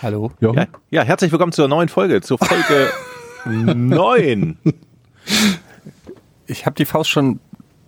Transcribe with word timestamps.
Hallo. 0.00 0.30
Ja, 0.40 0.68
ja, 0.90 1.02
herzlich 1.02 1.32
willkommen 1.32 1.50
zur 1.50 1.66
neuen 1.66 1.88
Folge, 1.88 2.20
zur 2.20 2.38
Folge 2.38 2.88
9. 3.74 4.56
Ich 6.46 6.66
habe 6.66 6.76
die 6.76 6.84
Faust 6.84 7.10
schon 7.10 7.40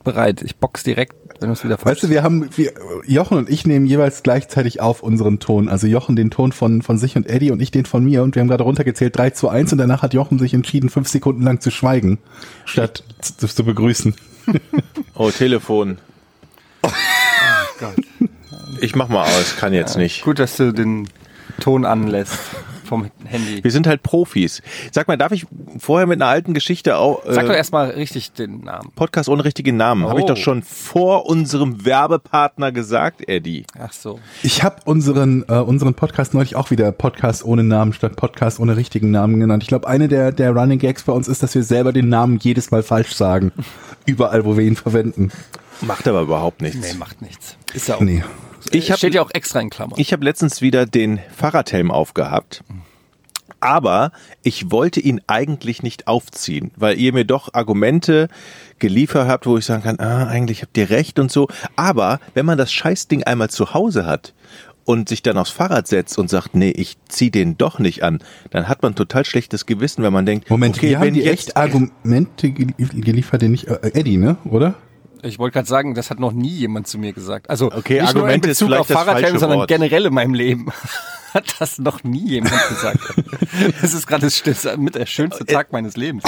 bereit. 0.02 0.42
Ich 0.42 0.56
box 0.56 0.82
direkt, 0.82 1.14
wenn 1.38 1.50
du 1.50 1.52
es 1.52 1.62
wieder 1.62 1.78
Weißt 1.80 2.02
du, 2.02 2.10
wir 2.10 2.24
haben, 2.24 2.50
wir, 2.56 2.72
Jochen 3.06 3.38
und 3.38 3.48
ich 3.48 3.64
nehmen 3.64 3.86
jeweils 3.86 4.24
gleichzeitig 4.24 4.80
auf 4.80 5.04
unseren 5.04 5.38
Ton. 5.38 5.68
Also 5.68 5.86
Jochen 5.86 6.16
den 6.16 6.32
Ton 6.32 6.50
von, 6.50 6.82
von 6.82 6.98
sich 6.98 7.14
und 7.14 7.28
Eddie 7.28 7.52
und 7.52 7.62
ich 7.62 7.70
den 7.70 7.86
von 7.86 8.04
mir. 8.04 8.24
Und 8.24 8.34
wir 8.34 8.40
haben 8.40 8.48
gerade 8.48 8.64
runtergezählt 8.64 9.16
3 9.16 9.30
zu 9.30 9.48
1 9.48 9.70
und 9.70 9.78
danach 9.78 10.02
hat 10.02 10.12
Jochen 10.12 10.40
sich 10.40 10.52
entschieden, 10.52 10.90
fünf 10.90 11.06
Sekunden 11.06 11.42
lang 11.44 11.60
zu 11.60 11.70
schweigen, 11.70 12.18
statt 12.64 13.04
zu, 13.20 13.46
zu 13.46 13.64
begrüßen. 13.64 14.14
Oh, 15.14 15.30
Telefon. 15.30 15.98
Ich 18.80 18.96
mach 18.96 19.10
mal 19.10 19.24
aus, 19.24 19.56
kann 19.58 19.74
jetzt 19.74 19.98
nicht. 19.98 20.22
Gut, 20.22 20.38
dass 20.38 20.56
du 20.56 20.72
den 20.72 21.08
Ton 21.60 21.84
anlässt 21.84 22.38
vom 22.84 23.08
Handy. 23.24 23.62
Wir 23.62 23.70
sind 23.70 23.86
halt 23.86 24.02
Profis. 24.02 24.62
Sag 24.90 25.06
mal, 25.06 25.16
darf 25.16 25.30
ich 25.30 25.46
vorher 25.78 26.08
mit 26.08 26.20
einer 26.20 26.28
alten 26.30 26.54
Geschichte 26.54 26.96
auch. 26.96 27.22
Sag 27.24 27.46
doch 27.46 27.52
Äh, 27.52 27.56
erstmal 27.56 27.90
richtig 27.90 28.32
den 28.32 28.62
Namen. 28.64 28.90
Podcast 28.96 29.28
ohne 29.28 29.44
richtigen 29.44 29.76
Namen. 29.76 30.08
Habe 30.08 30.18
ich 30.18 30.24
Oh. 30.24 30.28
doch 30.30 30.36
schon 30.36 30.62
vor 30.62 31.26
unserem 31.26 31.84
Werbepartner 31.84 32.72
gesagt, 32.72 33.28
Eddie. 33.28 33.64
Ach 33.78 33.92
so. 33.92 34.18
Ich 34.42 34.64
habe 34.64 34.76
unseren, 34.86 35.44
äh, 35.48 35.58
unseren 35.58 35.94
Podcast 35.94 36.34
neulich 36.34 36.56
auch 36.56 36.72
wieder 36.72 36.90
Podcast 36.90 37.44
ohne 37.44 37.62
Namen 37.62 37.92
statt 37.92 38.16
Podcast 38.16 38.58
ohne 38.58 38.76
richtigen 38.76 39.12
Namen 39.12 39.38
genannt. 39.38 39.62
Ich 39.62 39.68
glaube, 39.68 39.86
eine 39.86 40.08
der, 40.08 40.32
der 40.32 40.50
Running 40.50 40.80
Gags 40.80 41.04
bei 41.04 41.12
uns 41.12 41.28
ist, 41.28 41.44
dass 41.44 41.54
wir 41.54 41.62
selber 41.62 41.92
den 41.92 42.08
Namen 42.08 42.38
jedes 42.42 42.72
Mal 42.72 42.82
falsch 42.82 43.14
sagen. 43.14 43.52
Überall, 44.04 44.44
wo 44.44 44.56
wir 44.56 44.64
ihn 44.64 44.74
verwenden. 44.76 45.30
Macht 45.82 46.06
aber 46.08 46.22
überhaupt 46.22 46.62
nichts. 46.62 46.78
Nee, 46.92 46.98
macht 46.98 47.22
nichts. 47.22 47.56
Ist 47.74 47.88
ja 47.88 47.96
auch. 47.96 48.00
Nee. 48.00 48.22
Ich 48.72 48.90
hab- 48.90 48.98
Steht 48.98 49.14
ja 49.14 49.22
auch 49.22 49.30
extra 49.32 49.60
in 49.60 49.70
Klammern. 49.70 49.98
Ich 49.98 50.12
habe 50.12 50.24
letztens 50.24 50.60
wieder 50.60 50.84
den 50.86 51.18
Fahrradhelm 51.34 51.90
aufgehabt. 51.90 52.62
Aber 53.62 54.12
ich 54.42 54.70
wollte 54.70 55.00
ihn 55.00 55.20
eigentlich 55.26 55.82
nicht 55.82 56.06
aufziehen, 56.06 56.70
weil 56.76 56.98
ihr 56.98 57.12
mir 57.12 57.24
doch 57.26 57.52
Argumente 57.52 58.28
geliefert 58.78 59.28
habt, 59.28 59.44
wo 59.46 59.58
ich 59.58 59.66
sagen 59.66 59.82
kann, 59.82 59.98
ah, 60.00 60.26
eigentlich 60.28 60.62
habt 60.62 60.76
ihr 60.78 60.88
recht 60.88 61.18
und 61.18 61.30
so. 61.30 61.46
Aber 61.76 62.20
wenn 62.32 62.46
man 62.46 62.56
das 62.56 62.72
Scheißding 62.72 63.24
einmal 63.24 63.50
zu 63.50 63.74
Hause 63.74 64.06
hat 64.06 64.32
und 64.86 65.10
sich 65.10 65.20
dann 65.22 65.36
aufs 65.36 65.50
Fahrrad 65.50 65.88
setzt 65.88 66.16
und 66.18 66.30
sagt, 66.30 66.54
nee, 66.54 66.70
ich 66.70 66.96
zieh 67.08 67.30
den 67.30 67.58
doch 67.58 67.78
nicht 67.78 68.02
an, 68.02 68.22
dann 68.50 68.66
hat 68.66 68.82
man 68.82 68.94
total 68.94 69.26
schlechtes 69.26 69.66
Gewissen, 69.66 70.02
wenn 70.02 70.12
man 70.12 70.24
denkt, 70.24 70.48
Moment, 70.48 70.78
okay, 70.78 70.90
wir 70.90 70.98
haben 70.98 71.06
wenn 71.08 71.14
die 71.14 71.20
jetzt 71.20 71.48
echt 71.48 71.56
Argumente 71.58 72.50
gel- 72.52 72.72
geliefert, 72.78 73.42
den 73.42 73.50
nicht, 73.50 73.68
äh, 73.68 73.78
Eddie, 73.92 74.16
ne, 74.16 74.38
oder? 74.46 74.74
Ich 75.22 75.38
wollte 75.38 75.54
gerade 75.54 75.68
sagen, 75.68 75.94
das 75.94 76.10
hat 76.10 76.20
noch 76.20 76.32
nie 76.32 76.48
jemand 76.48 76.86
zu 76.86 76.98
mir 76.98 77.12
gesagt. 77.12 77.50
Also 77.50 77.66
Okay, 77.66 77.94
nicht 78.00 78.08
Argument 78.08 78.28
nur 78.28 78.34
in 78.34 78.40
Bezug 78.40 78.72
auf 78.72 78.86
Fahrradhelm, 78.86 79.38
sondern 79.38 79.66
generell 79.66 80.06
in 80.06 80.14
meinem 80.14 80.34
Leben 80.34 80.66
hat 81.34 81.54
das 81.60 81.78
noch 81.78 82.04
nie 82.04 82.28
jemand 82.28 82.54
gesagt. 82.68 83.00
Das 83.82 83.94
ist 83.94 84.06
gerade 84.06 84.28
mit 84.78 84.94
der 84.94 85.06
schönste 85.06 85.44
Tag 85.44 85.72
meines 85.72 85.96
Lebens. 85.96 86.22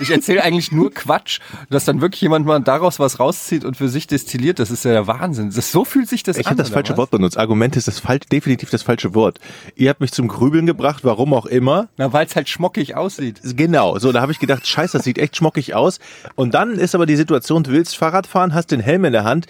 Ich 0.00 0.10
erzähle 0.10 0.42
eigentlich 0.44 0.70
nur 0.70 0.92
Quatsch, 0.92 1.40
dass 1.70 1.84
dann 1.84 2.00
wirklich 2.00 2.20
jemand 2.20 2.46
mal 2.46 2.60
daraus 2.60 2.98
was 2.98 3.18
rauszieht 3.18 3.64
und 3.64 3.76
für 3.76 3.88
sich 3.88 4.06
destilliert. 4.06 4.58
Das 4.58 4.70
ist 4.70 4.84
ja 4.84 4.92
der 4.92 5.06
Wahnsinn. 5.06 5.50
Das, 5.54 5.72
so 5.72 5.84
fühlt 5.84 6.08
sich 6.08 6.22
das 6.22 6.36
Ich 6.36 6.46
an. 6.46 6.50
habe 6.50 6.62
das 6.62 6.70
falsche 6.70 6.92
was? 6.92 6.98
Wort 6.98 7.10
benutzt. 7.10 7.36
Argument 7.36 7.76
ist 7.76 7.88
das 7.88 7.98
falsch, 7.98 8.26
definitiv 8.30 8.70
das 8.70 8.82
falsche 8.82 9.14
Wort. 9.14 9.38
Ihr 9.74 9.90
habt 9.90 10.00
mich 10.00 10.12
zum 10.12 10.28
Grübeln 10.28 10.66
gebracht, 10.66 11.04
warum 11.04 11.34
auch 11.34 11.46
immer. 11.46 11.88
Na, 11.96 12.12
weil 12.12 12.26
es 12.26 12.36
halt 12.36 12.48
schmockig 12.48 12.94
aussieht. 12.96 13.40
Genau, 13.42 13.98
so 13.98 14.12
da 14.12 14.20
habe 14.20 14.32
ich 14.32 14.38
gedacht, 14.38 14.66
scheiße, 14.66 14.98
das 14.98 15.04
sieht 15.04 15.18
echt 15.18 15.36
schmockig 15.36 15.74
aus. 15.74 15.98
Und 16.36 16.54
dann 16.54 16.74
ist 16.74 16.94
aber 16.94 17.06
die 17.06 17.16
Situation, 17.16 17.64
du 17.64 17.72
willst 17.72 17.96
Fahrrad 17.96 18.26
fahren, 18.26 18.54
hast 18.54 18.70
den 18.70 18.80
Helm 18.80 19.04
in 19.04 19.12
der 19.12 19.24
Hand, 19.24 19.46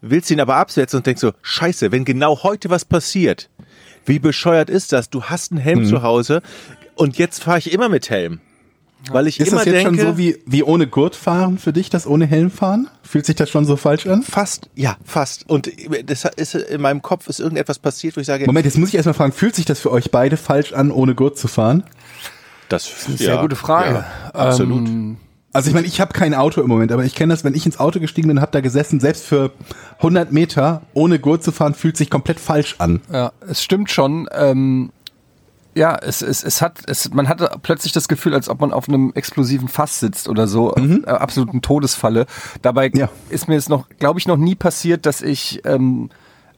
willst 0.00 0.30
ihn 0.30 0.40
aber 0.40 0.56
absetzen 0.56 0.98
und 0.98 1.06
denkst 1.06 1.20
so, 1.20 1.32
scheiße, 1.42 1.90
wenn 1.92 2.04
genau 2.04 2.42
heute 2.42 2.70
was 2.70 2.84
passiert, 2.84 3.50
wie 4.08 4.18
bescheuert 4.18 4.70
ist 4.70 4.92
das? 4.92 5.10
Du 5.10 5.24
hast 5.24 5.52
einen 5.52 5.58
Mhm. 5.60 5.64
Helm 5.64 5.86
zu 5.86 6.02
Hause 6.02 6.42
und 6.96 7.18
jetzt 7.18 7.42
fahre 7.44 7.58
ich 7.58 7.72
immer 7.72 7.88
mit 7.88 8.10
Helm. 8.10 8.40
Weil 9.12 9.28
ich 9.28 9.38
Ist 9.38 9.48
immer 9.48 9.58
das 9.58 9.66
jetzt 9.66 9.84
denke, 9.84 10.00
schon 10.00 10.12
so 10.14 10.18
wie, 10.18 10.38
wie 10.44 10.64
ohne 10.64 10.88
Gurt 10.88 11.14
fahren 11.14 11.56
für 11.58 11.72
dich, 11.72 11.88
das 11.88 12.04
ohne 12.04 12.26
Helm 12.26 12.50
fahren? 12.50 12.88
Fühlt 13.04 13.26
sich 13.26 13.36
das 13.36 13.48
schon 13.48 13.64
so 13.64 13.76
falsch 13.76 14.06
an? 14.08 14.22
fast, 14.24 14.68
ja, 14.74 14.96
fast. 15.04 15.48
Und 15.48 15.70
das 16.06 16.24
ist 16.36 16.56
in 16.56 16.80
meinem 16.80 17.00
Kopf 17.00 17.28
ist 17.28 17.38
irgendetwas 17.38 17.78
passiert, 17.78 18.16
wo 18.16 18.20
ich 18.20 18.26
sage, 18.26 18.44
Moment, 18.46 18.66
jetzt 18.66 18.76
muss 18.76 18.88
ich 18.88 18.96
erstmal 18.96 19.14
fragen, 19.14 19.32
fühlt 19.32 19.54
sich 19.54 19.64
das 19.66 19.78
für 19.78 19.92
euch 19.92 20.10
beide 20.10 20.36
falsch 20.36 20.72
an, 20.72 20.90
ohne 20.90 21.14
Gurt 21.14 21.38
zu 21.38 21.46
fahren? 21.46 21.84
das 22.68 22.86
ist 22.90 23.06
eine 23.08 23.16
Sehr 23.16 23.36
gute 23.38 23.54
Frage. 23.56 24.04
absolut. 24.34 24.88
Ähm, 24.88 25.16
Also 25.52 25.68
ich 25.68 25.74
meine, 25.74 25.86
ich 25.86 26.00
habe 26.00 26.12
kein 26.12 26.34
Auto 26.34 26.60
im 26.60 26.68
Moment, 26.68 26.92
aber 26.92 27.04
ich 27.04 27.14
kenne 27.14 27.32
das, 27.32 27.42
wenn 27.42 27.54
ich 27.54 27.64
ins 27.64 27.80
Auto 27.80 28.00
gestiegen 28.00 28.28
bin 28.28 28.36
und 28.36 28.42
habe 28.42 28.52
da 28.52 28.60
gesessen, 28.60 29.00
selbst 29.00 29.24
für 29.24 29.52
100 29.98 30.30
Meter 30.30 30.82
ohne 30.92 31.18
Gurt 31.18 31.42
zu 31.42 31.52
fahren, 31.52 31.74
fühlt 31.74 31.96
sich 31.96 32.10
komplett 32.10 32.38
falsch 32.38 32.76
an. 32.78 33.00
Ja, 33.10 33.32
es 33.48 33.62
stimmt 33.62 33.90
schon. 33.90 34.28
Ähm, 34.32 34.90
ja, 35.74 35.96
es, 35.96 36.22
es, 36.22 36.42
es 36.42 36.60
hat, 36.60 36.80
es, 36.86 37.12
man 37.12 37.28
hatte 37.28 37.50
plötzlich 37.62 37.92
das 37.92 38.08
Gefühl, 38.08 38.34
als 38.34 38.48
ob 38.48 38.60
man 38.60 38.72
auf 38.72 38.88
einem 38.88 39.12
explosiven 39.14 39.68
Fass 39.68 40.00
sitzt 40.00 40.28
oder 40.28 40.48
so, 40.48 40.74
mhm. 40.76 41.04
äh, 41.06 41.10
absoluten 41.10 41.62
Todesfalle. 41.62 42.26
Dabei 42.62 42.90
Ja. 42.94 43.08
ist 43.30 43.48
mir 43.48 43.56
es 43.56 43.68
noch, 43.68 43.88
glaube 43.98 44.18
ich, 44.18 44.26
noch 44.26 44.36
nie 44.36 44.54
passiert, 44.54 45.06
dass 45.06 45.22
ich 45.22 45.62
ähm, 45.64 46.10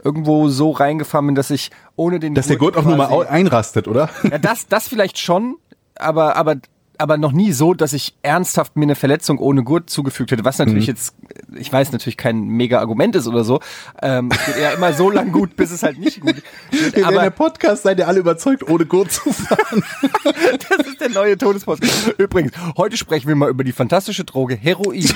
irgendwo 0.03 0.49
so 0.49 0.71
reingefahren 0.71 1.27
bin, 1.27 1.35
dass 1.35 1.51
ich 1.51 1.71
ohne 1.97 2.19
den 2.19 2.35
Dass 2.35 2.47
der 2.47 2.57
Gurt 2.57 2.77
auch 2.77 2.85
nur 2.85 2.97
mal 2.97 3.27
einrastet, 3.27 3.87
oder? 3.87 4.09
Ja, 4.23 4.39
das, 4.39 4.67
das 4.67 4.89
vielleicht 4.89 5.19
schon, 5.19 5.57
aber, 5.97 6.37
aber, 6.37 6.57
aber 7.01 7.17
noch 7.17 7.33
nie 7.33 7.53
so, 7.53 7.75
dass 7.75 7.93
ich 7.93 8.15
ernsthaft 8.23 8.77
mir 8.77 8.85
eine 8.85 8.95
Verletzung 8.95 9.39
ohne 9.39 9.63
Gurt 9.65 9.91
zugefügt 9.91 10.31
hätte, 10.31 10.45
was 10.45 10.59
natürlich 10.59 10.87
Mhm. 10.87 10.93
jetzt, 10.93 11.15
ich 11.57 11.73
weiß, 11.73 11.93
natürlich 11.93 12.17
kein 12.17 12.43
mega 12.45 12.79
Argument 12.79 13.17
ist 13.17 13.27
oder 13.27 13.43
so. 13.45 13.61
Ähm, 14.03 14.31
es 14.33 14.47
geht 14.47 14.57
eher 14.57 14.75
immer 14.75 14.93
so 14.93 15.11
lang 15.11 15.33
gut, 15.33 15.57
bis 15.57 15.71
es 15.71 15.83
halt 15.83 15.99
nicht 15.99 16.21
gut 16.21 16.37
wird. 16.71 16.95
Wir 16.95 17.03
werden 17.03 17.13
der 17.15 17.23
Aber 17.23 17.31
Podcast, 17.31 17.83
seid 17.83 17.99
ihr 17.99 18.07
alle 18.09 18.21
überzeugt, 18.21 18.69
ohne 18.69 18.87
Gurt 18.87 19.11
zu 19.13 19.33
fahren. 19.33 19.83
das 20.69 20.87
ist 20.87 21.01
der 21.01 21.09
neue 21.11 21.37
Todespost. 21.37 21.83
Übrigens, 22.19 22.53
heute 22.77 22.97
sprechen 22.97 23.29
wir 23.29 23.35
mal 23.37 23.51
über 23.51 23.65
die 23.65 23.73
fantastische 23.73 24.25
Droge 24.25 24.55
Heroin. 24.57 25.05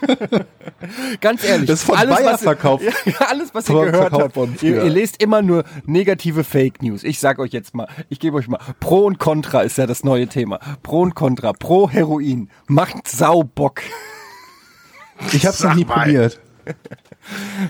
Ganz 1.20 1.44
ehrlich, 1.44 1.68
Das 1.68 1.80
ist 1.80 1.86
von 1.86 1.96
alles, 1.96 2.16
Bayer 2.16 2.32
was, 2.34 2.42
verkauft. 2.42 2.84
Ja, 3.04 3.26
alles, 3.28 3.54
was 3.54 3.68
ihr 3.68 3.74
gehört 3.74 4.10
verkauft 4.10 4.36
habt, 4.36 4.62
ihr, 4.62 4.82
ihr 4.84 4.90
lest 4.90 5.22
immer 5.22 5.42
nur 5.42 5.64
negative 5.84 6.44
Fake 6.44 6.82
News. 6.82 7.04
Ich 7.04 7.18
sag 7.18 7.38
euch 7.38 7.52
jetzt 7.52 7.74
mal, 7.74 7.88
ich 8.08 8.20
gebe 8.20 8.36
euch 8.36 8.48
mal, 8.48 8.60
Pro 8.80 9.06
und 9.06 9.18
Contra 9.18 9.62
ist 9.62 9.78
ja 9.78 9.86
das 9.86 10.04
neue 10.04 10.26
Thema. 10.26 10.60
Pro 10.82 11.00
und 11.00 11.14
Contra, 11.14 11.52
Pro 11.52 11.88
Heroin, 11.88 12.50
macht 12.66 13.08
Saubock. 13.08 13.82
Ich 15.32 15.46
habe 15.46 15.54
es 15.54 15.62
noch 15.62 15.74
nie 15.74 15.84
probiert. 15.84 16.40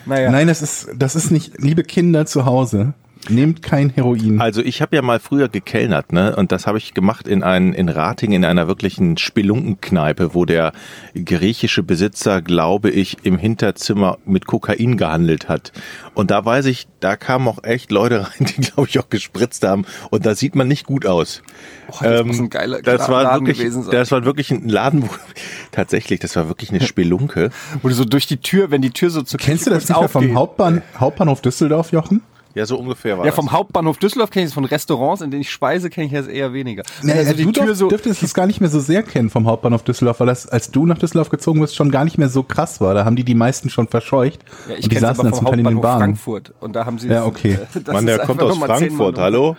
Naja, 0.05 0.31
Nein, 0.31 0.49
das 0.49 0.61
ist, 0.61 0.89
das 0.95 1.17
ist 1.17 1.31
nicht, 1.31 1.59
liebe 1.59 1.83
Kinder 1.83 2.27
zu 2.27 2.45
Hause, 2.45 2.93
nehmt 3.31 3.63
kein 3.63 3.91
Heroin. 3.91 4.41
Also 4.41 4.63
ich 4.63 4.83
habe 4.83 4.97
ja 4.97 5.03
mal 5.03 5.21
früher 5.21 5.49
gekellnert, 5.49 6.13
ne? 6.13 6.37
Und 6.37 6.53
das 6.53 6.67
habe 6.67 6.79
ich 6.79 6.95
gemacht 6.95 7.29
in 7.29 7.43
ein, 7.43 7.73
in 7.73 7.89
Rating 7.89 8.33
in 8.33 8.45
einer 8.45 8.69
wirklichen 8.69 9.17
Spelunkenkneipe, 9.17 10.35
wo 10.35 10.45
der 10.45 10.73
griechische 11.15 11.83
Besitzer, 11.83 12.43
glaube 12.43 12.91
ich, 12.91 13.19
im 13.25 13.39
Hinterzimmer 13.39 14.19
mit 14.25 14.47
Kokain 14.47 14.97
gehandelt 14.97 15.49
hat. 15.49 15.73
Und 16.15 16.31
da 16.31 16.45
weiß 16.45 16.67
ich, 16.67 16.87
da 17.01 17.17
kamen 17.17 17.49
auch 17.49 17.63
echt 17.63 17.91
Leute 17.91 18.27
rein, 18.27 18.47
die, 18.47 18.61
glaube 18.63 18.89
ich, 18.89 18.99
auch 18.99 19.09
gespritzt 19.09 19.65
haben. 19.65 19.85
Und 20.11 20.27
da 20.27 20.35
sieht 20.35 20.55
man 20.55 20.69
nicht 20.69 20.87
gut 20.87 21.07
aus. 21.07 21.43
oh, 21.89 21.97
das 22.03 22.25
muss 22.25 22.39
ein 22.39 22.51
geiler 22.51 22.83
das 22.83 23.09
war 23.09 23.25
Laden 23.25 23.47
wirklich, 23.47 23.59
gewesen 23.59 23.83
sein. 23.83 23.93
das 23.93 24.11
war 24.11 24.25
wirklich 24.25 24.51
ein 24.51 24.69
Laden, 24.69 25.03
wo, 25.03 25.09
tatsächlich, 25.73 26.21
das 26.21 26.37
war 26.37 26.49
wirklich 26.49 26.71
eine 26.71 26.81
Spelunke. 26.81 27.51
Wo 27.83 27.89
du 27.89 27.95
so 27.95 28.05
durch 28.05 28.27
die 28.27 28.39
Tür, 28.39 28.71
wenn 28.71 28.83
die 28.83 28.91
Tür 28.91 29.11
so 29.11 29.23
zu 29.23 29.37
Kennst 29.37 29.67
du 29.67 29.71
das 29.71 29.89
nicht 29.89 30.11
vom 30.11 30.35
Hauptbahn, 30.35 30.83
Hauptbahnhof 30.99 31.41
Düsseldorf, 31.43 31.93
Jochen? 31.93 32.23
Ja, 32.57 32.65
so 32.65 32.79
ungefähr 32.79 33.19
war 33.19 33.25
Ja, 33.27 33.31
das. 33.33 33.35
vom 33.37 33.53
Hauptbahnhof 33.53 33.99
Düsseldorf 33.99 34.31
kenne 34.31 34.45
ich 34.45 34.49
es, 34.49 34.55
von 34.55 34.65
Restaurants, 34.65 35.21
in 35.21 35.31
denen 35.31 35.43
ich 35.43 35.51
speise, 35.51 35.91
kenne 35.91 36.07
ich 36.07 36.13
das 36.15 36.27
eher 36.27 36.55
weniger. 36.55 36.85
Nee, 37.03 37.13
also 37.13 37.35
du 37.35 37.53
dürf, 37.53 37.79
dürftest 37.89 38.23
es 38.23 38.33
gar 38.35 38.47
nicht 38.47 38.63
mehr 38.63 38.71
so 38.71 38.81
sehr 38.81 39.03
kennen 39.03 39.29
vom 39.29 39.47
Hauptbahnhof 39.47 39.83
Düsseldorf, 39.83 40.21
weil 40.21 40.27
das, 40.29 40.49
als 40.49 40.71
du 40.71 40.87
nach 40.87 40.97
Düsseldorf 40.97 41.29
gezogen 41.29 41.61
bist, 41.61 41.77
schon 41.77 41.91
gar 41.91 42.07
nicht 42.07 42.17
mehr 42.17 42.31
so 42.31 42.43
krass 42.43 42.81
war. 42.81 42.95
Da 42.95 43.05
haben 43.05 43.15
die 43.15 43.25
die 43.25 43.35
meisten 43.35 43.69
schon 43.69 43.89
verscheucht. 43.89 44.41
Ja, 44.71 44.77
ich 44.77 44.85
und 44.85 44.93
die 44.93 44.99
saßen 44.99 45.23
dann 45.23 45.35
zum 45.35 45.45
Teil 45.47 45.59
in 45.59 45.67
den 45.67 45.81
Bahnen. 45.83 46.01
Frankfurt. 46.01 46.55
Und 46.61 46.75
da 46.75 46.87
haben 46.87 46.99
sie 46.99 47.09
Ja, 47.09 47.27
okay. 47.27 47.59
das 47.75 47.93
Mann, 47.93 48.07
der 48.07 48.21
kommt 48.21 48.43
aus 48.43 48.57
Frankfurt, 48.57 49.19
hallo? 49.19 49.57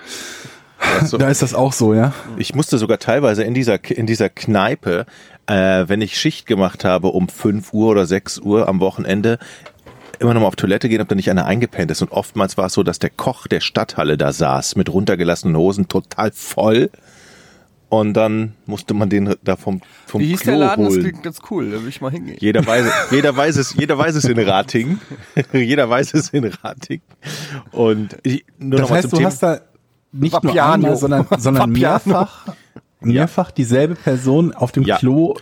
So- 1.05 1.17
Da 1.19 1.27
ist 1.29 1.43
das 1.43 1.53
auch 1.53 1.73
so, 1.73 1.93
ja. 1.93 2.13
Ich 2.37 2.55
musste 2.55 2.79
sogar 2.79 2.97
teilweise 2.97 3.43
in 3.43 3.53
dieser, 3.53 3.77
in 3.91 4.07
dieser 4.07 4.29
Kneipe, 4.29 5.05
äh, 5.45 5.85
wenn 5.87 6.01
ich 6.01 6.17
Schicht 6.19 6.47
gemacht 6.47 6.83
habe 6.83 7.09
um 7.09 7.29
5 7.29 7.73
Uhr 7.73 7.89
oder 7.89 8.05
6 8.07 8.39
Uhr 8.39 8.67
am 8.67 8.79
Wochenende, 8.79 9.37
immer 10.19 10.33
noch 10.33 10.41
mal 10.41 10.47
auf 10.47 10.55
Toilette 10.55 10.89
gehen, 10.89 11.01
ob 11.01 11.07
da 11.07 11.15
nicht 11.15 11.29
einer 11.29 11.45
eingepennt 11.45 11.91
ist. 11.91 12.01
Und 12.01 12.11
oftmals 12.11 12.57
war 12.57 12.65
es 12.67 12.73
so, 12.73 12.83
dass 12.83 12.99
der 12.99 13.09
Koch 13.09 13.47
der 13.47 13.59
Stadthalle 13.59 14.17
da 14.17 14.31
saß, 14.33 14.75
mit 14.75 14.91
runtergelassenen 14.91 15.55
Hosen, 15.57 15.87
total 15.87 16.31
voll. 16.31 16.89
Und 17.89 18.15
dann 18.15 18.53
musste 18.65 18.93
man 18.93 19.09
den 19.09 19.35
da 19.45 19.55
vom, 19.55 19.81
vom 20.05 20.19
Wie 20.21 20.27
hieß 20.27 20.41
Klo 20.41 20.51
der 20.51 20.59
Laden? 20.59 20.83
Das 20.85 20.93
holen. 20.95 21.03
klingt 21.03 21.23
ganz 21.23 21.39
cool. 21.49 21.71
Da 21.71 21.81
will 21.81 21.87
ich 21.87 22.01
mal 22.01 22.11
hingehen. 22.11 22.35
Jeder 22.39 22.65
weiß, 22.65 22.85
jeder 23.11 23.35
weiß 23.35 23.55
es, 23.55 23.73
jeder 23.75 23.97
weiß 23.97 24.15
es 24.15 24.25
in 24.25 24.37
Rating. 24.39 24.99
jeder 25.53 25.89
weiß 25.89 26.13
es 26.13 26.29
in 26.29 26.43
Rating. 26.63 27.01
Und 27.71 28.17
ich, 28.23 28.43
nur 28.57 28.71
Das 28.71 28.81
noch 28.81 28.89
mal 28.89 28.95
heißt, 28.97 29.09
zum 29.09 29.11
du 29.11 29.17
Thema. 29.19 29.29
hast 29.29 29.43
da 29.43 29.59
nicht 30.11 30.33
nur 30.33 30.43
Vapiano. 30.43 30.73
einmal, 30.73 30.95
sondern, 30.97 31.25
sondern 31.37 31.69
Vapiano. 31.69 31.79
mehrfach, 32.03 32.45
mehrfach 32.99 33.51
dieselbe 33.51 33.95
Person 33.95 34.53
auf 34.53 34.73
dem 34.73 34.83
Ja. 34.83 34.97
Klo. 34.97 35.35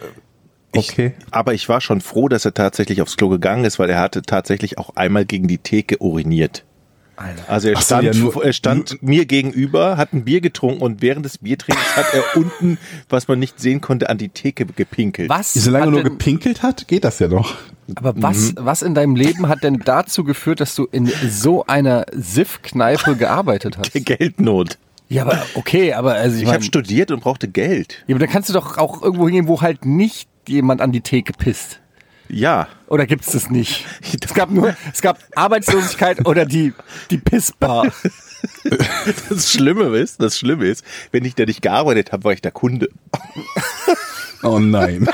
Ich, 0.75 0.89
Okay. 0.92 1.13
aber 1.31 1.54
ich 1.54 1.68
war 1.69 1.81
schon 1.81 2.01
froh, 2.01 2.27
dass 2.27 2.45
er 2.45 2.54
tatsächlich 2.54 3.01
aufs 3.01 3.18
Klo 3.18 3.30
gegangen 3.30 3.66
ist, 3.66 3.80
weil 3.80 3.89
er 3.89 4.00
hatte 4.00 4.22
tatsächlich 4.22 4.77
auch 4.77 4.95
einmal 4.95 5.25
gegen 5.25 5.48
die 5.48 5.57
Theke 5.57 5.98
uriniert. 6.01 6.63
Also 7.48 7.69
er 7.69 7.75
Ach 7.77 7.81
so, 7.81 7.86
stand, 7.95 8.04
ja, 8.04 8.13
nur- 8.13 8.44
er 8.44 8.51
stand 8.51 9.01
mir 9.01 9.25
gegenüber, 9.25 9.95
hat 9.95 10.12
ein 10.12 10.25
Bier 10.25 10.42
getrunken 10.42 10.81
und 10.81 11.01
während 11.01 11.24
des 11.25 11.38
Biertrinkens 11.38 11.95
hat 11.95 12.07
er 12.13 12.24
unten, 12.36 12.77
was 13.07 13.30
man 13.30 13.39
nicht 13.39 13.57
sehen 13.57 13.80
konnte, 13.80 14.10
an 14.10 14.18
die 14.18 14.27
Theke 14.27 14.66
gepinkelt. 14.66 15.30
Was? 15.30 15.54
Solange 15.54 15.86
er 15.86 15.92
nur 15.92 16.04
denn- 16.04 16.12
gepinkelt 16.18 16.62
hat, 16.62 16.89
geht 16.89 17.06
das 17.06 17.19
ja 17.19 17.30
noch. 17.30 17.56
Aber 17.95 18.13
was, 18.18 18.54
was 18.57 18.81
in 18.81 18.95
deinem 18.95 19.16
Leben 19.16 19.48
hat 19.48 19.63
denn 19.63 19.80
dazu 19.86 20.24
geführt, 20.25 20.60
dass 20.60 20.75
du 20.75 20.88
in 20.92 21.06
so 21.30 21.66
einer 21.68 22.06
Siff-Kneipe 22.12 23.16
gearbeitet 23.16 23.77
hast? 23.77 23.94
Der 23.94 24.01
Geldnot. 24.01 24.77
Ja, 25.07 25.22
aber 25.22 25.45
okay, 25.54 25.94
aber 25.94 26.16
also 26.16 26.36
ich, 26.36 26.42
Ich 26.42 26.48
mein, 26.48 26.56
habe 26.56 26.63
studiert 26.66 27.12
und 27.12 27.22
brauchte 27.22 27.48
Geld. 27.48 28.04
ja, 28.07 28.16
aber 28.16 28.25
dann 28.25 28.33
kannst 28.33 28.50
du 28.50 28.54
doch 28.54 28.77
auch 28.80 29.04
irgendwo 29.04 29.25
hingehen, 29.27 29.48
wo 29.48 29.62
halt 29.62 29.86
nicht 29.86 30.27
jemand 30.50 30.81
an 30.81 30.92
die 30.92 31.01
Theke 31.01 31.33
pisst. 31.33 31.81
Ja. 32.30 32.68
Oder 32.88 33.06
gibt's 33.06 33.31
das 33.31 33.50
nicht? 33.50 33.86
Es 34.24 34.33
gab 34.33 34.50
nur, 34.50 34.75
es 34.92 35.01
gab 35.01 35.19
Arbeitslosigkeit 35.36 36.25
oder 36.25 36.45
die, 36.45 36.74
die 37.09 37.18
Pissbar. 37.18 37.92
Das 39.30 39.51
Schlimme 39.51 39.97
ist, 39.97 40.21
das 40.21 40.38
Schlimme 40.38 40.65
ist, 40.65 40.86
wenn 41.12 41.25
ich 41.25 41.36
da 41.36 41.45
nicht 41.45 41.62
gearbeitet 41.62 42.12
habe, 42.12 42.25
war 42.25 42.33
ich 42.33 42.42
der 42.42 42.51
Kunde. 42.51 42.89
Oh 44.44 44.59
nein. 44.59 45.07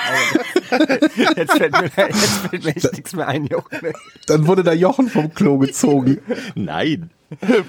Jetzt 1.37 1.53
fällt 1.57 1.71
mir, 1.73 1.91
jetzt 1.95 2.37
fällt 2.49 2.63
mir 2.63 2.75
echt 2.75 2.93
nichts 2.93 3.13
mehr 3.13 3.27
ein, 3.27 3.45
Jochen. 3.45 3.79
Dann 4.27 4.47
wurde 4.47 4.63
da 4.63 4.73
Jochen 4.73 5.09
vom 5.09 5.33
Klo 5.33 5.57
gezogen. 5.57 6.19
Nein. 6.55 7.11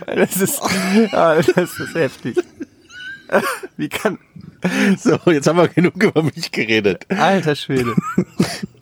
Das 0.06 0.36
ist, 0.36 0.60
ah, 1.12 1.36
das 1.36 1.78
ist 1.78 1.94
heftig. 1.94 2.36
Wie 3.76 3.88
kann, 3.88 4.18
So, 4.98 5.18
jetzt 5.30 5.46
haben 5.48 5.56
wir 5.58 5.68
genug 5.68 6.02
über 6.02 6.22
mich 6.22 6.52
geredet. 6.52 7.06
alter 7.10 7.56
Schwede. 7.56 7.94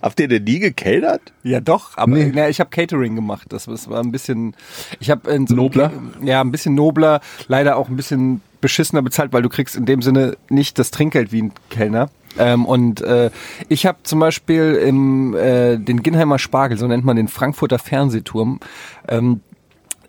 Habt 0.03 0.19
ihr 0.21 0.29
denn 0.29 0.45
nie 0.45 0.59
gekellnert? 0.59 1.21
Ja, 1.43 1.61
doch, 1.61 1.97
aber 1.97 2.17
Nee. 2.17 2.33
na, 2.35 2.49
ich 2.49 2.61
habe 2.61 2.71
Catering 2.71 3.15
gemacht. 3.15 3.47
Das, 3.51 3.67
das 3.67 3.89
war 3.89 4.01
ein 4.03 4.13
bisschen, 4.13 4.55
ich 4.99 5.11
habe 5.11 5.31
so 5.47 5.55
Nobler? 5.55 5.93
Ja, 6.23 6.41
ein 6.41 6.51
bisschen 6.51 6.75
nobler, 6.75 7.21
leider 7.49 7.77
auch 7.77 7.89
ein 7.89 7.97
bisschen 7.97 8.41
beschissener 8.61 9.03
bezahlt, 9.03 9.33
weil 9.33 9.43
du 9.43 9.49
kriegst 9.49 9.77
in 9.77 9.87
dem 9.87 10.03
Sinne 10.03 10.37
nicht 10.49 10.79
das 10.79 10.91
Trinkgeld 10.91 11.33
wie 11.33 11.43
ein 11.43 11.53
Kellner. 11.71 12.11
Ähm, 12.39 12.65
und 12.67 13.01
äh, 13.01 13.31
ich 13.69 13.87
habe 13.87 13.99
zum 14.05 14.21
Beispiel 14.21 14.75
im 14.87 15.35
äh, 15.35 15.79
den 15.79 16.03
Ginheimer 16.03 16.39
Spargel, 16.39 16.79
so 16.79 16.87
nennt 16.87 17.05
man 17.05 17.17
den 17.17 17.29
Frankfurter 17.29 17.79
Fernsehturm, 17.79 18.61
ähm, 19.09 19.41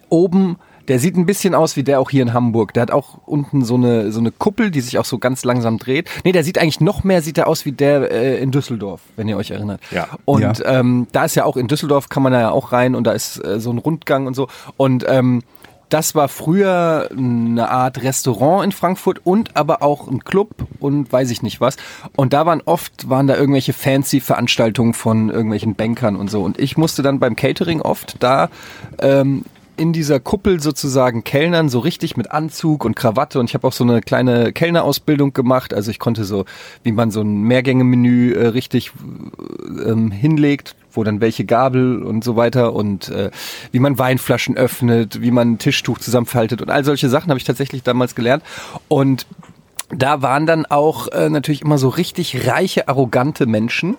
oben, 0.09 0.57
der 0.91 0.99
sieht 0.99 1.15
ein 1.15 1.25
bisschen 1.25 1.55
aus 1.55 1.77
wie 1.77 1.83
der 1.83 2.01
auch 2.01 2.09
hier 2.09 2.21
in 2.21 2.33
Hamburg. 2.33 2.73
Der 2.73 2.81
hat 2.81 2.91
auch 2.91 3.19
unten 3.25 3.63
so 3.63 3.75
eine, 3.75 4.11
so 4.11 4.19
eine 4.19 4.29
Kuppel, 4.29 4.71
die 4.71 4.81
sich 4.81 4.99
auch 4.99 5.05
so 5.05 5.19
ganz 5.19 5.45
langsam 5.45 5.77
dreht. 5.77 6.09
Nee, 6.25 6.33
der 6.33 6.43
sieht 6.43 6.57
eigentlich 6.57 6.81
noch 6.81 7.05
mehr, 7.05 7.21
sieht 7.21 7.37
er 7.37 7.47
aus 7.47 7.63
wie 7.63 7.71
der 7.71 8.11
äh, 8.11 8.41
in 8.43 8.51
Düsseldorf, 8.51 8.99
wenn 9.15 9.29
ihr 9.29 9.37
euch 9.37 9.51
erinnert. 9.51 9.79
Ja. 9.91 10.09
Und 10.25 10.41
Ja. 10.41 10.53
ähm, 10.65 11.07
da 11.13 11.23
ist 11.23 11.35
ja 11.35 11.45
auch 11.45 11.55
in 11.55 11.69
Düsseldorf, 11.69 12.09
kann 12.09 12.23
man 12.23 12.33
da 12.33 12.41
ja 12.41 12.51
auch 12.51 12.73
rein 12.73 12.95
und 12.95 13.05
da 13.05 13.13
ist 13.13 13.37
äh, 13.37 13.61
so 13.61 13.71
ein 13.71 13.77
Rundgang 13.77 14.27
und 14.27 14.33
so. 14.33 14.49
Und 14.75 15.05
ähm, 15.07 15.43
das 15.87 16.13
war 16.13 16.27
früher 16.27 17.07
eine 17.17 17.69
Art 17.69 18.03
Restaurant 18.03 18.65
in 18.65 18.73
Frankfurt 18.73 19.21
und 19.23 19.55
aber 19.55 19.81
auch 19.83 20.09
ein 20.09 20.25
Club 20.25 20.49
und 20.81 21.09
weiß 21.09 21.31
ich 21.31 21.41
nicht 21.41 21.61
was. 21.61 21.77
Und 22.17 22.33
da 22.33 22.45
waren 22.45 22.61
oft, 22.65 23.09
waren 23.09 23.27
da 23.27 23.37
irgendwelche 23.37 23.71
fancy 23.71 24.19
Veranstaltungen 24.19 24.93
von 24.93 25.29
irgendwelchen 25.29 25.75
Bankern 25.75 26.17
und 26.17 26.29
so. 26.29 26.43
Und 26.43 26.59
ich 26.59 26.75
musste 26.75 27.01
dann 27.01 27.19
beim 27.19 27.37
Catering 27.37 27.81
oft 27.81 28.17
da 28.21 28.49
ähm, 28.99 29.45
in 29.81 29.93
dieser 29.93 30.19
Kuppel 30.19 30.61
sozusagen 30.61 31.23
Kellnern, 31.23 31.67
so 31.67 31.79
richtig 31.79 32.15
mit 32.15 32.29
Anzug 32.29 32.85
und 32.85 32.95
Krawatte. 32.95 33.39
Und 33.39 33.49
ich 33.49 33.55
habe 33.55 33.67
auch 33.67 33.73
so 33.73 33.83
eine 33.83 34.01
kleine 34.01 34.53
Kellnerausbildung 34.53 35.33
gemacht. 35.33 35.73
Also 35.73 35.89
ich 35.89 35.97
konnte 35.97 36.23
so, 36.23 36.45
wie 36.83 36.91
man 36.91 37.09
so 37.09 37.21
ein 37.21 37.41
Mehrgänge-Menü 37.41 38.33
äh, 38.33 38.47
richtig 38.49 38.91
ähm, 39.83 40.11
hinlegt, 40.11 40.75
wo 40.91 41.03
dann 41.03 41.19
welche 41.19 41.45
Gabel 41.45 42.03
und 42.03 42.23
so 42.23 42.35
weiter 42.35 42.73
und 42.73 43.09
äh, 43.09 43.31
wie 43.71 43.79
man 43.79 43.97
Weinflaschen 43.97 44.55
öffnet, 44.55 45.19
wie 45.23 45.31
man 45.31 45.53
ein 45.53 45.57
Tischtuch 45.57 45.97
zusammenfaltet 45.97 46.61
und 46.61 46.69
all 46.69 46.85
solche 46.85 47.09
Sachen 47.09 47.31
habe 47.31 47.39
ich 47.39 47.43
tatsächlich 47.43 47.81
damals 47.81 48.13
gelernt. 48.13 48.43
Und 48.87 49.25
da 49.89 50.21
waren 50.21 50.45
dann 50.45 50.67
auch 50.67 51.07
äh, 51.07 51.27
natürlich 51.29 51.63
immer 51.63 51.79
so 51.79 51.89
richtig 51.89 52.47
reiche, 52.47 52.87
arrogante 52.87 53.47
Menschen. 53.47 53.97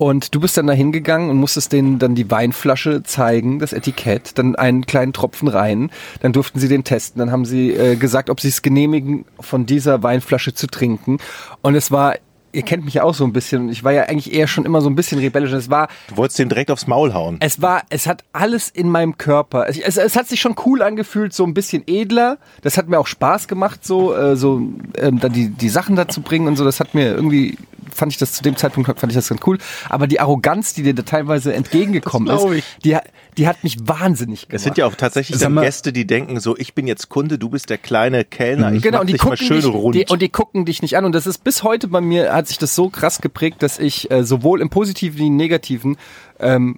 Und 0.00 0.34
du 0.34 0.40
bist 0.40 0.56
dann 0.56 0.66
da 0.66 0.72
hingegangen 0.72 1.28
und 1.28 1.36
musstest 1.36 1.74
denen 1.74 1.98
dann 1.98 2.14
die 2.14 2.30
Weinflasche 2.30 3.02
zeigen, 3.02 3.58
das 3.58 3.74
Etikett, 3.74 4.38
dann 4.38 4.56
einen 4.56 4.86
kleinen 4.86 5.12
Tropfen 5.12 5.46
rein. 5.46 5.90
Dann 6.22 6.32
durften 6.32 6.58
sie 6.58 6.68
den 6.68 6.84
testen. 6.84 7.18
Dann 7.18 7.30
haben 7.30 7.44
sie 7.44 7.74
äh, 7.74 7.96
gesagt, 7.96 8.30
ob 8.30 8.40
sie 8.40 8.48
es 8.48 8.62
genehmigen, 8.62 9.26
von 9.40 9.66
dieser 9.66 10.02
Weinflasche 10.02 10.54
zu 10.54 10.68
trinken. 10.68 11.18
Und 11.60 11.74
es 11.74 11.90
war, 11.90 12.14
ihr 12.52 12.62
kennt 12.62 12.84
mich 12.84 12.94
ja 12.94 13.02
auch 13.04 13.14
so 13.14 13.24
ein 13.24 13.32
bisschen. 13.32 13.62
Und 13.62 13.68
ich 13.70 13.84
war 13.84 13.92
ja 13.92 14.02
eigentlich 14.04 14.32
eher 14.32 14.46
schon 14.46 14.64
immer 14.64 14.80
so 14.80 14.88
ein 14.90 14.94
bisschen 14.96 15.18
rebellisch. 15.18 15.52
Und 15.52 15.58
es 15.58 15.70
war, 15.70 15.88
Du 16.08 16.16
wolltest 16.16 16.38
dem 16.38 16.48
direkt 16.48 16.70
aufs 16.70 16.86
Maul 16.86 17.14
hauen. 17.14 17.36
es 17.40 17.60
war, 17.62 17.82
es 17.90 18.06
hat 18.06 18.24
alles 18.32 18.68
in 18.70 18.88
meinem 18.88 19.18
Körper. 19.18 19.68
Es, 19.68 19.78
es, 19.78 19.96
es 19.96 20.16
hat 20.16 20.28
sich 20.28 20.40
schon 20.40 20.54
cool 20.66 20.82
angefühlt, 20.82 21.32
so 21.32 21.44
ein 21.44 21.54
bisschen 21.54 21.82
edler. 21.86 22.38
Das 22.62 22.76
hat 22.76 22.88
mir 22.88 22.98
auch 22.98 23.06
Spaß 23.06 23.48
gemacht, 23.48 23.84
so, 23.84 24.14
äh, 24.14 24.36
so 24.36 24.60
ähm, 24.96 25.20
dann 25.20 25.32
die, 25.32 25.48
die 25.50 25.68
Sachen 25.68 25.96
dazu 25.96 26.20
bringen 26.22 26.46
und 26.48 26.56
so. 26.56 26.64
Das 26.64 26.80
hat 26.80 26.94
mir 26.94 27.06
irgendwie, 27.14 27.56
fand 27.94 28.12
ich 28.12 28.18
das 28.18 28.32
zu 28.32 28.42
dem 28.42 28.56
Zeitpunkt, 28.56 28.88
fand 28.98 29.12
ich 29.12 29.16
das 29.16 29.28
ganz 29.28 29.40
cool. 29.46 29.58
Aber 29.88 30.06
die 30.06 30.20
Arroganz, 30.20 30.74
die 30.74 30.82
dir 30.82 30.94
da 30.94 31.02
teilweise 31.02 31.52
entgegengekommen 31.54 32.34
ist, 32.34 32.44
ich. 32.52 32.64
die, 32.84 32.96
die 33.36 33.46
hat 33.46 33.62
mich 33.64 33.76
wahnsinnig 33.82 34.42
gemacht. 34.48 34.54
Es 34.56 34.64
sind 34.64 34.76
ja 34.76 34.86
auch 34.86 34.94
tatsächlich 34.94 35.38
dann 35.38 35.54
mal- 35.54 35.62
Gäste, 35.64 35.92
die 35.92 36.06
denken 36.06 36.40
so, 36.40 36.56
ich 36.56 36.74
bin 36.74 36.86
jetzt 36.86 37.08
Kunde, 37.08 37.38
du 37.38 37.48
bist 37.48 37.70
der 37.70 37.78
kleine 37.78 38.24
Kellner, 38.24 38.72
ich 38.72 38.82
genau, 38.82 38.98
mach 38.98 39.00
und 39.02 39.06
die 39.08 39.12
dich 39.14 39.22
mal 39.24 39.30
gucken 39.30 39.46
schön 39.46 39.56
dich, 39.60 39.66
rund. 39.72 39.94
Die, 39.94 40.06
und 40.08 40.20
die 40.22 40.28
gucken 40.28 40.64
dich 40.64 40.82
nicht 40.82 40.96
an. 40.96 41.04
Und 41.04 41.12
das 41.14 41.26
ist 41.26 41.44
bis 41.44 41.62
heute 41.62 41.88
bei 41.88 42.00
mir, 42.00 42.32
hat 42.40 42.48
sich 42.48 42.58
das 42.58 42.74
so 42.74 42.88
krass 42.90 43.20
geprägt, 43.20 43.62
dass 43.62 43.78
ich 43.78 44.10
äh, 44.10 44.24
sowohl 44.24 44.60
im 44.60 44.68
Positiven 44.70 45.18
wie 45.18 45.26
im 45.28 45.36
Negativen, 45.36 45.96
ähm, 46.38 46.76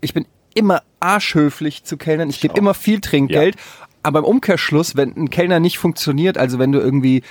ich 0.00 0.14
bin 0.14 0.26
immer 0.54 0.82
arschhöflich 1.00 1.84
zu 1.84 1.96
Kellnern. 1.96 2.30
Ich 2.30 2.40
gebe 2.40 2.56
immer 2.58 2.74
viel 2.74 3.00
Trinkgeld. 3.00 3.56
Aber 4.02 4.20
im 4.20 4.24
Umkehrschluss, 4.24 4.96
wenn 4.96 5.14
ein 5.16 5.28
Kellner 5.30 5.60
nicht 5.60 5.78
funktioniert, 5.78 6.38
also 6.38 6.58
wenn 6.58 6.72
du 6.72 6.78
irgendwie 6.78 7.22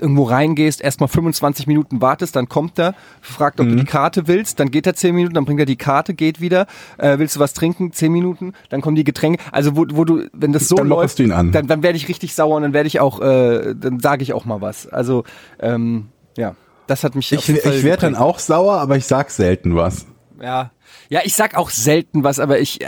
irgendwo 0.00 0.24
reingehst, 0.24 0.80
erstmal 0.80 1.08
25 1.08 1.66
Minuten 1.66 2.00
wartest, 2.00 2.36
dann 2.36 2.48
kommt 2.48 2.78
er, 2.78 2.94
fragt, 3.20 3.58
ob 3.60 3.66
Mhm. 3.66 3.70
du 3.70 3.76
die 3.78 3.84
Karte 3.84 4.28
willst, 4.28 4.60
dann 4.60 4.70
geht 4.70 4.86
er 4.86 4.94
10 4.94 5.12
Minuten, 5.14 5.34
dann 5.34 5.44
bringt 5.44 5.58
er 5.58 5.66
die 5.66 5.76
Karte, 5.76 6.14
geht 6.14 6.40
wieder, 6.40 6.66
äh, 6.98 7.18
willst 7.18 7.34
du 7.36 7.40
was 7.40 7.52
trinken, 7.52 7.92
10 7.92 8.12
Minuten, 8.12 8.52
dann 8.68 8.80
kommen 8.80 8.94
die 8.94 9.02
Getränke. 9.04 9.42
Also 9.50 9.76
wo, 9.76 9.86
wo 9.92 10.04
du, 10.04 10.28
wenn 10.32 10.52
das 10.52 10.68
so 10.68 10.76
Dann 10.76 10.88
läuft, 10.88 11.18
dann, 11.18 11.50
dann 11.52 11.82
werde 11.82 11.96
ich 11.96 12.08
richtig 12.08 12.34
sauer 12.34 12.56
und 12.56 12.62
dann 12.62 12.72
werde 12.74 12.86
ich 12.86 13.00
auch, 13.00 13.20
äh, 13.20 13.74
dann 13.76 13.98
sage 14.00 14.22
ich 14.22 14.32
auch 14.34 14.44
mal 14.44 14.60
was. 14.60 14.86
Also 14.86 15.24
ähm, 15.58 16.08
ja, 16.36 16.54
das 16.88 17.04
hat 17.04 17.14
mich 17.14 17.32
Ich, 17.32 17.48
ich 17.48 17.84
werde 17.84 18.02
dann 18.02 18.16
auch 18.16 18.38
sauer, 18.38 18.78
aber 18.78 18.96
ich 18.96 19.06
sag 19.06 19.30
selten 19.30 19.76
was. 19.76 20.06
Ja. 20.40 20.72
Ja, 21.10 21.20
ich 21.24 21.34
sag 21.34 21.56
auch 21.56 21.70
selten 21.70 22.24
was, 22.24 22.38
aber 22.38 22.58
ich, 22.58 22.80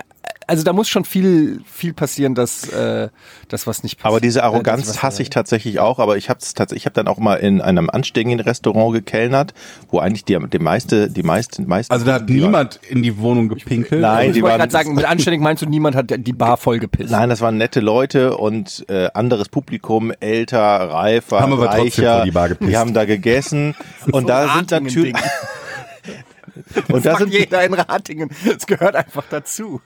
also 0.51 0.65
da 0.65 0.73
muss 0.73 0.89
schon 0.89 1.05
viel, 1.05 1.63
viel 1.65 1.93
passieren, 1.95 2.35
dass 2.35 2.69
äh, 2.69 3.09
das 3.49 3.67
was 3.67 3.83
nicht 3.83 3.97
passiert. 3.99 4.07
Aber 4.13 4.21
diese 4.21 4.41
Äh, 4.41 4.43
das, 4.43 4.53
Arroganz 4.53 4.89
was- 4.89 5.03
hasse 5.03 5.23
ich 5.23 5.31
tatsächlich 5.31 5.79
auch, 5.79 5.99
aber 5.99 6.17
ich 6.17 6.29
habe 6.29 6.41
tatsächlich, 6.41 6.83
ich 6.83 6.87
habe 6.87 6.95
dann 6.95 7.09
auch 7.09 7.19
mal 7.19 7.37
in 7.37 7.61
einem 7.61 7.89
anständigen 7.89 8.41
Restaurant 8.41 8.93
gekellnert, 8.93 9.55
wo 9.91 9.99
eigentlich 10.01 10.25
die, 10.25 10.37
die 10.53 10.59
meiste, 10.59 11.09
die 11.11 11.23
meisten, 11.23 11.67
meisten. 11.67 11.93
Also 11.93 12.05
da 12.05 12.15
hat 12.15 12.29
niemand 12.29 12.81
in 12.89 13.03
die 13.03 13.17
Wohnung 13.19 13.49
gepinkelt. 13.49 14.01
Nein, 14.01 14.29
Ich 14.31 14.35
die 14.35 14.43
wollte 14.43 14.59
gerade 14.59 14.73
sagen, 14.73 14.95
mit 14.95 15.05
anständig 15.05 15.41
meinst 15.41 15.63
du, 15.63 15.67
niemand 15.67 15.95
hat 15.97 16.13
die 16.17 16.33
Bar 16.33 16.57
vollgepisst. 16.57 17.11
Nein, 17.11 17.29
das 17.31 17.41
waren 17.41 17.57
nette 17.57 17.81
Leute 17.81 18.37
und 18.37 18.85
äh, 18.89 19.09
anderes 19.15 19.49
Publikum, 19.49 20.13
älter, 20.21 20.61
reifer, 20.61 21.41
Haben 21.41 21.53
aber 21.53 21.67
trotzdem 21.67 21.83
reicher. 22.05 22.17
vor 22.17 22.25
die 22.25 22.31
Bar 22.33 22.49
gepisst. 22.49 22.71
die 22.71 22.77
haben 22.77 22.93
da 22.93 23.05
gegessen 23.05 23.75
und 24.13 24.29
da 24.29 24.55
sind 24.57 24.71
natürlich 24.71 25.15
und 26.89 27.05
da 27.05 27.11
Das 27.11 27.13
macht 27.13 27.19
sind 27.19 27.33
jeder 27.33 27.65
in 27.65 27.75
Ratingen. 27.75 28.31
Es 28.57 28.67
gehört 28.67 28.97
einfach 28.97 29.25
dazu. 29.31 29.81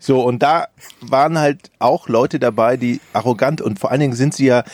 So, 0.00 0.22
und 0.22 0.42
da 0.42 0.68
waren 1.00 1.38
halt 1.38 1.70
auch 1.78 2.08
Leute 2.08 2.38
dabei, 2.38 2.76
die 2.76 3.00
arrogant 3.12 3.60
und 3.60 3.78
vor 3.78 3.90
allen 3.90 4.00
Dingen 4.00 4.14
sind 4.14 4.34
sie 4.34 4.46
ja 4.46 4.64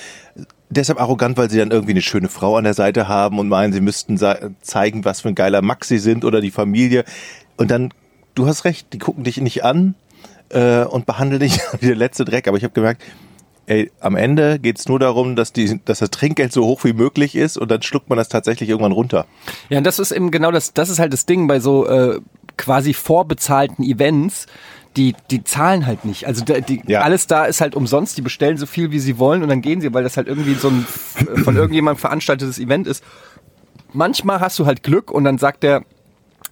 deshalb 0.70 1.00
arrogant, 1.00 1.36
weil 1.36 1.50
sie 1.50 1.58
dann 1.58 1.70
irgendwie 1.70 1.92
eine 1.92 2.02
schöne 2.02 2.28
Frau 2.28 2.56
an 2.56 2.64
der 2.64 2.74
Seite 2.74 3.08
haben 3.08 3.38
und 3.38 3.48
meinen, 3.48 3.72
sie 3.72 3.80
müssten 3.80 4.18
zeigen, 4.62 5.04
was 5.04 5.20
für 5.20 5.28
ein 5.28 5.34
geiler 5.34 5.62
Max 5.62 5.88
sie 5.88 5.98
sind 5.98 6.24
oder 6.24 6.40
die 6.40 6.50
Familie. 6.50 7.04
Und 7.56 7.70
dann, 7.70 7.92
du 8.34 8.46
hast 8.46 8.64
recht, 8.64 8.92
die 8.92 8.98
gucken 8.98 9.24
dich 9.24 9.38
nicht 9.40 9.64
an 9.64 9.94
äh, 10.50 10.84
und 10.84 11.06
behandeln 11.06 11.40
dich 11.40 11.60
wie 11.80 11.86
der 11.86 11.96
letzte 11.96 12.24
Dreck. 12.24 12.48
Aber 12.48 12.56
ich 12.56 12.64
habe 12.64 12.72
gemerkt, 12.72 13.02
ey, 13.66 13.90
am 14.00 14.16
Ende 14.16 14.58
geht's 14.58 14.88
nur 14.88 14.98
darum, 14.98 15.36
dass, 15.36 15.52
die, 15.52 15.80
dass 15.84 16.00
das 16.00 16.10
Trinkgeld 16.10 16.52
so 16.52 16.64
hoch 16.64 16.84
wie 16.84 16.92
möglich 16.92 17.36
ist 17.36 17.56
und 17.56 17.70
dann 17.70 17.82
schluckt 17.82 18.08
man 18.08 18.18
das 18.18 18.28
tatsächlich 18.28 18.68
irgendwann 18.68 18.92
runter. 18.92 19.26
Ja, 19.68 19.78
und 19.78 19.84
das 19.84 19.98
ist 19.98 20.12
eben 20.12 20.30
genau 20.30 20.50
das, 20.50 20.72
das 20.72 20.88
ist 20.88 20.98
halt 20.98 21.12
das 21.12 21.26
Ding 21.26 21.46
bei 21.46 21.60
so 21.60 21.86
äh, 21.86 22.20
quasi 22.56 22.94
vorbezahlten 22.94 23.84
Events. 23.84 24.46
Die, 24.96 25.14
die 25.30 25.44
zahlen 25.44 25.86
halt 25.86 26.04
nicht. 26.04 26.26
Also 26.26 26.44
da- 26.44 26.60
die, 26.60 26.82
Ja. 26.86 27.02
alles 27.02 27.26
da 27.28 27.44
ist 27.44 27.60
halt 27.60 27.76
umsonst. 27.76 28.16
Die 28.18 28.22
bestellen 28.22 28.56
so 28.56 28.66
viel, 28.66 28.90
wie 28.90 28.98
sie 28.98 29.18
wollen 29.18 29.42
und 29.42 29.48
dann 29.48 29.60
gehen 29.62 29.80
sie, 29.80 29.94
weil 29.94 30.02
das 30.02 30.16
halt 30.16 30.26
irgendwie 30.26 30.54
so 30.54 30.68
ein 30.68 30.86
äh, 31.18 31.40
von 31.42 31.54
irgendjemandem 31.56 32.00
veranstaltetes 32.00 32.58
Event 32.58 32.86
ist. 32.88 33.04
Manchmal 33.92 34.40
hast 34.40 34.58
du 34.58 34.66
halt 34.66 34.82
Glück 34.82 35.10
und 35.10 35.24
dann 35.24 35.38
sagt 35.38 35.62
der 35.62 35.82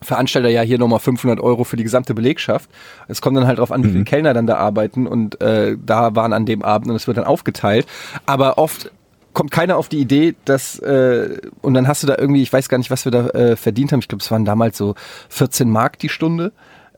Veranstalter 0.03 0.49
ja 0.49 0.63
hier 0.63 0.79
nochmal 0.79 1.01
500 1.01 1.41
Euro 1.41 1.65
für 1.65 1.77
die 1.77 1.83
gesamte 1.83 2.15
Belegschaft. 2.15 2.71
Es 3.09 3.21
kommt 3.21 3.37
dann 3.37 3.47
halt 3.47 3.59
drauf 3.59 3.73
an, 3.73 3.83
wie 3.85 3.91
viele 3.91 4.05
Kellner 4.05 4.35
dann 4.35 4.47
da 4.47 4.57
arbeiten 4.57 5.07
und 5.09 5.41
äh, 5.41 5.77
da 5.85 6.15
waren 6.15 6.33
an 6.33 6.47
dem 6.47 6.63
Abend 6.63 6.91
und 6.91 6.97
es 6.97 7.07
wird 7.09 7.17
dann 7.17 7.25
aufgeteilt. 7.25 7.87
Aber 8.27 8.59
oft 8.59 8.93
kommt 9.33 9.51
keiner 9.51 9.77
auf 9.77 9.89
die 9.89 9.99
Idee, 9.99 10.35
dass 10.45 10.79
äh, 10.79 11.39
und 11.63 11.75
dann 11.75 11.89
hast 11.89 12.03
du 12.03 12.07
da 12.07 12.17
irgendwie, 12.17 12.43
ich 12.43 12.53
weiß 12.53 12.69
gar 12.69 12.79
nicht, 12.79 12.91
was 12.91 13.05
wir 13.05 13.13
da 13.13 13.29
äh, 13.31 13.57
verdient 13.57 13.91
haben. 13.93 14.01
Ich 14.01 14.09
glaube, 14.09 14.23
es 14.23 14.31
waren 14.31 14.45
damals 14.45 14.79
so 14.79 14.95
14 15.31 15.69
Mark 15.71 15.99
die 15.99 16.09
Stunde. 16.09 16.53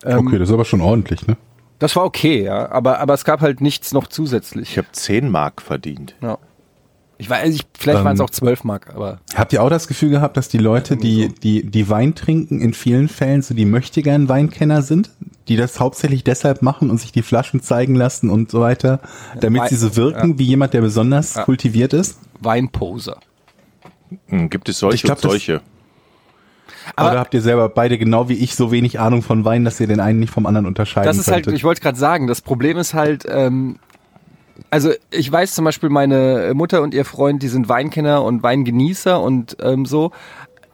Ähm, 0.05 0.27
Okay, 0.27 0.39
das 0.39 0.49
ist 0.49 0.55
aber 0.55 0.65
schon 0.65 0.81
ordentlich, 0.81 1.27
ne? 1.27 1.37
Das 1.79 1.97
war 1.97 2.05
okay, 2.05 2.43
ja. 2.45 2.71
Aber, 2.71 3.01
aber 3.01 3.15
es 3.15 3.25
gab 3.25 3.41
halt 3.41 3.61
nichts 3.61 3.93
noch 3.93 4.07
zusätzlich. 4.07 4.71
Ich 4.71 4.79
habe 4.79 4.89
10 4.93 5.31
Mark 5.31 5.63
verdient. 5.63 6.15
Ja. 6.21 6.39
Ich 7.17 7.29
weiß, 7.29 7.55
ich, 7.55 7.63
vielleicht 7.79 8.03
waren 8.03 8.15
es 8.15 8.21
Ähm, 8.21 8.25
auch 8.27 8.31
12 8.31 8.65
Mark, 8.65 8.95
aber 8.95 9.21
Habt 9.35 9.53
ihr 9.53 9.63
auch 9.63 9.69
das 9.69 9.87
Gefühl 9.89 10.09
gehabt, 10.09 10.39
dass 10.39 10.49
die 10.49 10.57
Leute, 10.59 10.97
die, 10.97 11.29
die, 11.29 11.65
die 11.65 11.89
Wein 11.91 12.15
trinken, 12.15 12.61
in 12.63 12.73
vielen 12.73 13.09
Fällen 13.09 13.43
so 13.43 13.53
die 13.53 13.67
möchtegern 13.67 14.29
Weinkenner 14.31 14.81
sind? 14.81 15.11
Die 15.49 15.57
das 15.57 15.81
hauptsächlich 15.81 16.25
deshalb 16.25 16.63
machen 16.63 16.89
und 16.91 16.99
sich 16.99 17.13
die 17.13 17.21
Flaschen 17.23 17.61
zeigen 17.61 17.95
lassen 17.95 18.31
und 18.31 18.51
so 18.51 18.61
weiter, 18.61 19.01
damit 19.41 19.63
Wein- 19.63 19.69
sie 19.69 19.77
so 19.77 19.97
wirken 19.97 20.39
wie 20.39 20.45
jemand, 20.45 20.73
der 20.73 20.81
besonders 20.81 21.35
kultiviert 21.35 21.93
ist? 21.93 22.19
Weinposer. 22.41 23.19
Hm, 24.29 24.49
gibt 24.49 24.69
es 24.71 24.79
solche 24.79 24.95
Ich 24.97 25.03
glaub, 25.03 25.19
und 25.19 25.25
das- 25.25 25.31
solche? 25.33 25.61
Aber 26.97 27.11
Oder 27.11 27.21
habt 27.21 27.35
ihr 27.35 27.43
selber 27.43 27.69
beide 27.69 27.99
genau 27.99 28.29
wie 28.29 28.35
ich 28.35 28.55
so 28.55 28.73
wenig 28.73 29.01
Ahnung 29.01 29.23
von 29.23 29.45
Wein, 29.45 29.65
dass 29.65 29.81
ihr 29.81 29.87
den 29.87 30.01
einen 30.01 30.19
nicht 30.19 30.33
vom 30.33 30.47
anderen 30.47 30.67
unterscheiden 30.67 31.07
Das 31.07 31.19
ist 31.19 31.29
halt, 31.29 31.45
könntet? 31.45 31.55
ich 31.55 31.65
wollte 31.65 31.81
gerade 31.81 31.99
sagen, 31.99 32.27
das 32.27 32.41
Problem 32.41 32.77
ist 32.79 32.95
halt, 32.95 33.25
ähm, 33.29 33.79
also 34.71 34.93
ich 35.11 35.31
weiß 35.31 35.55
zum 35.55 35.65
Beispiel, 35.65 35.89
meine 35.89 36.53
Mutter 36.55 36.83
und 36.83 36.95
ihr 36.95 37.05
Freund, 37.05 37.43
die 37.43 37.49
sind 37.49 37.69
Weinkenner 37.69 38.23
und 38.23 38.43
Weingenießer 38.43 39.21
und 39.21 39.57
ähm, 39.63 39.87
so. 39.87 40.13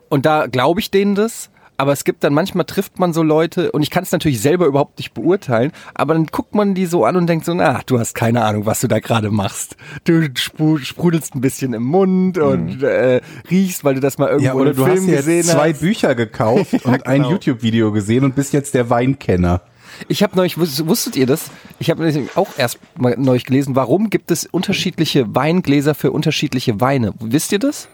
Und 0.09 0.27
da 0.27 0.47
glaube 0.47 0.81
ich 0.81 0.91
denen 0.91 1.15
das. 1.15 1.51
Aber 1.79 1.93
es 1.93 2.05
gibt 2.05 2.25
dann 2.25 2.33
manchmal 2.33 2.65
trifft 2.65 2.99
man 2.99 3.13
so 3.13 3.23
Leute 3.23 3.71
und 3.73 3.83
ich 3.83 3.91
kann 3.91 4.03
es 4.03 4.11
natürlich 4.13 4.41
selber 4.41 4.67
überhaupt 4.67 4.99
nicht 4.99 5.13
beurteilen, 5.13 5.73
aber 5.95 6.15
dann 6.15 6.27
guckt 6.27 6.55
man 6.55 6.75
die 6.75 6.87
so 6.87 7.05
an 7.05 7.17
und 7.17 7.27
denkt 7.27 7.45
so, 7.45 7.53
na, 7.53 7.81
du 7.85 7.99
hast 7.99 8.15
keine 8.15 8.43
Ahnung, 8.45 8.65
was 8.65 8.81
du 8.81 8.89
da 8.89 8.99
gerade 8.99 9.31
machst. 9.31 9.77
Du 10.05 10.13
spru- 10.15 10.79
sprudelst 10.79 11.35
ein 11.35 11.41
bisschen 11.43 11.75
im 11.75 11.83
Mund 11.83 12.39
und 12.39 12.83
äh, 12.83 13.21
riechst, 13.51 13.85
weil 13.85 13.95
du 13.95 14.01
das 14.01 14.17
mal 14.17 14.29
irgendwo 14.29 14.47
ja, 14.47 14.55
oder 14.55 14.71
im 14.71 14.77
du 14.77 14.85
Film 14.85 14.97
hast 14.97 15.07
jetzt 15.07 15.17
gesehen 15.27 15.45
zwei 15.45 15.73
hast. 15.73 15.81
Bücher 15.81 16.15
gekauft 16.15 16.73
und 16.85 17.07
ein 17.07 17.23
genau. 17.23 17.33
YouTube-Video 17.33 17.93
gesehen 17.93 18.25
und 18.25 18.35
bist 18.35 18.53
jetzt 18.55 18.73
der 18.75 18.89
Weinkenner. 18.89 19.61
Ich 20.09 20.23
habe 20.23 20.37
neulich, 20.37 20.59
wuss- 20.59 20.87
wusstet 20.87 21.17
ihr 21.17 21.27
das? 21.27 21.51
Ich 21.79 21.91
habe 21.91 22.11
auch 22.37 22.49
erst 22.59 22.79
mal 22.99 23.15
neulich 23.19 23.45
gelesen, 23.45 23.77
warum 23.77 24.11
gibt 24.11 24.31
es 24.31 24.47
unterschiedliche 24.47 25.35
Weingläser 25.35 25.95
für 25.95 26.11
unterschiedliche 26.13 26.81
Weine? 26.81 27.13
Wisst 27.21 27.53
ihr 27.53 27.59
das? 27.59 27.89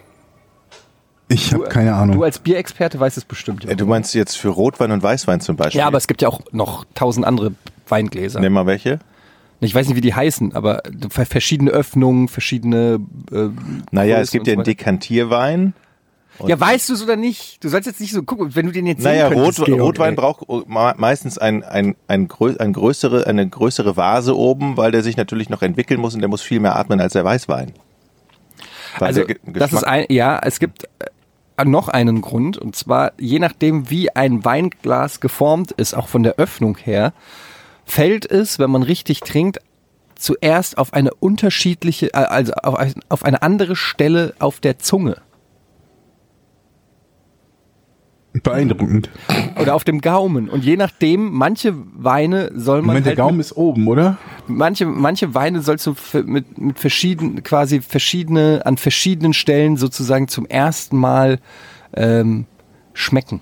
Ich 1.32 1.52
habe 1.54 1.64
keine 1.64 1.90
Du 1.90 1.96
Ahnung. 1.96 2.24
als 2.24 2.38
Bierexperte 2.38 2.98
weißt 3.00 3.16
es 3.16 3.24
bestimmt. 3.24 3.64
Äh, 3.64 3.76
Du 3.76 3.86
meinst 3.86 4.14
jetzt 4.14 4.36
für 4.36 4.48
Rotwein 4.48 4.90
und 4.90 5.02
Weißwein 5.02 5.40
zum 5.40 5.56
Beispiel? 5.56 5.78
Ja, 5.80 5.86
aber 5.86 5.98
es 5.98 6.06
gibt 6.06 6.22
ja 6.22 6.28
auch 6.28 6.40
noch 6.52 6.84
tausend 6.94 7.26
andere 7.26 7.52
Weingläser. 7.88 8.40
Nimm 8.40 8.52
mal 8.52 8.66
welche. 8.66 8.98
Ich 9.60 9.74
weiß 9.74 9.86
nicht, 9.86 9.96
wie 9.96 10.00
die 10.00 10.14
heißen, 10.14 10.54
aber 10.56 10.82
verschiedene 11.08 11.70
Öffnungen, 11.70 12.26
verschiedene. 12.28 12.98
Äh, 13.30 13.48
Naja, 13.92 14.16
Größen 14.16 14.22
es 14.22 14.30
gibt 14.32 14.46
ja 14.48 14.54
so 14.54 14.58
einen. 14.58 14.64
Dekantierwein. 14.64 15.74
Ja, 16.46 16.58
weißt 16.58 16.88
du 16.88 16.94
es 16.94 17.02
oder 17.04 17.14
nicht? 17.14 17.62
Du 17.62 17.68
sollst 17.68 17.86
jetzt 17.86 18.00
nicht 18.00 18.12
so 18.12 18.22
gucken, 18.22 18.56
wenn 18.56 18.66
du 18.66 18.72
den 18.72 18.86
jetzt 18.86 19.04
Naja, 19.04 19.28
sehen 19.28 19.36
könntest, 19.36 19.60
Rot, 19.60 19.66
Georg, 19.66 19.80
Rotwein 19.82 20.10
ey. 20.10 20.16
braucht 20.16 20.48
me- 20.48 20.94
meistens 20.96 21.38
ein, 21.38 21.62
ein, 21.62 21.94
ein, 22.08 22.26
grö 22.26 22.56
ein 22.58 22.72
größere, 22.72 23.26
eine 23.26 23.48
größere 23.48 23.96
Vase 23.96 24.36
oben, 24.36 24.76
weil 24.76 24.90
der 24.90 25.02
sich 25.02 25.16
natürlich 25.16 25.50
noch 25.50 25.62
entwickeln 25.62 26.00
muss 26.00 26.14
und 26.14 26.20
der 26.20 26.28
muss 26.28 26.40
viel 26.42 26.58
mehr 26.58 26.74
atmen 26.74 27.00
als 27.00 27.12
der 27.12 27.24
Weißwein. 27.24 27.72
Weil 28.98 29.08
Also, 29.08 29.24
das 29.44 29.72
ist 29.72 29.84
ein, 29.84 30.06
ja, 30.08 30.40
es 30.42 30.58
gibt 30.58 30.84
äh, 30.84 31.06
noch 31.64 31.88
einen 31.88 32.20
Grund, 32.20 32.58
und 32.58 32.76
zwar, 32.76 33.12
je 33.18 33.38
nachdem, 33.38 33.90
wie 33.90 34.14
ein 34.14 34.44
Weinglas 34.44 35.20
geformt 35.20 35.72
ist, 35.72 35.94
auch 35.94 36.08
von 36.08 36.22
der 36.22 36.36
Öffnung 36.36 36.76
her, 36.76 37.12
fällt 37.84 38.30
es, 38.30 38.58
wenn 38.58 38.70
man 38.70 38.82
richtig 38.82 39.20
trinkt, 39.20 39.58
zuerst 40.14 40.78
auf 40.78 40.92
eine 40.94 41.12
unterschiedliche, 41.14 42.14
äh, 42.14 42.18
also 42.18 42.52
auf, 42.54 42.76
ein- 42.76 42.94
auf 43.08 43.24
eine 43.24 43.42
andere 43.42 43.74
Stelle 43.76 44.34
auf 44.38 44.60
der 44.60 44.78
Zunge 44.78 45.16
Beeindruckend. 48.42 49.10
oder 49.60 49.74
auf 49.74 49.84
dem 49.84 50.00
Gaumen. 50.00 50.48
Und 50.48 50.64
je 50.64 50.76
nachdem, 50.76 51.32
manche 51.32 51.74
Weine 51.94 52.50
soll 52.54 52.78
man 52.78 52.86
Moment, 52.86 53.06
der 53.06 53.10
halt 53.12 53.18
Gaumen 53.18 53.36
mit, 53.38 53.46
ist 53.46 53.56
oben, 53.56 53.86
oder? 53.88 54.18
manche, 54.46 54.86
manche 54.86 55.34
Weine 55.34 55.62
sollst 55.62 55.86
du 55.86 55.94
mit, 56.24 56.58
mit 56.58 56.78
verschiedenen, 56.78 57.42
quasi 57.42 57.80
verschiedene, 57.80 58.62
an 58.64 58.76
verschiedenen 58.76 59.32
Stellen 59.32 59.76
sozusagen 59.76 60.28
zum 60.28 60.46
ersten 60.46 60.96
Mal 60.96 61.38
ähm, 61.94 62.46
schmecken. 62.94 63.40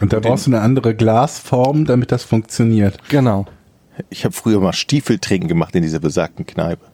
Und 0.00 0.12
da 0.12 0.20
brauchst 0.20 0.46
du 0.46 0.50
eine 0.50 0.60
andere 0.60 0.94
Glasform, 0.94 1.84
damit 1.84 2.12
das 2.12 2.24
funktioniert. 2.24 2.98
Genau. 3.08 3.46
Ich 4.10 4.24
habe 4.24 4.34
früher 4.34 4.60
mal 4.60 4.72
Stiefeltrinken 4.72 5.48
gemacht 5.48 5.74
in 5.74 5.82
dieser 5.82 6.00
besagten 6.00 6.44
Kneipe. 6.44 6.84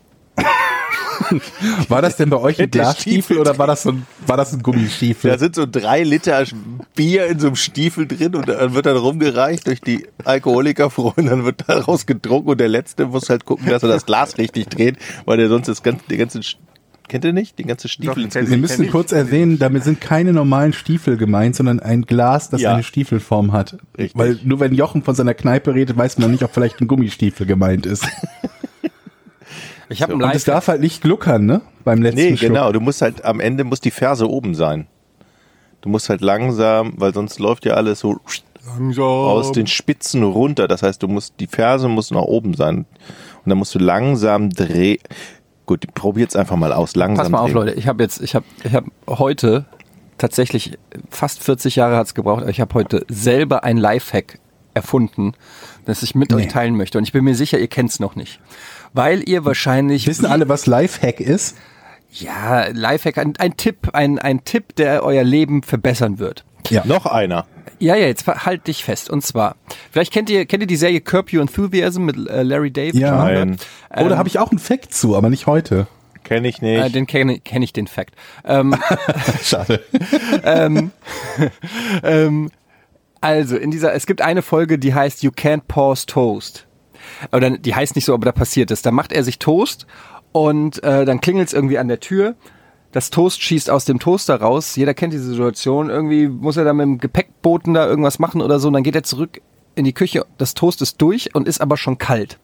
War 1.88 2.02
das 2.02 2.16
denn 2.16 2.30
bei 2.30 2.36
euch 2.38 2.60
ein 2.60 2.70
Glasstiefel 2.70 3.22
Stiefel 3.22 3.38
oder 3.38 3.58
war 3.58 3.66
das, 3.66 3.82
so 3.82 3.90
ein, 3.90 4.06
war 4.26 4.36
das 4.36 4.52
ein 4.52 4.62
Gummistiefel? 4.62 5.30
Da 5.30 5.38
sind 5.38 5.54
so 5.54 5.66
drei 5.66 6.02
Liter 6.02 6.44
Bier 6.94 7.26
in 7.26 7.38
so 7.38 7.48
einem 7.48 7.56
Stiefel 7.56 8.06
drin 8.06 8.34
und 8.34 8.48
dann 8.48 8.74
wird 8.74 8.86
dann 8.86 8.96
rumgereicht 8.96 9.66
durch 9.66 9.80
die 9.80 10.06
Alkoholikerfreunde, 10.24 11.24
dann 11.30 11.44
wird 11.44 11.64
daraus 11.66 12.06
getrunken 12.06 12.50
und 12.50 12.60
der 12.60 12.68
Letzte 12.68 13.06
muss 13.06 13.28
halt 13.30 13.44
gucken, 13.44 13.66
dass 13.68 13.82
er 13.82 13.88
das 13.88 14.06
Glas 14.06 14.38
richtig 14.38 14.68
dreht, 14.68 14.96
weil 15.24 15.36
der 15.38 15.48
sonst 15.48 15.68
das 15.68 15.82
ganze, 15.82 16.04
der 16.08 16.18
ganze, 16.18 16.40
Sch- 16.40 16.56
kennt 17.08 17.24
ihr 17.24 17.32
nicht? 17.32 17.58
Den 17.58 17.66
ganzen 17.66 17.88
Stiefel 17.88 18.22
ins 18.24 18.34
Wir 18.34 18.56
müssen 18.56 18.88
kurz 18.90 19.12
erwähnen, 19.12 19.58
damit 19.58 19.84
sind 19.84 20.00
keine 20.00 20.32
normalen 20.32 20.72
Stiefel 20.72 21.16
gemeint, 21.16 21.56
sondern 21.56 21.80
ein 21.80 22.02
Glas, 22.02 22.48
das 22.50 22.60
Ja. 22.60 22.72
eine 22.74 22.82
Stiefelform 22.82 23.52
hat. 23.52 23.76
Richtig. 23.98 24.18
Weil 24.18 24.38
nur 24.44 24.60
wenn 24.60 24.74
Jochen 24.74 25.02
von 25.02 25.14
seiner 25.14 25.34
Kneipe 25.34 25.74
redet, 25.74 25.96
weiß 25.96 26.18
man 26.18 26.30
nicht, 26.30 26.42
ob 26.42 26.54
vielleicht 26.54 26.80
ein 26.80 26.86
Gummistiefel 26.88 27.46
gemeint 27.46 27.86
ist. 27.86 28.06
Ich 29.88 30.02
habe 30.02 30.14
Und 30.14 30.22
es 30.22 30.44
darf 30.44 30.68
halt 30.68 30.80
nicht 30.80 31.02
gluckern, 31.02 31.46
ne? 31.46 31.60
Beim 31.84 32.02
letzten 32.02 32.20
Nee, 32.20 32.36
Schluck. 32.36 32.50
genau, 32.50 32.72
du 32.72 32.80
musst 32.80 33.02
halt, 33.02 33.24
am 33.24 33.40
Ende 33.40 33.64
muss 33.64 33.80
die 33.80 33.90
Ferse 33.90 34.28
oben 34.28 34.54
sein. 34.54 34.86
Du 35.80 35.88
musst 35.88 36.08
halt 36.08 36.20
langsam, 36.20 36.94
weil 36.96 37.12
sonst 37.12 37.38
läuft 37.40 37.64
ja 37.64 37.74
alles 37.74 38.00
so 38.00 38.20
aus 38.98 39.52
den 39.52 39.66
Spitzen 39.66 40.22
runter. 40.22 40.68
Das 40.68 40.82
heißt, 40.82 41.02
du 41.02 41.08
musst, 41.08 41.34
die 41.40 41.48
Ferse 41.48 41.88
muss 41.88 42.10
nach 42.12 42.22
oben 42.22 42.54
sein. 42.54 42.78
Und 43.44 43.50
dann 43.50 43.58
musst 43.58 43.74
du 43.74 43.78
langsam 43.80 44.50
drehen. 44.50 44.98
Gut, 45.66 45.84
probiert's 45.94 46.36
einfach 46.36 46.56
mal 46.56 46.72
aus. 46.72 46.94
Langsam 46.94 47.24
Pass 47.24 47.30
mal 47.32 47.38
auf, 47.40 47.46
drehen. 47.46 47.54
Leute. 47.54 47.72
Ich 47.74 47.88
habe 47.88 48.02
jetzt, 48.02 48.20
ich 48.22 48.34
habe, 48.36 48.46
ich 48.62 48.74
habe 48.74 48.86
heute 49.08 49.64
tatsächlich 50.18 50.78
fast 51.10 51.42
40 51.42 51.74
Jahre 51.76 51.96
hat's 51.96 52.14
gebraucht. 52.14 52.42
aber 52.42 52.50
Ich 52.50 52.60
habe 52.60 52.72
heute 52.74 53.04
selber 53.08 53.64
ein 53.64 53.76
Lifehack 53.76 54.38
erfunden, 54.74 55.32
das 55.84 56.02
ich 56.02 56.14
mit 56.14 56.32
euch 56.32 56.48
teilen 56.48 56.76
möchte. 56.76 56.98
Und 56.98 57.04
ich 57.04 57.12
bin 57.12 57.24
mir 57.24 57.34
sicher, 57.34 57.58
ihr 57.58 57.66
kennt's 57.68 57.98
noch 58.00 58.14
nicht, 58.16 58.40
weil 58.92 59.28
ihr 59.28 59.44
wahrscheinlich 59.44 60.06
Wissen 60.06 60.26
alle, 60.26 60.48
was 60.48 60.66
Lifehack 60.66 61.20
ist? 61.20 61.56
ja 62.12 62.66
Lifehack, 62.68 63.18
ein, 63.18 63.34
ein 63.38 63.56
Tipp, 63.56 63.90
ein 63.94 64.18
ein 64.18 64.44
Tipp, 64.44 64.76
der 64.76 65.02
euer 65.02 65.24
Leben 65.24 65.62
verbessern 65.62 66.18
wird. 66.18 66.44
Ja. 66.68 66.84
Noch 66.84 67.06
einer. 67.06 67.46
Ja, 67.78 67.96
ja, 67.96 68.06
jetzt 68.06 68.26
halt 68.26 68.68
dich 68.68 68.84
fest. 68.84 69.10
Und 69.10 69.24
zwar, 69.24 69.56
vielleicht 69.90 70.12
kennt 70.12 70.30
ihr, 70.30 70.46
kennt 70.46 70.62
ihr 70.62 70.68
die 70.68 70.76
Serie 70.76 71.00
Curb 71.00 71.32
Your 71.32 71.40
Enthusiasm 71.40 72.04
mit 72.04 72.16
äh, 72.28 72.42
Larry 72.42 72.70
David? 72.70 72.94
Ja. 72.94 73.16
Nein. 73.16 73.56
Oh, 73.96 74.08
da 74.08 74.16
habe 74.16 74.28
ich 74.28 74.38
auch 74.38 74.50
einen 74.50 74.60
Fact 74.60 74.94
zu, 74.94 75.16
aber 75.16 75.30
nicht 75.30 75.46
heute. 75.46 75.88
Kenne 76.22 76.46
ich 76.46 76.62
nicht. 76.62 76.80
Äh, 76.80 76.90
den 76.90 77.08
kenne 77.08 77.40
kenn 77.40 77.62
ich 77.62 77.72
den 77.72 77.88
Fact. 77.88 78.14
Ähm, 78.44 78.76
Schade. 79.42 79.82
ähm, 82.04 82.50
also, 83.20 83.56
in 83.56 83.70
dieser, 83.72 83.92
es 83.94 84.06
gibt 84.06 84.20
eine 84.20 84.42
Folge, 84.42 84.78
die 84.78 84.94
heißt 84.94 85.22
You 85.24 85.30
Can't 85.30 85.62
Pause 85.66 86.06
Toast. 86.06 86.66
Oder 87.32 87.50
die 87.50 87.74
heißt 87.74 87.94
nicht 87.94 88.04
so, 88.04 88.14
aber 88.14 88.26
da 88.26 88.32
passiert 88.32 88.70
es. 88.70 88.82
Da 88.82 88.90
macht 88.90 89.12
er 89.12 89.24
sich 89.24 89.38
Toast 89.38 89.86
und 90.32 90.82
äh, 90.82 91.04
dann 91.04 91.20
klingelt 91.20 91.48
es 91.48 91.54
irgendwie 91.54 91.78
an 91.78 91.88
der 91.88 92.00
Tür. 92.00 92.34
Das 92.92 93.10
Toast 93.10 93.42
schießt 93.42 93.70
aus 93.70 93.84
dem 93.84 93.98
Toaster 93.98 94.40
raus. 94.40 94.76
Jeder 94.76 94.94
kennt 94.94 95.12
diese 95.12 95.24
Situation. 95.24 95.88
Irgendwie 95.88 96.28
muss 96.28 96.56
er 96.56 96.64
da 96.64 96.72
mit 96.72 96.84
dem 96.84 96.98
Gepäckboten 96.98 97.74
da 97.74 97.86
irgendwas 97.86 98.18
machen 98.18 98.42
oder 98.42 98.60
so. 98.60 98.68
Und 98.68 98.74
dann 98.74 98.82
geht 98.82 98.94
er 98.94 99.02
zurück 99.02 99.40
in 99.74 99.84
die 99.84 99.94
Küche. 99.94 100.26
Das 100.36 100.54
Toast 100.54 100.82
ist 100.82 101.00
durch 101.00 101.34
und 101.34 101.48
ist 101.48 101.60
aber 101.60 101.76
schon 101.78 101.96
kalt. 101.98 102.38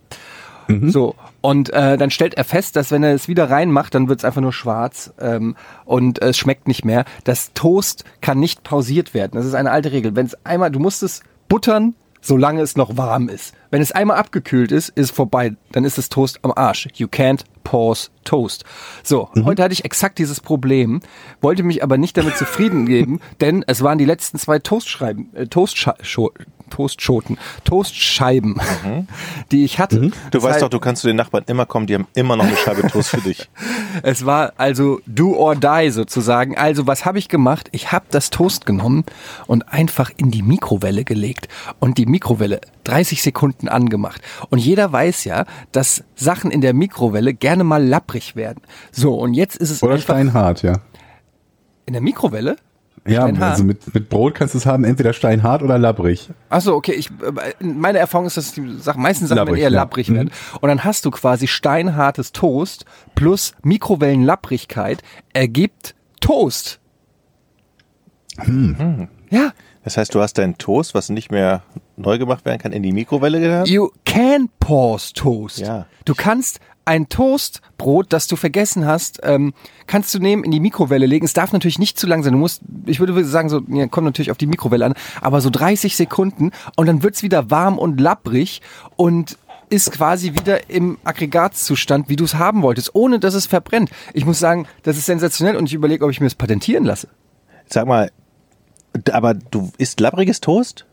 So, 0.90 1.14
und 1.40 1.70
äh, 1.70 1.96
dann 1.96 2.10
stellt 2.10 2.34
er 2.34 2.44
fest, 2.44 2.76
dass 2.76 2.90
wenn 2.90 3.02
er 3.02 3.14
es 3.14 3.26
wieder 3.26 3.48
reinmacht, 3.48 3.94
dann 3.94 4.08
wird 4.10 4.20
es 4.20 4.24
einfach 4.24 4.42
nur 4.42 4.52
schwarz 4.52 5.14
ähm, 5.18 5.56
und 5.86 6.20
es 6.20 6.36
schmeckt 6.36 6.68
nicht 6.68 6.84
mehr. 6.84 7.06
Das 7.24 7.54
Toast 7.54 8.04
kann 8.20 8.38
nicht 8.38 8.64
pausiert 8.64 9.14
werden. 9.14 9.32
Das 9.32 9.46
ist 9.46 9.54
eine 9.54 9.70
alte 9.70 9.92
Regel. 9.92 10.14
Wenn 10.14 10.26
es 10.26 10.36
einmal, 10.44 10.70
du 10.70 10.78
musst 10.78 11.02
es 11.02 11.22
buttern, 11.48 11.94
solange 12.28 12.60
es 12.62 12.76
noch 12.76 12.96
warm 12.96 13.28
ist. 13.28 13.54
Wenn 13.70 13.82
es 13.82 13.90
einmal 13.90 14.18
abgekühlt 14.18 14.70
ist, 14.70 14.90
ist 14.90 15.06
es 15.06 15.10
vorbei. 15.10 15.56
Dann 15.72 15.84
ist 15.84 15.98
das 15.98 16.08
Toast 16.08 16.38
am 16.42 16.52
Arsch. 16.54 16.86
You 16.94 17.08
can't 17.08 17.40
pause 17.64 18.10
toast. 18.24 18.64
So, 19.02 19.28
heute 19.44 19.62
hatte 19.62 19.72
ich 19.72 19.84
exakt 19.84 20.18
dieses 20.18 20.40
Problem, 20.40 21.00
wollte 21.40 21.62
mich 21.62 21.82
aber 21.82 21.98
nicht 21.98 22.16
damit 22.16 22.36
zufrieden 22.36 22.86
geben, 22.86 23.20
denn 23.40 23.64
es 23.66 23.82
waren 23.82 23.98
die 23.98 24.04
letzten 24.04 24.38
zwei 24.38 24.58
Toastschreiben, 24.58 25.34
äh, 25.34 25.46
Toastscha 25.46 25.96
Scho- 26.02 26.32
Toastschoten, 26.70 27.38
Toastscheiben, 27.64 28.60
die 29.52 29.64
ich 29.64 29.78
hatte. 29.78 30.00
du 30.00 30.10
Das 30.30 30.42
weißt 30.42 30.62
doch, 30.62 30.68
du 30.68 30.80
kannst 30.80 31.02
zu 31.02 31.08
den 31.08 31.16
Nachbarn 31.16 31.44
immer 31.46 31.66
kommen, 31.66 31.86
die 31.86 31.94
haben 31.94 32.06
immer 32.14 32.36
noch 32.36 32.44
eine 32.44 32.56
Scheibe 32.56 32.86
Toast 32.88 33.10
für 33.10 33.20
dich. 33.20 33.48
Es 34.02 34.24
war 34.24 34.52
also 34.58 35.00
do 35.06 35.34
or 35.34 35.56
die 35.56 35.90
sozusagen. 35.90 36.56
Also 36.56 36.86
was 36.86 37.04
habe 37.04 37.18
ich 37.18 37.28
gemacht? 37.28 37.68
Ich 37.72 37.90
habe 37.90 38.04
das 38.10 38.30
Toast 38.30 38.66
genommen 38.66 39.04
und 39.46 39.72
einfach 39.72 40.10
in 40.16 40.30
die 40.30 40.42
Mikrowelle 40.42 41.04
gelegt 41.04 41.48
und 41.80 41.98
die 41.98 42.06
Mikrowelle 42.06 42.60
30 42.84 43.22
Sekunden 43.22 43.68
angemacht. 43.68 44.20
Und 44.50 44.58
jeder 44.58 44.92
weiß 44.92 45.24
ja, 45.24 45.46
dass 45.72 46.04
Sachen 46.14 46.50
in 46.50 46.60
der 46.60 46.74
Mikrowelle 46.74 47.34
gerne 47.34 47.64
mal 47.64 47.84
lapprig 47.84 48.36
werden. 48.36 48.62
So, 48.92 49.14
und 49.14 49.34
jetzt 49.34 49.56
ist 49.56 49.70
es 49.70 49.82
Oder 49.82 49.94
einfach 49.94 50.14
steinhart, 50.14 50.62
ja. 50.62 50.74
in 51.86 51.92
der 51.92 52.02
Mikrowelle. 52.02 52.56
Ja, 53.06 53.22
Steinhart? 53.22 53.50
also 53.52 53.64
mit, 53.64 53.94
mit 53.94 54.08
Brot 54.08 54.34
kannst 54.34 54.54
du 54.54 54.58
es 54.58 54.66
haben, 54.66 54.84
entweder 54.84 55.12
steinhart 55.12 55.62
oder 55.62 55.78
labbrig. 55.78 56.30
Achso, 56.48 56.74
okay. 56.74 56.92
Ich, 56.92 57.08
äh, 57.10 57.64
meine 57.64 57.98
Erfahrung 57.98 58.26
ist, 58.26 58.36
dass 58.36 58.52
die 58.52 58.76
Sachen, 58.78 59.02
meisten 59.02 59.26
Sachen 59.26 59.38
Labbrig, 59.38 59.58
eher 59.60 59.70
ja. 59.70 59.76
labbrig 59.80 60.08
Mhm. 60.08 60.14
werden. 60.14 60.30
Und 60.60 60.68
dann 60.68 60.84
hast 60.84 61.04
du 61.04 61.10
quasi 61.10 61.46
steinhartes 61.46 62.32
Toast 62.32 62.84
plus 63.14 63.54
Mikrowellenlapprigkeit 63.62 65.02
ergibt 65.32 65.94
Toast. 66.20 66.80
Hm. 68.38 69.08
Ja, 69.30 69.50
Das 69.84 69.96
heißt, 69.96 70.14
du 70.14 70.20
hast 70.20 70.38
deinen 70.38 70.58
Toast, 70.58 70.94
was 70.94 71.08
nicht 71.08 71.30
mehr 71.30 71.62
neu 71.96 72.18
gemacht 72.18 72.44
werden 72.44 72.58
kann, 72.60 72.72
in 72.72 72.82
die 72.82 72.92
Mikrowelle 72.92 73.40
getan? 73.40 73.66
you 73.66 73.90
can 74.04 74.48
pause 74.60 75.12
Toast. 75.12 75.58
Ja. 75.58 75.86
Du 76.04 76.14
kannst 76.14 76.60
ein 76.88 77.10
Toastbrot, 77.10 78.06
das 78.14 78.28
du 78.28 78.36
vergessen 78.36 78.86
hast, 78.86 79.20
ähm, 79.22 79.52
kannst 79.86 80.14
du 80.14 80.18
nehmen, 80.18 80.42
in 80.42 80.50
die 80.50 80.58
Mikrowelle 80.58 81.04
legen. 81.04 81.26
Es 81.26 81.34
darf 81.34 81.52
natürlich 81.52 81.78
nicht 81.78 81.98
zu 81.98 82.06
lang 82.06 82.22
sein. 82.22 82.32
Du 82.32 82.38
musst, 82.38 82.62
ich 82.86 82.98
würde 82.98 83.22
sagen, 83.26 83.50
so, 83.50 83.60
ja, 83.68 83.86
kommt 83.88 84.06
natürlich 84.06 84.30
auf 84.30 84.38
die 84.38 84.46
Mikrowelle 84.46 84.86
an, 84.86 84.94
aber 85.20 85.42
so 85.42 85.50
30 85.50 85.96
Sekunden 85.96 86.50
und 86.76 86.86
dann 86.86 87.02
wird's 87.02 87.22
wieder 87.22 87.50
warm 87.50 87.78
und 87.78 88.00
labbrig 88.00 88.62
und 88.96 89.36
ist 89.68 89.92
quasi 89.92 90.32
wieder 90.32 90.70
im 90.70 90.96
Aggregatzustand, 91.04 92.08
wie 92.08 92.16
du 92.16 92.24
es 92.24 92.36
haben 92.36 92.62
wolltest, 92.62 92.94
ohne 92.94 93.18
dass 93.18 93.34
es 93.34 93.44
verbrennt. 93.44 93.90
Ich 94.14 94.24
muss 94.24 94.38
sagen, 94.38 94.66
das 94.82 94.96
ist 94.96 95.04
sensationell 95.04 95.56
und 95.56 95.66
ich 95.66 95.74
überlege, 95.74 96.06
ob 96.06 96.10
ich 96.10 96.20
mir 96.20 96.26
das 96.26 96.34
patentieren 96.34 96.84
lasse. 96.84 97.08
Sag 97.66 97.86
mal, 97.86 98.10
aber 99.12 99.34
du 99.34 99.70
isst 99.76 100.00
labbriges 100.00 100.40
Toast? 100.40 100.86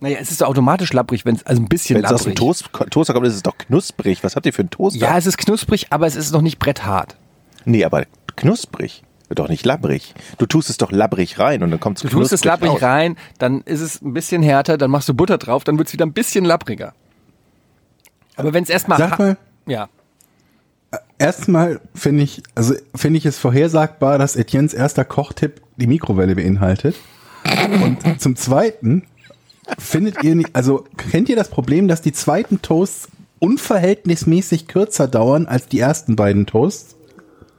Naja, 0.00 0.18
es 0.20 0.30
ist 0.30 0.38
so 0.38 0.46
automatisch 0.46 0.92
labbrig, 0.92 1.24
wenn 1.26 1.36
es 1.36 1.44
also 1.44 1.60
ein 1.60 1.68
bisschen 1.68 1.96
Wenn 1.96 2.04
es 2.04 2.12
aus 2.12 2.24
dem. 2.24 2.34
Toast, 2.34 2.70
Toaster 2.90 3.12
kommt, 3.12 3.26
ist 3.26 3.34
es 3.34 3.42
doch 3.42 3.58
knusprig. 3.58 4.24
Was 4.24 4.34
habt 4.34 4.46
ihr 4.46 4.52
für 4.52 4.62
einen 4.62 4.70
Toaster? 4.70 4.98
Ja, 4.98 5.18
es 5.18 5.26
ist 5.26 5.36
knusprig, 5.38 5.88
aber 5.90 6.06
es 6.06 6.16
ist 6.16 6.32
noch 6.32 6.40
nicht 6.42 6.58
bretthart. 6.58 7.16
Nee, 7.66 7.84
aber 7.84 8.06
knusprig. 8.36 9.02
Doch 9.32 9.48
nicht 9.48 9.64
labbrig. 9.64 10.14
Du 10.38 10.46
tust 10.46 10.70
es 10.70 10.76
doch 10.78 10.90
labbrig 10.90 11.38
rein 11.38 11.62
und 11.62 11.70
dann 11.70 11.78
kommt 11.78 11.98
es 11.98 12.02
Du 12.02 12.08
tust 12.08 12.32
es 12.32 12.44
labbrig 12.44 12.70
raus. 12.72 12.82
rein, 12.82 13.16
dann 13.38 13.60
ist 13.60 13.80
es 13.80 14.02
ein 14.02 14.12
bisschen 14.12 14.42
härter, 14.42 14.76
dann 14.76 14.90
machst 14.90 15.08
du 15.08 15.14
Butter 15.14 15.38
drauf, 15.38 15.62
dann 15.62 15.78
wird 15.78 15.86
es 15.86 15.92
wieder 15.92 16.04
ein 16.04 16.12
bisschen 16.12 16.44
labbriger. 16.44 16.94
Aber 18.36 18.52
wenn 18.52 18.64
es 18.64 18.70
erstmal. 18.70 18.98
Sag 18.98 19.18
mal, 19.20 19.36
Ja. 19.66 19.88
erstmal 21.18 21.80
finde 21.94 22.24
ich, 22.24 22.42
also 22.56 22.74
finde 22.94 23.18
ich 23.18 23.26
es 23.26 23.38
vorhersagbar, 23.38 24.18
dass 24.18 24.34
Etiennes 24.34 24.74
erster 24.74 25.04
Kochtipp 25.04 25.60
die 25.76 25.86
Mikrowelle 25.86 26.34
beinhaltet. 26.34 26.96
Und 27.84 28.20
zum 28.20 28.34
zweiten 28.36 29.04
findet 29.78 30.22
ihr 30.22 30.34
nicht, 30.34 30.50
also 30.54 30.84
kennt 30.96 31.28
ihr 31.28 31.36
das 31.36 31.48
Problem, 31.48 31.88
dass 31.88 32.02
die 32.02 32.12
zweiten 32.12 32.62
Toasts 32.62 33.08
unverhältnismäßig 33.38 34.66
kürzer 34.66 35.08
dauern 35.08 35.46
als 35.46 35.66
die 35.68 35.80
ersten 35.80 36.16
beiden 36.16 36.46
Toasts? 36.46 36.96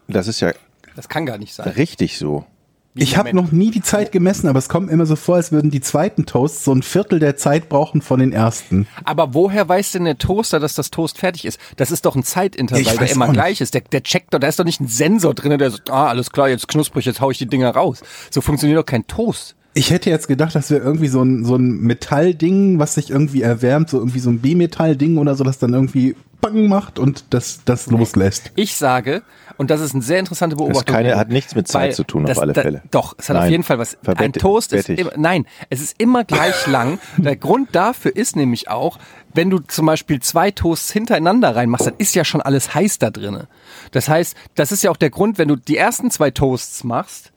Das 0.08 0.28
ist 0.28 0.40
ja 0.40 0.52
Das 0.96 1.10
kann 1.10 1.26
gar 1.26 1.38
nicht 1.38 1.54
sein. 1.54 1.68
richtig 1.70 2.18
so. 2.18 2.46
Wie 2.94 3.04
Ich 3.04 3.16
habe 3.16 3.34
noch 3.34 3.54
nie 3.54 3.72
die 3.72 3.82
Zeit 3.82 4.12
gemessen, 4.12 4.50
aber 4.50 4.60
es 4.60 4.68
kommt 4.68 4.92
immer 4.92 5.06
so 5.06 5.16
vor, 5.16 5.36
als 5.36 5.54
würden 5.54 5.72
die 5.72 5.80
zweiten 5.80 6.26
Toasts 6.26 6.66
so 6.66 6.74
ein 6.74 6.84
Viertel 6.84 7.20
der 7.20 7.38
Zeit 7.38 7.70
brauchen 7.70 8.02
von 8.02 8.20
den 8.20 8.34
ersten. 8.34 8.86
Aber 9.06 9.34
woher 9.34 9.70
weiß 9.70 9.94
denn 9.94 10.04
der 10.04 10.18
Toaster, 10.18 10.60
dass 10.60 10.76
das 10.76 10.92
Toast 10.92 11.18
fertig 11.18 11.46
ist? 11.46 11.58
Das 11.78 11.90
ist 11.90 12.06
doch 12.06 12.18
ein 12.18 12.24
Zeitintervall, 12.24 12.98
der 12.98 13.10
immer 13.10 13.32
gleich 13.32 13.62
ist. 13.62 13.74
Der, 13.74 13.82
der 13.82 14.04
checkt 14.04 14.34
doch, 14.34 14.40
da 14.40 14.48
ist 14.48 14.60
doch 14.60 14.66
nicht 14.66 14.82
ein 14.82 14.88
Sensor 14.90 15.34
drin, 15.34 15.58
der 15.58 15.72
sagt, 15.72 15.90
ah, 15.90 16.08
alles 16.08 16.32
klar, 16.32 16.50
jetzt 16.50 16.68
knusprig, 16.68 17.06
jetzt 17.06 17.22
hau 17.22 17.32
ich 17.32 17.38
die 17.38 17.46
Dinger 17.48 17.70
raus. 17.70 18.02
So 18.30 18.42
funktioniert 18.42 18.78
doch 18.78 18.86
kein 18.86 19.08
Toast. 19.08 19.56
Ich 19.74 19.90
hätte 19.92 20.10
jetzt 20.10 20.28
gedacht, 20.28 20.54
das 20.54 20.70
wäre 20.70 20.82
irgendwie 20.82 21.08
so 21.08 21.22
ein, 21.24 21.46
so 21.46 21.56
ein 21.56 21.80
Metallding, 21.82 22.78
was 22.80 22.96
sich 22.96 23.10
irgendwie 23.10 23.42
erwärmt, 23.42 23.90
so 23.90 23.98
irgendwie 24.00 24.20
so 24.20 24.30
ein 24.30 24.40
B-Metall-Ding 24.40 25.18
oder 25.18 25.36
so, 25.36 25.44
das 25.46 25.60
dann 25.60 25.74
irgendwie 25.74 26.16
Bang 26.42 26.68
macht 26.68 26.98
und 27.00 27.26
das, 27.30 27.62
das 27.66 27.88
loslässt. 27.88 28.52
Ich 28.56 28.76
sage, 28.76 29.22
und 29.58 29.70
das 29.70 29.80
ist 29.80 29.94
eine 29.94 30.02
sehr 30.04 30.20
interessante 30.20 30.56
Beobachtung. 30.56 30.94
keine- 30.94 31.16
hat 31.16 31.30
nichts 31.30 31.54
mit 31.56 31.68
Zeit 31.68 31.96
zu 31.96 32.04
tun, 32.04 32.24
auf 32.24 32.30
das, 32.30 32.40
alle 32.40 32.52
da, 32.54 32.64
Fälle. 32.64 32.82
Doch, 32.92 33.16
es 33.18 33.30
hat 33.30 33.36
auf 33.38 33.44
Nein. 33.44 33.52
jeden 33.52 33.64
Fall 33.64 33.78
was. 33.78 33.94
Ein 33.94 34.00
Verwette- 34.04 34.40
Toast 34.40 34.74
ist 34.74 34.90
immer, 34.90 35.12
nein, 35.18 35.46
es 35.70 35.82
ist 35.82 35.96
immer 36.00 36.24
gleich 36.26 36.66
lang. 36.68 37.00
Der 37.18 37.36
Grund 37.38 37.70
dafür 37.74 38.16
ist 38.16 38.36
nämlich 38.36 38.70
auch, 38.70 38.98
wenn 39.34 39.50
du 39.52 39.60
zum 39.60 39.86
Beispiel 39.86 40.20
zwei 40.20 40.50
Toasts 40.52 40.92
hintereinander 40.92 41.56
reinmachst, 41.56 41.86
dann 41.88 41.94
ist 42.00 42.16
ja 42.16 42.26
schon 42.26 42.42
alles 42.42 42.74
heiß 42.74 42.98
da 42.98 43.12
drinne. 43.12 43.48
Das 43.92 44.10
heißt, 44.10 44.36
das 44.56 44.72
ist 44.72 44.84
ja 44.84 44.90
auch 44.92 44.98
der 44.98 45.12
Grund, 45.12 45.38
wenn 45.38 45.48
du 45.48 45.56
die 45.56 45.78
ersten 45.78 46.10
zwei 46.12 46.32
Toasts 46.32 46.84
machst, 46.84 47.32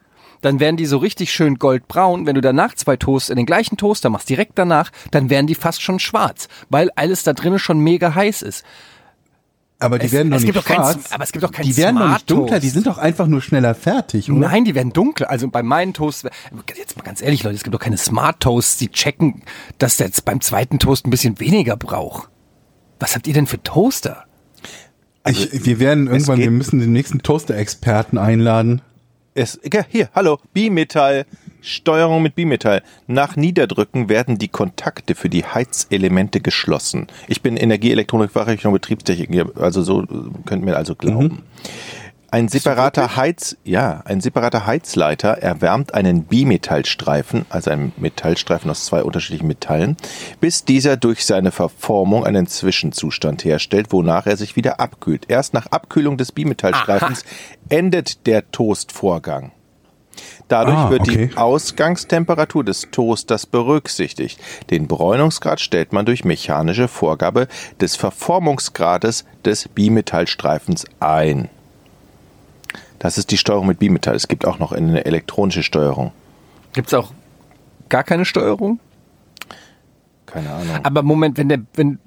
dann 0.44 0.60
werden 0.60 0.76
die 0.76 0.86
so 0.86 0.98
richtig 0.98 1.32
schön 1.32 1.56
goldbraun. 1.58 2.26
Wenn 2.26 2.34
du 2.34 2.40
danach 2.40 2.74
zwei 2.74 2.96
Toasts 2.96 3.30
in 3.30 3.36
den 3.36 3.46
gleichen 3.46 3.76
Toaster 3.76 4.10
machst, 4.10 4.28
direkt 4.28 4.52
danach, 4.58 4.90
dann 5.10 5.30
werden 5.30 5.46
die 5.46 5.54
fast 5.54 5.82
schon 5.82 5.98
schwarz, 5.98 6.48
weil 6.70 6.90
alles 6.96 7.22
da 7.22 7.32
drinnen 7.32 7.58
schon 7.58 7.78
mega 7.78 8.14
heiß 8.14 8.42
ist. 8.42 8.64
Aber 9.80 9.98
die 9.98 10.06
Es- 10.06 10.12
werden 10.12 10.30
doch 10.30 10.36
es 10.38 10.44
nicht 10.44 10.54
gibt 10.54 10.64
doch 10.64 10.68
kein 10.68 10.76
schwarz. 10.76 11.06
Sm- 11.08 11.14
aber 11.14 11.24
es 11.24 11.32
gibt 11.32 11.42
doch 11.44 11.50
kein 11.52 11.66
Die 11.66 11.76
werden 11.76 11.98
doch 11.98 12.08
nicht 12.08 12.30
dunkler, 12.30 12.60
die 12.60 12.66
Toast. 12.68 12.74
sind 12.74 12.86
doch 12.86 12.98
einfach 12.98 13.26
nur 13.26 13.42
schneller 13.42 13.74
fertig, 13.74 14.30
oder? 14.30 14.38
Nein, 14.40 14.64
die 14.64 14.74
werden 14.74 14.92
dunkler. 14.92 15.28
Also 15.30 15.48
bei 15.48 15.62
meinen 15.62 15.92
Toasts, 15.92 16.24
jetzt 16.76 16.96
mal 16.96 17.02
ganz 17.02 17.20
ehrlich, 17.20 17.42
Leute, 17.42 17.56
es 17.56 17.64
gibt 17.64 17.74
doch 17.74 17.80
keine 17.80 17.98
Smart 17.98 18.40
Toasts, 18.40 18.76
die 18.78 18.88
checken, 18.88 19.42
dass 19.78 19.96
der 19.96 20.06
jetzt 20.06 20.24
beim 20.24 20.40
zweiten 20.40 20.78
Toast 20.78 21.06
ein 21.06 21.10
bisschen 21.10 21.38
weniger 21.40 21.76
braucht. 21.76 22.28
Was 23.00 23.14
habt 23.14 23.26
ihr 23.26 23.34
denn 23.34 23.46
für 23.46 23.62
Toaster? 23.62 24.24
Ich, 25.26 25.64
wir 25.66 25.78
werden 25.80 26.06
irgendwann, 26.06 26.38
wir 26.38 26.50
müssen 26.50 26.78
den 26.80 26.92
nächsten 26.92 27.20
Toaster-Experten 27.22 28.16
einladen. 28.18 28.80
Es, 29.36 29.58
hier, 29.90 30.10
hallo, 30.14 30.38
Bimetall, 30.52 31.26
Steuerung 31.60 32.22
mit 32.22 32.36
Bimetall. 32.36 32.84
Nach 33.08 33.34
Niederdrücken 33.34 34.08
werden 34.08 34.38
die 34.38 34.46
Kontakte 34.46 35.16
für 35.16 35.28
die 35.28 35.44
Heizelemente 35.44 36.40
geschlossen. 36.40 37.08
Ich 37.26 37.42
bin 37.42 37.56
Energieelektronik, 37.56 38.30
Fachrichtung 38.30 38.72
Betriebstechnik, 38.72 39.44
also 39.56 39.82
so 39.82 40.02
äh, 40.02 40.06
könnt 40.46 40.64
mir 40.64 40.76
also 40.76 40.94
glauben. 40.94 41.42
Ein 42.34 42.48
separater 42.48 43.14
Heiz, 43.14 43.56
ja, 43.62 44.02
ein 44.06 44.20
separater 44.20 44.66
Heizleiter 44.66 45.38
erwärmt 45.38 45.94
einen 45.94 46.24
Bimetallstreifen, 46.24 47.46
also 47.48 47.70
einen 47.70 47.92
Metallstreifen 47.96 48.68
aus 48.72 48.86
zwei 48.86 49.04
unterschiedlichen 49.04 49.46
Metallen, 49.46 49.96
bis 50.40 50.64
dieser 50.64 50.96
durch 50.96 51.24
seine 51.24 51.52
Verformung 51.52 52.26
einen 52.26 52.48
Zwischenzustand 52.48 53.44
herstellt, 53.44 53.92
wonach 53.92 54.26
er 54.26 54.36
sich 54.36 54.56
wieder 54.56 54.80
abkühlt. 54.80 55.26
Erst 55.28 55.54
nach 55.54 55.66
Abkühlung 55.66 56.16
des 56.16 56.32
Bimetallstreifens 56.32 57.24
endet 57.68 58.26
der 58.26 58.50
Toastvorgang. 58.50 59.52
Dadurch 60.48 60.76
Ah, 60.76 60.90
wird 60.90 61.02
okay. 61.02 61.28
die 61.28 61.36
Ausgangstemperatur 61.36 62.64
des 62.64 62.88
Toasters 62.90 63.46
berücksichtigt. 63.46 64.40
Den 64.70 64.88
Bräunungsgrad 64.88 65.60
stellt 65.60 65.92
man 65.92 66.04
durch 66.04 66.24
mechanische 66.24 66.88
Vorgabe 66.88 67.46
des 67.80 67.94
Verformungsgrades 67.94 69.24
des 69.44 69.68
Bimetallstreifens 69.68 70.84
ein. 70.98 71.48
Das 73.04 73.18
ist 73.18 73.30
die 73.30 73.36
Steuerung 73.36 73.66
mit 73.66 73.80
Bimetall. 73.80 74.14
Es 74.14 74.28
gibt 74.28 74.46
auch 74.46 74.58
noch 74.58 74.72
eine 74.72 75.04
elektronische 75.04 75.62
Steuerung. 75.62 76.12
Gibt's 76.72 76.94
auch 76.94 77.12
gar 77.90 78.02
keine 78.02 78.24
Steuerung? 78.24 78.80
Keine 80.24 80.50
Ahnung. 80.50 80.78
Aber 80.82 81.02
Moment, 81.02 81.36
wenn 81.36 81.50
der, 81.50 81.58
wenn, 81.74 81.98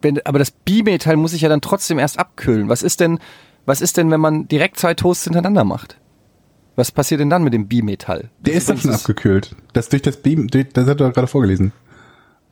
wenn, 0.00 0.24
aber 0.24 0.38
das 0.38 0.50
Bimetall 0.50 1.18
muss 1.18 1.32
sich 1.32 1.42
ja 1.42 1.50
dann 1.50 1.60
trotzdem 1.60 1.98
erst 1.98 2.18
abkühlen. 2.18 2.70
Was 2.70 2.82
ist 2.82 3.00
denn, 3.00 3.18
was 3.66 3.82
ist 3.82 3.98
denn, 3.98 4.10
wenn 4.10 4.20
man 4.20 4.48
direkt 4.48 4.78
zwei 4.78 4.94
Toasts 4.94 5.24
hintereinander 5.24 5.64
macht? 5.64 5.98
Was 6.76 6.90
passiert 6.90 7.20
denn 7.20 7.28
dann 7.28 7.44
mit 7.44 7.52
dem 7.52 7.68
Bimetall? 7.68 8.30
Der 8.40 8.54
ist 8.54 8.70
doch 8.70 8.78
schon 8.78 8.90
abgekühlt. 8.90 9.54
Das 9.74 9.90
durch 9.90 10.00
das 10.00 10.16
Beam, 10.16 10.48
das 10.48 10.86
hat 10.86 10.98
er 10.98 11.10
gerade 11.10 11.26
vorgelesen. 11.26 11.72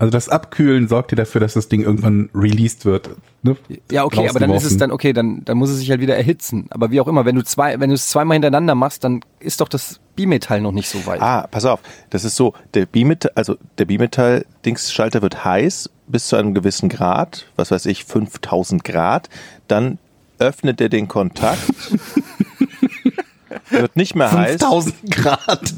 Also 0.00 0.12
das 0.12 0.30
Abkühlen 0.30 0.88
sorgt 0.88 1.12
ja 1.12 1.16
dafür, 1.16 1.42
dass 1.42 1.52
das 1.52 1.68
Ding 1.68 1.82
irgendwann 1.82 2.30
released 2.34 2.86
wird. 2.86 3.10
Ne? 3.42 3.54
Ja, 3.90 4.04
okay, 4.04 4.30
aber 4.30 4.40
dann 4.40 4.50
ist 4.50 4.64
es 4.64 4.78
dann, 4.78 4.92
okay, 4.92 5.12
dann, 5.12 5.44
dann 5.44 5.58
muss 5.58 5.68
es 5.68 5.76
sich 5.76 5.90
halt 5.90 6.00
wieder 6.00 6.16
erhitzen. 6.16 6.68
Aber 6.70 6.90
wie 6.90 7.02
auch 7.02 7.06
immer, 7.06 7.26
wenn 7.26 7.36
du 7.36 7.44
zwei, 7.44 7.78
wenn 7.80 7.90
du 7.90 7.96
es 7.96 8.08
zweimal 8.08 8.36
hintereinander 8.36 8.74
machst, 8.74 9.04
dann 9.04 9.20
ist 9.40 9.60
doch 9.60 9.68
das 9.68 10.00
Bimetall 10.16 10.62
noch 10.62 10.72
nicht 10.72 10.88
so 10.88 11.04
weit. 11.04 11.20
Ah, 11.20 11.46
pass 11.50 11.66
auf. 11.66 11.80
Das 12.08 12.24
ist 12.24 12.34
so, 12.34 12.54
der 12.72 12.86
Bimetall, 12.86 13.32
also 13.34 13.56
der 13.76 13.84
Bimetall-Dingsschalter 13.84 15.20
wird 15.20 15.44
heiß 15.44 15.90
bis 16.08 16.28
zu 16.28 16.36
einem 16.36 16.54
gewissen 16.54 16.88
Grad, 16.88 17.44
was 17.56 17.70
weiß 17.70 17.84
ich, 17.84 18.06
5000 18.06 18.82
Grad. 18.82 19.28
Dann 19.68 19.98
öffnet 20.38 20.80
er 20.80 20.88
den 20.88 21.08
Kontakt. 21.08 21.60
wird 23.68 23.96
nicht 23.96 24.14
mehr 24.14 24.32
heiß. 24.32 24.52
5000 24.52 24.94
Grad. 25.10 25.74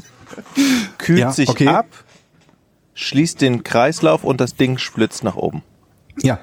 kühlt 0.97 1.19
Ja, 1.19 1.33
sich 1.33 1.49
okay. 1.49 1.67
ab, 1.67 1.87
schließt 2.93 3.41
den 3.41 3.63
Kreislauf 3.63 4.23
und 4.23 4.39
das 4.41 4.55
Ding 4.55 4.77
splitzt 4.77 5.23
nach 5.23 5.35
oben. 5.35 5.63
Ja. 6.21 6.39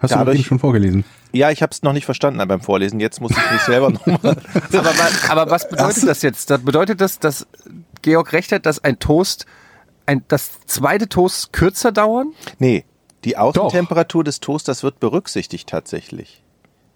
Hast 0.00 0.12
du 0.12 0.18
Dadurch- 0.18 0.34
das 0.36 0.40
eben 0.40 0.44
schon 0.48 0.58
vorgelesen? 0.58 1.04
Ja, 1.32 1.50
ich 1.50 1.62
habe 1.62 1.72
es 1.72 1.82
noch 1.82 1.92
nicht 1.92 2.04
verstanden 2.04 2.46
beim 2.46 2.60
Vorlesen. 2.60 3.00
Jetzt 3.00 3.20
muss 3.20 3.32
ich 3.32 3.50
mich 3.50 3.60
selber 3.66 3.90
nochmal. 3.90 4.18
Aber, 4.72 4.92
aber 5.28 5.50
was 5.50 5.68
bedeutet 5.68 6.06
das 6.06 6.22
jetzt? 6.22 6.48
Das 6.50 6.62
bedeutet 6.62 7.00
das, 7.00 7.18
dass 7.18 7.46
Georg 8.02 8.32
recht 8.32 8.52
hat, 8.52 8.66
dass 8.66 8.84
ein 8.84 8.98
Toast, 9.00 9.46
ein, 10.06 10.22
das 10.28 10.60
zweite 10.66 11.08
Toast 11.08 11.52
kürzer 11.52 11.90
dauern? 11.90 12.32
Nee, 12.58 12.84
die 13.24 13.36
Außentemperatur 13.36 14.22
des 14.22 14.38
Toasters 14.40 14.82
wird 14.84 15.00
berücksichtigt 15.00 15.68
tatsächlich. 15.68 16.42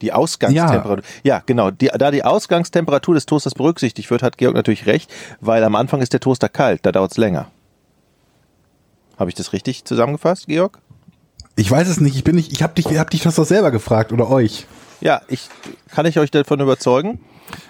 Die 0.01 0.13
Ausgangstemperatur. 0.13 1.05
Ja, 1.25 1.43
genau. 1.45 1.71
Die, 1.71 1.89
da 1.89 2.11
die 2.11 2.25
Ausgangstemperatur 2.25 3.15
des 3.15 3.27
Toasters 3.27 3.55
berücksichtigt 3.55 4.11
wird, 4.11 4.23
hat 4.23 4.39
Georg 4.39 4.55
natürlich 4.55 4.87
recht, 4.87 5.11
weil 5.41 5.65
am 5.65 5.75
Anfang 5.75 6.01
ist 6.01 6.13
der 6.13 6.21
Toaster 6.21 6.49
kalt, 6.49 6.87
da 6.87 6.93
dauert 6.93 7.11
es 7.11 7.17
länger. 7.17 7.51
Habe 9.19 9.31
ich 9.31 9.35
das 9.35 9.53
richtig 9.53 9.85
zusammengefasst, 9.85 10.47
Georg? 10.47 10.79
Ich 11.57 11.69
weiß 11.69 11.89
es 11.89 12.01
nicht. 12.01 12.15
Ich 12.15 12.23
bin 12.23 12.37
nicht. 12.37 12.53
Ich 12.53 12.63
habe 12.63 12.75
dich, 12.75 12.87
hab 12.97 13.11
dich 13.11 13.23
das 13.23 13.35
doch 13.35 13.45
selber 13.45 13.73
gefragt 13.73 14.13
oder 14.13 14.31
euch. 14.31 14.67
Ja, 15.01 15.23
ich 15.29 15.49
kann 15.91 16.07
ich 16.07 16.19
euch 16.19 16.31
davon 16.31 16.61
überzeugen? 16.61 17.21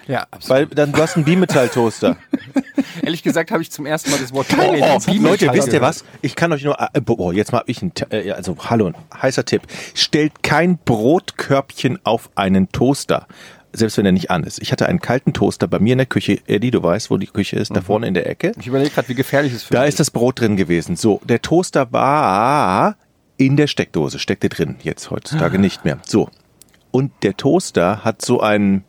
Ja, 0.06 0.26
absolut. 0.30 0.70
Weil 0.70 0.74
dann 0.74 0.92
du 0.92 1.02
hast 1.02 1.16
einen 1.16 1.24
Bimetall-Toaster. 1.24 2.16
Ehrlich 3.02 3.22
gesagt 3.22 3.50
habe 3.50 3.62
ich 3.62 3.70
zum 3.70 3.86
ersten 3.86 4.10
Mal 4.10 4.18
das 4.18 4.32
Wort 4.32 4.46
Oh, 4.52 4.72
Bimetall 4.72 5.16
Leute, 5.16 5.52
wisst 5.52 5.72
ihr 5.72 5.80
was? 5.80 6.04
Ich 6.22 6.34
kann 6.36 6.52
euch 6.52 6.64
nur, 6.64 6.76
äh, 6.80 7.00
boah, 7.00 7.32
jetzt 7.32 7.52
mal 7.52 7.62
ich 7.66 7.82
ein, 7.82 7.92
äh, 8.10 8.30
also 8.32 8.56
hallo, 8.68 8.92
heißer 9.20 9.44
Tipp. 9.44 9.62
Stellt 9.94 10.42
kein 10.42 10.78
Brotkörbchen 10.78 11.98
auf 12.04 12.30
einen 12.34 12.70
Toaster. 12.70 13.26
Selbst 13.72 13.98
wenn 13.98 14.06
er 14.06 14.12
nicht 14.12 14.30
an 14.30 14.44
ist. 14.44 14.62
Ich 14.62 14.72
hatte 14.72 14.86
einen 14.86 15.00
kalten 15.00 15.34
Toaster 15.34 15.68
bei 15.68 15.78
mir 15.78 15.92
in 15.92 15.98
der 15.98 16.06
Küche. 16.06 16.38
Eddie, 16.46 16.70
du 16.70 16.82
weißt, 16.82 17.10
wo 17.10 17.18
die 17.18 17.26
Küche 17.26 17.56
ist, 17.56 17.74
da 17.76 17.82
vorne 17.82 18.06
in 18.06 18.14
der 18.14 18.28
Ecke. 18.28 18.52
Ich 18.58 18.66
überlege 18.66 18.90
gerade, 18.90 19.08
wie 19.08 19.14
gefährlich 19.14 19.52
es 19.52 19.64
für 19.64 19.74
Da 19.74 19.82
dich 19.82 19.90
ist 19.90 20.00
das 20.00 20.10
Brot 20.10 20.40
drin 20.40 20.56
gewesen. 20.56 20.96
So, 20.96 21.20
der 21.24 21.42
Toaster 21.42 21.92
war 21.92 22.96
in 23.36 23.56
der 23.56 23.66
Steckdose, 23.66 24.18
steckte 24.18 24.48
drin, 24.48 24.76
jetzt 24.82 25.10
heutzutage 25.10 25.58
nicht 25.58 25.84
mehr. 25.84 25.98
So. 26.06 26.30
Und 26.90 27.12
der 27.22 27.36
Toaster 27.36 28.04
hat 28.04 28.22
so 28.22 28.40
einen, 28.40 28.84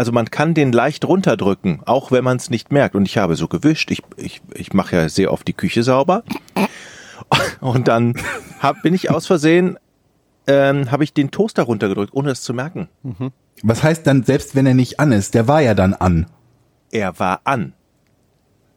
also 0.00 0.12
man 0.12 0.30
kann 0.30 0.54
den 0.54 0.72
leicht 0.72 1.04
runterdrücken, 1.04 1.82
auch 1.84 2.10
wenn 2.10 2.24
man 2.24 2.38
es 2.38 2.48
nicht 2.48 2.72
merkt. 2.72 2.94
Und 2.96 3.04
ich 3.04 3.18
habe 3.18 3.36
so 3.36 3.48
gewischt. 3.48 3.90
Ich, 3.90 4.02
ich, 4.16 4.40
ich 4.54 4.72
mache 4.72 4.96
ja 4.96 5.08
sehr 5.10 5.30
oft 5.30 5.46
die 5.46 5.52
Küche 5.52 5.82
sauber. 5.82 6.24
Und 7.60 7.86
dann 7.86 8.14
hab, 8.60 8.80
bin 8.80 8.94
ich 8.94 9.10
aus 9.10 9.26
Versehen, 9.26 9.78
ähm, 10.46 10.90
habe 10.90 11.04
ich 11.04 11.12
den 11.12 11.30
Toaster 11.30 11.64
runtergedrückt, 11.64 12.14
ohne 12.14 12.30
es 12.30 12.40
zu 12.40 12.54
merken. 12.54 12.88
Was 13.62 13.82
heißt 13.82 14.06
dann, 14.06 14.22
selbst 14.22 14.54
wenn 14.54 14.64
er 14.64 14.72
nicht 14.72 15.00
an 15.00 15.12
ist, 15.12 15.34
der 15.34 15.46
war 15.48 15.60
ja 15.60 15.74
dann 15.74 15.92
an. 15.92 16.28
Er 16.90 17.18
war 17.18 17.42
an. 17.44 17.74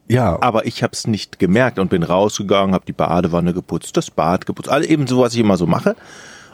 Ja, 0.06 0.36
Aber 0.42 0.66
ich 0.66 0.82
habe 0.82 0.92
es 0.92 1.06
nicht 1.06 1.38
gemerkt 1.38 1.78
und 1.78 1.88
bin 1.88 2.02
rausgegangen, 2.02 2.74
habe 2.74 2.84
die 2.84 2.92
Badewanne 2.92 3.54
geputzt, 3.54 3.96
das 3.96 4.10
Bad 4.10 4.44
geputzt, 4.44 4.68
all 4.68 4.84
eben 4.84 5.06
so, 5.06 5.22
was 5.22 5.32
ich 5.32 5.40
immer 5.40 5.56
so 5.56 5.66
mache. 5.66 5.96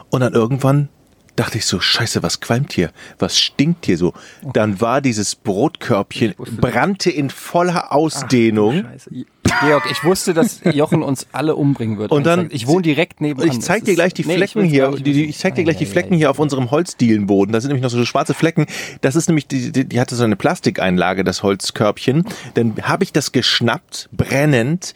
Und 0.09 0.21
dann 0.21 0.31
irgendwann 0.31 0.87
dachte 1.35 1.57
ich 1.57 1.65
so, 1.65 1.79
scheiße, 1.79 2.21
was 2.23 2.39
qualmt 2.41 2.73
hier? 2.73 2.91
Was 3.19 3.39
stinkt 3.39 3.85
hier 3.85 3.97
so? 3.97 4.13
Dann 4.53 4.81
war 4.81 5.01
dieses 5.01 5.35
Brotkörbchen, 5.35 6.35
brannte 6.59 7.09
in 7.09 7.29
voller 7.29 7.91
Ausdehnung. 7.91 8.83
Scheiße. 8.83 9.25
Georg, 9.61 9.83
ich 9.91 10.03
wusste, 10.03 10.33
dass 10.33 10.61
Jochen 10.63 11.03
uns 11.03 11.27
alle 11.33 11.55
umbringen 11.55 11.97
wird. 11.97 12.11
Und 12.11 12.25
dann- 12.25 12.47
ich 12.51 12.67
wohne 12.67 12.83
direkt 12.83 13.19
nebenan. 13.21 13.49
Ich 13.51 13.59
zeig 13.59 13.83
dir 13.83 13.95
gleich 13.95 14.13
die 14.13 14.23
Nee, 14.25 14.33
ich 14.33 14.37
Flecken 14.37 14.61
will's 14.61 14.71
hier. 14.71 14.91
Die, 14.91 15.25
ich 15.25 15.37
zeig 15.37 15.55
dir 15.55 15.63
gleich 15.63 15.77
die 15.77 15.85
Flecken 15.85 16.15
hier 16.15 16.29
auf 16.29 16.39
unserem 16.39 16.71
Holzdielenboden. 16.71 17.51
Da 17.51 17.59
sind 17.59 17.69
nämlich 17.69 17.83
noch 17.83 17.89
so 17.89 18.03
schwarze 18.05 18.33
Flecken. 18.33 18.65
Das 19.01 19.15
ist 19.15 19.27
nämlich, 19.27 19.47
die, 19.47 19.71
die, 19.71 19.85
die 19.85 19.99
hatte 19.99 20.15
so 20.15 20.23
eine 20.23 20.35
Plastikeinlage, 20.37 21.23
das 21.23 21.43
Holzkörbchen. 21.43 22.25
Dann 22.53 22.75
habe 22.83 23.03
ich 23.03 23.11
das 23.13 23.31
geschnappt, 23.33 24.09
brennend, 24.13 24.93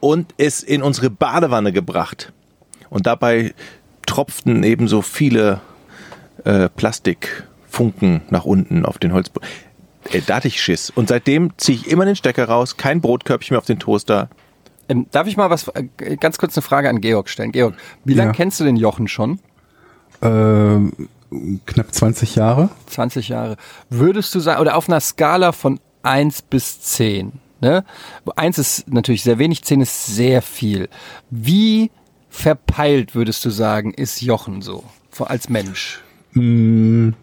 und 0.00 0.34
es 0.38 0.62
in 0.62 0.82
unsere 0.82 1.10
Badewanne 1.10 1.72
gebracht. 1.72 2.32
Und 2.88 3.06
dabei 3.06 3.52
tropften 4.06 4.62
eben 4.62 4.88
so 4.88 5.02
viele 5.02 5.60
äh, 6.44 6.68
Plastikfunken 6.68 8.22
nach 8.30 8.44
unten 8.44 8.84
auf 8.86 8.98
den 8.98 9.12
Holzboden. 9.12 9.48
Äh, 10.12 10.22
da 10.26 10.36
hatte 10.36 10.48
ich 10.48 10.60
Schiss. 10.62 10.90
Und 10.90 11.08
seitdem 11.08 11.50
ziehe 11.58 11.78
ich 11.78 11.88
immer 11.88 12.04
den 12.04 12.16
Stecker 12.16 12.48
raus, 12.48 12.76
kein 12.76 13.00
Brotkörbchen 13.00 13.54
mehr 13.54 13.58
auf 13.58 13.66
den 13.66 13.78
Toaster. 13.78 14.28
Ähm, 14.88 15.06
darf 15.10 15.26
ich 15.26 15.36
mal 15.36 15.50
was, 15.50 15.68
äh, 15.68 16.16
ganz 16.16 16.38
kurz 16.38 16.56
eine 16.56 16.62
Frage 16.62 16.88
an 16.88 17.00
Georg 17.00 17.28
stellen? 17.28 17.52
Georg, 17.52 17.74
wie 18.04 18.14
lange 18.14 18.30
Ja. 18.30 18.34
kennst 18.34 18.60
du 18.60 18.64
den 18.64 18.76
Jochen 18.76 19.08
schon? 19.08 19.40
äh, 20.22 20.78
knapp 21.66 21.92
20 21.92 22.36
Jahre. 22.36 22.70
20 22.86 23.28
Jahre. 23.28 23.56
Würdest 23.90 24.34
du 24.34 24.40
sagen, 24.40 24.60
oder 24.60 24.76
auf 24.76 24.88
einer 24.88 25.00
Skala 25.00 25.52
von 25.52 25.78
1 26.02 26.42
bis 26.42 26.80
10, 26.80 27.32
ne? 27.60 27.84
1 28.36 28.58
ist 28.58 28.88
natürlich 28.90 29.24
sehr 29.24 29.38
wenig, 29.38 29.62
10 29.64 29.80
ist 29.82 30.06
sehr 30.06 30.40
viel. 30.40 30.88
Wie 31.30 31.90
verpeilt 32.36 33.14
würdest 33.14 33.44
du 33.44 33.50
sagen, 33.50 33.92
ist 33.94 34.20
Jochen 34.20 34.62
so? 34.62 34.84
Als 35.18 35.48
Mensch. 35.48 36.02
Ein 36.34 37.14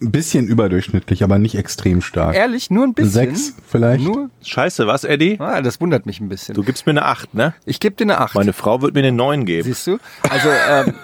bisschen 0.00 0.48
überdurchschnittlich, 0.48 1.22
aber 1.22 1.38
nicht 1.38 1.54
extrem 1.54 2.02
stark. 2.02 2.34
Ehrlich, 2.34 2.68
nur 2.68 2.84
ein 2.84 2.94
bisschen. 2.94 3.12
Sechs 3.12 3.54
vielleicht. 3.68 4.02
Nur? 4.02 4.30
Scheiße, 4.42 4.88
was, 4.88 5.04
Eddie? 5.04 5.38
Ah, 5.38 5.62
das 5.62 5.80
wundert 5.80 6.04
mich 6.06 6.20
ein 6.20 6.28
bisschen. 6.28 6.54
Du 6.56 6.64
gibst 6.64 6.86
mir 6.86 6.90
eine 6.90 7.04
8, 7.04 7.34
ne? 7.34 7.54
ich 7.64 7.78
gebe 7.78 7.94
dir 7.94 8.04
eine 8.04 8.18
8. 8.18 8.34
Meine 8.34 8.52
Frau 8.52 8.82
wird 8.82 8.94
mir 8.94 9.00
eine 9.00 9.12
9 9.12 9.44
geben. 9.44 9.62
Siehst 9.62 9.86
du? 9.86 9.98
Also, 10.28 10.48
ähm, 10.50 10.94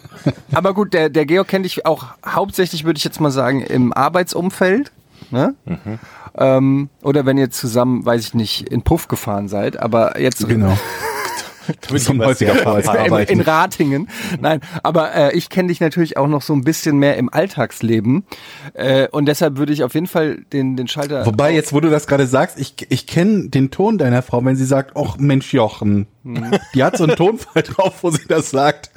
aber 0.52 0.72
gut, 0.72 0.94
der, 0.94 1.10
der 1.10 1.26
Georg 1.26 1.48
kennt 1.48 1.66
dich 1.66 1.84
auch 1.84 2.06
hauptsächlich, 2.26 2.84
würde 2.84 2.96
ich 2.96 3.04
jetzt 3.04 3.20
mal 3.20 3.30
sagen, 3.30 3.60
im 3.60 3.92
Arbeitsumfeld. 3.92 4.90
Ne? 5.30 5.54
Ähm, 6.34 6.88
oder 7.02 7.26
wenn 7.26 7.36
ihr 7.36 7.50
zusammen, 7.50 8.04
weiß 8.04 8.22
ich 8.22 8.34
nicht, 8.34 8.68
in 8.68 8.82
Puff 8.82 9.08
gefahren 9.08 9.48
seid, 9.48 9.78
aber 9.78 10.18
jetzt 10.18 10.48
Genau. 10.48 10.78
Das 11.92 12.04
kommt 12.06 12.24
häufiger 12.24 12.54
vor 12.56 12.74
als 12.74 13.30
in. 13.30 13.40
Ratingen. 13.40 14.08
Nein, 14.40 14.60
aber 14.82 15.14
äh, 15.14 15.36
ich 15.36 15.48
kenne 15.48 15.68
dich 15.68 15.80
natürlich 15.80 16.16
auch 16.16 16.28
noch 16.28 16.42
so 16.42 16.52
ein 16.52 16.62
bisschen 16.62 16.98
mehr 16.98 17.16
im 17.16 17.32
Alltagsleben. 17.32 18.24
Äh, 18.74 19.08
und 19.08 19.26
deshalb 19.26 19.56
würde 19.56 19.72
ich 19.72 19.84
auf 19.84 19.94
jeden 19.94 20.06
Fall 20.06 20.38
den, 20.52 20.76
den 20.76 20.88
Schalter. 20.88 21.26
Wobei, 21.26 21.52
jetzt 21.52 21.72
wo 21.72 21.80
du 21.80 21.90
das 21.90 22.06
gerade 22.06 22.26
sagst, 22.26 22.58
ich, 22.58 22.74
ich 22.88 23.06
kenne 23.06 23.48
den 23.48 23.70
Ton 23.70 23.98
deiner 23.98 24.22
Frau, 24.22 24.44
wenn 24.44 24.56
sie 24.56 24.64
sagt, 24.64 24.92
ach 24.96 25.16
Mensch 25.18 25.52
Jochen. 25.52 26.06
Mhm. 26.22 26.52
Die 26.74 26.84
hat 26.84 26.96
so 26.96 27.04
einen 27.04 27.16
Tonfall 27.16 27.62
drauf, 27.62 27.94
wo 28.02 28.10
sie 28.10 28.26
das 28.28 28.50
sagt. 28.50 28.90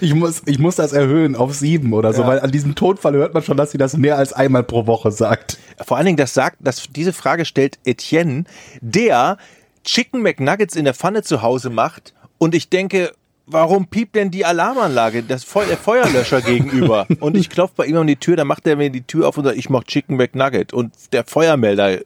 Ich 0.00 0.14
muss, 0.14 0.42
ich 0.46 0.58
muss 0.58 0.76
das 0.76 0.92
erhöhen 0.92 1.34
auf 1.34 1.54
sieben 1.54 1.92
oder 1.94 2.12
so, 2.12 2.22
Ja. 2.22 2.28
weil 2.28 2.40
an 2.40 2.50
diesem 2.50 2.74
Tonfall 2.74 3.14
hört 3.14 3.32
man 3.34 3.42
schon, 3.42 3.56
dass 3.56 3.70
sie 3.70 3.78
das 3.78 3.96
mehr 3.96 4.18
als 4.18 4.32
einmal 4.32 4.62
pro 4.64 4.86
Woche 4.86 5.10
sagt. 5.10 5.58
Vor 5.82 5.96
allen 5.96 6.06
Dingen, 6.06 6.18
das 6.18 6.34
sagt, 6.34 6.56
dass 6.60 6.88
diese 6.90 7.12
Frage 7.14 7.44
stellt 7.46 7.78
Etienne, 7.84 8.44
der 8.82 9.38
Chicken 9.84 10.22
McNuggets 10.22 10.76
in 10.76 10.84
der 10.84 10.94
Pfanne 10.94 11.22
zu 11.22 11.42
Hause 11.42 11.70
macht. 11.70 12.14
Und 12.38 12.54
ich 12.54 12.68
denke, 12.68 13.12
warum 13.46 13.86
piept 13.86 14.16
denn 14.16 14.30
die 14.30 14.44
Alarmanlage, 14.44 15.22
das 15.22 15.44
Feu 15.44 15.64
der 15.66 15.76
Feuerlöscher 15.76 16.40
gegenüber? 16.42 17.06
Und 17.20 17.36
ich 17.36 17.50
klopfe 17.50 17.74
bei 17.78 17.86
ihm 17.86 17.96
an 17.96 18.06
die 18.06 18.16
Tür, 18.16 18.36
dann 18.36 18.46
macht 18.46 18.66
er 18.66 18.76
mir 18.76 18.90
die 18.90 19.02
Tür 19.02 19.28
auf 19.28 19.38
und 19.38 19.44
sagt, 19.44 19.56
ich 19.56 19.70
mach 19.70 19.84
Chicken 19.84 20.16
McNugget. 20.16 20.72
Und 20.72 20.94
der 21.12 21.24
Feuermelder 21.24 22.00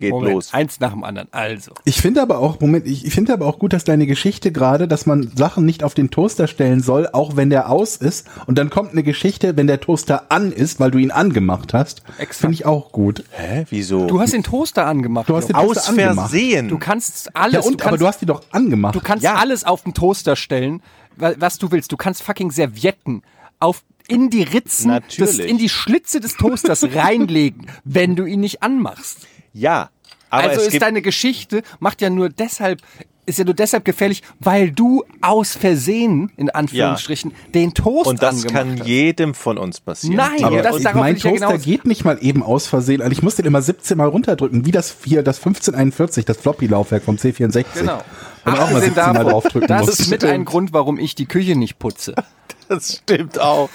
geht 0.00 0.10
Moment, 0.10 0.34
los. 0.34 0.52
eins 0.52 0.80
nach 0.80 0.90
dem 0.92 1.04
anderen. 1.04 1.28
Also. 1.32 1.72
Ich 1.84 2.00
finde 2.00 2.20
aber 2.22 2.38
auch, 2.38 2.60
Moment, 2.60 2.86
ich, 2.86 3.04
ich 3.06 3.14
finde 3.14 3.32
aber 3.32 3.46
auch 3.46 3.58
gut, 3.58 3.72
dass 3.72 3.84
deine 3.84 4.06
Geschichte 4.06 4.52
gerade, 4.52 4.88
dass 4.88 5.06
man 5.06 5.30
Sachen 5.36 5.64
nicht 5.64 5.82
auf 5.84 5.94
den 5.94 6.10
Toaster 6.10 6.46
stellen 6.46 6.80
soll, 6.80 7.08
auch 7.12 7.36
wenn 7.36 7.50
der 7.50 7.70
aus 7.70 7.96
ist. 7.96 8.26
Und 8.46 8.58
dann 8.58 8.70
kommt 8.70 8.92
eine 8.92 9.02
Geschichte, 9.02 9.56
wenn 9.56 9.66
der 9.66 9.80
Toaster 9.80 10.30
an 10.30 10.52
ist, 10.52 10.80
weil 10.80 10.90
du 10.90 10.98
ihn 10.98 11.10
angemacht 11.10 11.74
hast. 11.74 12.02
Exakt. 12.18 12.34
Finde 12.36 12.54
ich 12.54 12.66
auch 12.66 12.92
gut. 12.92 13.24
Hä, 13.30 13.64
wieso? 13.70 14.06
Du 14.06 14.20
hast 14.20 14.32
den 14.32 14.42
Toaster 14.42 14.86
angemacht. 14.86 15.28
Du 15.28 15.36
hast 15.36 15.48
den 15.48 15.56
Jochen. 15.56 15.68
Aus 15.70 15.74
Toaster 15.76 15.90
angemacht. 15.90 16.30
Versehen. 16.30 16.68
Du 16.68 16.78
kannst 16.78 17.34
alles. 17.36 17.54
Ja, 17.54 17.60
du 17.62 17.68
und, 17.68 17.76
kannst, 17.78 17.86
aber 17.88 17.98
du 17.98 18.06
hast 18.06 18.20
die 18.20 18.26
doch 18.26 18.42
angemacht. 18.50 18.94
Du 18.94 19.00
kannst 19.00 19.24
Ja. 19.24 19.34
alles 19.36 19.64
auf 19.64 19.82
den 19.84 19.94
Toaster 19.94 20.36
stellen, 20.36 20.82
wa- 21.16 21.34
was 21.38 21.58
du 21.58 21.70
willst. 21.70 21.92
Du 21.92 21.96
kannst 21.96 22.22
fucking 22.22 22.50
Servietten 22.50 23.22
auf 23.60 23.82
in 24.06 24.28
die 24.28 24.42
Ritzen, 24.42 25.00
des, 25.18 25.38
in 25.38 25.56
die 25.56 25.70
Schlitze 25.70 26.20
des 26.20 26.36
Toasters 26.36 26.84
reinlegen, 26.94 27.68
wenn 27.84 28.16
du 28.16 28.26
ihn 28.26 28.40
nicht 28.40 28.62
anmachst. 28.62 29.26
Ja, 29.54 29.88
aber 30.28 30.42
also 30.48 30.60
es 30.60 30.66
ist 30.66 30.72
gibt, 30.72 30.82
deine 30.82 31.00
Geschichte 31.00 31.62
macht 31.80 32.02
ja 32.02 32.10
nur 32.10 32.28
deshalb 32.28 32.82
ist 33.26 33.38
ja 33.38 33.44
nur 33.46 33.54
deshalb 33.54 33.86
gefährlich, 33.86 34.22
weil 34.38 34.70
du 34.70 35.02
aus 35.22 35.56
Versehen 35.56 36.30
in 36.36 36.50
Anführungsstrichen 36.50 37.32
den 37.54 37.72
Toast 37.72 38.06
und 38.06 38.22
das 38.22 38.44
kann 38.46 38.80
hast. 38.80 38.86
jedem 38.86 39.32
von 39.32 39.56
uns 39.56 39.80
passieren. 39.80 40.16
Nein, 40.16 40.44
aber 40.44 40.60
das- 40.60 40.76
und- 40.76 40.84
darauf 40.84 41.00
mein 41.00 41.16
ich 41.16 41.22
ja 41.22 41.30
Toaster 41.30 41.46
hinaus. 41.48 41.64
geht 41.64 41.86
nicht 41.86 42.04
mal 42.04 42.18
eben 42.20 42.42
aus 42.42 42.66
Versehen. 42.66 43.00
Also 43.00 43.12
ich 43.12 43.22
muss 43.22 43.36
den 43.36 43.46
immer 43.46 43.62
17 43.62 43.96
Mal 43.96 44.08
runterdrücken, 44.08 44.66
wie 44.66 44.72
das 44.72 44.94
hier, 45.02 45.22
das 45.22 45.38
1541, 45.38 46.26
das 46.26 46.36
Floppy-Laufwerk 46.36 47.02
vom 47.02 47.16
C64. 47.16 47.64
Genau. 47.78 48.02
Man 48.44 48.54
auch 48.56 48.58
mal 48.58 48.64
Abgesehen 48.76 48.94
17 48.94 48.94
Mal 48.94 49.12
davon, 49.14 49.30
draufdrücken 49.30 49.68
das 49.68 49.86
muss. 49.86 50.00
ist 50.00 50.10
mit 50.10 50.22
ein 50.22 50.44
Grund, 50.44 50.74
warum 50.74 50.98
ich 50.98 51.14
die 51.14 51.24
Küche 51.24 51.56
nicht 51.56 51.78
putze. 51.78 52.14
das 52.68 52.96
stimmt 52.96 53.40
auch. 53.40 53.70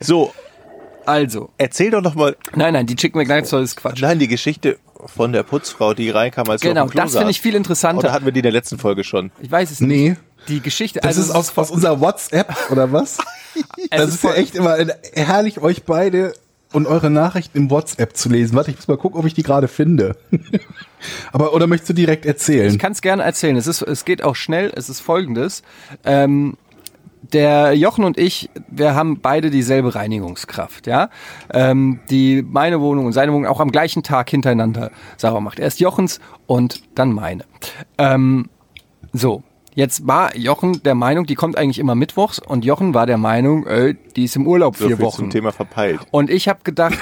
So, 0.00 0.32
Also, 1.06 1.50
erzähl 1.58 1.90
doch 1.90 2.02
noch 2.02 2.14
mal, 2.14 2.36
nein, 2.54 2.74
nein, 2.74 2.86
die 2.86 2.96
Chicken 2.96 3.18
McNuggets 3.18 3.50
soll 3.50 3.62
ist 3.62 3.76
Quatsch. 3.76 4.00
nein, 4.00 4.18
die 4.18 4.28
Geschichte 4.28 4.78
von 5.06 5.32
der 5.32 5.42
Putzfrau, 5.42 5.94
die 5.94 6.10
reinkam, 6.10 6.48
als 6.50 6.60
Genau, 6.60 6.74
du 6.74 6.80
auf 6.82 6.90
dem 6.90 6.92
Klo 6.92 7.02
das 7.04 7.14
finde 7.16 7.30
ich 7.30 7.40
viel 7.40 7.54
interessanter. 7.54 7.98
Oder 8.00 8.12
hatten 8.12 8.24
wir 8.26 8.32
die 8.32 8.40
in 8.40 8.44
der 8.44 8.52
letzten 8.52 8.78
Folge 8.78 9.02
schon? 9.04 9.30
Ich 9.40 9.50
weiß 9.50 9.70
es 9.70 9.80
nicht. 9.80 9.88
Nee, 9.88 10.16
Die 10.48 10.60
Geschichte, 10.60 11.00
das 11.00 11.16
also 11.16 11.22
ist 11.22 11.30
aus, 11.30 11.56
aus 11.56 11.70
unserer 11.70 12.00
WhatsApp, 12.00 12.54
oder 12.70 12.92
was? 12.92 13.18
Das 13.90 14.08
ist 14.10 14.22
ja 14.22 14.30
voll- 14.30 14.38
echt 14.38 14.54
immer 14.54 14.76
herrlich, 15.14 15.60
euch 15.60 15.82
beide 15.84 16.34
und 16.72 16.86
eure 16.86 17.10
Nachrichten 17.10 17.58
im 17.58 17.70
WhatsApp 17.70 18.16
zu 18.16 18.28
lesen. 18.28 18.54
Warte, 18.54 18.70
ich 18.70 18.76
muss 18.76 18.86
mal 18.88 18.96
gucken, 18.96 19.18
ob 19.18 19.26
ich 19.26 19.34
die 19.34 19.42
gerade 19.42 19.66
finde. 19.66 20.16
Aber, 21.32 21.52
oder 21.52 21.66
möchtest 21.66 21.90
du 21.90 21.94
direkt 21.94 22.26
erzählen? 22.26 22.70
Ich 22.70 22.78
kann 22.78 22.92
es 22.92 23.00
gerne 23.02 23.22
erzählen. 23.24 23.56
Es, 23.56 23.66
ist, 23.66 23.82
es 23.82 24.04
geht 24.04 24.22
auch 24.22 24.36
schnell. 24.36 24.70
Es 24.76 24.88
ist 24.88 25.00
folgendes. 25.00 25.62
Ähm, 26.04 26.56
der 27.22 27.74
Jochen 27.74 28.04
und 28.04 28.18
ich, 28.18 28.50
wir 28.68 28.94
haben 28.94 29.20
beide 29.20 29.50
dieselbe 29.50 29.94
Reinigungskraft, 29.94 30.86
ja. 30.86 31.10
Ähm, 31.52 32.00
die 32.10 32.42
meine 32.42 32.80
Wohnung 32.80 33.06
und 33.06 33.12
seine 33.12 33.32
Wohnung 33.32 33.46
auch 33.46 33.60
am 33.60 33.70
gleichen 33.70 34.02
Tag 34.02 34.30
hintereinander 34.30 34.90
sauber 35.16 35.40
macht. 35.40 35.58
Erst 35.58 35.80
Jochens 35.80 36.20
und 36.46 36.82
dann 36.94 37.12
meine. 37.12 37.44
Ähm, 37.98 38.48
so, 39.12 39.42
jetzt 39.74 40.06
war 40.06 40.36
Jochen 40.36 40.82
der 40.82 40.94
Meinung, 40.94 41.26
die 41.26 41.34
kommt 41.34 41.56
eigentlich 41.56 41.78
immer 41.78 41.94
mittwochs 41.94 42.38
und 42.38 42.64
Jochen 42.64 42.94
war 42.94 43.06
der 43.06 43.18
Meinung, 43.18 43.66
äh, 43.66 43.94
die 44.16 44.24
ist 44.24 44.36
im 44.36 44.46
Urlaub 44.46 44.76
So 44.76 44.86
vier 44.86 44.96
viel 44.96 45.04
Wochen. 45.04 45.16
zum 45.16 45.30
Thema 45.30 45.52
verpeilt. 45.52 46.00
Und 46.10 46.30
ich 46.30 46.48
habe 46.48 46.60
gedacht, 46.64 46.98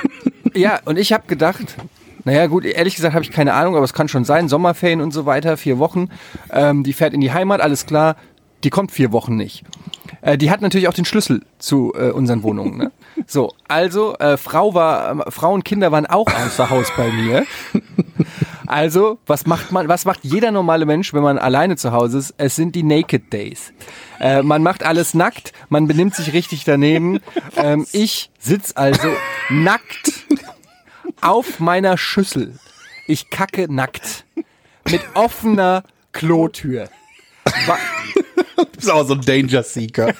ja, 0.54 0.80
und 0.84 0.98
ich 0.98 1.12
habe 1.12 1.24
gedacht, 1.26 1.76
naja 2.24 2.46
gut, 2.46 2.64
ehrlich 2.64 2.94
gesagt 2.94 3.14
habe 3.14 3.24
ich 3.24 3.32
keine 3.32 3.54
Ahnung, 3.54 3.74
aber 3.74 3.84
es 3.84 3.94
kann 3.94 4.06
schon 4.08 4.24
sein, 4.24 4.48
Sommerferien 4.48 5.00
und 5.00 5.12
so 5.12 5.26
weiter, 5.26 5.56
vier 5.56 5.78
Wochen. 5.78 6.08
Ähm, 6.50 6.84
die 6.84 6.92
fährt 6.92 7.14
in 7.14 7.20
die 7.20 7.32
Heimat, 7.32 7.60
alles 7.60 7.86
klar, 7.86 8.16
die 8.64 8.70
kommt 8.70 8.92
vier 8.92 9.12
Wochen 9.12 9.36
nicht. 9.36 9.64
Äh, 10.20 10.38
die 10.38 10.50
hat 10.50 10.60
natürlich 10.60 10.88
auch 10.88 10.94
den 10.94 11.04
Schlüssel 11.04 11.42
zu 11.58 11.92
äh, 11.94 12.10
unseren 12.10 12.42
Wohnungen. 12.42 12.76
Ne? 12.76 12.92
So, 13.26 13.52
also 13.68 14.14
äh, 14.18 14.36
Frau 14.36 14.74
war, 14.74 15.26
äh, 15.26 15.30
Frau 15.30 15.52
und 15.52 15.64
Kinder 15.64 15.92
waren 15.92 16.06
auch 16.06 16.26
außer 16.26 16.70
Haus 16.70 16.88
bei 16.96 17.10
mir. 17.10 17.44
Also, 18.66 19.18
was 19.26 19.44
macht 19.44 19.70
man, 19.70 19.88
was 19.88 20.06
macht 20.06 20.20
jeder 20.22 20.50
normale 20.50 20.86
Mensch, 20.86 21.12
wenn 21.12 21.22
man 21.22 21.36
alleine 21.36 21.76
zu 21.76 21.92
Hause 21.92 22.16
ist? 22.16 22.34
Es 22.38 22.56
sind 22.56 22.74
die 22.74 22.82
Naked 22.82 23.30
Days. 23.30 23.74
Äh, 24.18 24.42
man 24.42 24.62
macht 24.62 24.82
alles 24.82 25.12
nackt, 25.12 25.52
man 25.68 25.86
benimmt 25.86 26.14
sich 26.14 26.32
richtig 26.32 26.64
daneben. 26.64 27.20
Ähm, 27.56 27.86
ich 27.92 28.30
sitz 28.38 28.72
also 28.74 29.08
nackt 29.50 30.12
auf 31.20 31.60
meiner 31.60 31.98
Schüssel. 31.98 32.58
Ich 33.06 33.28
kacke 33.28 33.70
nackt. 33.70 34.24
Mit 34.88 35.02
offener 35.14 35.84
Klotür. 36.12 36.88
Du 38.56 38.64
bist 38.76 38.90
auch 38.90 39.06
so 39.06 39.14
ein 39.14 39.20
Danger 39.20 39.62
Seeker. 39.62 40.14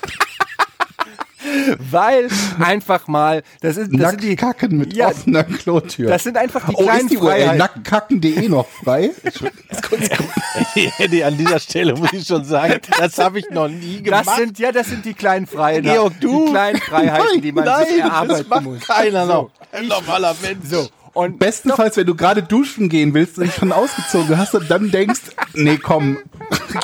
weil 1.91 2.29
einfach 2.61 3.09
mal, 3.09 3.43
das 3.61 3.77
ist, 3.77 3.91
das 3.93 4.11
sind 4.11 4.23
die, 4.23 4.29
Nacktkacken 4.31 4.79
mit 4.79 4.95
Ja, 4.95 5.09
offener 5.09 5.45
Klotür. 5.45 6.09
das 6.09 6.23
sind 6.23 6.37
einfach 6.37 6.67
die 6.69 6.75
oh, 6.75 6.83
kleinen 6.83 7.01
ist 7.01 7.11
die 7.11 7.17
Freiheiten. 7.17 7.59
nacktkacken.de 7.59 8.49
noch 8.49 8.69
frei? 8.69 9.11
Eddie, 10.99 11.25
an 11.25 11.37
dieser 11.37 11.59
Stelle 11.59 11.95
muss 11.95 12.13
ich 12.13 12.27
schon 12.27 12.45
sagen, 12.45 12.81
das 12.99 13.19
habe 13.19 13.39
ich 13.41 13.51
noch 13.51 13.69
nie 13.69 14.03
gemacht. 14.03 14.27
Das 14.27 14.37
sind, 14.37 14.59
ja, 14.59 14.73
das 14.73 14.89
sind 14.89 15.05
die 15.05 15.15
kleinen 15.15 15.47
Freiheiten. 15.47 15.91
Georg, 15.91 16.15
du? 16.21 16.47
Die 16.47 16.51
kleinen 16.53 16.79
Freiheiten, 16.81 17.43
die 17.43 17.53
man 17.53 17.65
nein, 17.65 17.87
sich 17.87 17.97
das 17.99 18.07
erarbeiten 18.07 18.49
macht 18.49 18.63
muss. 18.63 18.81
keiner 18.81 19.27
noch. 19.27 19.51
Ein 19.73 19.89
normaler 19.89 20.35
Mensch. 20.43 20.65
So. 20.69 20.89
Und 21.15 21.39
Bestenfalls, 21.39 21.97
wenn 21.99 22.07
du 22.07 22.15
gerade 22.15 22.43
duschen 22.43 22.89
gehen 22.89 23.13
willst 23.13 23.37
und 23.39 23.45
dich 23.45 23.55
schon 23.55 23.71
ausgezogen 23.73 24.39
hast 24.39 24.55
und 24.55 24.71
dann 24.71 24.91
denkst, 24.91 25.21
nee, 25.53 25.77
komm, 25.77 26.19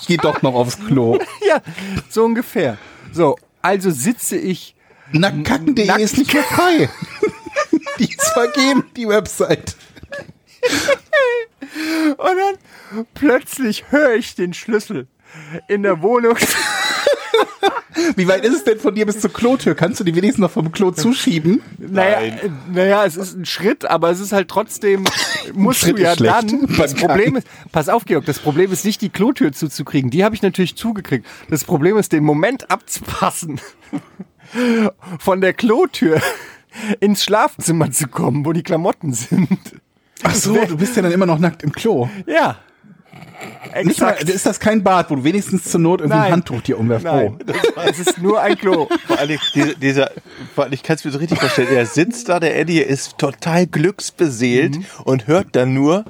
ich 0.01 0.07
geh 0.07 0.17
doch 0.19 0.43
noch 0.43 0.55
aufs 0.55 0.79
Klo. 0.79 1.19
ja, 1.49 1.63
so 2.11 2.25
ungefähr. 2.25 2.77
So, 3.13 3.37
also 3.63 3.91
sitze 3.91 4.37
ich 4.37 4.75
Nacktkacken.de 5.13 5.87
Nackt- 5.87 6.01
ist 6.01 6.19
nicht 6.19 6.35
mehr 6.35 6.43
frei. 6.43 6.91
Die 7.99 8.05
ist 8.05 8.29
vergeben, 8.33 8.85
die 8.97 9.09
Website. 9.09 9.75
und 12.11 12.19
dann 12.19 13.05
plötzlich 13.15 13.91
höre 13.91 14.15
ich 14.15 14.35
den 14.37 14.55
Schlüssel 14.55 15.09
in 15.69 15.83
der 15.83 16.01
Wohnung. 16.03 16.37
Wie 18.17 18.29
weit 18.29 18.45
ist 18.45 18.55
es 18.55 18.65
denn 18.65 18.79
von 18.79 18.95
dir 18.95 19.07
bis 19.07 19.21
zur 19.21 19.33
Klotür? 19.33 19.75
Kannst 19.75 20.01
du 20.01 20.05
die 20.05 20.15
wenigstens 20.15 20.41
noch 20.41 20.51
vom 20.51 20.71
Klo 20.73 20.91
zuschieben? 20.91 21.63
Naja, 21.79 22.21
äh, 22.21 22.51
naja, 22.73 23.05
es 23.05 23.17
ist 23.17 23.37
ein 23.37 23.45
Schritt, 23.45 23.85
aber 23.85 24.11
es 24.11 24.21
ist 24.21 24.33
halt 24.33 24.49
trotzdem, 24.49 25.05
musst 25.55 25.87
du 25.87 25.97
ja 25.97 26.15
dann, 26.15 26.67
das 26.77 26.95
Problem 26.95 27.37
ist, 27.37 27.47
pass 27.73 27.89
auf 27.89 28.05
Georg, 28.05 28.25
das 28.27 28.39
Problem 28.39 28.73
ist 28.73 28.85
nicht 28.85 29.01
die 29.01 29.09
Klotür 29.09 29.53
zuzukriegen, 29.53 30.11
die 30.11 30.25
habe 30.25 30.35
ich 30.35 30.43
natürlich 30.43 30.77
zugekriegt. 30.77 31.27
Das 31.51 31.65
Problem 31.65 31.97
ist, 31.97 32.13
den 32.13 32.25
Moment 32.25 32.71
abzupassen, 32.71 33.61
von 35.19 35.41
der 35.41 35.53
Klotür 35.53 36.21
ins 37.01 37.25
Schlafzimmer 37.25 37.91
zu 37.91 38.09
kommen, 38.09 38.45
wo 38.45 38.53
die 38.53 38.63
Klamotten 38.63 39.13
sind. 39.13 39.59
Ach 40.23 40.35
so, 40.35 40.55
du 40.55 40.77
bist 40.77 40.97
ja 40.97 41.03
dann 41.03 41.13
immer 41.13 41.27
noch 41.27 41.39
nackt 41.39 41.63
im 41.63 41.73
Klo. 41.73 42.09
Ja. 42.27 42.59
Nicht 43.85 44.01
mal, 44.01 44.11
Exakt. 44.11 44.31
ist 44.31 44.47
das 44.47 44.59
kein 44.59 44.83
Bad, 44.83 45.11
wo 45.11 45.17
du 45.17 45.25
wenigstens 45.25 45.65
zur 45.65 45.81
Not 45.81 46.01
irgendwie 46.01 46.17
Nein. 46.17 46.27
ein 46.27 46.33
Handtuch 46.33 46.61
dir 46.63 46.79
umwerfst? 46.79 47.05
Nein, 47.05 47.37
Oh. 47.77 47.81
es 47.89 47.99
ist 48.01 48.19
nur 48.21 48.41
ein 48.41 48.57
Klo. 48.59 48.89
Vor 49.07 49.19
allem, 49.19 49.39
diese, 49.55 49.77
dieser, 49.77 50.11
vor 50.55 50.65
allem, 50.65 50.73
ich 50.73 50.83
kann 50.83 50.97
es 50.97 51.05
mir 51.05 51.11
so 51.13 51.19
richtig 51.19 51.39
vorstellen, 51.39 51.69
er 51.75 51.87
sitzt 51.87 52.29
da, 52.29 52.41
der 52.41 52.59
Eddie 52.59 52.81
ist 52.81 53.19
total 53.19 53.67
glücksbeseelt 53.67 54.79
und 55.05 55.27
hört 55.29 55.49
dann 55.55 55.75
nur 55.75 56.05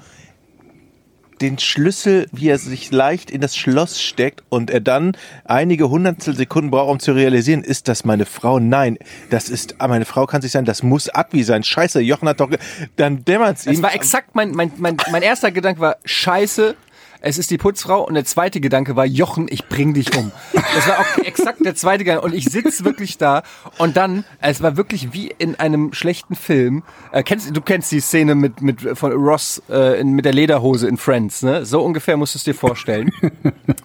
den 1.40 1.56
Schlüssel, 1.58 2.26
wie 2.32 2.48
er 2.48 2.58
sich 2.58 2.90
leicht 2.90 3.30
in 3.30 3.40
das 3.40 3.56
Schloss 3.56 4.00
steckt 4.02 4.42
und 4.48 4.70
er 4.70 4.80
dann 4.80 5.16
einige 5.44 5.88
Hundertstel 5.88 6.34
Sekunden 6.36 6.70
braucht, 6.72 6.90
um 6.90 6.98
zu 6.98 7.12
realisieren, 7.12 7.62
ist 7.62 7.86
das 7.86 8.04
meine 8.04 8.26
Frau? 8.26 8.58
Nein, 8.58 8.98
das 9.30 9.48
ist, 9.48 9.76
ah, 9.78 9.86
meine 9.86 10.04
Frau 10.04 10.26
kann 10.26 10.42
sich 10.42 10.50
sein, 10.50 10.64
das 10.64 10.82
muss 10.82 11.08
Advi 11.08 11.44
sein. 11.44 11.62
Scheiße, 11.62 12.00
Jochen 12.00 12.28
hat 12.28 12.40
doch, 12.40 12.50
ge- 12.50 12.58
dann 12.96 13.24
dämmert's 13.24 13.64
Das 13.64 13.76
ihm. 13.76 13.82
war 13.84 13.94
exakt 13.94 14.34
mein, 14.34 14.50
mein, 14.50 14.72
mein, 14.78 14.96
mein 15.12 15.22
erster 15.22 15.52
Gedanke 15.52 15.80
war, 15.80 15.96
scheiße, 16.04 16.74
es 17.20 17.38
ist 17.38 17.50
die 17.50 17.58
Putzfrau 17.58 18.06
und 18.06 18.14
der 18.14 18.24
zweite 18.24 18.60
Gedanke 18.60 18.96
war, 18.96 19.06
Jochen, 19.06 19.46
ich 19.50 19.66
bring 19.66 19.94
dich 19.94 20.16
um. 20.16 20.30
Das 20.74 20.88
war 20.88 21.00
auch 21.00 21.18
exakt 21.24 21.64
der 21.64 21.74
zweite 21.74 22.04
Gedanke 22.04 22.24
und 22.24 22.34
ich 22.34 22.46
sitz 22.46 22.84
wirklich 22.84 23.18
da 23.18 23.42
und 23.78 23.96
dann, 23.96 24.24
es 24.40 24.62
war 24.62 24.76
wirklich 24.76 25.12
wie 25.12 25.32
in 25.38 25.54
einem 25.56 25.92
schlechten 25.92 26.34
Film. 26.34 26.82
Äh, 27.12 27.22
kennst, 27.22 27.54
du 27.56 27.60
kennst 27.60 27.90
die 27.92 28.00
Szene 28.00 28.34
mit, 28.34 28.60
mit 28.60 28.98
von 28.98 29.12
Ross 29.12 29.62
äh, 29.68 30.00
in, 30.00 30.12
mit 30.12 30.24
der 30.24 30.32
Lederhose 30.32 30.88
in 30.88 30.96
Friends, 30.96 31.42
ne? 31.42 31.64
So 31.64 31.82
ungefähr 31.82 32.16
musst 32.16 32.34
du 32.34 32.38
es 32.38 32.44
dir 32.44 32.54
vorstellen. 32.54 33.10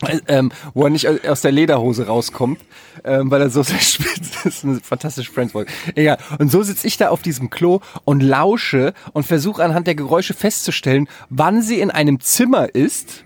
Äh, 0.07 0.19
ähm, 0.27 0.51
wo 0.73 0.83
er 0.83 0.89
nicht 0.89 1.07
aus 1.27 1.41
der 1.41 1.51
Lederhose 1.51 2.07
rauskommt, 2.07 2.59
ähm, 3.03 3.31
weil 3.31 3.41
er 3.41 3.49
so 3.49 3.63
sehr 3.63 3.79
spitz 3.79 4.45
ist. 4.45 4.63
Eine 4.63 4.79
fantastische 4.81 5.31
Friends-Folge. 5.31 5.71
Egal. 5.95 6.17
Und 6.39 6.51
so 6.51 6.63
sitze 6.63 6.87
ich 6.87 6.97
da 6.97 7.09
auf 7.09 7.21
diesem 7.21 7.49
Klo 7.49 7.79
und 8.03 8.21
lausche 8.21 8.93
und 9.13 9.25
versuche 9.25 9.63
anhand 9.63 9.87
der 9.87 9.95
Geräusche 9.95 10.33
festzustellen, 10.33 11.07
wann 11.29 11.61
sie 11.61 11.79
in 11.79 11.91
einem 11.91 12.19
Zimmer 12.19 12.73
ist, 12.73 13.23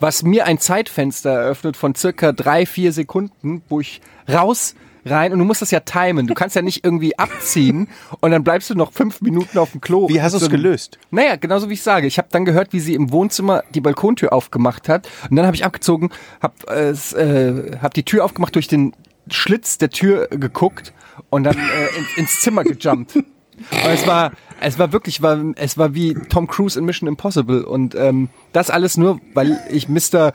was 0.00 0.22
mir 0.22 0.46
ein 0.46 0.58
Zeitfenster 0.58 1.30
eröffnet 1.30 1.76
von 1.76 1.94
circa 1.94 2.32
drei, 2.32 2.66
vier 2.66 2.92
Sekunden, 2.92 3.62
wo 3.68 3.80
ich 3.80 4.00
raus 4.32 4.74
rein 5.04 5.32
und 5.32 5.38
du 5.38 5.44
musst 5.44 5.62
das 5.62 5.70
ja 5.70 5.78
timen. 5.80 6.26
Du 6.26 6.34
kannst 6.34 6.56
ja 6.56 6.62
nicht 6.62 6.84
irgendwie 6.84 7.16
abziehen 7.16 7.88
und 8.20 8.32
dann 8.32 8.42
bleibst 8.42 8.70
du 8.70 8.74
noch 8.74 8.92
fünf 8.92 9.20
Minuten 9.20 9.56
auf 9.58 9.70
dem 9.70 9.80
Klo. 9.80 10.08
Wie 10.08 10.20
hast 10.20 10.32
du 10.32 10.38
es 10.38 10.44
So- 10.44 10.48
gelöst? 10.50 10.98
naja, 11.12 11.36
genauso 11.36 11.68
wie 11.70 11.74
ich 11.74 11.82
sage. 11.82 12.06
Ich 12.08 12.18
habe 12.18 12.28
dann 12.32 12.44
gehört, 12.44 12.72
wie 12.72 12.80
sie 12.80 12.94
im 12.94 13.12
Wohnzimmer 13.12 13.62
die 13.74 13.80
Balkontür 13.80 14.32
aufgemacht 14.32 14.88
hat. 14.88 15.08
Und 15.30 15.36
dann 15.36 15.46
habe 15.46 15.54
ich 15.54 15.64
abgezogen, 15.64 16.10
habe 16.42 16.54
äh, 16.68 16.90
äh, 16.90 17.78
hab 17.80 17.94
die 17.94 18.02
Tür 18.04 18.24
aufgemacht, 18.24 18.54
durch 18.56 18.66
den 18.66 18.94
Schlitz 19.30 19.78
der 19.78 19.90
Tür 19.90 20.26
geguckt 20.28 20.92
und 21.30 21.44
dann 21.44 21.56
äh, 21.56 21.98
ins, 21.98 22.16
ins 22.16 22.40
Zimmer 22.40 22.64
gejumpt. 22.64 23.16
Und 23.70 23.90
es 23.90 24.06
war, 24.06 24.32
es 24.60 24.78
war 24.78 24.92
wirklich, 24.92 25.22
war, 25.22 25.38
es 25.56 25.78
war 25.78 25.94
wie 25.94 26.14
Tom 26.14 26.46
Cruise 26.46 26.78
in 26.78 26.84
Mission 26.84 27.08
Impossible. 27.08 27.64
Und 27.64 27.94
ähm, 27.94 28.28
das 28.52 28.70
alles 28.70 28.96
nur, 28.96 29.20
weil 29.34 29.58
ich 29.70 29.88
Mr. 29.88 30.32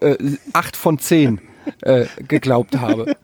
Äh, 0.00 0.16
8 0.52 0.76
von 0.76 0.98
10 0.98 1.40
äh, 1.82 2.06
geglaubt 2.28 2.78
habe. 2.78 3.16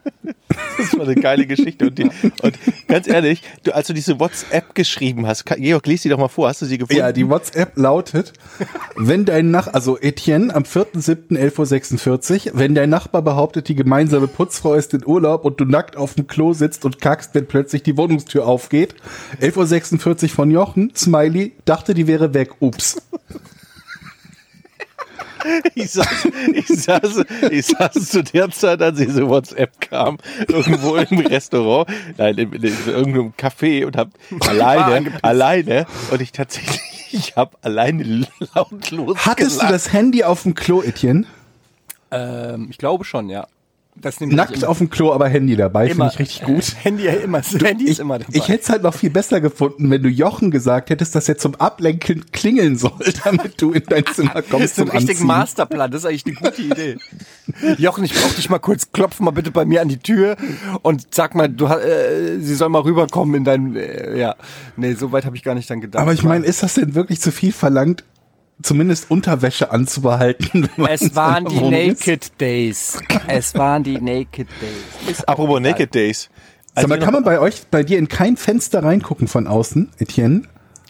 Das 0.78 0.96
war 0.96 1.06
eine 1.06 1.14
geile 1.16 1.46
Geschichte. 1.46 1.86
Und, 1.86 1.98
die, 1.98 2.04
und 2.42 2.58
ganz 2.86 3.08
ehrlich, 3.08 3.42
du, 3.64 3.74
als 3.74 3.88
du 3.88 3.92
diese 3.92 4.18
WhatsApp 4.20 4.74
geschrieben 4.74 5.26
hast, 5.26 5.44
Georg, 5.44 5.86
lies 5.86 6.02
die 6.02 6.08
doch 6.08 6.18
mal 6.18 6.28
vor. 6.28 6.48
Hast 6.48 6.62
du 6.62 6.66
sie 6.66 6.78
gefunden? 6.78 7.00
Ja, 7.00 7.12
die 7.12 7.28
WhatsApp 7.28 7.76
lautet, 7.76 8.32
wenn 8.96 9.24
dein 9.24 9.50
Nach, 9.50 9.66
also 9.68 9.98
Etienne 9.98 10.54
am 10.54 10.62
4.7.11.46 10.62 12.52
Uhr, 12.52 12.58
wenn 12.58 12.74
dein 12.74 12.90
Nachbar 12.90 13.22
behauptet, 13.22 13.68
die 13.68 13.74
gemeinsame 13.74 14.28
Putzfrau 14.28 14.74
ist 14.74 14.94
in 14.94 15.04
Urlaub 15.04 15.44
und 15.44 15.60
du 15.60 15.64
nackt 15.64 15.96
auf 15.96 16.14
dem 16.14 16.26
Klo 16.26 16.52
sitzt 16.52 16.84
und 16.84 17.00
kackst, 17.00 17.34
wenn 17.34 17.46
plötzlich 17.46 17.82
die 17.82 17.96
Wohnungstür 17.96 18.46
aufgeht. 18.46 18.94
11.46 19.40 20.22
Uhr 20.22 20.28
von 20.28 20.50
Jochen, 20.50 20.92
Smiley, 20.94 21.52
dachte, 21.64 21.94
die 21.94 22.06
wäre 22.06 22.34
weg, 22.34 22.50
ups. 22.60 23.02
Ich 25.74 25.90
saß, 25.90 26.28
ich, 26.54 26.66
saß, 26.66 27.24
ich 27.50 27.66
saß 27.66 27.92
zu 28.10 28.22
der 28.22 28.50
Zeit, 28.50 28.82
als 28.82 28.98
diese 28.98 29.28
WhatsApp 29.28 29.80
kam, 29.80 30.18
irgendwo 30.48 30.96
im 30.96 31.18
Restaurant, 31.20 31.88
nein, 32.16 32.36
in, 32.36 32.52
in, 32.52 32.62
in 32.62 32.74
irgendeinem 32.86 33.32
Café 33.36 33.86
und 33.86 33.96
hab 33.96 34.10
alleine, 34.46 35.12
alleine 35.22 35.86
und 36.10 36.20
ich 36.20 36.32
tatsächlich, 36.32 36.80
ich 37.12 37.36
habe 37.36 37.56
alleine 37.62 38.26
lautlos 38.54 39.18
Hattest 39.26 39.56
du 39.56 39.58
gelacht. 39.58 39.74
das 39.74 39.92
Handy 39.92 40.24
auf 40.24 40.42
dem 40.42 40.54
Klo, 40.54 40.82
Etienne? 40.82 41.24
Ähm, 42.10 42.68
ich 42.70 42.78
glaube 42.78 43.04
schon, 43.04 43.28
ja. 43.28 43.46
Das 44.00 44.20
Nackt 44.20 44.64
auf 44.64 44.78
dem 44.78 44.90
Klo, 44.90 45.12
aber 45.12 45.28
Handy 45.28 45.56
dabei, 45.56 45.88
finde 45.88 46.08
ich 46.12 46.18
richtig 46.18 46.42
gut. 46.42 46.64
Handy 46.82 47.04
ja 47.04 47.12
immer. 47.12 47.38
Das 47.38 47.52
Handy 47.54 47.84
ist 47.84 47.90
Ich, 47.92 47.98
immer 47.98 48.18
dabei. 48.18 48.32
ich 48.32 48.48
hätte 48.48 48.62
es 48.62 48.70
halt 48.70 48.82
noch 48.82 48.94
viel 48.94 49.10
besser 49.10 49.40
gefunden, 49.40 49.90
wenn 49.90 50.02
du 50.02 50.08
Jochen 50.08 50.50
gesagt 50.50 50.90
hättest, 50.90 51.14
dass 51.14 51.28
er 51.28 51.38
zum 51.38 51.54
Ablenken 51.56 52.24
klingeln 52.32 52.76
soll, 52.76 52.92
damit 53.24 53.60
du 53.60 53.72
in 53.72 53.82
dein 53.88 54.04
Zimmer 54.06 54.34
Das 54.34 54.48
kommst 54.48 54.64
ist 54.66 54.76
so 54.76 54.82
ein 54.82 54.90
Anziehen. 54.90 55.26
Masterplan, 55.26 55.90
das 55.90 56.02
ist 56.02 56.06
eigentlich 56.06 56.26
eine 56.26 56.34
gute 56.36 56.62
Idee. 56.62 56.96
Jochen, 57.78 58.04
ich 58.04 58.14
brauch 58.14 58.32
dich 58.34 58.48
mal 58.50 58.58
kurz, 58.58 58.92
klopf 58.92 59.20
mal 59.20 59.30
bitte 59.30 59.50
bei 59.50 59.64
mir 59.64 59.80
an 59.82 59.88
die 59.88 59.98
Tür 59.98 60.36
und 60.82 61.06
sag 61.14 61.34
mal, 61.34 61.48
du, 61.48 61.66
äh, 61.66 62.38
sie 62.40 62.54
soll 62.54 62.68
mal 62.68 62.82
rüberkommen 62.82 63.34
in 63.34 63.44
dein, 63.44 63.74
äh, 63.76 64.18
ja. 64.18 64.36
Nee, 64.76 64.94
so 64.94 65.12
weit 65.12 65.24
habe 65.24 65.36
ich 65.36 65.42
gar 65.42 65.54
nicht 65.54 65.68
dann 65.70 65.80
gedacht. 65.80 66.00
Aber 66.02 66.12
ich 66.12 66.22
meine, 66.22 66.44
ist 66.46 66.62
das 66.62 66.74
denn 66.74 66.94
wirklich 66.94 67.20
zu 67.20 67.32
viel 67.32 67.52
verlangt, 67.52 68.04
zumindest 68.62 69.10
Unterwäsche 69.10 69.70
anzubehalten? 69.70 70.68
es 70.88 71.14
waren 71.14 71.46
die 71.46 71.56
Wohnung 71.56 71.72
ist? 71.72 72.06
Naked 72.06 72.40
Days. 72.40 72.98
Es 73.26 73.54
waren 73.54 73.82
die 73.82 74.00
Naked 74.00 74.48
Days. 74.60 75.10
Ist 75.10 75.28
Apropos. 75.28 75.60
Naked 75.60 75.94
Days. 75.94 76.30
Sag 76.74 76.88
mal, 76.88 76.94
Also 76.94 77.04
kann 77.04 77.14
man 77.14 77.24
bei 77.24 77.40
euch, 77.40 77.62
bei 77.70 77.82
dir 77.82 77.98
in 77.98 78.08
kein 78.08 78.36
Fenster 78.36 78.82
reingucken 78.82 79.26
von 79.28 79.46
außen, 79.46 79.90
Etienne? 79.98 80.42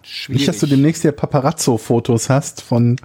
Schwierig. 0.03 0.41
Nicht, 0.41 0.49
dass 0.49 0.59
du 0.59 0.67
demnächst 0.67 1.05
ja 1.05 1.13
Paparazzo-Fotos 1.13 2.31
hast 2.31 2.63
von, 2.63 2.97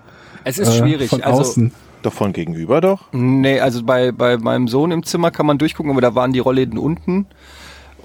es 0.43 0.57
ist 0.57 0.69
äh, 0.69 0.79
schwierig. 0.79 1.09
von 1.09 1.21
also, 1.21 1.41
außen. 1.41 1.71
doch 2.01 2.13
von 2.13 2.33
gegenüber 2.33 2.81
doch. 2.81 3.11
Nee, 3.11 3.59
also 3.59 3.83
bei, 3.83 4.11
bei 4.11 4.37
meinem 4.37 4.67
Sohn 4.67 4.91
im 4.91 5.03
Zimmer 5.03 5.31
kann 5.31 5.45
man 5.45 5.57
durchgucken, 5.57 5.91
aber 5.91 6.01
da 6.01 6.15
waren 6.15 6.33
die 6.33 6.39
Rollläden 6.39 6.77
unten. 6.77 7.27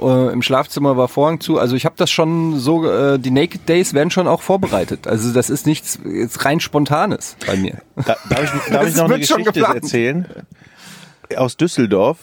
Äh, 0.00 0.32
Im 0.32 0.42
Schlafzimmer 0.42 0.96
war 0.96 1.08
Vorhang 1.08 1.40
zu. 1.40 1.58
Also 1.58 1.76
ich 1.76 1.84
habe 1.84 1.94
das 1.96 2.10
schon 2.10 2.58
so, 2.58 2.88
äh, 2.88 3.18
die 3.18 3.30
Naked 3.30 3.68
Days 3.68 3.94
werden 3.94 4.10
schon 4.10 4.28
auch 4.28 4.42
vorbereitet. 4.42 5.06
Also 5.06 5.32
das 5.32 5.50
ist 5.50 5.66
nichts 5.66 5.98
jetzt 6.04 6.44
rein 6.44 6.60
Spontanes 6.60 7.36
bei 7.46 7.56
mir. 7.56 7.78
Da, 7.96 8.16
darf 8.28 8.54
ich, 8.54 8.72
darf 8.72 8.86
ich 8.88 8.96
noch 8.96 9.04
eine 9.04 9.18
Geschichte 9.18 9.60
erzählen? 9.60 10.26
Aus 11.36 11.56
Düsseldorf. 11.56 12.18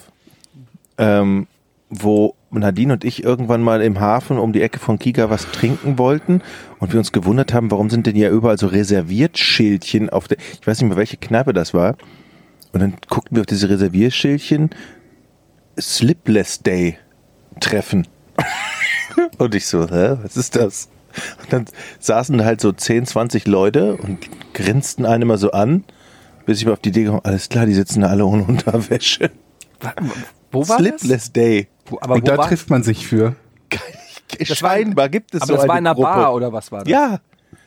ähm, 0.98 1.46
wo 1.88 2.34
Nadine 2.50 2.94
und 2.94 3.04
ich 3.04 3.22
irgendwann 3.22 3.62
mal 3.62 3.80
im 3.80 4.00
Hafen 4.00 4.38
um 4.38 4.52
die 4.52 4.62
Ecke 4.62 4.78
von 4.78 4.98
Kika 4.98 5.30
was 5.30 5.50
trinken 5.52 5.98
wollten 5.98 6.42
und 6.78 6.92
wir 6.92 6.98
uns 6.98 7.12
gewundert 7.12 7.52
haben, 7.52 7.70
warum 7.70 7.90
sind 7.90 8.06
denn 8.06 8.16
hier 8.16 8.30
überall 8.30 8.58
so 8.58 8.66
Reserviertschildchen 8.66 10.10
auf 10.10 10.26
der, 10.26 10.38
ich 10.60 10.66
weiß 10.66 10.80
nicht 10.80 10.88
mehr, 10.88 10.96
welche 10.96 11.16
Kneipe 11.16 11.52
das 11.52 11.74
war. 11.74 11.96
Und 12.72 12.80
dann 12.80 12.94
guckten 13.08 13.36
wir 13.36 13.42
auf 13.42 13.46
diese 13.46 13.68
Reservierschildchen, 13.68 14.70
Slipless 15.78 16.62
Day 16.62 16.98
Treffen. 17.60 18.06
und 19.38 19.54
ich 19.54 19.66
so, 19.66 19.88
hä, 19.88 20.16
was 20.22 20.36
ist 20.36 20.56
das? 20.56 20.88
Und 21.42 21.52
dann 21.52 21.64
saßen 22.00 22.44
halt 22.44 22.60
so 22.60 22.72
10, 22.72 23.06
20 23.06 23.46
Leute 23.46 23.96
und 23.96 24.18
grinsten 24.52 25.06
einen 25.06 25.22
immer 25.22 25.38
so 25.38 25.52
an, 25.52 25.84
bis 26.44 26.58
ich 26.60 26.66
mal 26.66 26.72
auf 26.72 26.80
die 26.80 26.90
Idee 26.90 27.04
gekommen, 27.04 27.22
alles 27.24 27.48
klar, 27.48 27.66
die 27.66 27.74
sitzen 27.74 28.02
da 28.02 28.08
alle 28.08 28.26
ohne 28.26 28.44
Unterwäsche. 28.48 29.30
Wo 30.50 30.68
war 30.68 30.78
Slipless 30.78 31.32
Day. 31.32 31.68
das? 31.84 31.92
Wo, 31.92 31.98
aber 32.00 32.14
Und 32.14 32.22
wo 32.22 32.26
da 32.26 32.38
war, 32.38 32.48
trifft 32.48 32.68
man 32.70 32.82
sich 32.82 33.06
für. 33.06 33.34
Scheinbar 34.42 35.08
gibt 35.08 35.34
es 35.34 35.42
aber 35.42 35.46
so 35.48 35.52
das 35.54 35.62
eine 35.62 35.68
war 35.70 35.78
in 35.78 35.86
einer 35.86 35.94
Gruppe. 35.94 36.08
Bar 36.08 36.34
oder 36.34 36.52
was 36.52 36.70
war 36.72 36.80
das? 36.84 36.88
Ja. 36.90 37.20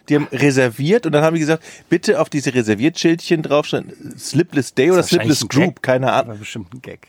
Die 0.10 0.16
haben 0.16 0.28
reserviert 0.32 1.06
und 1.06 1.12
dann 1.12 1.24
haben 1.24 1.36
die 1.36 1.40
gesagt, 1.40 1.64
bitte 1.88 2.20
auf 2.20 2.30
diese 2.30 2.54
Reserviertschildchen 2.54 3.44
draufstehen, 3.44 3.94
Slipless 4.18 4.74
Day 4.74 4.90
oder 4.90 4.98
Das 4.98 5.10
Slipless 5.10 5.48
Group, 5.48 5.82
keine 5.84 6.08
Das 6.08 6.16
Ahnung. 6.16 6.30
war 6.30 6.36
bestimmt 6.38 6.74
ein 6.74 6.82
Gag. 6.82 7.08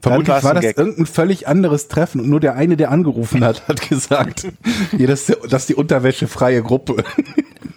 Vermutlich 0.00 0.42
war 0.42 0.54
das 0.54 0.62
Gag. 0.62 0.78
irgendein 0.78 1.06
völlig 1.06 1.48
anderes 1.48 1.88
Treffen 1.88 2.20
und 2.20 2.28
nur 2.28 2.40
der 2.40 2.54
eine, 2.54 2.76
der 2.76 2.90
angerufen 2.90 3.44
hat, 3.44 3.66
hat 3.68 3.88
gesagt, 3.88 4.46
ja, 4.96 5.06
das, 5.06 5.28
ist, 5.28 5.38
das 5.50 5.62
ist 5.62 5.68
die 5.70 5.74
unterwäschefreie 5.74 6.62
Gruppe. 6.62 7.04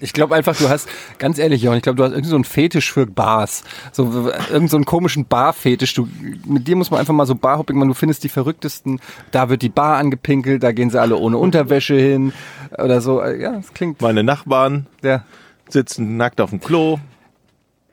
Ich 0.04 0.14
glaube 0.14 0.34
einfach, 0.36 0.58
du 0.58 0.68
hast, 0.68 0.90
ganz 1.20 1.38
ehrlich, 1.38 1.62
Jochen, 1.62 1.78
ich 1.78 1.84
glaube, 1.84 1.98
du 1.98 2.04
hast 2.04 2.12
irgendwie 2.12 2.30
so 2.30 2.36
einen 2.36 2.44
Fetisch 2.44 2.92
für 2.92 3.06
Bars. 3.06 3.64
So, 3.92 4.32
irgend 4.52 4.72
so 4.72 4.78
einen 4.78 4.86
komischen 4.86 5.26
Bar-Fetisch. 5.26 5.94
Du, 5.94 6.08
mit 6.46 6.68
dir 6.68 6.76
muss 6.76 6.90
man 6.90 7.00
einfach 7.00 7.14
mal 7.14 7.28
so 7.28 7.36
Barhopping 7.36 7.78
machen. 7.78 7.90
Du 7.90 7.94
findest 7.94 8.24
die 8.24 8.30
verrücktesten. 8.30 9.00
Da 9.30 9.50
wird 9.50 9.62
die 9.62 9.70
Bar 9.70 9.98
angepinkelt, 9.98 10.64
da 10.64 10.72
gehen 10.72 10.90
sie 10.90 11.00
alle 11.00 11.18
ohne 11.18 11.38
Unterwäsche 11.38 11.96
hin. 11.96 12.34
Oder 12.78 13.00
so. 13.02 13.24
Ja, 13.24 13.52
das 13.52 13.74
klingt, 13.74 14.02
Meine 14.02 14.24
Nachbarn 14.24 14.88
ja. 15.04 15.24
sitzen 15.70 16.18
nackt 16.18 16.42
auf 16.42 16.50
dem 16.50 16.62
Klo. 16.62 16.98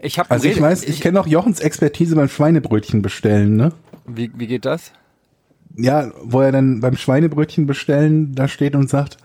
Ich 0.01 0.19
habe 0.19 0.31
Also 0.31 0.49
ich 0.49 0.61
weiß, 0.61 0.85
ich 0.85 1.01
kenne 1.01 1.21
auch 1.21 1.27
Jochens 1.27 1.61
Expertise 1.61 2.15
beim 2.15 2.29
Schweinebrötchen 2.29 3.03
bestellen, 3.03 3.57
ne? 3.57 3.73
Wie, 4.09 4.31
wie 4.35 4.47
geht 4.47 4.65
das? 4.65 4.93
Ja, 5.77 6.11
wo 6.23 6.41
er 6.41 6.53
dann 6.53 6.81
beim 6.81 6.97
Schweinebrötchen 6.97 7.67
bestellen 7.67 8.35
da 8.35 8.49
steht 8.49 8.75
und 8.75 8.89
sagt, 8.89 9.19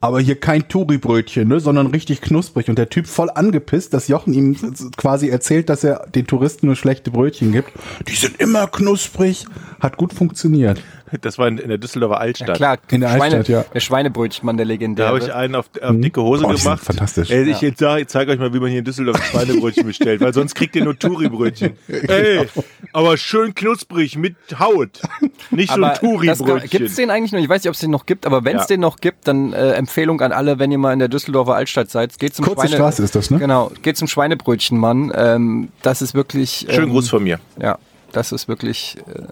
aber 0.00 0.20
hier 0.20 0.38
kein 0.38 0.68
Touri-Brötchen, 0.68 1.48
ne, 1.48 1.58
sondern 1.58 1.88
richtig 1.88 2.20
knusprig. 2.20 2.68
Und 2.68 2.78
der 2.78 2.88
Typ 2.88 3.08
voll 3.08 3.30
angepisst, 3.30 3.92
dass 3.94 4.06
Jochen 4.06 4.32
ihm 4.32 4.56
quasi 4.96 5.28
erzählt, 5.28 5.68
dass 5.68 5.82
er 5.82 6.06
den 6.14 6.26
Touristen 6.26 6.66
nur 6.66 6.76
schlechte 6.76 7.10
Brötchen 7.10 7.50
gibt. 7.50 7.72
Die 8.06 8.14
sind 8.14 8.40
immer 8.40 8.68
knusprig. 8.68 9.46
Hat 9.80 9.96
gut 9.96 10.12
funktioniert. 10.12 10.80
Das 11.20 11.38
war 11.38 11.48
in, 11.48 11.58
in 11.58 11.68
der 11.68 11.78
Düsseldorfer 11.78 12.20
Altstadt. 12.20 12.48
Ja, 12.48 12.54
klar, 12.54 12.78
In 12.90 13.00
der 13.00 13.08
Schweine, 13.10 13.36
Altstadt, 13.36 13.48
ja. 13.48 13.64
der 13.74 13.80
Schweinebrötchenmann, 13.80 14.56
der 14.56 14.66
Da 14.66 14.72
legendäre. 14.72 15.08
habe 15.08 15.18
ich 15.18 15.32
einen 15.32 15.54
auf, 15.54 15.70
auf 15.82 15.96
dicke 15.96 16.22
Hose 16.22 16.42
Boah, 16.42 16.54
gemacht. 16.54 16.82
fantastisch. 16.84 17.30
Ey, 17.30 17.48
ich 17.50 17.60
jetzt 17.60 17.80
ich 17.82 18.08
zeige 18.08 18.32
euch 18.32 18.38
mal, 18.38 18.52
wie 18.54 18.60
man 18.60 18.70
hier 18.70 18.80
in 18.80 18.84
Düsseldorf 18.84 19.22
Schweinebrötchen 19.24 19.86
bestellt, 19.86 20.20
weil 20.20 20.32
sonst 20.34 20.54
kriegt 20.54 20.76
ihr 20.76 20.84
nur 20.84 20.98
Touri-Brötchen. 20.98 21.72
Ey, 21.88 22.46
aber 22.92 23.16
schön 23.16 23.54
knusprig 23.54 24.16
mit 24.16 24.36
Haut. 24.58 25.00
Nicht 25.50 25.70
so 25.70 25.76
ein 25.76 25.84
aber 25.84 25.94
Touri-Brötchen. 25.94 26.70
Gibt 26.70 26.90
es 26.90 26.96
den 26.96 27.10
eigentlich 27.10 27.32
noch? 27.32 27.40
Ich 27.40 27.48
weiß 27.48 27.62
nicht, 27.62 27.68
ob 27.68 27.74
es 27.74 27.80
den 27.80 27.90
noch 27.90 28.06
gibt, 28.06 28.26
aber 28.26 28.44
wenn 28.44 28.56
es 28.56 28.62
Ja. 28.62 28.66
den 28.68 28.80
noch 28.80 28.98
gibt, 28.98 29.26
dann 29.28 29.52
äh, 29.52 29.72
Empfehlung 29.72 30.20
an 30.20 30.32
alle, 30.32 30.58
wenn 30.58 30.70
ihr 30.72 30.78
mal 30.78 30.92
in 30.92 30.98
der 30.98 31.08
Düsseldorfer 31.08 31.54
Altstadt 31.54 31.90
seid, 31.90 32.18
geht 32.18 32.34
zum 32.34 32.44
Kurze 32.44 32.66
Schweine 32.68 32.76
Straße 32.76 33.02
ist 33.02 33.14
das, 33.14 33.30
ne? 33.30 33.38
Genau, 33.38 33.70
geht 33.82 33.96
zum 33.96 34.08
Schweinebrötchenmann. 34.08 35.12
Ähm, 35.14 35.68
das 35.82 36.02
ist 36.02 36.14
wirklich. 36.14 36.66
Ähm, 36.68 36.74
Schönen 36.74 36.90
Gruß 36.90 37.08
von 37.08 37.22
mir. 37.22 37.38
Ja, 37.60 37.78
das 38.12 38.32
ist 38.32 38.48
wirklich. 38.48 38.96
Äh, 39.06 39.22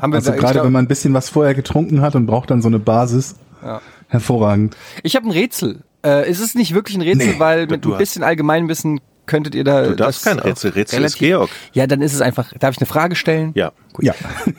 haben 0.00 0.12
wir 0.12 0.16
Also 0.16 0.32
gerade 0.32 0.54
glaub- 0.54 0.64
wenn 0.66 0.72
man 0.72 0.84
ein 0.84 0.88
bisschen 0.88 1.14
was 1.14 1.28
vorher 1.28 1.54
getrunken 1.54 2.00
hat 2.00 2.14
und 2.16 2.26
braucht 2.26 2.50
dann 2.50 2.62
so 2.62 2.68
eine 2.68 2.78
Basis. 2.78 3.34
Ja. 3.62 3.80
Hervorragend. 4.08 4.76
Ich 5.02 5.14
habe 5.16 5.26
ein 5.26 5.30
Rätsel. 5.32 5.80
Äh, 6.02 6.28
es 6.28 6.40
ist 6.40 6.56
nicht 6.56 6.74
wirklich 6.74 6.96
ein 6.96 7.02
Rätsel, 7.02 7.34
Nee, 7.34 7.38
weil 7.38 7.66
mit 7.66 7.84
du 7.84 7.92
ein 7.92 7.98
bisschen 7.98 8.22
Allgemeinwissen 8.24 9.00
könntet 9.26 9.54
ihr 9.54 9.62
da. 9.64 9.82
Du 9.86 9.94
darfst 9.96 10.26
das 10.26 10.32
kein 10.34 10.38
Rätsel. 10.42 10.70
Rätsel 10.72 11.04
ist 11.04 11.14
relativ- 11.14 11.18
Georg. 11.18 11.50
Ja, 11.74 11.86
dann 11.86 12.00
ist 12.02 12.14
es 12.14 12.20
einfach. 12.20 12.52
Darf 12.58 12.74
ich 12.74 12.78
eine 12.80 12.86
Frage 12.86 13.14
stellen? 13.14 13.52
Ja. 13.54 13.70
Ja. 14.00 14.14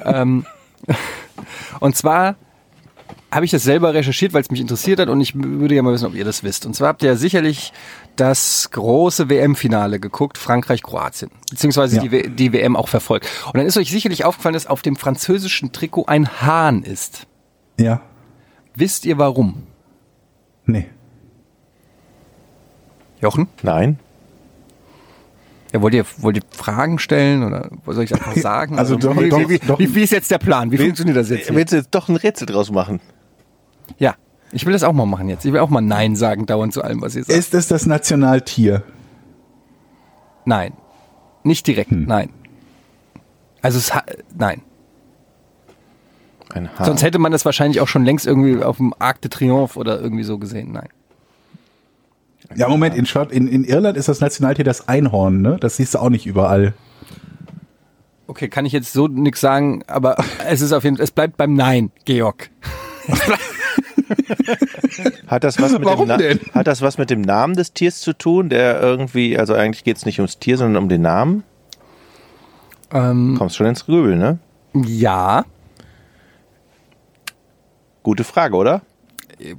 Ähm, 0.06 0.45
und 1.80 1.95
zwar 1.95 2.36
habe 3.34 3.46
ich 3.46 3.52
das 3.52 3.63
selber 3.63 3.94
recherchiert, 3.94 4.34
weil 4.34 4.41
es 4.41 4.52
mich 4.52 4.60
interessiert 4.60 5.00
hat 5.00 5.08
und 5.08 5.22
ich 5.22 5.34
würde 5.36 5.74
ja 5.76 5.82
mal 5.82 5.94
wissen, 5.94 6.06
ob 6.06 6.15
ihr 6.15 6.26
das 6.26 6.44
wisst. 6.44 6.65
Und 6.65 6.76
zwar 6.76 6.89
habt 6.89 7.02
ihr 7.04 7.10
ja 7.12 7.15
sicherlich 7.15 7.72
das 8.17 8.70
große 8.72 9.30
WM-Finale 9.30 10.00
geguckt, 10.02 10.38
Frankreich-Kroatien, 10.38 11.32
beziehungsweise 11.50 11.96
Ja. 11.98 12.02
die, 12.04 12.30
die 12.30 12.52
WM 12.54 12.76
auch 12.76 12.89
verfolgt. 12.89 13.28
Und 13.46 13.58
dann 13.58 13.65
ist 13.65 13.78
euch 13.78 13.89
sicherlich 13.89 14.26
aufgefallen, 14.26 14.54
dass 14.54 14.67
auf 14.67 14.82
dem 14.82 14.96
französischen 14.98 15.72
Trikot 15.72 16.06
ein 16.08 16.28
Hahn 16.41 16.84
ist. 16.84 17.26
Ja. 17.80 18.02
Wisst 18.76 19.06
ihr 19.06 19.17
warum? 19.17 19.63
Nee. 20.65 20.88
Jochen? 23.22 23.48
Nein. 23.62 24.00
Ja, 25.74 25.82
wollt 25.82 25.94
ihr, 25.94 26.06
wollt 26.17 26.36
ihr 26.36 26.44
Fragen 26.52 27.00
stellen 27.00 27.44
oder 27.44 27.70
soll 27.86 28.04
ich 28.04 28.13
einfach 28.13 28.36
sagen? 28.36 28.78
Also 28.78 28.98
doch- 28.98 29.15
wie, 29.17 29.30
doch- 29.30 29.48
wie, 29.50 29.60
doch- 29.60 29.80
wie, 29.80 29.94
wie 29.96 30.04
ist 30.04 30.12
jetzt 30.12 30.30
der 30.32 30.38
Plan? 30.38 30.72
Wie 30.72 30.78
funktioniert 30.78 31.15
das 31.15 31.30
jetzt? 31.30 31.48
Hier? 31.48 31.56
Willst 31.56 31.72
du 31.72 31.78
jetzt 31.78 31.91
doch 31.91 32.10
ein 32.10 32.15
Rätsel 32.17 32.46
draus 32.46 32.72
machen? 32.72 33.00
Ja, 33.97 34.15
ich 34.51 34.65
will 34.65 34.73
das 34.73 34.84
auch 34.84 34.93
mal 34.93 35.06
machen 35.06 35.30
jetzt. 35.30 35.45
Ich 35.45 35.54
will 35.54 35.60
auch 35.60 35.69
mal 35.69 35.82
Nein 35.82 36.15
sagen 36.15 36.45
dauernd 36.45 36.73
zu 36.73 36.84
allem, 36.84 37.01
was 37.01 37.15
ihr 37.15 37.23
sagt. 37.23 37.38
Ist 37.38 37.54
es 37.54 37.67
das 37.67 37.86
Nationaltier? 37.86 38.84
Nein. 40.45 40.73
Nicht 41.43 41.65
direkt, 41.67 41.91
Hm. 41.91 42.06
nein. 42.06 42.30
Also 43.62 43.77
es 43.77 43.93
ha 43.93 44.04
nein. 44.38 44.62
Ein 46.54 46.69
Haar. 46.77 46.86
Sonst 46.86 47.04
hätte 47.04 47.19
man 47.19 47.32
das 47.32 47.45
wahrscheinlich 47.45 47.80
auch 47.80 47.88
schon 47.88 48.04
längst 48.04 48.27
irgendwie 48.27 48.62
auf 48.63 48.77
dem 48.77 48.93
Arc 48.99 49.21
de 49.21 49.30
Triomphe 49.30 49.80
oder 49.80 50.01
irgendwie 50.01 50.23
so 50.23 50.38
gesehen. 50.38 50.71
Nein. 50.73 50.89
Ja, 52.56 52.67
Moment, 52.67 52.95
in, 52.95 53.06
Schott, 53.06 53.32
in, 53.32 53.47
in 53.47 53.63
Irland 53.63 53.95
ist 53.95 54.10
das 54.10 54.19
Nationaltier 54.19 54.65
das 54.65 54.89
Einhorn, 54.89 55.41
ne? 55.41 55.58
Das 55.62 55.77
siehst 55.77 55.93
du 55.93 55.99
auch 55.99 56.10
nicht 56.10 56.25
überall. 56.25 56.73
Okay, 58.27 58.49
kann 58.49 58.65
ich 58.65 58.73
jetzt 58.73 58.91
so 58.91 59.08
nix 59.08 59.39
sagen, 59.39 59.84
aber 59.88 60.17
es 60.47 60.60
ist 60.62 60.73
auf 60.73 60.84
jeden 60.84 60.97
Fall, 60.97 61.04
es 61.06 61.12
bleibt 61.12 61.38
beim 61.38 61.54
Nein, 61.54 61.91
Georg. 62.06 62.49
Hat 65.28 65.43
das, 65.43 65.60
was 65.62 65.71
mit 65.74 65.86
Warum 65.86 66.08
dem 66.08 66.08
Na- 66.10 66.17
denn? 66.17 66.39
hat 66.54 66.67
das 66.67 66.82
was 66.82 66.97
mit 66.97 67.10
dem 67.10 67.21
Namen 67.21 67.56
des 67.56 67.74
Tiers 67.74 68.00
zu 68.02 68.13
tun, 68.13 68.50
der 68.50 68.82
irgendwie, 68.82 69.38
also 69.38 69.54
eigentlich 69.54 69.84
geht 69.84 69.97
es 69.97 70.06
nicht 70.06 70.19
ums 70.19 70.39
Tier, 70.39 70.58
sondern 70.58 70.84
um 70.84 70.89
den 70.89 71.02
Namen? 71.02 71.43
Ähm, 72.91 73.36
Kommst 73.38 73.56
schon 73.56 73.67
ins 73.67 73.86
Grübeln, 73.86 74.19
ne? 74.19 74.38
ja, 74.74 75.45
Gute 78.04 78.24
Frage, 78.24 78.56
oder? 78.56 78.82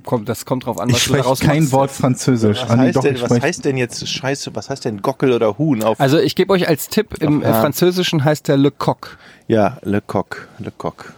kommt, 0.04 0.28
das 0.28 0.44
kommt 0.44 0.64
drauf 0.66 0.78
an, 0.78 0.88
was 0.90 0.96
Ich 0.98 1.02
du 1.04 1.08
spreche 1.10 1.22
daraus 1.24 1.40
kein 1.40 1.60
machst. 1.60 1.72
Wort 1.72 1.90
Französisch. 1.90 2.62
Was, 2.62 2.70
Ah, 2.70 2.76
nee, 2.76 2.82
heißt, 2.84 2.96
doch, 2.96 3.02
denn, 3.02 3.20
was 3.20 3.40
heißt 3.40 3.64
denn 3.64 3.76
jetzt 3.76 4.06
Scheiße, 4.06 4.54
was 4.54 4.70
heißt 4.70 4.84
denn 4.84 5.02
Gockel 5.02 5.32
oder 5.32 5.58
Huhn 5.58 5.82
auf 5.82 5.98
Also 6.00 6.18
ich 6.18 6.36
gebe 6.36 6.52
euch 6.52 6.68
als 6.68 6.88
Tipp, 6.88 7.14
im 7.20 7.42
Ja. 7.42 7.60
Französischen 7.60 8.24
heißt 8.24 8.46
der 8.48 8.56
Le 8.56 8.70
Coq. 8.70 9.16
Ja, 9.48 9.78
Le 9.82 10.00
Coq, 10.00 10.48
Le 10.58 10.70
Coq. 10.76 11.12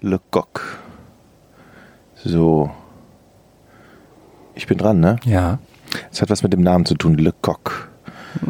Le 0.00 0.20
Coq. 0.30 0.60
So. 2.24 2.70
Ich 4.54 4.66
bin 4.66 4.78
dran, 4.78 5.00
ne? 5.00 5.16
Ja. 5.24 5.58
Es 6.10 6.22
hat 6.22 6.30
was 6.30 6.42
mit 6.42 6.52
dem 6.52 6.62
Namen 6.62 6.86
zu 6.86 6.94
tun, 6.94 7.16
Le 7.18 7.32
Coq. 7.42 7.90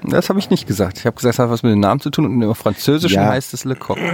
Das 0.05 0.29
habe 0.29 0.39
ich 0.39 0.51
nicht 0.51 0.67
gesagt. 0.67 0.99
Ich 0.99 1.07
habe 1.07 1.17
gesagt, 1.17 1.35
es 1.35 1.39
hat 1.39 1.51
was 1.51 1.63
mit 1.63 1.73
dem 1.73 1.81
Namen 1.81 2.01
zu 2.01 2.11
tun 2.11 2.27
und 2.27 2.43
im 2.43 2.55
Französischen 2.55 3.17
Ja. 3.17 3.29
heißt 3.31 3.55
es 3.55 3.65
Le 3.65 3.77
Coq. 3.77 3.99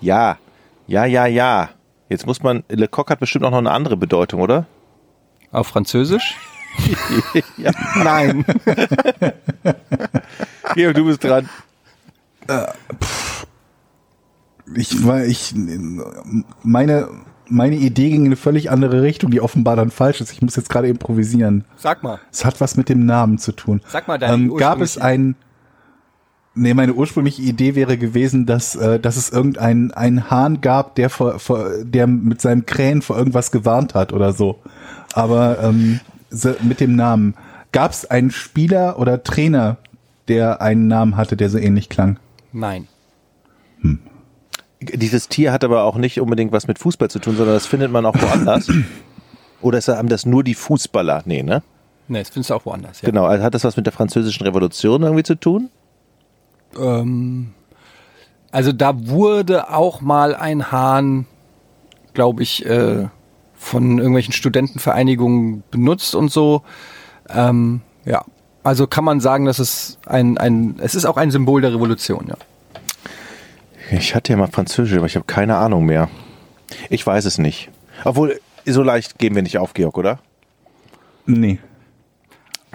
Ja, 0.00 0.38
ja, 0.86 1.06
ja, 1.06 1.26
ja. 1.26 1.70
Jetzt 2.08 2.24
muss 2.24 2.40
man, 2.40 2.62
Le 2.68 2.86
Coq 2.86 3.10
hat 3.10 3.18
bestimmt 3.18 3.44
auch 3.44 3.50
noch 3.50 3.58
eine 3.58 3.72
andere 3.72 3.96
Bedeutung, 3.96 4.40
oder? 4.40 4.66
Auf 5.50 5.66
Französisch? 5.66 6.36
ja. 7.56 7.72
Nein. 7.96 8.44
Georg, 10.74 10.94
du 10.94 11.04
bist 11.06 11.24
dran. 11.24 11.48
Ich 14.76 15.04
war, 15.04 15.24
ich, 15.24 15.52
meine, 16.62 17.08
meine 17.48 17.76
Idee 17.76 18.10
ging 18.10 18.20
in 18.22 18.26
eine 18.26 18.36
völlig 18.36 18.70
andere 18.70 19.02
Richtung, 19.02 19.30
die 19.30 19.40
offenbar 19.40 19.76
dann 19.76 19.90
falsch 19.90 20.20
ist. 20.20 20.32
Ich 20.32 20.42
muss 20.42 20.56
jetzt 20.56 20.70
gerade 20.70 20.88
improvisieren. 20.88 21.64
Sag 21.76 22.02
mal. 22.02 22.18
Es 22.30 22.44
hat 22.44 22.60
was 22.60 22.76
mit 22.76 22.88
dem 22.88 23.06
Namen 23.06 23.38
zu 23.38 23.52
tun. 23.52 23.80
Sag 23.86 24.08
mal 24.08 24.18
deine 24.18 24.34
ähm, 24.34 24.56
Gab 24.56 24.80
es 24.80 24.98
ein, 24.98 25.34
nee, 26.54 26.74
meine 26.74 26.94
ursprüngliche 26.94 27.42
Idee 27.42 27.74
wäre 27.74 27.98
gewesen, 27.98 28.46
dass, 28.46 28.76
äh, 28.76 29.00
dass 29.00 29.16
es 29.16 29.30
irgendeinen 29.30 29.92
einen 29.92 30.30
Hahn 30.30 30.60
gab, 30.60 30.94
der 30.94 31.10
vor, 31.10 31.38
vor, 31.38 31.70
der 31.82 32.06
mit 32.06 32.40
seinem 32.40 32.66
Krähen 32.66 33.02
vor 33.02 33.16
irgendwas 33.16 33.50
gewarnt 33.50 33.94
hat 33.94 34.12
oder 34.12 34.32
so. 34.32 34.60
Aber 35.12 35.58
ähm, 35.62 36.00
mit 36.62 36.80
dem 36.80 36.96
Namen. 36.96 37.34
Gab 37.72 37.92
es 37.92 38.10
einen 38.10 38.30
Spieler 38.30 38.98
oder 38.98 39.22
Trainer, 39.22 39.76
der 40.28 40.62
einen 40.62 40.88
Namen 40.88 41.16
hatte, 41.16 41.36
der 41.36 41.50
so 41.50 41.58
ähnlich 41.58 41.88
klang? 41.88 42.18
Nein. 42.52 42.88
Dieses 44.80 45.28
Tier 45.28 45.52
hat 45.52 45.64
aber 45.64 45.82
auch 45.84 45.96
nicht 45.96 46.20
unbedingt 46.20 46.52
was 46.52 46.68
mit 46.68 46.78
Fußball 46.78 47.10
zu 47.10 47.18
tun, 47.18 47.36
sondern 47.36 47.54
das 47.54 47.66
findet 47.66 47.90
man 47.90 48.06
auch 48.06 48.14
woanders. 48.20 48.68
Oder 49.60 49.78
ist, 49.78 49.88
haben 49.88 50.08
das 50.08 50.24
nur 50.24 50.44
die 50.44 50.54
Fußballer? 50.54 51.22
Nee, 51.24 51.42
ne? 51.42 51.62
Nee, 52.06 52.20
das 52.20 52.30
findest 52.30 52.50
du 52.50 52.54
auch 52.54 52.64
woanders. 52.64 53.02
Ja. 53.02 53.08
Genau. 53.10 53.24
Also 53.24 53.42
hat 53.44 53.54
das 53.54 53.64
was 53.64 53.76
mit 53.76 53.86
der 53.86 53.92
französischen 53.92 54.46
Revolution 54.46 55.02
irgendwie 55.02 55.24
zu 55.24 55.34
tun? 55.34 55.68
Ähm, 56.78 57.54
Also 58.52 58.72
da 58.72 59.08
wurde 59.08 59.70
auch 59.70 60.00
mal 60.00 60.34
ein 60.34 60.70
Hahn, 60.70 61.26
glaube 62.14 62.42
ich, 62.44 62.64
äh, 62.64 63.08
von 63.54 63.98
irgendwelchen 63.98 64.32
Studentenvereinigungen 64.32 65.64
benutzt 65.70 66.14
und 66.14 66.30
so. 66.30 66.62
Ähm, 67.28 67.80
ja, 68.04 68.24
also 68.62 68.86
kann 68.86 69.04
man 69.04 69.20
sagen, 69.20 69.44
dass 69.44 69.58
es 69.58 69.98
ein, 70.06 70.38
ein, 70.38 70.76
es 70.78 70.94
ist 70.94 71.04
auch 71.04 71.16
ein 71.16 71.30
Symbol 71.32 71.60
der 71.60 71.74
Revolution, 71.74 72.26
ja. 72.28 72.36
Ich 73.90 74.14
hatte 74.14 74.32
ja 74.32 74.38
mal 74.38 74.48
Französisch, 74.48 74.96
aber 74.96 75.06
ich 75.06 75.16
habe 75.16 75.26
keine 75.26 75.56
Ahnung 75.56 75.86
mehr. 75.86 76.08
Ich 76.90 77.06
weiß 77.06 77.24
es 77.24 77.38
nicht. 77.38 77.70
Obwohl, 78.04 78.40
so 78.66 78.82
leicht 78.82 79.18
geben 79.18 79.34
wir 79.36 79.42
nicht 79.42 79.58
auf, 79.58 79.74
Georg, 79.74 79.96
oder? 79.96 80.18
Nee. 81.26 81.58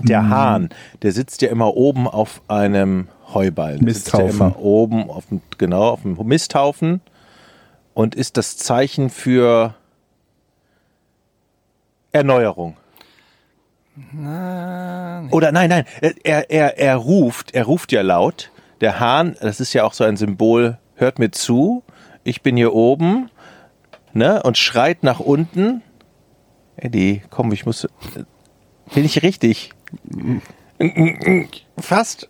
Der 0.01 0.27
Hahn, 0.29 0.69
der 1.01 1.11
sitzt 1.11 1.41
ja 1.41 1.49
immer 1.49 1.75
oben 1.75 2.07
auf 2.07 2.41
einem 2.47 3.07
Heuballen. 3.33 3.85
Der 3.85 3.93
sitzt 3.93 4.13
ja 4.13 4.23
Misthaufen. 4.23 4.47
immer 4.47 4.59
oben 4.59 5.09
auf 5.09 5.27
dem, 5.27 5.41
genau, 5.57 5.89
auf 5.89 6.01
dem 6.01 6.17
Misthaufen 6.25 7.01
und 7.93 8.15
ist 8.15 8.37
das 8.37 8.57
Zeichen 8.57 9.09
für 9.09 9.75
Erneuerung. 12.11 12.75
Oder 15.29 15.51
nein, 15.51 15.69
nein, 15.69 15.85
er, 16.23 16.49
er, 16.49 16.79
er 16.79 16.95
ruft, 16.95 17.53
er 17.53 17.65
ruft 17.65 17.91
ja 17.91 18.01
laut. 18.01 18.49
Der 18.81 18.99
Hahn, 18.99 19.35
das 19.39 19.59
ist 19.59 19.73
ja 19.73 19.83
auch 19.83 19.93
so 19.93 20.03
ein 20.03 20.17
Symbol, 20.17 20.79
hört 21.03 21.19
mir 21.19 21.31
zu, 21.31 21.83
ich 22.23 22.41
bin 22.41 22.57
hier 22.57 22.73
oben, 22.73 23.29
ne, 24.13 24.41
und 24.43 24.57
schreit 24.57 25.03
nach 25.03 25.19
unten. 25.19 25.81
Eddie, 26.75 27.21
komm, 27.29 27.51
ich 27.51 27.65
muss, 27.65 27.87
bin 28.93 29.05
ich 29.05 29.21
richtig? 29.21 29.71
Fast. 31.77 32.27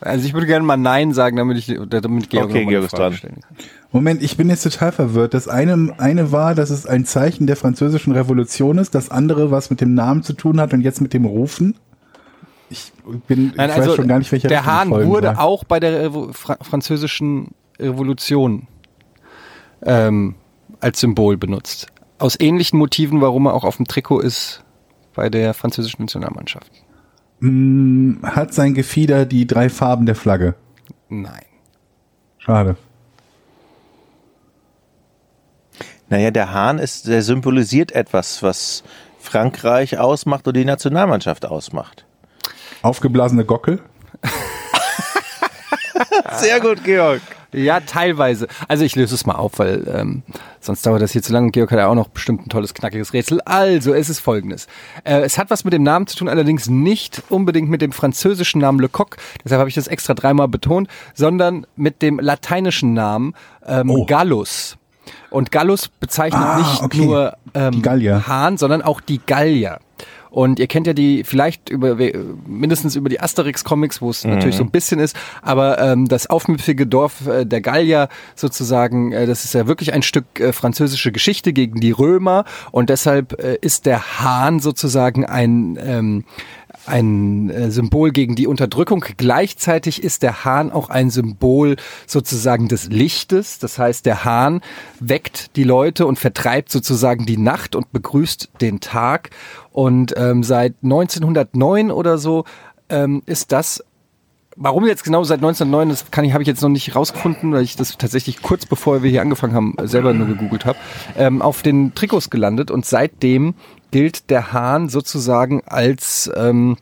Also 0.00 0.26
ich 0.26 0.34
würde 0.34 0.46
gerne 0.46 0.64
mal 0.66 0.76
Nein 0.76 1.12
sagen, 1.12 1.36
damit 1.36 1.56
ich 1.56 1.66
damit 1.66 2.28
Georg 2.28 2.50
Okay, 2.50 2.66
Georg 2.66 2.84
ist 2.84 2.98
dran. 2.98 3.18
Moment, 3.90 4.22
ich 4.22 4.36
bin 4.36 4.50
jetzt 4.50 4.62
total 4.62 4.92
verwirrt. 4.92 5.32
Das 5.34 5.48
eine, 5.48 5.94
eine 5.98 6.30
war, 6.30 6.54
dass 6.54 6.70
es 6.70 6.84
ein 6.84 7.06
Zeichen 7.06 7.46
der 7.46 7.56
französischen 7.56 8.12
Revolution 8.12 8.78
ist, 8.78 8.94
das 8.94 9.10
andere 9.10 9.50
was 9.50 9.70
mit 9.70 9.80
dem 9.80 9.94
Namen 9.94 10.22
zu 10.22 10.34
tun 10.34 10.60
hat 10.60 10.74
und 10.74 10.82
jetzt 10.82 11.00
mit 11.00 11.14
dem 11.14 11.24
Rufen. 11.24 11.76
Ich 12.68 12.92
bin, 13.28 13.52
Nein, 13.56 13.70
ich 13.70 13.76
also 13.76 13.90
weiß 13.90 13.96
schon 13.96 14.08
gar 14.08 14.18
nicht, 14.18 14.32
welcher 14.32 14.48
der 14.48 14.66
Hahn 14.66 14.90
wurde 14.90 15.28
soll. 15.28 15.36
auch 15.36 15.64
bei 15.64 15.80
der 15.80 16.10
Fra 16.32 16.58
französischen 16.60 17.52
Revolution 17.78 18.66
ähm, 19.82 20.34
als 20.80 21.00
Symbol 21.00 21.36
benutzt. 21.36 21.88
Aus 22.18 22.38
ähnlichen 22.38 22.78
Motiven, 22.78 23.20
warum 23.20 23.46
er 23.46 23.54
auch 23.54 23.64
auf 23.64 23.76
dem 23.76 23.86
Trikot 23.86 24.20
ist 24.20 24.62
bei 25.14 25.28
der 25.28 25.54
französischen 25.54 26.02
Nationalmannschaft. 26.02 26.70
Hm, 27.40 28.20
Hat 28.22 28.54
sein 28.54 28.74
Gefieder 28.74 29.26
die 29.26 29.46
drei 29.46 29.68
Farben 29.68 30.06
der 30.06 30.14
Flagge? 30.14 30.54
Nein. 31.08 31.44
Schade. 32.38 32.76
Naja, 36.08 36.30
der 36.30 36.52
Hahn 36.52 36.78
ist, 36.78 37.08
der 37.08 37.22
symbolisiert 37.22 37.92
etwas, 37.92 38.42
was 38.42 38.84
Frankreich 39.18 39.98
ausmacht 39.98 40.46
und 40.46 40.56
die 40.56 40.64
Nationalmannschaft 40.64 41.46
ausmacht. 41.46 42.04
Aufgeblasene 42.82 43.44
Gockel? 43.44 43.80
Sehr 46.36 46.60
gut, 46.60 46.84
Georg. 46.84 47.22
Ja, 47.54 47.80
teilweise. 47.80 48.48
Also 48.68 48.84
ich 48.84 48.96
löse 48.96 49.14
es 49.14 49.26
mal 49.26 49.34
auf, 49.34 49.58
weil 49.58 49.86
ähm, 49.94 50.22
sonst 50.60 50.84
dauert 50.84 51.02
das 51.02 51.12
hier 51.12 51.22
zu 51.22 51.32
lange. 51.32 51.50
Georg 51.50 51.70
hat 51.70 51.78
ja 51.78 51.86
auch 51.88 51.94
noch 51.94 52.08
bestimmt 52.08 52.46
ein 52.46 52.48
tolles, 52.48 52.74
knackiges 52.74 53.12
Rätsel. 53.12 53.40
Also, 53.44 53.94
es 53.94 54.08
ist 54.08 54.20
folgendes. 54.20 54.66
Äh, 55.04 55.20
es 55.20 55.38
hat 55.38 55.50
was 55.50 55.64
mit 55.64 55.72
dem 55.72 55.82
Namen 55.82 56.06
zu 56.06 56.16
tun, 56.16 56.28
allerdings 56.28 56.68
nicht 56.68 57.22
unbedingt 57.28 57.68
mit 57.70 57.82
dem 57.82 57.92
französischen 57.92 58.60
Namen 58.60 58.80
Le 58.80 58.88
Coq, 58.88 59.16
deshalb 59.44 59.60
habe 59.60 59.68
ich 59.68 59.74
das 59.74 59.86
extra 59.86 60.14
dreimal 60.14 60.48
betont, 60.48 60.88
sondern 61.14 61.66
mit 61.76 62.02
dem 62.02 62.18
lateinischen 62.18 62.94
Namen 62.94 63.34
ähm, 63.66 63.90
Oh. 63.90 64.04
Gallus. 64.06 64.76
Und 65.30 65.50
Gallus 65.50 65.88
bezeichnet 65.88 66.42
Ah, 66.42 66.58
nicht 66.58 66.82
okay. 66.82 67.04
nur 67.04 67.36
ähm. 67.54 67.82
Hahn, 68.26 68.56
sondern 68.56 68.82
auch 68.82 69.00
die 69.00 69.20
Gallier. 69.24 69.80
Und 70.34 70.58
ihr 70.58 70.66
kennt 70.66 70.88
ja 70.88 70.94
die 70.94 71.22
vielleicht 71.22 71.68
über 71.68 71.96
mindestens 72.44 72.96
über 72.96 73.08
die 73.08 73.20
Asterix-Comics, 73.20 74.02
wo 74.02 74.10
es 74.10 74.24
natürlich 74.24 74.56
so 74.56 74.64
ein 74.64 74.72
bisschen 74.72 74.98
ist, 74.98 75.14
aber 75.42 75.78
ähm, 75.78 76.08
das 76.08 76.26
aufmüpfige 76.26 76.88
Dorf 76.88 77.28
äh, 77.28 77.44
der 77.44 77.60
Gallier 77.60 78.08
sozusagen, 78.34 79.12
äh, 79.12 79.26
das 79.26 79.44
ist 79.44 79.54
ja 79.54 79.68
wirklich 79.68 79.92
ein 79.92 80.02
Stück 80.02 80.40
äh, 80.40 80.52
französische 80.52 81.12
Geschichte 81.12 81.52
gegen 81.52 81.78
die 81.78 81.92
Römer 81.92 82.46
und 82.72 82.90
deshalb 82.90 83.40
äh, 83.40 83.58
ist 83.60 83.86
der 83.86 84.20
Hahn 84.20 84.58
sozusagen 84.58 85.24
ein 85.24 85.78
ähm, 85.80 86.24
ein 86.86 87.50
äh, 87.50 87.70
Symbol 87.70 88.10
gegen 88.10 88.34
die 88.34 88.46
Unterdrückung. 88.46 89.04
Gleichzeitig 89.16 90.02
ist 90.02 90.22
der 90.22 90.44
Hahn 90.44 90.70
auch 90.70 90.90
ein 90.90 91.10
Symbol 91.10 91.76
sozusagen 92.06 92.68
des 92.68 92.86
Lichtes. 92.86 93.58
Das 93.58 93.78
heißt, 93.78 94.06
der 94.06 94.24
Hahn 94.24 94.60
weckt 95.00 95.56
die 95.56 95.64
Leute 95.64 96.06
und 96.06 96.18
vertreibt 96.18 96.70
sozusagen 96.70 97.26
die 97.26 97.38
Nacht 97.38 97.74
und 97.74 97.92
begrüßt 97.92 98.50
den 98.60 98.80
Tag. 98.80 99.30
Und 99.74 100.14
ähm, 100.16 100.44
seit 100.44 100.74
1909 100.84 101.90
oder 101.90 102.16
so 102.16 102.44
ähm, 102.88 103.22
ist 103.26 103.50
das 103.50 103.82
Warum 104.56 104.86
jetzt 104.86 105.02
genau 105.02 105.24
seit 105.24 105.38
1909, 105.38 105.88
das 105.88 106.12
kann 106.12 106.24
ich, 106.24 106.32
habe 106.32 106.44
ich 106.44 106.46
jetzt 106.46 106.62
noch 106.62 106.68
nicht 106.68 106.94
rausgefunden, 106.94 107.52
weil 107.52 107.64
ich 107.64 107.74
das 107.74 107.98
tatsächlich 107.98 108.40
kurz 108.40 108.66
bevor 108.66 109.02
wir 109.02 109.10
hier 109.10 109.20
angefangen 109.20 109.52
haben, 109.52 109.74
selber 109.82 110.14
nur 110.14 110.28
gegoogelt 110.28 110.64
habe, 110.64 110.78
ähm, 111.16 111.42
auf 111.42 111.62
den 111.62 111.92
Trikots 111.96 112.30
gelandet 112.30 112.70
und 112.70 112.86
seitdem 112.86 113.54
gilt 113.90 114.30
der 114.30 114.52
Hahn 114.52 114.88
sozusagen 114.88 115.62
als 115.66 116.30
ähm, 116.36 116.76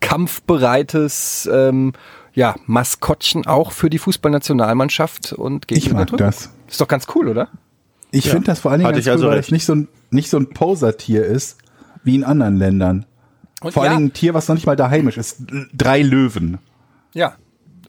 kampfbereites 0.00 1.48
ähm, 1.52 1.92
ja, 2.34 2.56
Maskottchen 2.66 3.46
auch 3.46 3.70
für 3.70 3.90
die 3.90 3.98
Fußballnationalmannschaft 3.98 5.34
und 5.34 5.68
gegen 5.68 5.78
Ich 5.78 5.92
mag 5.92 6.10
das. 6.16 6.50
Ist 6.66 6.80
doch 6.80 6.88
ganz 6.88 7.06
cool, 7.14 7.28
oder? 7.28 7.46
Ich 8.10 8.28
finde 8.28 8.46
das 8.46 8.58
vor 8.58 8.72
allen 8.72 8.80
Dingen 8.80 8.88
Hatte 8.88 8.96
ganz 8.96 9.06
ich 9.06 9.10
cool, 9.10 9.12
also 9.12 9.28
weil 9.28 9.38
es 9.38 9.52
nicht 9.52 9.66
so 9.66 9.74
ein, 9.76 9.88
nicht 10.10 10.30
so 10.30 10.36
ein 10.36 10.50
Poser-Tier 10.50 11.24
ist, 11.24 11.58
wie 12.08 12.16
in 12.16 12.24
anderen 12.24 12.56
Ländern. 12.56 13.06
Und 13.62 13.72
Vor 13.72 13.84
ja, 13.84 13.90
allen 13.90 13.98
Dingen 13.98 14.10
ein 14.10 14.12
Tier, 14.14 14.34
was 14.34 14.48
noch 14.48 14.54
nicht 14.56 14.66
mal 14.66 14.74
da 14.76 14.90
heimisch 14.90 15.16
ist. 15.18 15.42
Drei 15.72 16.02
Löwen. 16.02 16.58
ja. 17.14 17.34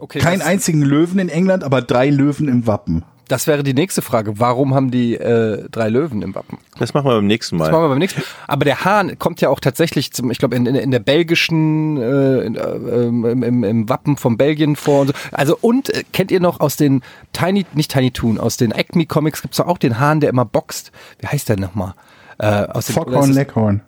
Okay, 0.02 0.20
Kein 0.20 0.40
das, 0.40 0.48
einzigen 0.48 0.82
Löwen 0.82 1.20
in 1.20 1.28
England, 1.28 1.66
aber 1.66 1.82
drei 1.82 2.10
Löwen 2.10 2.48
im 2.48 2.66
Wappen. 2.66 3.04
das 3.28 3.48
wäre 3.48 3.64
die 3.64 3.74
nächste 3.74 4.02
Frage. 4.02 4.40
Warum 4.40 4.74
haben 4.74 4.92
die 4.92 5.16
äh, 5.16 5.68
drei 5.70 5.90
Löwen 5.90 6.22
im 6.22 6.34
Wappen? 6.36 6.58
Das 6.78 6.94
machen 6.94 7.06
wir 7.08 7.16
beim 7.16 7.28
nächsten 7.28 7.58
Das 7.58 7.68
Mal. 7.68 7.72
machen 7.74 7.84
wir 7.84 7.90
beim 7.90 7.98
nächsten 7.98 8.22
Mal. 8.22 8.26
Aber 8.48 8.64
der 8.64 8.86
Hahn 8.86 9.20
kommt 9.20 9.42
ja 9.42 9.50
auch 9.50 9.60
tatsächlich 9.60 10.14
zum, 10.14 10.32
ich 10.32 10.38
glaube, 10.38 10.56
in, 10.56 10.66
in, 10.68 10.76
in 10.76 10.92
der 10.92 11.00
belgischen, 11.00 11.98
äh, 11.98 12.40
in, 12.46 12.56
äh, 12.56 13.08
im, 13.08 13.44
im, 13.44 13.64
im 13.66 13.90
Wappen 13.90 14.16
von 14.16 14.38
Belgien 14.38 14.78
vor 14.78 15.02
und 15.02 15.08
so. 15.08 15.14
Also 15.34 15.58
und 15.60 15.90
äh, 15.94 16.06
kennt 16.14 16.32
ihr 16.32 16.40
noch 16.40 16.62
aus 16.62 16.78
den 16.78 17.02
Tiny, 17.34 17.66
nicht 17.74 17.92
Tiny 17.92 18.12
Toon, 18.12 18.38
aus 18.40 18.56
den 18.56 18.72
Acme 18.72 19.06
Comics 19.06 19.42
gibt's 19.42 19.58
doch 19.58 19.68
auch 19.68 19.78
den 19.80 20.00
Hahn, 20.00 20.22
der 20.22 20.30
immer 20.30 20.46
boxt. 20.46 20.94
Wie 21.20 21.28
heißt 21.28 21.50
der 21.50 21.60
nochmal? 21.60 21.94
Äh, 22.38 22.46
aus 22.68 22.90
Foghorn 22.90 23.32
es- 23.32 23.36
Leghorn. 23.36 23.82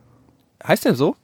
Heißt 0.68 0.86
der 0.86 0.96
so? 0.96 1.16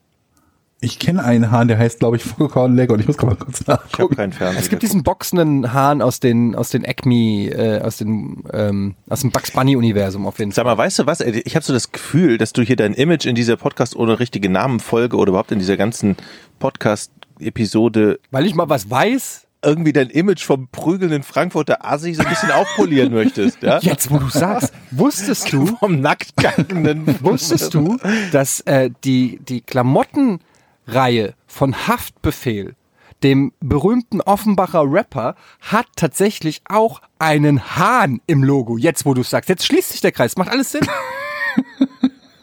Ich 0.79 0.99
kenne 0.99 1.23
einen 1.23 1.49
Hahn, 1.49 1.67
der 1.67 1.79
heißt, 1.79 1.97
glaube 1.97 2.17
ich, 2.17 2.23
Foghorn 2.23 2.75
Leghorn. 2.75 2.99
Ich 2.99 3.07
muss 3.07 3.17
gerade 3.17 3.33
mal 3.33 3.43
kurz 3.43 3.61
Ich 3.61 3.67
habe 3.67 3.81
nachgucken. 3.83 4.15
keinen 4.15 4.31
Fernseher. 4.31 4.59
Es 4.61 4.69
gibt 4.69 4.83
diesen 4.83 5.01
boxenden 5.01 5.73
Hahn 5.73 6.03
aus 6.03 6.19
den 6.19 6.53
aus 6.53 6.69
den 6.69 6.85
Acme, 6.85 7.47
äh, 7.49 7.81
aus 7.81 7.97
den 7.97 8.43
ähm, 8.53 8.93
aus 9.09 9.21
dem 9.21 9.31
Bugs 9.31 9.49
Bunny 9.49 9.75
Universum 9.75 10.27
auf 10.27 10.37
jeden 10.37 10.51
Fall. 10.51 10.57
Sag 10.57 10.65
mal, 10.65 10.77
weißt 10.77 10.99
du 10.99 11.05
was? 11.07 11.21
Ich 11.21 11.55
habe 11.55 11.65
so 11.65 11.73
das 11.73 11.91
Gefühl, 11.91 12.37
dass 12.37 12.53
du 12.53 12.61
hier 12.61 12.75
dein 12.75 12.93
Image 12.93 13.25
in 13.25 13.33
dieser 13.33 13.57
Podcast 13.57 13.95
ohne 13.95 14.19
richtige 14.19 14.49
Namenfolge 14.49 15.17
oder 15.17 15.29
überhaupt 15.29 15.51
in 15.51 15.57
dieser 15.57 15.77
ganzen 15.77 16.15
Podcast-Episode 16.59 18.19
Weil 18.31 18.45
ich 18.45 18.53
mal 18.55 18.69
was 18.69 18.89
weiß. 18.89 19.46
Irgendwie 19.63 19.93
dein 19.93 20.09
Image 20.09 20.43
vom 20.43 20.67
prügelnden 20.69 21.23
Frankfurter 21.23 21.83
Assi 21.85 22.13
so 22.13 22.21
ein 22.23 22.29
bisschen 22.29 22.51
aufpolieren 22.51 23.13
möchtest, 23.13 23.61
ja? 23.63 23.79
Jetzt, 23.81 24.11
wo 24.11 24.17
du 24.19 24.29
sagst, 24.29 24.71
wusstest 24.91 25.51
du, 25.51 25.65
Vom 25.79 25.99
nacktgangenden. 25.99 27.05
Wusstest 27.23 27.73
du, 27.73 27.97
dass 28.31 28.61
äh, 28.61 28.89
die, 29.03 29.39
die 29.47 29.61
Klamottenreihe 29.61 31.33
von 31.47 31.87
Haftbefehl, 31.87 32.75
dem 33.23 33.51
berühmten 33.59 34.21
Offenbacher 34.21 34.83
Rapper, 34.85 35.35
hat 35.59 35.87
tatsächlich 35.95 36.61
auch 36.69 37.01
einen 37.19 37.75
Hahn 37.77 38.21
im 38.27 38.43
Logo. 38.43 38.77
Jetzt, 38.77 39.05
wo 39.05 39.13
du 39.15 39.21
es 39.21 39.29
sagst. 39.31 39.49
Jetzt 39.49 39.65
schließt 39.65 39.89
sich 39.89 40.01
der 40.01 40.11
Kreis. 40.11 40.37
Macht 40.37 40.49
alles 40.49 40.71
Sinn. 40.71 40.85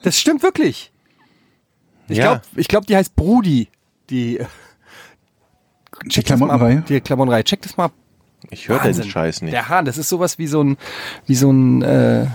Das 0.02 0.18
stimmt 0.18 0.42
wirklich. 0.42 0.90
Ich 2.08 2.18
Ja. 2.18 2.24
glaube, 2.24 2.42
ich 2.56 2.68
glaub, 2.68 2.86
die 2.86 2.96
heißt 2.96 3.14
Brudi. 3.14 3.68
Die, 4.10 4.40
Die 6.04 6.22
Klamottenreihe? 6.22 6.84
Die 6.88 7.00
Klamottenreihe. 7.00 7.44
Check 7.44 7.62
das 7.62 7.76
mal. 7.76 7.90
Ich 8.50 8.68
höre 8.68 8.78
den. 8.78 9.02
Scheiß 9.02 9.42
nicht. 9.42 9.52
Der 9.52 9.68
Hahn, 9.68 9.84
das 9.84 9.98
ist 9.98 10.08
sowas 10.08 10.38
wie 10.38 10.46
so 10.46 10.62
ein, 10.62 10.76
wie 11.26 11.34
so 11.34 11.50
ein, 11.50 11.82
äh, 11.82 12.26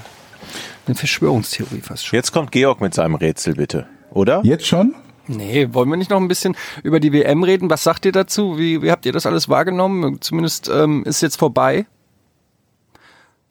eine 0.88 0.96
Verschwörungstheorie 0.96 1.82
fast 1.82 2.06
schon. 2.06 2.18
Jetzt 2.18 2.32
kommt 2.32 2.52
Georg 2.52 2.82
mit 2.82 2.94
seinem 2.94 3.16
Rätsel, 3.16 3.56
bitte. 3.56 3.88
Oder? 4.12 4.42
Jetzt 4.44 4.66
schon? 4.66 4.96
Nee, 5.28 5.68
wollen 5.72 5.90
wir 5.90 5.98
nicht 5.98 6.10
noch 6.10 6.20
ein 6.20 6.28
bisschen 6.28 6.56
über 6.82 7.00
die 7.00 7.14
WM 7.14 7.44
reden? 7.44 7.70
Was 7.70 7.84
sagt 7.84 8.06
ihr 8.06 8.12
dazu? 8.12 8.58
Wie, 8.58 8.82
wie 8.82 8.90
habt 8.90 9.06
ihr 9.06 9.12
das 9.12 9.28
alles 9.28 9.48
wahrgenommen? 9.48 10.20
Zumindest 10.22 10.70
ähm, 10.70 11.04
ist 11.04 11.22
jetzt 11.22 11.38
vorbei. 11.38 11.86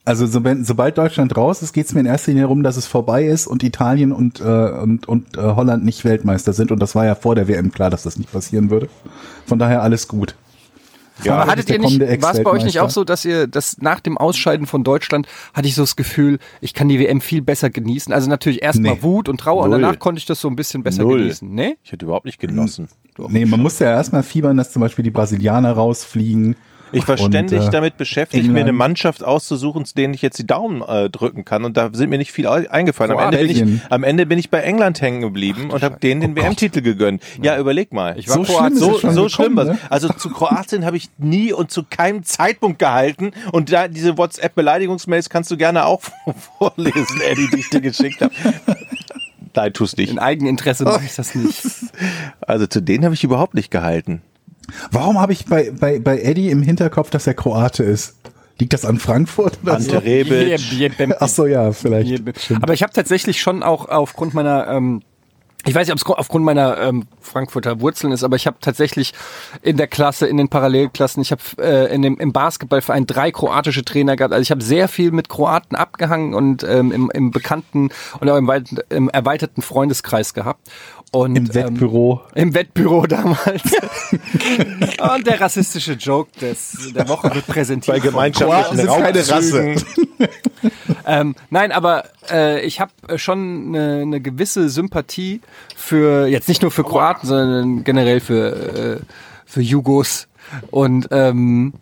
Also 0.09 0.26
so, 0.26 0.42
wenn, 0.42 0.64
sobald 0.64 0.96
Deutschland 0.96 1.36
raus 1.36 1.61
ist, 1.61 1.74
geht 1.74 1.84
es 1.84 1.92
mir 1.92 2.00
in 2.00 2.06
erster 2.06 2.30
Linie 2.30 2.44
darum, 2.44 2.62
dass 2.62 2.78
es 2.78 2.86
vorbei 2.86 3.26
ist 3.26 3.46
und 3.46 3.62
Italien 3.62 4.11
und, 4.12 4.40
äh, 4.40 4.44
und, 4.44 5.06
und 5.06 5.36
äh, 5.36 5.42
Holland 5.42 5.84
nicht 5.84 6.02
Weltmeister 6.06 6.54
sind. 6.54 6.72
Und 6.72 6.80
das 6.80 6.94
war 6.94 7.04
ja 7.04 7.14
vor 7.14 7.34
der 7.34 7.46
WM 7.46 7.72
klar, 7.72 7.90
dass 7.90 8.04
das 8.04 8.16
nicht 8.16 8.32
passieren 8.32 8.70
würde. 8.70 8.88
Von 9.44 9.59
daher 9.59 9.82
alles 9.82 10.09
gut. 10.09 10.34
Ja, 11.24 11.34
aber 11.34 11.42
das 11.42 11.52
hattet 11.52 11.70
ihr 11.70 11.78
nicht, 11.80 12.22
war 12.22 12.32
es 12.32 12.42
bei 12.42 12.50
euch 12.50 12.64
nicht 12.64 12.80
auch 12.80 12.88
so, 12.88 13.04
dass 13.04 13.26
ihr, 13.26 13.48
dass 13.48 13.82
nach 13.82 14.00
dem 14.00 14.16
Ausscheiden 14.16 14.66
von 14.66 14.82
Deutschland 14.82 15.26
hatte 15.52 15.68
ich 15.68 15.74
so 15.74 15.82
das 15.82 15.94
Gefühl, 15.94 16.38
ich 16.62 16.72
kann 16.72 16.88
die 16.88 16.98
WM 16.98 17.20
viel 17.20 17.42
besser 17.42 17.68
genießen. 17.68 18.11
Also 18.11 18.30
natürlich 18.30 18.62
erstmal 18.62 18.94
Nee. 18.94 19.02
Wut 19.02 19.28
und 19.28 19.38
Trauer 19.38 19.64
und 19.64 19.70
Null. 19.72 19.82
danach 19.82 19.98
konnte 19.98 20.20
ich 20.20 20.24
das 20.24 20.40
so 20.40 20.48
ein 20.48 20.56
bisschen 20.56 20.82
besser 20.82 21.02
Null. 21.02 21.18
genießen. 21.18 21.52
Nee? 21.52 21.76
Ich 21.84 21.92
hätte 21.92 22.06
überhaupt 22.06 22.24
nicht 22.24 22.40
genossen. 22.40 22.88
Nee, 23.28 23.44
man 23.44 23.61
musste 23.61 23.84
ja 23.84 23.90
erstmal 23.90 24.22
fiebern, 24.22 24.56
dass 24.56 24.72
zum 24.72 24.80
Beispiel 24.80 25.02
die 25.02 25.11
Brasilianer 25.11 25.72
rausfliegen. 25.72 26.56
Ich 26.93 27.07
war 27.09 27.20
Und, 27.20 27.26
ständig 27.32 27.66
äh, 27.66 27.70
damit 27.70 27.97
beschäftigt, 27.97 28.45
mir 28.45 28.49
England. 28.51 28.64
eine 28.68 28.72
Mannschaft 28.72 29.22
auszusuchen, 29.22 29.84
zu 29.84 29.95
denen 29.95 30.14
ich 30.14 30.22
jetzt 30.22 30.39
die 30.39 30.47
Daumen 30.47 30.82
äh, 30.82 31.11
drücken 31.11 31.45
kann. 31.45 31.64
Und 31.64 31.76
da 31.76 31.91
sind 31.93 32.11
mir 32.11 32.18
nicht 32.18 32.32
viel 32.32 32.47
ei- 32.47 32.70
eingefallen. 32.70 33.12
Am 33.12 33.32
Ende, 33.32 33.39
bin 33.39 33.51
ich, 33.51 33.82
am 33.91 34.05
Ende 34.05 34.26
bin 34.26 34.39
ich 34.39 34.51
bei 34.51 34.61
England 34.61 35.01
hängen 35.01 35.20
geblieben 35.20 35.70
und 35.70 35.82
habe 35.82 35.99
denen 35.99 36.20
den 36.20 36.36
WM-Titel 36.36 36.80
gegönnt. 36.82 37.22
Ja, 37.43 37.59
überleg 37.59 37.93
mal. 37.93 38.18
Ich 38.18 38.28
war 38.28 38.36
So 38.36 38.43
Kroat- 38.45 38.59
schlimm 38.59 38.72
ist 38.74 38.78
so, 38.80 38.95
es 38.95 39.01
schon 39.01 39.12
so 39.14 39.28
schlimm 39.28 39.57
gekommen, 39.57 39.76
was. 39.76 39.82
ne? 39.82 39.91
Also 39.91 40.09
zu 40.09 40.30
Kroatien 40.30 40.84
habe 40.84 40.97
ich 40.97 41.09
nie 41.18 41.53
und 41.53 41.70
zu 41.70 41.82
keinem 41.89 42.22
Zeitpunkt 42.24 42.78
gehalten. 42.78 43.32
Und 43.53 43.70
da 43.72 43.89
diese 43.89 44.16
WhatsApp-Beleidigungsmails 44.18 45.28
kannst 45.30 45.51
du 45.51 45.57
gerne 45.57 45.84
auch 45.86 46.01
vorlesen, 46.59 47.20
Eddie, 47.30 47.49
die 47.53 47.59
ich 47.61 47.70
dir 47.70 47.80
geschickt 47.80 48.20
habe. 48.22 48.32
Nein, 49.55 49.72
tust 49.72 49.97
nicht. 49.99 50.11
In 50.12 50.18
Eigeninteresse 50.20 50.84
mache 50.84 51.05
ich 51.05 51.16
das 51.16 51.34
nicht. 51.34 51.61
Also 52.41 52.66
zu 52.68 52.80
denen 52.80 53.05
habe 53.05 53.14
ich 53.14 53.24
überhaupt 53.24 53.55
nicht 53.55 53.70
gehalten. 53.70 54.22
Warum 54.90 55.18
habe 55.20 55.32
ich 55.32 55.46
bei, 55.46 55.70
bei, 55.70 55.98
bei 55.98 56.20
Eddie 56.20 56.50
im 56.50 56.62
Hinterkopf, 56.62 57.10
dass 57.10 57.26
er 57.26 57.34
Kroate 57.34 57.82
ist? 57.82 58.14
Liegt 58.58 58.72
das 58.72 58.84
an 58.84 58.98
Frankfurt 58.98 59.58
oder 59.62 59.80
so? 59.80 59.92
Ante 59.92 60.04
Rebic. 60.04 60.60
Ach 61.20 61.28
so, 61.28 61.46
ja, 61.46 61.72
vielleicht. 61.72 62.10
Aber 62.60 62.74
ich 62.74 62.82
habe 62.82 62.92
tatsächlich 62.92 63.40
schon 63.40 63.62
auch 63.62 63.88
aufgrund 63.88 64.34
meiner, 64.34 64.66
ähm, 64.66 65.02
ich 65.64 65.74
weiß 65.74 65.86
nicht, 65.86 65.92
ob 65.92 65.98
es 65.98 66.18
aufgrund 66.18 66.44
meiner 66.44 66.76
ähm, 66.78 67.06
Frankfurter 67.20 67.80
Wurzeln 67.80 68.12
ist, 68.12 68.24
aber 68.24 68.34
ich 68.34 68.48
habe 68.48 68.56
tatsächlich 68.60 69.12
in 69.62 69.76
der 69.76 69.86
Klasse, 69.86 70.26
in 70.26 70.36
den 70.38 70.48
Parallelklassen, 70.48 71.22
ich 71.22 71.30
habe 71.30 71.42
äh, 71.58 71.94
in 71.94 72.02
dem 72.02 72.18
im 72.18 72.32
Basketballverein 72.32 73.06
drei 73.06 73.30
kroatische 73.30 73.84
Trainer 73.84 74.16
gehabt. 74.16 74.32
Also 74.32 74.42
ich 74.42 74.50
habe 74.50 74.62
sehr 74.62 74.88
viel 74.88 75.12
mit 75.12 75.28
Kroaten 75.28 75.76
abgehangen 75.76 76.34
und 76.34 76.64
ähm, 76.64 76.90
im, 76.90 77.10
im 77.12 77.30
bekannten 77.30 77.90
und 78.18 78.28
auch 78.28 78.36
im, 78.36 78.48
weit, 78.48 78.70
im 78.88 79.08
erweiterten 79.08 79.62
Freundeskreis 79.62 80.34
gehabt. 80.34 80.68
Und, 81.11 81.36
Im 81.36 81.54
Wettbüro. 81.54 82.20
Ähm, 82.34 82.48
Im 82.48 82.54
Wettbüro 82.54 83.06
damals. 83.06 83.62
und 84.12 85.26
der 85.26 85.40
rassistische 85.40 85.94
Joke 85.94 86.30
des, 86.38 86.92
der 86.94 87.09
Woche 87.09 87.34
wird 87.34 87.46
präsentiert. 87.46 87.96
Bei 87.96 88.00
gemeinschaftlichen 88.00 88.76
sind 88.76 88.88
keine 88.88 89.28
Raubzügen. 89.28 89.82
ähm, 91.06 91.34
nein, 91.48 91.72
aber 91.72 92.04
äh, 92.30 92.61
ich 92.61 92.80
habe 92.80 92.92
schon 93.16 93.68
eine, 93.68 94.02
eine 94.02 94.20
gewisse 94.20 94.68
Sympathie 94.68 95.40
für, 95.74 96.26
jetzt 96.26 96.48
nicht 96.48 96.61
nur 96.61 96.70
für 96.70 96.84
Kroaten, 96.84 97.26
sondern 97.26 97.84
generell 97.84 98.20
für, 98.20 98.98
äh, 98.98 99.00
für 99.46 99.62
Jugos. 99.62 100.28
Und 100.70 101.09
ähm, 101.11 101.72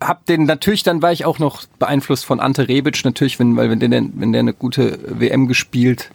hab 0.00 0.24
den 0.26 0.44
natürlich, 0.44 0.84
dann 0.84 1.02
war 1.02 1.10
ich 1.10 1.24
auch 1.24 1.40
noch 1.40 1.64
beeinflusst 1.80 2.24
von 2.24 2.38
Ante 2.38 2.68
Rebic, 2.68 3.04
natürlich, 3.04 3.40
wenn, 3.40 3.56
weil 3.56 3.70
wenn 3.70 3.80
der, 3.80 3.90
wenn 4.14 4.32
der 4.32 4.40
eine 4.40 4.54
gute 4.54 5.00
WM 5.08 5.48
gespielt 5.48 6.10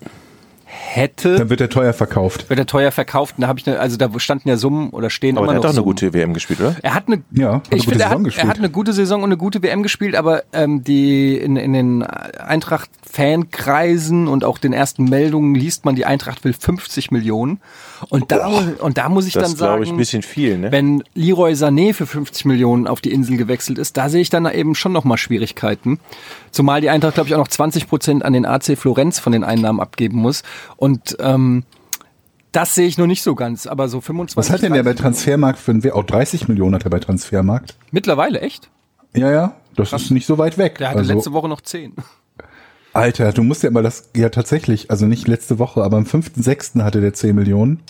hätte, 0.80 1.36
Dann 1.38 1.50
wird 1.50 1.62
er 1.62 1.70
teuer 1.70 1.94
verkauft. 1.94 2.50
wird 2.50 2.60
er 2.60 2.66
teuer 2.66 2.92
verkauft. 2.92 3.36
Und 3.38 3.42
Da 3.42 3.48
habe 3.48 3.60
ich 3.60 3.68
eine, 3.68 3.80
also 3.80 3.98
da 3.98 4.10
standen 4.20 4.50
ja 4.50 4.58
Summen 4.58 4.90
oder 4.92 5.10
stehen 5.10 5.38
Aber 5.38 5.46
immer 5.48 5.54
noch 5.56 5.64
hat 5.64 5.72
doch 5.72 5.76
eine 5.78 5.84
gute 5.84 6.14
WM 6.14 6.34
gespielt, 6.34 6.60
oder? 6.60 6.76
Er 6.82 6.94
hat 6.94 7.08
eine, 7.08 7.24
Ja, 7.32 7.56
hat 7.56 7.72
eine 7.72 7.80
ich 7.80 7.86
gute 7.86 7.90
finde, 7.90 8.04
er 8.04 8.10
Saison 8.10 8.20
hat, 8.20 8.24
gespielt. 8.26 8.46
er 8.46 8.50
hat 8.50 8.58
eine 8.58 8.70
gute 8.70 8.94
Saison 8.94 9.24
und 9.24 9.30
eine 9.30 9.38
gute 9.38 9.64
WM 9.64 9.84
gespielt, 9.84 10.16
aber 10.16 10.44
ähm, 10.54 10.84
die 10.84 11.38
in, 11.38 11.56
in 11.58 11.74
den 11.74 12.04
Eintracht-Fankreisen 12.04 14.28
und 14.28 14.44
auch 14.44 14.58
den 14.58 14.74
ersten 14.74 15.06
Meldungen 15.06 15.56
liest 15.56 15.86
man, 15.86 15.96
die 15.96 16.06
Eintracht 16.06 16.44
will 16.44 16.54
50 16.54 17.12
Millionen. 17.12 17.60
Und 18.10 18.32
da, 18.32 18.48
und 18.80 18.98
da 18.98 19.10
muss 19.10 19.26
ich 19.28 19.34
Das 19.34 19.44
dann 19.44 19.52
ist, 19.54 19.58
glaube 19.58 19.72
sagen, 19.74 19.84
ich, 19.84 19.90
ein 19.92 19.98
bisschen 19.98 20.22
viel, 20.22 20.58
ne? 20.58 20.72
wenn 20.72 21.04
Leroy 21.14 21.54
Sané 21.54 21.94
für 21.94 22.06
50 22.06 22.46
Millionen 22.46 22.88
auf 22.88 23.02
die 23.02 23.12
Insel 23.12 23.38
gewechselt 23.38 23.78
ist, 23.78 23.98
da 23.98 24.10
sehe 24.10 24.22
ich 24.22 24.30
dann 24.30 24.46
eben 24.52 24.76
schon 24.76 24.92
nochmal 24.92 25.18
Schwierigkeiten. 25.18 26.00
Zumal 26.52 26.82
die 26.82 26.90
Eintracht, 26.90 27.16
glaube 27.16 27.30
ich, 27.30 27.36
auch 27.36 27.40
noch 27.40 27.48
20 27.48 27.88
Prozent 27.88 28.24
an 28.26 28.34
den 28.34 28.46
AC 28.46 28.78
Florenz 28.78 29.20
von 29.20 29.32
den 29.34 29.44
Einnahmen 29.44 29.80
abgeben 29.80 30.18
muss. 30.20 30.44
Und 30.76 31.18
ähm, 31.20 31.64
das 32.52 32.76
sehe 32.76 32.88
ich 32.88 32.98
noch 32.98 33.08
nicht 33.08 33.24
so 33.24 33.36
ganz, 33.36 33.68
aber 33.68 33.88
so 33.90 34.02
25. 34.02 34.38
Was 34.38 34.50
hat 34.50 34.62
denn 34.62 34.74
der 34.74 34.84
bei 34.84 34.92
30 34.92 35.02
Transfermarkt 35.02 35.60
für 35.60 35.72
ein 35.72 35.84
We- 35.84 35.94
Oh, 35.96 36.02
30 36.04 36.48
Millionen 36.48 36.76
hat 36.76 36.84
er 36.86 36.90
bei 36.90 37.00
Transfermarkt. 37.00 37.76
Mittlerweile, 37.92 38.42
echt? 38.42 38.70
Ja, 39.16 39.32
ja, 39.32 39.56
das 39.76 39.94
ist 39.94 40.12
nicht 40.12 40.26
so 40.26 40.38
weit 40.38 40.58
weg. 40.58 40.78
Der 40.78 40.90
hatte 40.90 41.00
also, 41.00 41.14
letzte 41.14 41.34
Woche 41.34 41.48
noch 41.50 41.62
10. 41.62 41.94
Alter, 42.98 43.32
du 43.32 43.44
musst 43.44 43.62
ja 43.62 43.70
mal 43.70 43.84
das, 43.84 44.10
ja 44.16 44.30
tatsächlich, 44.30 44.90
also 44.90 45.06
nicht 45.06 45.28
letzte 45.28 45.60
Woche, 45.60 45.84
aber 45.84 45.98
am 45.98 46.06
5.6. 46.06 46.82
hatte 46.84 47.00
der 47.00 47.14
10 47.14 47.36
Millionen. 47.36 47.84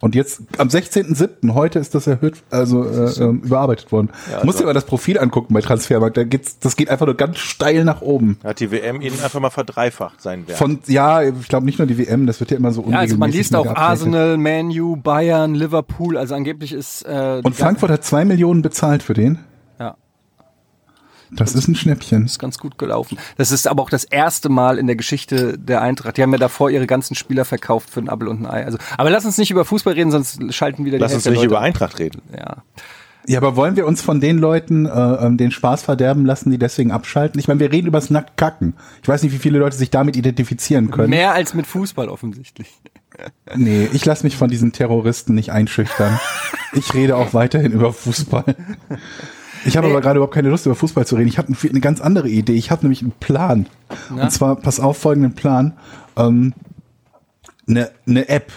Und 0.00 0.14
jetzt 0.14 0.42
am 0.56 0.68
16.7., 0.68 1.52
heute 1.52 1.78
ist 1.78 1.94
das 1.94 2.06
erhöht, 2.06 2.42
also 2.50 2.84
äh, 2.84 3.10
ähm, 3.22 3.42
überarbeitet 3.42 3.92
worden. 3.92 4.10
also 4.32 4.46
musst 4.46 4.60
dir 4.60 4.64
mal 4.64 4.72
das 4.72 4.86
Profil 4.86 5.18
angucken 5.18 5.52
bei 5.52 5.60
Transfermarkt, 5.60 6.16
da 6.16 6.24
geht's, 6.24 6.58
das 6.58 6.76
geht 6.76 6.88
einfach 6.88 7.04
nur 7.04 7.16
ganz 7.16 7.38
steil 7.38 7.84
nach 7.84 8.00
oben. 8.00 8.38
Hat 8.44 8.60
die 8.60 8.70
WM 8.70 9.00
ihn 9.02 9.12
einfach 9.12 9.40
mal 9.40 9.50
verdreifacht, 9.50 10.20
sein 10.22 10.46
Wert. 10.48 10.58
Von, 10.58 10.80
ja, 10.86 11.22
ich 11.22 11.48
glaube 11.48 11.66
nicht 11.66 11.78
nur 11.78 11.86
die 11.86 11.98
WM, 11.98 12.26
das 12.26 12.40
wird 12.40 12.50
ja 12.50 12.56
immer 12.56 12.72
so 12.72 12.82
Ja, 12.88 12.98
also 12.98 13.16
man 13.16 13.28
unregelmäßig 13.28 13.52
liest 13.52 13.56
auch. 13.56 13.74
Arsenal, 13.74 14.38
Man 14.38 14.68
U, 14.78 14.96
Bayern, 14.96 15.54
Liverpool, 15.54 16.16
also 16.16 16.34
angeblich 16.34 16.72
ist 16.72 17.02
äh, 17.02 17.40
Und 17.44 17.56
Frankfurt 17.56 17.90
hat 17.90 18.04
zwei 18.04 18.24
Millionen 18.24 18.62
bezahlt 18.62 19.02
für 19.02 19.14
den. 19.14 19.38
Das 21.32 21.54
ist 21.54 21.68
ein 21.68 21.74
Schnäppchen. 21.74 22.24
ist 22.24 22.38
ganz 22.38 22.58
gut 22.58 22.78
gelaufen. 22.78 23.18
Das 23.36 23.52
ist 23.52 23.66
aber 23.68 23.82
auch 23.82 23.90
das 23.90 24.04
erste 24.04 24.48
Mal 24.48 24.78
in 24.78 24.86
der 24.86 24.96
Geschichte 24.96 25.58
der 25.58 25.80
Eintracht. 25.82 26.16
Die 26.16 26.22
haben 26.22 26.32
ja 26.32 26.38
davor 26.38 26.70
ihre 26.70 26.86
ganzen 26.86 27.14
Spieler 27.14 27.44
verkauft 27.44 27.90
für 27.90 28.00
ein 28.00 28.08
Apfel 28.08 28.28
und 28.28 28.42
ein 28.42 28.46
Ei. 28.46 28.64
Also, 28.64 28.78
aber 28.96 29.10
lass 29.10 29.24
uns 29.24 29.38
nicht 29.38 29.50
über 29.50 29.64
Fußball 29.64 29.94
reden, 29.94 30.10
sonst 30.10 30.52
schalten 30.52 30.84
wieder 30.84 30.98
die 30.98 31.02
Lass 31.02 31.14
uns 31.14 31.24
Hälfte 31.24 31.30
nicht 31.30 31.42
der 31.42 31.46
über 31.46 31.56
Leute. 31.56 31.66
Eintracht 31.66 31.98
reden. 31.98 32.22
Ja. 32.36 32.62
Ja, 33.26 33.38
aber 33.38 33.54
wollen 33.54 33.76
wir 33.76 33.86
uns 33.86 34.00
von 34.00 34.18
den 34.20 34.38
Leuten 34.38 34.86
äh, 34.86 34.90
ähm, 34.90 35.36
den 35.36 35.50
Spaß 35.50 35.82
verderben 35.82 36.24
lassen, 36.24 36.50
die 36.50 36.58
deswegen 36.58 36.90
abschalten? 36.90 37.38
Ich 37.38 37.48
meine, 37.48 37.60
wir 37.60 37.70
reden 37.70 37.86
übers 37.86 38.08
Nacktkacken. 38.08 38.74
Ich 39.02 39.08
weiß 39.08 39.22
nicht, 39.22 39.32
wie 39.32 39.38
viele 39.38 39.58
Leute 39.58 39.76
sich 39.76 39.90
damit 39.90 40.16
identifizieren 40.16 40.90
können. 40.90 41.10
Mehr 41.10 41.34
als 41.34 41.52
mit 41.54 41.66
Fußball 41.66 42.08
offensichtlich. 42.08 42.68
Nee, 43.54 43.86
ich 43.92 44.02
lasse 44.06 44.24
mich 44.24 44.36
von 44.36 44.48
diesen 44.48 44.72
Terroristen 44.72 45.34
nicht 45.34 45.52
einschüchtern. 45.52 46.18
Ich 46.72 46.94
rede 46.94 47.16
auch 47.16 47.34
weiterhin 47.34 47.72
über 47.72 47.92
Fußball. 47.92 48.56
Ich 49.64 49.76
habe 49.76 49.86
Nee. 49.86 49.92
aber 49.92 50.00
gerade 50.00 50.16
überhaupt 50.18 50.34
keine 50.34 50.48
Lust, 50.48 50.66
über 50.66 50.74
Fußball 50.74 51.06
zu 51.06 51.16
reden. 51.16 51.28
Ich 51.28 51.38
habe 51.38 51.48
eine, 51.68 51.80
ganz 51.80 52.00
andere 52.00 52.28
Idee. 52.28 52.54
Ich 52.54 52.70
habe 52.70 52.82
nämlich 52.82 53.02
einen 53.02 53.12
Plan. 53.12 53.66
Na? 54.14 54.24
Und 54.24 54.30
zwar, 54.30 54.56
pass 54.56 54.80
auf, 54.80 54.96
folgenden 54.98 55.34
Plan. 55.34 55.76
Ähm, 56.16 56.54
eine, 57.68 57.90
eine 58.06 58.28
App. 58.28 58.52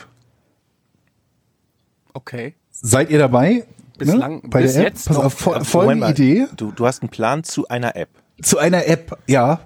Okay. 2.14 2.56
Seid 2.72 3.10
ihr 3.10 3.20
dabei? 3.20 3.66
Bislang- 3.97 4.41
Bei 4.49 4.62
bis 4.64 4.74
der 4.74 4.88
App? 4.88 4.93
jetzt 4.93 5.08
Pass 5.08 5.18
noch. 5.18 5.26
auf, 5.26 5.34
fol 5.34 5.64
folgende 5.64 5.99
mal. 5.99 6.12
Idee. 6.12 6.47
Du, 6.56 6.72
du 6.72 6.86
hast 6.86 7.01
einen 7.01 7.10
Plan 7.10 7.43
zu 7.43 7.68
einer 7.68 7.95
App. 7.95 8.10
Zu 8.41 8.58
einer 8.58 8.88
App, 8.88 9.18
ja. 9.28 9.62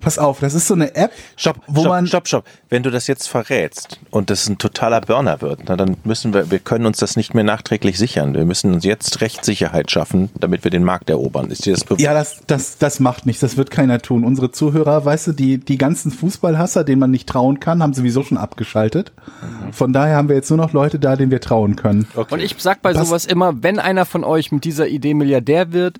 Pass 0.00 0.18
auf, 0.18 0.40
das 0.40 0.54
ist 0.54 0.66
so 0.66 0.74
eine 0.74 0.94
App, 0.94 1.12
Stopp, 1.36 1.56
wo 1.66 1.80
stopp, 1.82 1.92
man 1.92 2.06
stopp, 2.06 2.26
stopp. 2.28 2.44
Wenn 2.70 2.82
du 2.82 2.90
das 2.90 3.06
jetzt 3.06 3.28
verrätst 3.28 3.98
und 4.10 4.30
das 4.30 4.48
ein 4.48 4.56
totaler 4.58 5.00
Burner 5.02 5.40
wird, 5.42 5.60
na, 5.68 5.76
dann 5.76 5.96
müssen 6.04 6.32
wir, 6.32 6.50
wir 6.50 6.58
können 6.58 6.86
uns 6.86 6.98
das 6.98 7.16
nicht 7.16 7.34
mehr 7.34 7.44
nachträglich 7.44 7.98
sichern. 7.98 8.34
Wir 8.34 8.44
müssen 8.46 8.72
uns 8.72 8.84
jetzt 8.84 9.20
Rechtssicherheit 9.20 9.90
schaffen, 9.90 10.30
damit 10.38 10.64
wir 10.64 10.70
den 10.70 10.84
Markt 10.84 11.10
erobern. 11.10 11.50
Ist 11.50 11.66
dir 11.66 11.74
das 11.74 11.84
bewusst? 11.84 12.00
Ja, 12.00 12.14
das, 12.14 12.40
das, 12.46 12.78
das 12.78 12.98
macht 13.00 13.26
nichts, 13.26 13.40
das 13.40 13.56
wird 13.56 13.70
keiner 13.70 14.00
tun. 14.00 14.24
Unsere 14.24 14.50
Zuhörer, 14.50 15.04
weißt 15.04 15.28
du, 15.28 15.32
die, 15.32 15.58
die 15.58 15.76
ganzen 15.78 16.10
Fußballhasser, 16.10 16.84
denen 16.84 17.00
man 17.00 17.10
nicht 17.10 17.28
trauen 17.28 17.60
kann, 17.60 17.82
haben 17.82 17.92
sowieso 17.92 18.22
schon 18.22 18.38
abgeschaltet. 18.38 19.12
Von 19.72 19.92
daher 19.92 20.16
haben 20.16 20.28
wir 20.28 20.36
jetzt 20.36 20.48
nur 20.50 20.56
noch 20.58 20.72
Leute 20.72 20.98
da, 20.98 21.16
denen 21.16 21.30
wir 21.30 21.40
trauen 21.40 21.76
können. 21.76 22.06
Okay. 22.14 22.34
Und 22.34 22.40
ich 22.40 22.56
sag 22.58 22.80
bei 22.82 22.94
Was- 22.94 23.08
sowas 23.08 23.26
immer, 23.26 23.62
wenn 23.62 23.78
einer 23.78 24.06
von 24.06 24.24
euch 24.24 24.50
mit 24.52 24.64
dieser 24.64 24.88
Idee 24.88 25.14
Milliardär 25.14 25.72
wird, 25.72 25.98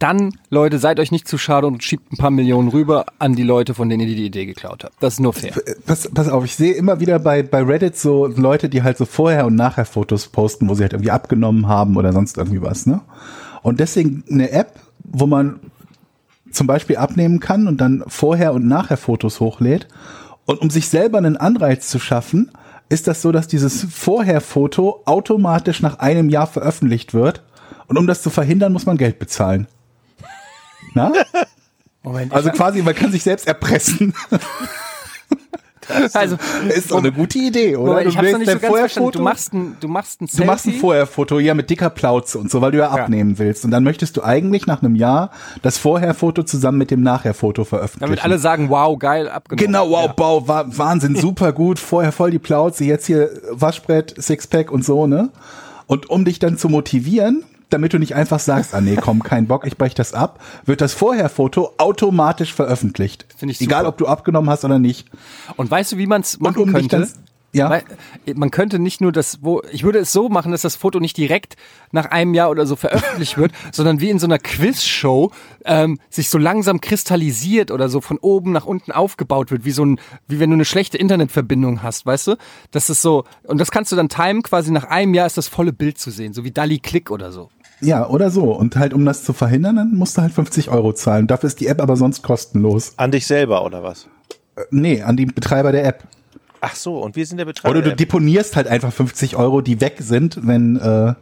dann, 0.00 0.32
Leute, 0.48 0.78
seid 0.78 0.98
euch 0.98 1.12
nicht 1.12 1.28
zu 1.28 1.38
schade 1.38 1.66
und 1.66 1.84
schiebt 1.84 2.12
ein 2.12 2.16
paar 2.16 2.30
Millionen 2.30 2.68
rüber 2.68 3.04
an 3.18 3.34
die 3.34 3.42
Leute, 3.42 3.74
von 3.74 3.88
denen 3.88 4.08
ihr 4.08 4.16
die 4.16 4.26
Idee 4.26 4.46
geklaut 4.46 4.82
habt. 4.82 4.94
Das 5.00 5.14
ist 5.14 5.20
nur 5.20 5.34
fair. 5.34 5.52
Pass, 5.86 6.08
pass 6.12 6.28
auf, 6.28 6.44
ich 6.44 6.56
sehe 6.56 6.72
immer 6.72 7.00
wieder 7.00 7.18
bei, 7.18 7.42
bei 7.42 7.62
Reddit 7.62 7.96
so 7.96 8.26
Leute, 8.26 8.70
die 8.70 8.82
halt 8.82 8.96
so 8.96 9.04
vorher 9.04 9.46
und 9.46 9.54
nachher 9.56 9.84
Fotos 9.84 10.28
posten, 10.28 10.68
wo 10.68 10.74
sie 10.74 10.82
halt 10.82 10.94
irgendwie 10.94 11.10
abgenommen 11.10 11.68
haben 11.68 11.96
oder 11.96 12.12
sonst 12.12 12.38
irgendwie 12.38 12.62
was, 12.62 12.86
ne? 12.86 13.02
Und 13.62 13.78
deswegen 13.78 14.24
eine 14.30 14.50
App, 14.52 14.80
wo 15.04 15.26
man 15.26 15.60
zum 16.50 16.66
Beispiel 16.66 16.96
abnehmen 16.96 17.38
kann 17.38 17.68
und 17.68 17.78
dann 17.78 18.02
vorher 18.08 18.54
und 18.54 18.66
nachher 18.66 18.96
Fotos 18.96 19.38
hochlädt. 19.38 19.86
Und 20.46 20.62
um 20.62 20.70
sich 20.70 20.88
selber 20.88 21.18
einen 21.18 21.36
Anreiz 21.36 21.88
zu 21.88 21.98
schaffen, 21.98 22.50
ist 22.88 23.06
das 23.06 23.20
so, 23.20 23.32
dass 23.32 23.48
dieses 23.48 23.86
Vorher-Foto 23.90 25.02
automatisch 25.04 25.82
nach 25.82 25.98
einem 25.98 26.30
Jahr 26.30 26.46
veröffentlicht 26.46 27.12
wird. 27.12 27.44
Und 27.86 27.98
um 27.98 28.06
das 28.06 28.22
zu 28.22 28.30
verhindern, 28.30 28.72
muss 28.72 28.86
man 28.86 28.96
Geld 28.96 29.18
bezahlen. 29.18 29.68
Na? 30.94 31.12
Moment, 32.02 32.32
Also 32.32 32.50
quasi, 32.50 32.82
man 32.82 32.94
kann 32.94 33.12
sich 33.12 33.22
selbst 33.22 33.46
erpressen. 33.46 34.14
also, 36.14 36.36
Ist 36.68 36.92
doch 36.92 36.98
eine 36.98 37.12
gute 37.12 37.38
Idee, 37.38 37.76
oder? 37.76 37.92
Moment, 37.92 38.08
ich 38.08 38.16
hab's 38.16 38.30
noch 38.32 38.38
nicht 38.38 38.50
so 38.50 38.58
ganz 38.58 38.78
verstanden. 38.78 39.10
Du 39.12 39.22
machst 39.22 39.52
ein, 39.52 39.76
du 39.80 39.88
machst 39.88 40.20
ein 40.22 40.28
Du 40.34 40.44
machst 40.44 40.64
ein 40.66 40.70
Selfie. 40.70 40.80
Vorherfoto, 40.80 41.38
ja, 41.40 41.52
mit 41.54 41.68
dicker 41.68 41.90
Plauze 41.90 42.38
und 42.38 42.50
so, 42.50 42.60
weil 42.60 42.70
du 42.70 42.78
ja, 42.78 42.90
abnehmen 42.90 43.38
willst. 43.38 43.64
Und 43.64 43.70
dann 43.70 43.82
möchtest 43.84 44.16
du 44.16 44.22
eigentlich 44.22 44.66
nach 44.66 44.82
einem 44.82 44.94
Jahr 44.94 45.30
das 45.62 45.78
Vorherfoto 45.78 46.42
zusammen 46.44 46.78
mit 46.78 46.90
dem 46.90 47.02
Nachherfoto 47.02 47.64
veröffentlichen. 47.64 48.12
Damit 48.12 48.24
alle 48.24 48.38
sagen, 48.38 48.70
wow, 48.70 48.98
geil, 48.98 49.28
abgenommen. 49.28 49.66
Genau, 49.66 49.90
wow, 49.90 50.06
Ja. 50.06 50.12
Bau, 50.12 50.48
wa 50.48 50.64
Wahnsinn, 50.68 51.16
super 51.20 51.52
gut, 51.52 51.78
vorher 51.78 52.12
voll 52.12 52.30
die 52.30 52.38
Plauze, 52.38 52.84
jetzt 52.84 53.06
hier 53.06 53.30
Waschbrett, 53.50 54.14
Sixpack 54.22 54.70
und 54.70 54.84
so, 54.84 55.06
ne? 55.06 55.30
Und 55.86 56.08
um 56.08 56.24
dich 56.24 56.38
dann 56.38 56.56
zu 56.56 56.68
motivieren, 56.68 57.42
damit 57.70 57.92
du 57.92 57.98
nicht 57.98 58.14
einfach 58.14 58.38
sagst, 58.40 58.74
ah 58.74 58.80
nee, 58.80 58.96
komm, 58.96 59.22
kein 59.22 59.46
Bock, 59.46 59.66
ich 59.66 59.76
brech 59.76 59.94
das 59.94 60.12
ab, 60.14 60.40
wird 60.66 60.80
das 60.80 60.92
Vorherfoto 60.92 61.72
automatisch 61.78 62.52
veröffentlicht. 62.54 63.26
Finde 63.36 63.52
ich 63.52 63.60
Egal, 63.60 63.80
super. 63.80 63.88
ob 63.88 63.98
du 63.98 64.06
abgenommen 64.06 64.50
hast 64.50 64.64
oder 64.64 64.78
nicht. 64.78 65.08
Und 65.56 65.70
weißt 65.70 65.92
du, 65.92 65.96
wie 65.98 66.06
man 66.06 66.20
es 66.22 66.36
Und 66.36 66.42
machen 66.42 66.62
um 66.62 66.72
dich 66.74 66.88
könnte? 66.88 67.12
dann, 67.12 67.24
ja, 67.52 67.68
Weil, 67.68 67.82
man 68.34 68.52
könnte 68.52 68.78
nicht 68.78 69.00
nur 69.00 69.10
das, 69.10 69.38
wo 69.42 69.60
ich 69.72 69.82
würde 69.82 69.98
es 69.98 70.12
so 70.12 70.28
machen, 70.28 70.52
dass 70.52 70.62
das 70.62 70.76
Foto 70.76 71.00
nicht 71.00 71.16
direkt 71.16 71.56
nach 71.90 72.06
einem 72.06 72.32
Jahr 72.32 72.48
oder 72.48 72.64
so 72.64 72.76
veröffentlicht 72.76 73.38
wird, 73.38 73.50
sondern 73.72 74.00
wie 74.00 74.08
in 74.08 74.20
so 74.20 74.26
einer 74.26 74.38
Quizshow 74.38 75.32
ähm, 75.64 75.98
sich 76.10 76.30
so 76.30 76.38
langsam 76.38 76.80
kristallisiert 76.80 77.72
oder 77.72 77.88
so 77.88 78.00
von 78.00 78.18
oben 78.18 78.52
nach 78.52 78.66
unten 78.66 78.92
aufgebaut 78.92 79.50
wird, 79.50 79.64
wie 79.64 79.72
so 79.72 79.84
ein, 79.84 79.98
wie 80.28 80.38
wenn 80.38 80.50
du 80.50 80.54
eine 80.54 80.64
schlechte 80.64 80.96
Internetverbindung 80.96 81.82
hast, 81.82 82.06
weißt 82.06 82.28
du? 82.28 82.36
Das 82.70 82.88
ist 82.88 83.02
so 83.02 83.24
und 83.42 83.58
das 83.58 83.72
kannst 83.72 83.90
du 83.90 83.96
dann 83.96 84.08
timen. 84.08 84.42
Quasi 84.44 84.70
nach 84.70 84.84
einem 84.84 85.14
Jahr 85.14 85.26
ist 85.26 85.36
das 85.36 85.48
volle 85.48 85.72
Bild 85.72 85.98
zu 85.98 86.12
sehen, 86.12 86.32
so 86.32 86.44
wie 86.44 86.52
Dali 86.52 86.78
Click 86.78 87.10
oder 87.10 87.32
so. 87.32 87.50
Ja, 87.80 88.08
oder 88.08 88.30
so. 88.30 88.52
Und 88.52 88.76
halt, 88.76 88.94
um 88.94 89.04
das 89.04 89.24
zu 89.24 89.32
verhindern, 89.32 89.76
dann 89.76 89.94
musst 89.94 90.16
du 90.16 90.22
halt 90.22 90.32
50 90.32 90.70
Euro 90.70 90.92
zahlen. 90.92 91.26
Dafür 91.26 91.46
ist 91.48 91.60
die 91.60 91.66
App 91.66 91.80
aber 91.80 91.96
sonst 91.96 92.22
kostenlos. 92.22 92.94
An 92.96 93.10
dich 93.10 93.26
selber 93.26 93.64
oder 93.64 93.82
was? 93.82 94.08
Äh, 94.56 94.62
Nee, 94.70 95.02
an 95.02 95.16
die 95.16 95.26
Betreiber 95.26 95.72
der 95.72 95.84
App. 95.84 96.04
Ach 96.60 96.74
so, 96.74 96.98
und 96.98 97.16
wir 97.16 97.24
sind 97.26 97.38
der 97.38 97.46
Betreiber. 97.46 97.78
Oder 97.78 97.82
du 97.90 97.96
deponierst 97.96 98.56
halt 98.56 98.68
einfach 98.68 98.92
50 98.92 99.36
Euro, 99.36 99.62
die 99.62 99.80
weg 99.80 99.96
sind, 100.00 100.46
wenn 100.46 100.76
äh, 100.76 101.14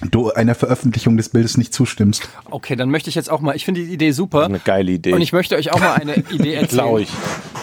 du 0.00 0.32
einer 0.32 0.54
Veröffentlichung 0.54 1.16
des 1.16 1.28
Bildes 1.28 1.56
nicht 1.56 1.72
zustimmst. 1.72 2.28
Okay, 2.50 2.76
dann 2.76 2.90
möchte 2.90 3.08
ich 3.08 3.14
jetzt 3.14 3.30
auch 3.30 3.40
mal. 3.40 3.56
Ich 3.56 3.64
finde 3.64 3.84
die 3.84 3.92
Idee 3.92 4.12
super. 4.12 4.44
Eine 4.44 4.58
geile 4.58 4.92
Idee. 4.92 5.12
Und 5.12 5.20
ich 5.20 5.32
möchte 5.32 5.56
euch 5.56 5.72
auch 5.72 5.80
mal 5.80 5.94
eine 5.94 6.16
Idee 6.30 6.54
erzählen. 6.54 6.98
Ich. 6.98 7.10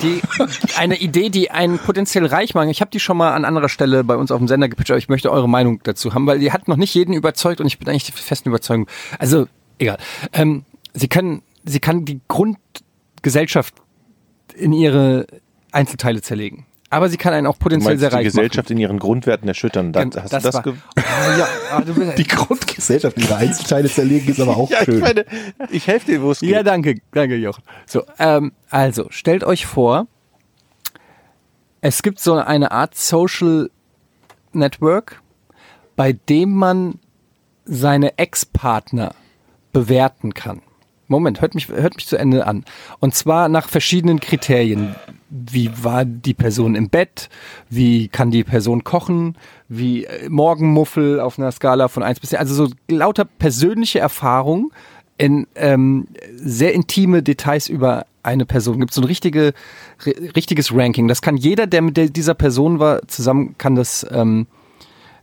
Die, 0.01 0.21
eine 0.77 0.97
Idee, 0.97 1.29
die 1.29 1.51
einen 1.51 1.77
potenziell 1.77 2.25
reich 2.25 2.53
machen. 2.55 2.69
Ich 2.69 2.81
habe 2.81 2.91
die 2.91 2.99
schon 2.99 3.17
mal 3.17 3.33
an 3.33 3.45
anderer 3.45 3.69
Stelle 3.69 4.03
bei 4.03 4.15
uns 4.15 4.31
auf 4.31 4.39
dem 4.39 4.47
Sender 4.47 4.67
gepitcht, 4.67 4.91
aber 4.91 4.97
ich 4.97 5.09
möchte 5.09 5.31
eure 5.31 5.47
Meinung 5.47 5.79
dazu 5.83 6.13
haben, 6.13 6.25
weil 6.25 6.39
die 6.39 6.51
hat 6.51 6.67
noch 6.67 6.77
nicht 6.77 6.93
jeden 6.95 7.13
überzeugt 7.13 7.61
und 7.61 7.67
ich 7.67 7.77
bin 7.77 7.87
eigentlich 7.87 8.05
der 8.05 8.15
festen 8.15 8.49
Überzeugung. 8.49 8.87
Also, 9.19 9.47
egal. 9.77 9.97
Ähm, 10.33 10.65
sie 10.93 11.07
können, 11.07 11.43
sie 11.65 11.79
kann 11.79 12.05
die 12.05 12.19
Grundgesellschaft 12.27 13.75
in 14.55 14.73
ihre 14.73 15.27
Einzelteile 15.71 16.21
zerlegen. 16.21 16.65
Aber 16.91 17.07
sie 17.07 17.15
kann 17.15 17.33
einen 17.33 17.47
auch 17.47 17.57
potenziell 17.57 17.97
sehr 17.97 18.09
die 18.09 18.15
reich 18.17 18.25
Gesellschaft 18.25 18.69
in 18.69 18.77
ihren 18.77 18.99
Grundwerten 18.99 19.47
erschüttern. 19.47 19.93
Das, 19.93 20.05
machen. 20.05 20.23
hast 20.23 20.33
du 20.33 20.39
das 20.39 20.53
war, 20.53 20.63
Ah, 20.97 21.37
ja, 21.37 21.47
ah, 21.71 21.81
du 21.81 21.93
Die 22.17 22.27
Grundgesellschaft 22.27 23.17
ihre 23.17 23.37
Einzelteile 23.37 23.89
zerlegen 23.89 24.29
ist 24.29 24.41
aber 24.41 24.57
auch 24.57 24.69
ja, 24.69 24.79
ich 24.79 24.85
schön. 24.85 24.99
meine, 24.99 25.25
ich 25.69 25.87
helfe 25.87 26.11
dir, 26.11 26.21
wo 26.21 26.31
es 26.31 26.41
geht. 26.41 26.49
Ja, 26.49 26.63
danke, 26.63 26.95
danke, 27.13 27.37
Jochen. 27.37 27.63
So, 27.85 28.03
ähm, 28.19 28.51
also, 28.69 29.07
stellt 29.09 29.45
euch 29.45 29.65
vor, 29.65 30.07
es 31.79 32.03
gibt 32.03 32.19
so 32.19 32.33
eine 32.33 32.71
Art 32.71 32.95
Social 32.95 33.69
Network, 34.51 35.21
bei 35.95 36.11
dem 36.11 36.51
man 36.51 36.99
seine 37.63 38.17
Ex-Partner 38.17 39.15
bewerten 39.71 40.33
kann. 40.33 40.61
Moment, 41.07 41.39
hört 41.39 41.55
mich, 41.55 41.69
hört 41.69 41.95
mich 41.95 42.07
zu 42.07 42.17
Ende 42.17 42.45
an. 42.45 42.65
Und 42.99 43.15
zwar 43.15 43.47
nach 43.47 43.69
verschiedenen 43.69 44.19
Kriterien. 44.19 44.95
Wie 45.33 45.71
war 45.81 46.03
die 46.03 46.33
Person 46.33 46.75
im 46.75 46.89
Bett? 46.89 47.29
Wie 47.69 48.09
kann 48.09 48.31
die 48.31 48.43
Person 48.43 48.83
kochen? 48.83 49.37
Wie 49.69 50.03
äh, 50.03 50.27
Morgenmuffel 50.27 51.21
auf 51.21 51.39
einer 51.39 51.51
Skala 51.53 51.87
von 51.87 52.03
1 52.03 52.19
bis 52.19 52.31
10? 52.31 52.39
Also 52.39 52.53
so 52.53 52.73
lauter 52.89 53.23
persönliche 53.23 53.99
Erfahrungen 53.99 54.71
in 55.17 55.47
ähm, 55.55 56.07
sehr 56.35 56.73
intime 56.73 57.23
Details 57.23 57.69
über 57.69 58.05
eine 58.23 58.45
Person. 58.45 58.79
Gibt 58.81 58.93
so 58.93 59.01
ein 59.01 59.05
richtige, 59.05 59.53
ri- 60.03 60.35
richtiges 60.35 60.75
Ranking. 60.75 61.07
Das 61.07 61.21
kann 61.21 61.37
jeder, 61.37 61.65
der 61.65 61.81
mit 61.81 62.17
dieser 62.17 62.33
Person 62.33 62.79
war, 62.79 63.07
zusammen 63.07 63.55
kann 63.57 63.75
das, 63.75 64.05
ähm, 64.11 64.47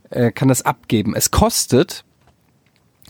äh, 0.09 0.31
kann 0.31 0.47
das 0.47 0.63
abgeben. 0.63 1.13
Es 1.15 1.29
kostet 1.29 2.03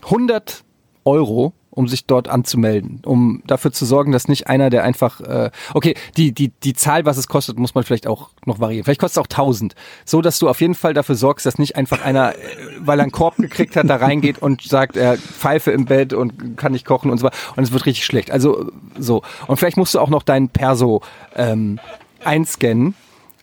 100 0.04 0.64
Euro, 1.04 1.54
um 1.80 1.88
sich 1.88 2.04
dort 2.04 2.28
anzumelden, 2.28 3.00
um 3.06 3.42
dafür 3.46 3.72
zu 3.72 3.86
sorgen, 3.86 4.12
dass 4.12 4.28
nicht 4.28 4.48
einer, 4.48 4.68
der 4.68 4.84
einfach, 4.84 5.20
äh, 5.22 5.50
okay, 5.72 5.94
die, 6.18 6.32
die, 6.32 6.48
die 6.48 6.74
Zahl, 6.74 7.06
was 7.06 7.16
es 7.16 7.26
kostet, 7.26 7.58
muss 7.58 7.74
man 7.74 7.84
vielleicht 7.84 8.06
auch 8.06 8.28
noch 8.44 8.60
variieren. 8.60 8.84
Vielleicht 8.84 9.00
kostet 9.00 9.16
es 9.16 9.32
auch 9.32 9.38
1000. 9.38 9.74
So, 10.04 10.20
dass 10.20 10.38
du 10.38 10.50
auf 10.50 10.60
jeden 10.60 10.74
Fall 10.74 10.92
dafür 10.92 11.14
sorgst, 11.14 11.46
dass 11.46 11.58
nicht 11.58 11.76
einfach 11.76 12.04
einer, 12.04 12.34
äh, 12.34 12.38
weil 12.78 13.00
er 13.00 13.04
einen 13.04 13.12
Korb 13.12 13.36
gekriegt 13.36 13.76
hat, 13.76 13.88
da 13.88 13.96
reingeht 13.96 14.42
und 14.42 14.62
sagt, 14.62 14.96
er 14.96 15.16
Pfeife 15.16 15.70
im 15.70 15.86
Bett 15.86 16.12
und 16.12 16.58
kann 16.58 16.72
nicht 16.72 16.84
kochen 16.84 17.10
und 17.10 17.16
so 17.16 17.24
weiter. 17.24 17.36
Und 17.56 17.64
es 17.64 17.72
wird 17.72 17.86
richtig 17.86 18.04
schlecht. 18.04 18.30
Also, 18.30 18.70
so. 18.98 19.22
Und 19.46 19.56
vielleicht 19.56 19.78
musst 19.78 19.94
du 19.94 20.00
auch 20.00 20.10
noch 20.10 20.22
deinen 20.22 20.50
Perso, 20.50 21.00
ähm, 21.34 21.80
einscannen. 22.22 22.94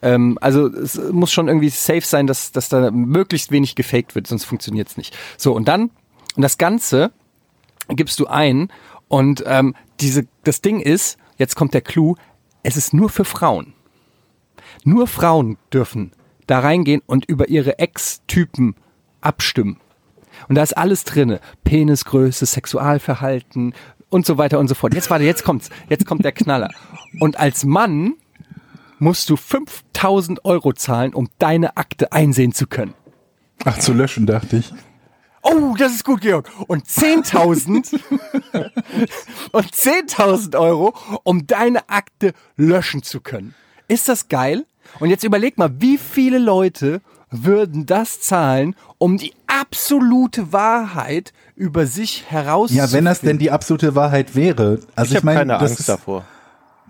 Ähm, 0.03 0.37
also 0.41 0.67
es 0.67 0.99
muss 1.11 1.31
schon 1.31 1.47
irgendwie 1.47 1.69
safe 1.69 2.01
sein, 2.01 2.27
dass, 2.27 2.51
dass 2.51 2.69
da 2.69 2.91
möglichst 2.91 3.51
wenig 3.51 3.75
gefaked 3.75 4.13
wird, 4.13 4.27
sonst 4.27 4.45
funktioniert 4.45 4.89
es 4.89 4.97
nicht. 4.97 5.17
So, 5.37 5.53
und 5.53 5.67
dann, 5.67 5.89
und 6.35 6.43
das 6.43 6.57
Ganze 6.57 7.11
gibst 7.95 8.19
du 8.19 8.27
ein 8.27 8.69
und 9.07 9.43
ähm, 9.45 9.75
diese, 9.99 10.27
das 10.43 10.61
Ding 10.61 10.79
ist, 10.79 11.17
jetzt 11.37 11.55
kommt 11.55 11.73
der 11.73 11.81
Clou, 11.81 12.15
es 12.63 12.75
ist 12.77 12.93
nur 12.93 13.09
für 13.09 13.25
Frauen. 13.25 13.73
Nur 14.83 15.07
Frauen 15.07 15.57
dürfen 15.71 16.11
da 16.47 16.59
reingehen 16.59 17.01
und 17.05 17.25
über 17.25 17.49
ihre 17.49 17.79
Ex-Typen 17.79 18.75
abstimmen. 19.21 19.77
Und 20.47 20.55
da 20.55 20.63
ist 20.63 20.77
alles 20.77 21.03
drinne. 21.03 21.39
Penisgröße, 21.63 22.45
Sexualverhalten 22.45 23.73
und 24.09 24.25
so 24.25 24.37
weiter 24.37 24.59
und 24.59 24.67
so 24.67 24.75
fort. 24.75 24.93
Jetzt 24.93 25.09
warte, 25.09 25.25
jetzt 25.25 25.43
kommt's. 25.43 25.69
Jetzt 25.89 26.05
kommt 26.05 26.23
der 26.23 26.31
Knaller. 26.31 26.69
Und 27.19 27.39
als 27.39 27.65
Mann 27.65 28.13
musst 28.99 29.29
du 29.29 29.35
5000 29.35 30.45
Euro 30.45 30.73
zahlen, 30.73 31.13
um 31.13 31.27
deine 31.39 31.77
Akte 31.77 32.11
einsehen 32.11 32.53
zu 32.53 32.67
können. 32.67 32.93
Ach, 33.65 33.77
zu 33.77 33.93
löschen, 33.93 34.25
dachte 34.25 34.57
ich. 34.57 34.73
Oh, 35.49 35.75
das 35.77 35.93
ist 35.93 36.03
gut, 36.03 36.21
Georg. 36.21 36.49
Und 36.67 36.85
10.000 36.85 37.99
und 39.51 39.65
10.000 39.71 40.57
Euro, 40.57 40.93
um 41.23 41.47
deine 41.47 41.89
Akte 41.89 42.33
löschen 42.55 43.03
zu 43.03 43.21
können. 43.21 43.53
Ist 43.87 44.09
das 44.09 44.27
geil? 44.29 44.65
Und 44.99 45.09
jetzt 45.09 45.23
überleg 45.23 45.57
mal, 45.57 45.71
wie 45.79 45.97
viele 45.97 46.37
Leute 46.39 47.01
würden 47.29 47.85
das 47.85 48.21
zahlen, 48.21 48.75
um 48.97 49.17
die 49.17 49.33
absolute 49.47 50.53
Wahrheit 50.53 51.33
über 51.55 51.85
sich 51.85 52.25
herauszufinden? 52.29 52.87
Ja, 52.89 52.93
wenn 52.97 53.05
das 53.05 53.19
denn 53.21 53.37
die 53.37 53.51
absolute 53.51 53.95
Wahrheit 53.95 54.35
wäre. 54.35 54.79
Also 54.95 55.09
Ich 55.09 55.11
ich, 55.11 55.15
habe 55.17 55.25
meine, 55.25 55.39
keine 55.39 55.53
das 55.53 55.61
Angst 55.71 55.79
ist, 55.81 55.89
davor. 55.89 56.25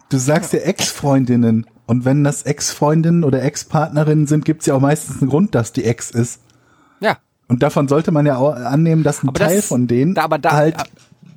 du 0.09 0.17
sagst 0.17 0.53
ja 0.53 0.59
Ex-Freundinnen. 0.59 1.65
Und 1.87 2.03
wenn 2.05 2.23
das 2.23 2.43
Ex-Freundinnen 2.43 3.23
oder 3.23 3.41
Ex-Partnerinnen 3.43 4.27
sind, 4.27 4.43
gibt's 4.45 4.65
ja 4.65 4.75
auch 4.75 4.81
meistens 4.81 5.21
einen 5.21 5.29
Grund, 5.29 5.55
dass 5.55 5.71
die 5.73 5.85
Ex 5.85 6.11
ist. 6.11 6.41
Ja. 6.99 7.17
Und 7.47 7.63
davon 7.63 7.87
sollte 7.87 8.11
man 8.11 8.25
ja 8.25 8.37
auch 8.37 8.53
annehmen, 8.53 9.03
dass 9.03 9.23
ein 9.23 9.29
Aber 9.29 9.39
Teil 9.39 9.57
das, 9.57 9.67
von 9.67 9.87
denen 9.87 10.13
da, 10.13 10.23
aber 10.23 10.37
da, 10.37 10.51
halt 10.51 10.75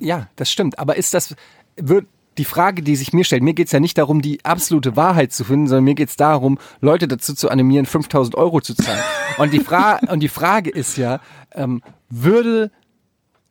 ja, 0.01 0.27
das 0.35 0.51
stimmt. 0.51 0.79
Aber 0.79 0.97
ist 0.97 1.13
das, 1.13 1.35
wird 1.77 2.05
die 2.37 2.45
Frage, 2.45 2.81
die 2.81 2.95
sich 2.95 3.13
mir 3.13 3.23
stellt, 3.23 3.43
mir 3.43 3.53
geht's 3.53 3.71
ja 3.71 3.79
nicht 3.79 3.97
darum, 3.97 4.21
die 4.21 4.43
absolute 4.43 4.95
Wahrheit 4.95 5.31
zu 5.31 5.43
finden, 5.43 5.67
sondern 5.67 5.83
mir 5.83 5.95
geht's 5.95 6.15
darum, 6.15 6.57
Leute 6.79 7.07
dazu 7.07 7.35
zu 7.35 7.49
animieren, 7.49 7.85
5000 7.85 8.35
Euro 8.35 8.61
zu 8.61 8.73
zahlen. 8.73 9.03
und, 9.37 9.53
die 9.53 9.59
Fra 9.59 9.99
und 10.09 10.21
die 10.21 10.29
Frage 10.29 10.69
ist 10.69 10.97
ja, 10.97 11.19
ähm, 11.53 11.81
würde, 12.09 12.71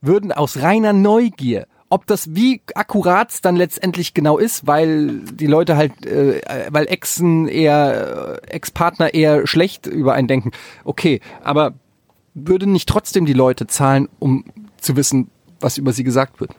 würden 0.00 0.32
aus 0.32 0.60
reiner 0.60 0.92
Neugier, 0.92 1.66
ob 1.88 2.06
das 2.06 2.34
wie 2.34 2.62
akkurat 2.74 3.44
dann 3.44 3.56
letztendlich 3.56 4.14
genau 4.14 4.38
ist, 4.38 4.66
weil 4.66 5.20
die 5.20 5.46
Leute 5.46 5.76
halt, 5.76 6.06
äh, 6.06 6.40
weil 6.70 6.86
Exen 6.86 7.48
eher, 7.48 8.40
äh, 8.46 8.54
Ex-Partner 8.54 9.12
eher 9.12 9.46
schlecht 9.46 9.86
über 9.86 10.14
einen 10.14 10.28
denken. 10.28 10.52
Okay, 10.84 11.20
aber 11.42 11.74
würden 12.34 12.72
nicht 12.72 12.88
trotzdem 12.88 13.26
die 13.26 13.32
Leute 13.32 13.66
zahlen, 13.66 14.08
um 14.18 14.44
zu 14.78 14.96
wissen, 14.96 15.30
was 15.60 15.78
über 15.78 15.92
sie 15.92 16.04
gesagt 16.04 16.40
wird? 16.40 16.52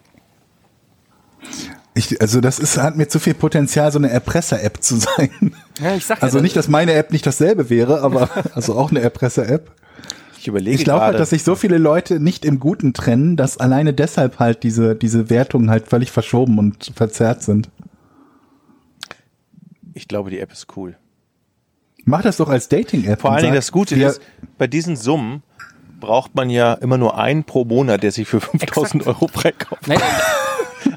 Ich, 1.94 2.22
also 2.22 2.40
das 2.40 2.60
ist, 2.60 2.78
hat 2.78 2.96
mir 2.96 3.08
zu 3.10 3.20
viel 3.20 3.34
Potenzial, 3.34 3.92
so 3.92 4.00
eine 4.00 4.10
Erpresser-App 4.10 4.82
zu 4.82 4.96
sein. 4.98 5.54
Ja, 5.82 5.96
ich 5.96 6.06
sag 6.06 6.20
ja, 6.20 6.24
Also 6.24 6.38
das- 6.38 6.44
nicht, 6.44 6.56
dass 6.56 6.68
meine 6.70 6.94
App 6.94 7.12
nicht 7.12 7.26
dasselbe 7.26 7.70
wäre, 7.70 8.02
aber 8.02 8.30
also 8.56 8.76
auch 8.76 8.92
eine 8.92 9.02
Erpresser-App. 9.02 9.72
Ich 10.40 10.48
überlege 10.48 10.76
Ich 10.76 10.84
glaube 10.84 11.02
halt, 11.02 11.12
gerade. 11.12 11.20
dass 11.20 11.32
sich 11.32 11.44
so 11.44 11.54
viele 11.56 11.78
Leute 11.78 12.20
nicht 12.20 12.46
im 12.46 12.60
Guten 12.60 12.94
trennen, 12.94 13.36
dass 13.36 13.58
alleine 13.58 13.94
deshalb 13.94 14.40
halt 14.40 14.64
diese, 14.64 14.96
diese 14.96 15.30
Wertungen 15.30 15.70
halt 15.70 15.88
völlig 15.88 16.12
verschoben 16.12 16.58
und 16.60 16.92
verzerrt 16.96 17.44
sind. 17.44 17.70
ich 19.94 20.08
glaube, 20.08 20.30
die 20.32 20.40
App 20.40 20.52
ist 20.52 20.68
cool. 20.78 20.96
Mach 22.06 22.22
das 22.24 22.38
doch 22.38 22.50
als 22.50 22.70
Dating-App. 22.70 23.22
Vor 23.22 23.32
allen 23.34 23.44
Dingen 23.44 23.56
das 23.56 23.72
Gute 23.72 23.96
ist, 24.02 24.22
bei 24.58 24.66
diesen 24.66 24.96
Summen 24.96 25.44
braucht 26.02 26.36
man 26.36 26.50
ja 26.50 26.74
immer 26.74 26.98
nur 26.98 27.18
einen 27.18 27.46
pro 27.46 27.64
Monat, 27.64 28.04
der 28.04 28.12
sich 28.12 28.28
für 28.28 28.42
5000 28.42 29.08
Euro 29.08 29.30
freikauft. 29.30 29.88
Nee, 29.88 29.96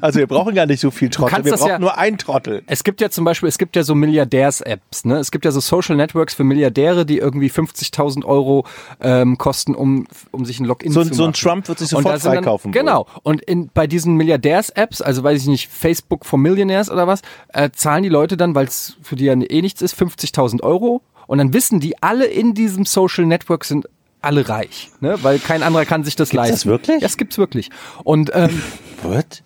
Also 0.01 0.17
wir 0.19 0.25
brauchen 0.25 0.55
gar 0.55 0.65
nicht 0.65 0.79
so 0.79 0.89
viel 0.89 1.09
Trottel, 1.11 1.45
wir 1.45 1.53
brauchen 1.53 1.69
ja- 1.69 1.77
nur 1.79 1.95
einen 1.97 2.17
Trottel. 2.17 2.63
es 2.65 2.83
gibt 2.83 3.01
ja 3.01 3.11
zum 3.11 3.23
Beispiel, 3.23 3.47
es 3.47 3.59
gibt 3.59 3.75
ja 3.75 3.83
so 3.83 3.93
Milliardärs-Apps, 3.93 5.05
ne? 5.05 5.17
Es 5.19 5.29
gibt 5.29 5.45
ja 5.45 5.51
so 5.51 5.59
Social 5.59 5.95
Networks 5.95 6.33
für 6.33 6.43
Milliardäre, 6.43 7.05
die 7.05 7.19
irgendwie 7.19 7.49
50.000 7.51 8.25
Euro 8.25 8.65
ähm, 8.99 9.37
kosten, 9.37 9.75
um, 9.75 10.07
um 10.31 10.43
sich 10.43 10.59
ein 10.59 10.65
Login 10.65 10.91
So 10.91 11.03
zu 11.03 11.13
so 11.13 11.23
ein 11.23 11.29
machen. 11.29 11.39
Trump 11.39 11.67
wird 11.67 11.79
sich 11.79 11.89
sofort 11.89 12.15
dann- 12.15 12.33
freikaufen 12.33 12.73
wollen. 12.73 12.85
Genau. 12.85 13.05
Und 13.21 13.41
in, 13.43 13.69
bei 13.75 13.85
diesen 13.85 14.15
Milliardärs-Apps, 14.15 15.01
also 15.01 15.23
weiß 15.23 15.39
ich 15.41 15.47
nicht, 15.47 15.69
Facebook 15.69 16.25
for 16.25 16.39
Millionaires 16.39 16.89
oder 16.89 17.05
was, 17.05 17.21
äh, 17.53 17.69
zahlen 17.71 18.01
die 18.01 18.09
Leute 18.09 18.37
dann, 18.37 18.55
weil 18.55 18.65
es 18.65 18.97
für 19.03 19.15
die 19.15 19.25
ja 19.25 19.33
eh 19.33 19.61
nichts 19.61 19.83
ist, 19.83 19.95
50.000 20.01 20.63
Euro. 20.63 21.03
Und 21.27 21.37
dann 21.37 21.53
wissen 21.53 21.79
die, 21.79 22.01
alle 22.03 22.25
in 22.25 22.53
diesem 22.55 22.85
Social 22.85 23.25
Network 23.25 23.65
sind 23.65 23.87
alle 24.25 24.47
reich, 24.49 24.91
ne? 24.99 25.17
weil 25.21 25.39
kein 25.39 25.63
anderer 25.63 25.85
kann 25.85 26.03
sich 26.03 26.15
das 26.15 26.29
Gibt's 26.29 26.37
leisten. 26.37 26.53
das 26.53 26.65
wirklich? 26.65 27.01
Das 27.01 27.17
gibt's 27.17 27.37
wirklich. 27.37 27.69
Und 28.03 28.31
ähm, 28.33 28.61
What? 29.03 29.43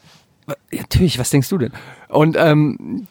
natürlich, 0.71 1.19
was 1.19 1.29
denkst 1.29 1.49
du 1.49 1.57
denn? 1.57 1.71
Und 2.07 2.35
ähm, 2.37 3.07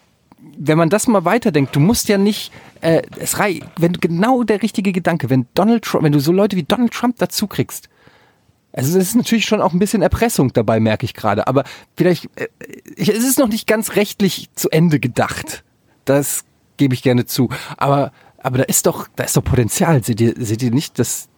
wenn 0.57 0.77
man 0.77 0.89
das 0.89 1.07
mal 1.07 1.25
weiterdenkt, 1.25 1.75
du 1.75 1.79
musst 1.79 2.09
ja 2.09 2.17
nicht, 2.17 2.51
äh, 2.81 3.01
es 3.17 3.39
rei 3.39 3.61
wenn 3.77 3.93
du 3.93 3.99
genau 3.99 4.43
der 4.43 4.61
richtige 4.61 4.91
Gedanke, 4.91 5.29
wenn 5.29 5.47
Donald 5.53 5.83
Trump, 5.83 6.03
wenn 6.03 6.11
du 6.11 6.19
so 6.19 6.31
Leute 6.31 6.55
wie 6.57 6.63
Donald 6.63 6.91
Trump 6.91 7.17
dazu 7.17 7.47
kriegst, 7.47 7.89
also 8.71 8.97
es 8.99 9.09
ist 9.09 9.15
natürlich 9.15 9.45
schon 9.45 9.61
auch 9.61 9.73
ein 9.73 9.79
bisschen 9.79 10.01
Erpressung 10.01 10.53
dabei, 10.53 10.79
merke 10.79 11.05
ich 11.05 11.13
gerade, 11.13 11.47
aber 11.47 11.63
vielleicht, 11.95 12.29
äh, 12.35 12.47
ich, 12.95 13.09
es 13.09 13.23
ist 13.23 13.39
noch 13.39 13.47
nicht 13.47 13.67
ganz 13.67 13.95
rechtlich 13.95 14.49
zu 14.53 14.69
Ende 14.69 14.99
gedacht. 14.99 15.63
Das 16.05 16.43
gebe 16.77 16.93
ich 16.93 17.01
gerne 17.01 17.25
zu. 17.25 17.49
Aber, 17.77 18.11
aber 18.37 18.59
da 18.59 18.63
ist 18.65 18.85
doch, 18.85 19.07
da 19.15 19.23
ist 19.23 19.37
doch 19.37 19.43
Potenzial. 19.43 20.03
Seht 20.03 20.21
ihr, 20.21 20.33
seht 20.37 20.61
ihr 20.61 20.71
nicht, 20.71 20.99
dass 20.99 21.28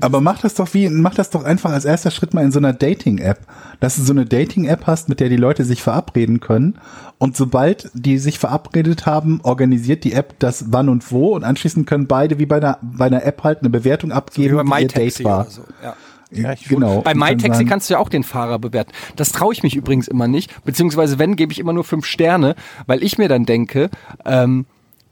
Aber 0.00 0.20
mach 0.20 0.40
das 0.40 0.54
doch 0.54 0.72
wie, 0.72 0.88
mach 0.88 1.14
das 1.14 1.30
doch 1.30 1.44
einfach 1.44 1.72
als 1.72 1.84
erster 1.84 2.10
Schritt 2.10 2.32
mal 2.32 2.44
in 2.44 2.52
so 2.52 2.58
einer 2.58 2.72
Dating-App. 2.72 3.40
Dass 3.80 3.96
du 3.96 4.02
so 4.02 4.12
eine 4.12 4.24
Dating-App 4.24 4.86
hast, 4.86 5.08
mit 5.08 5.20
der 5.20 5.28
die 5.28 5.36
Leute 5.36 5.64
sich 5.64 5.82
verabreden 5.82 6.40
können. 6.40 6.78
Und 7.18 7.36
sobald 7.36 7.90
die 7.94 8.18
sich 8.18 8.38
verabredet 8.38 9.06
haben, 9.06 9.40
organisiert 9.42 10.04
die 10.04 10.12
App 10.12 10.38
das 10.38 10.66
wann 10.72 10.88
und 10.88 11.10
wo 11.12 11.34
und 11.34 11.44
anschließend 11.44 11.86
können 11.86 12.06
beide 12.06 12.38
wie 12.38 12.46
bei 12.46 12.56
einer, 12.56 12.78
bei 12.82 13.06
einer 13.06 13.24
App 13.24 13.44
halt 13.44 13.60
eine 13.60 13.70
Bewertung 13.70 14.12
abgeben, 14.12 14.56
bei 14.56 14.64
wie 14.64 14.82
ihr 14.82 14.86
MyTaxi 14.86 15.18
Date 15.18 15.24
war. 15.24 15.40
oder 15.40 15.50
so. 15.50 15.62
Ja. 15.82 15.96
Ja, 16.30 16.52
genau. 16.68 17.00
Bei 17.00 17.14
MyTaxi 17.14 17.64
kannst 17.64 17.88
du 17.88 17.94
ja 17.94 18.00
auch 18.00 18.10
den 18.10 18.22
Fahrer 18.22 18.58
bewerten. 18.58 18.92
Das 19.16 19.32
traue 19.32 19.52
ich 19.54 19.62
mich 19.62 19.74
übrigens 19.76 20.08
immer 20.08 20.28
nicht. 20.28 20.62
Beziehungsweise 20.64 21.18
wenn, 21.18 21.36
gebe 21.36 21.52
ich 21.52 21.58
immer 21.58 21.72
nur 21.72 21.84
fünf 21.84 22.04
Sterne, 22.04 22.54
weil 22.86 23.02
ich 23.02 23.16
mir 23.16 23.28
dann 23.28 23.46
denke, 23.46 23.88
ähm, 24.26 24.66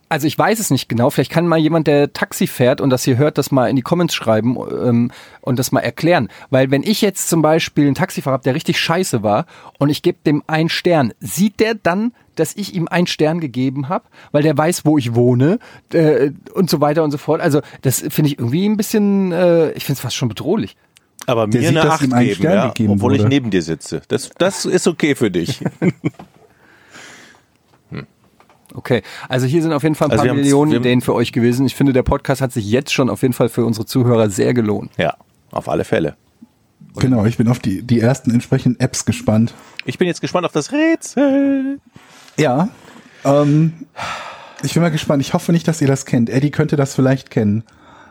also 0.09 0.26
ich 0.26 0.38
weiß 0.38 0.59
es 0.61 0.70
nicht 0.70 0.88
genau, 0.88 1.11
vielleicht 1.11 1.30
kann 1.30 1.46
mal 1.46 1.59
jemand, 1.59 1.86
der 1.86 2.12
Taxi 2.12 2.46
fährt 2.46 2.80
und 2.80 2.90
das 2.90 3.04
hier 3.04 3.16
hört, 3.16 3.38
das 3.38 3.50
mal 3.50 3.68
in 3.68 3.76
die 3.76 3.82
Comments 3.82 4.14
schreiben 4.14 4.57
ähm, 4.57 5.11
und 5.40 5.59
das 5.59 5.72
mal 5.72 5.80
erklären. 5.80 6.28
Weil 6.50 6.70
wenn 6.70 6.82
ich 6.82 7.00
jetzt 7.00 7.28
zum 7.28 7.42
Beispiel 7.42 7.86
einen 7.86 7.94
Taxifahrer 7.94 8.34
habe, 8.34 8.44
der 8.44 8.54
richtig 8.54 8.78
scheiße 8.78 9.22
war 9.22 9.46
und 9.78 9.88
ich 9.88 10.02
gebe 10.02 10.18
dem 10.24 10.42
einen 10.46 10.68
Stern, 10.68 11.12
sieht 11.20 11.61
der 11.61 11.74
dann, 11.74 12.12
dass 12.36 12.54
ich 12.54 12.74
ihm 12.74 12.86
einen 12.88 13.07
Stern 13.07 13.40
gegeben 13.40 13.88
habe, 13.88 14.04
weil 14.30 14.42
der 14.42 14.57
weiß, 14.57 14.84
wo 14.84 14.98
ich 14.98 15.14
wohne 15.14 15.59
äh, 15.92 16.30
und 16.54 16.70
so 16.70 16.80
weiter 16.80 17.02
und 17.02 17.11
so 17.11 17.18
fort. 17.18 17.40
Also 17.40 17.61
das 17.82 18.00
finde 18.00 18.30
ich 18.30 18.38
irgendwie 18.38 18.68
ein 18.68 18.76
bisschen, 18.76 19.32
äh, 19.32 19.72
ich 19.72 19.84
finde 19.84 19.94
es 19.98 20.00
fast 20.00 20.16
schon 20.16 20.28
bedrohlich. 20.28 20.76
Aber 21.26 21.46
Der 21.48 21.61
mir 21.61 21.68
sieht, 21.68 21.78
eine 21.78 21.90
Acht 21.90 22.02
ihm 22.02 22.12
ein 22.12 22.24
geben, 22.24 22.36
Stern 22.36 22.52
ja, 22.54 22.66
gegeben 22.68 22.92
obwohl 22.92 23.14
ich 23.14 23.20
wurde. 23.20 23.28
neben 23.30 23.50
dir 23.50 23.62
sitze. 23.62 24.02
Das, 24.09 24.30
das 24.38 24.64
ist 24.64 24.86
okay 24.86 25.14
für 25.14 25.30
dich. 25.30 25.61
Okay, 28.77 29.03
also 29.29 29.47
hier 29.47 29.62
sind 29.62 29.72
auf 29.72 29.83
jeden 29.83 29.95
Fall 29.95 30.09
ein 30.09 30.12
Also 30.12 30.24
paar 30.27 30.35
Millionen 30.35 30.72
Ideen 30.72 31.01
für 31.01 31.14
euch 31.14 31.33
gewesen. 31.33 31.66
Ich 31.66 31.74
finde, 31.74 31.93
der 31.93 32.03
Podcast 32.03 32.41
hat 32.43 32.53
sich 32.53 32.70
jetzt 32.70 32.93
schon 32.93 33.09
auf 33.09 33.22
jeden 33.22 33.33
Fall 33.35 33.49
für 33.49 33.64
unsere 33.64 33.87
Zuhörer 33.87 34.29
sehr 34.31 34.53
gelohnt. 34.55 34.91
ja, 34.99 35.14
auf 35.51 35.68
alle 35.68 35.85
Fälle. 35.85 36.16
Genau, 36.99 37.24
ich 37.27 37.37
bin 37.37 37.49
auf 37.49 37.59
die, 37.59 37.83
die 37.83 38.01
ersten 38.01 38.31
entsprechenden 38.31 38.79
Apps 38.81 39.05
gespannt. 39.05 39.55
Ich 39.85 39.99
bin 39.99 40.07
jetzt 40.07 40.20
gespannt 40.20 40.47
auf 40.47 40.53
das 40.53 40.72
Rätsel. 40.72 41.79
Ja. 42.39 42.68
Ähm, 43.24 43.72
ich 44.62 44.74
bin 44.74 44.83
mal 44.83 44.91
gespannt. 44.91 45.22
Ich 45.22 45.35
hoffe 45.35 45.53
nicht, 45.53 45.68
dass 45.68 45.81
ihr 45.81 45.89
das 45.89 46.07
kennt. 46.07 46.31
Eddie 46.31 46.51
könnte 46.51 46.77
das 46.77 46.95
vielleicht 46.95 47.31
kennen. 47.31 47.64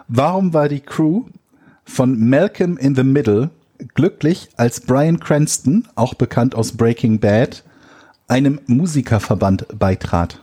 Warum 0.08 0.54
war 0.54 0.70
die 0.70 0.82
Crew 0.82 1.24
von 1.84 2.30
Malcolm 2.30 2.78
in 2.78 2.96
the 2.96 3.04
Middle 3.04 3.50
glücklich, 3.96 4.50
als 4.56 4.82
Brian 4.82 5.20
Cranston, 5.20 5.88
auch 5.96 6.14
bekannt 6.14 6.54
aus 6.56 6.72
Breaking 6.74 7.20
Bad, 7.20 7.64
einem 8.28 8.60
Musikerverband 8.68 9.66
beitrat? 9.80 10.42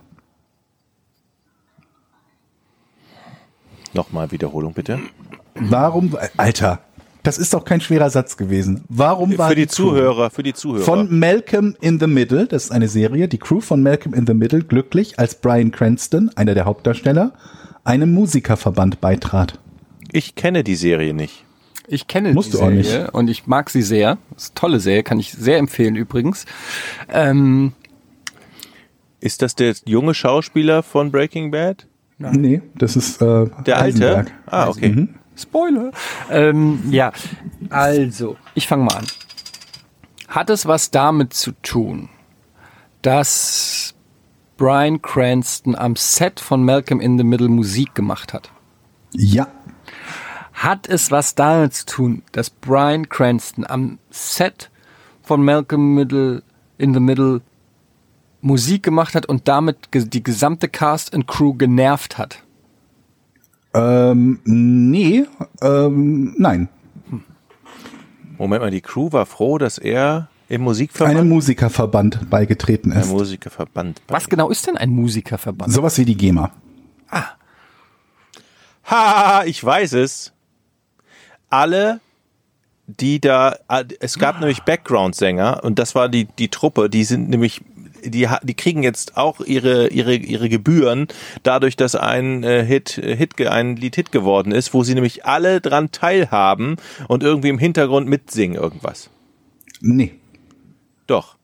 Nochmal 3.95 4.31
Wiederholung 4.31 4.73
bitte. 4.75 4.99
Warum, 5.55 6.17
Alter, 6.37 6.81
das 7.23 7.39
ist 7.39 7.53
doch 7.55 7.65
kein 7.65 7.81
schwerer 7.81 8.11
Satz 8.11 8.37
gewesen. 8.37 8.85
Warum 8.89 9.37
war 9.39 9.51
Für 9.51 9.55
die 9.55 9.67
Crew 9.67 9.73
Zuhörer, 9.73 10.31
für 10.31 10.43
die 10.43 10.55
Zuhörer. 10.55 10.85
Von 10.85 11.19
Malcolm 11.19 11.77
in 11.81 12.01
the 12.01 12.07
Middle, 12.07 12.47
das 12.47 12.65
ist 12.65 12.71
eine 12.73 12.89
Serie, 12.89 13.29
die 13.29 13.39
Crew 13.39 13.61
von 13.61 13.83
Malcolm 13.83 14.15
in 14.15 14.27
the 14.27 14.35
Middle 14.35 14.63
glücklich, 14.65 15.19
als 15.19 15.35
Brian 15.37 15.71
Cranston, 15.71 16.31
einer 16.37 16.55
der 16.55 16.65
Hauptdarsteller, 16.65 17.33
einem 17.85 18.13
Musikerverband 18.13 19.01
beitrat. 19.01 19.59
ich 20.11 20.35
kenne 20.35 20.65
die 20.65 20.75
Serie 20.77 21.15
nicht. 21.15 21.45
Ich 21.89 22.07
kenne 22.07 22.33
Musst 22.33 22.53
die 22.55 22.59
du 22.59 22.63
auch 22.63 22.69
Serie 22.71 23.03
nicht. 23.03 23.15
und 23.15 23.29
ich 23.29 23.47
mag 23.47 23.69
sie 23.69 23.83
sehr. 23.83 24.17
Das 24.35 24.45
ist 24.45 24.51
eine 24.51 24.55
tolle 24.55 24.81
Serie, 24.81 25.03
kann 25.03 25.19
ich 25.19 25.33
sehr 25.33 25.59
empfehlen 25.59 25.97
übrigens. 25.97 26.47
Ähm, 27.13 27.73
Ist 29.21 29.43
das 29.43 29.55
der 29.55 29.75
junge 29.85 30.15
Schauspieler 30.15 30.83
von 30.83 31.11
Breaking 31.13 31.51
Bad? 31.51 31.87
Nee, 32.31 32.63
das 32.75 32.97
ist 32.97 33.21
äh, 33.23 33.47
Der 33.67 33.79
alte? 33.79 33.83
Heisenberg. 33.83 34.33
Ah, 34.47 34.69
okay. 34.69 34.89
Mhm. 34.91 35.09
Spoiler. 35.37 35.91
Ähm, 36.31 36.83
ja, 36.91 37.13
also, 37.71 38.37
ich 38.55 38.69
fange 38.69 38.85
mal 38.85 38.97
an. 38.97 39.07
Hat 40.29 40.51
es 40.51 40.67
was 40.67 40.91
damit 40.91 41.35
zu 41.35 41.53
tun, 41.63 42.09
dass 43.01 43.95
Brian 44.57 45.01
Cranston 45.03 45.75
am 45.75 45.97
Set 45.97 46.39
von 46.39 46.63
Malcolm 46.65 47.01
in 47.01 47.19
the 47.19 47.25
Middle 47.25 47.49
Musik 47.49 47.95
gemacht 47.95 48.33
hat? 48.33 48.51
Ja, 49.13 49.49
Hat 50.53 50.89
es 50.89 51.11
was 51.11 51.35
damit 51.35 51.75
zu 51.75 51.87
tun, 51.87 52.23
dass 52.33 52.51
Brian 52.51 53.09
Cranston 53.09 53.67
am 53.67 53.99
Set 54.11 54.71
von 55.23 55.43
Malcolm 55.45 55.95
Middle 55.95 56.43
in 56.79 56.95
the 56.95 57.01
Middle 57.01 57.41
Musik 58.43 58.83
gemacht 58.83 59.15
hat 59.15 59.25
und 59.25 59.49
damit 59.49 59.89
die 59.93 60.23
gesamte 60.23 60.69
Cast 60.69 61.15
and 61.15 61.27
Crew 61.27 61.55
genervt 61.55 62.19
hat? 62.19 62.43
ähm, 63.75 64.41
nee, 64.45 65.25
ähm, 65.63 66.35
nein. 66.37 66.69
Moment 68.37 68.63
mal, 68.63 68.71
die 68.71 68.81
Crew 68.81 69.13
war 69.13 69.25
froh, 69.25 69.57
dass 69.59 69.79
er 69.79 70.29
im 70.49 70.57
Einem 70.57 70.65
Musikverband, 70.65 71.29
Musikerverband 71.29 72.29
beigetreten 72.29 72.93
ist. 72.93 73.09
Musikerverband. 73.09 74.03
Was 74.09 74.29
genau 74.29 74.51
ist 74.51 74.67
denn 74.67 74.77
ein 74.77 74.91
Musikerverband? 74.91 75.73
Sowas 75.73 75.97
wie 75.97 76.05
die 76.05 76.17
GEMA. 76.17 76.51
Ha, 78.85 79.45
ich 79.47 79.65
weiß 79.65 79.95
es. 79.95 80.33
Alle, 81.49 82.01
die 82.87 83.21
da, 83.21 83.57
es 84.01 84.19
gab 84.19 84.41
nämlich 84.41 84.63
Background-Sänger 84.63 85.65
und 85.65 85.79
das 85.79 85.95
war 85.95 86.09
die, 86.09 86.27
die 86.27 86.49
Truppe, 86.49 86.91
die 86.91 87.05
sind 87.05 87.31
nämlich, 87.31 87.63
die, 88.05 88.29
die 88.43 88.55
kriegen 88.55 88.83
jetzt 88.83 89.17
auch 89.17 89.41
ihre, 89.41 89.89
ihre, 89.89 90.15
ihre 90.15 90.49
Gebühren 90.49 91.09
dadurch, 91.43 91.77
dass 91.77 91.95
ein 91.95 92.43
äh, 92.43 92.65
Hit, 92.65 92.99
äh, 92.99 93.17
Hit, 93.17 93.41
ein 93.41 93.77
Lied 93.77 93.97
Hit 93.97 94.13
geworden 94.13 94.53
ist, 94.53 94.75
wo 94.75 94.83
sie 94.85 94.95
nämlich 94.95 95.25
alle 95.25 95.61
dran 95.61 95.91
teilhaben 95.93 96.77
und 97.09 97.23
irgendwie 97.23 97.49
im 97.49 97.59
Hintergrund 97.59 98.09
mitsingen 98.09 98.57
irgendwas. 98.57 99.11
Nee. 99.81 100.15
Doch. 101.07 101.37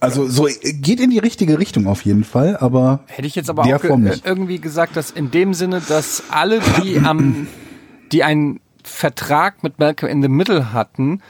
Also 0.00 0.28
so 0.28 0.46
äh, 0.46 0.72
geht 0.72 1.00
in 1.00 1.10
die 1.10 1.18
richtige 1.18 1.58
Richtung 1.58 1.86
auf 1.86 2.04
jeden 2.04 2.24
Fall, 2.24 2.56
aber 2.56 3.00
Hätte 3.06 3.26
ich 3.26 3.34
jetzt 3.34 3.50
aber 3.50 3.62
auch 3.62 3.80
ge 3.80 3.96
nicht. 3.96 4.26
irgendwie 4.26 4.58
gesagt, 4.58 4.96
dass 4.96 5.10
in 5.10 5.30
dem 5.30 5.54
Sinne, 5.54 5.80
dass 5.86 6.24
alle, 6.30 6.60
die 6.82 6.98
am, 7.04 7.46
die 8.12 8.22
einen 8.24 8.60
Vertrag 8.82 9.62
mit 9.62 9.78
Malcolm 9.78 10.10
in 10.10 10.22
the 10.22 10.28
Middle 10.28 10.72
hatten, 10.72 11.20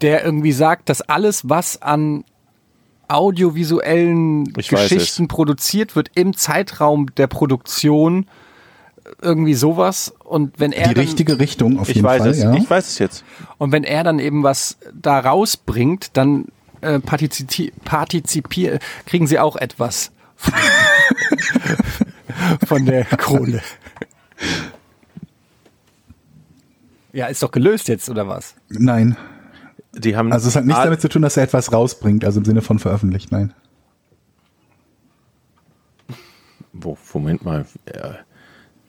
der 0.00 0.24
irgendwie 0.24 0.52
sagt, 0.52 0.88
dass 0.88 1.00
alles, 1.02 1.48
was 1.48 1.80
an 1.80 2.24
audiovisuellen 3.08 4.52
Ich 4.58 4.68
Geschichten 4.68 5.28
produziert 5.28 5.96
wird 5.96 6.10
im 6.14 6.36
Zeitraum 6.36 7.14
der 7.16 7.26
Produktion, 7.26 8.26
irgendwie 9.20 9.54
sowas. 9.54 10.14
Und 10.24 10.58
wenn 10.58 10.72
er 10.72 10.88
die 10.88 10.94
dann, 10.94 11.04
richtige 11.04 11.38
Richtung 11.38 11.78
auf 11.78 11.88
Ich 11.88 11.96
jeden 11.96 12.06
weiß 12.06 12.22
Fall, 12.22 12.30
es. 12.30 12.42
ja. 12.42 12.54
Ich 12.54 12.68
weiß 12.68 12.88
es 12.88 12.98
jetzt. 12.98 13.24
und 13.58 13.72
wenn 13.72 13.84
er 13.84 14.04
dann 14.04 14.18
eben 14.18 14.42
was 14.42 14.78
da 14.94 15.18
rausbringt, 15.20 16.16
dann 16.16 16.46
äh, 16.80 16.98
partizipi 17.00 17.72
partizipier 17.84 18.78
kriegen 19.06 19.26
sie 19.26 19.38
auch 19.38 19.56
etwas 19.56 20.10
von 22.66 22.84
der 22.86 23.04
Kohle. 23.04 23.62
Ja, 27.12 27.26
ist 27.26 27.42
doch 27.42 27.52
gelöst 27.52 27.88
jetzt, 27.88 28.08
oder 28.10 28.26
was? 28.26 28.54
Nein. 28.68 29.16
Die 30.04 30.16
haben 30.16 30.32
Also 30.32 30.48
es 30.48 30.56
hat 30.56 30.66
nichts 30.66 30.82
damit 30.82 31.00
zu 31.00 31.08
tun, 31.08 31.22
dass 31.22 31.36
er 31.36 31.44
etwas 31.44 31.72
rausbringt, 31.72 32.24
also 32.24 32.40
im 32.40 32.44
Sinne 32.44 32.62
von 32.62 32.78
veröffentlicht, 32.78 33.32
nein. 33.32 33.52
Wo, 36.72 36.98
Moment 37.14 37.44
mal. 37.44 37.64
Ja. 37.94 38.16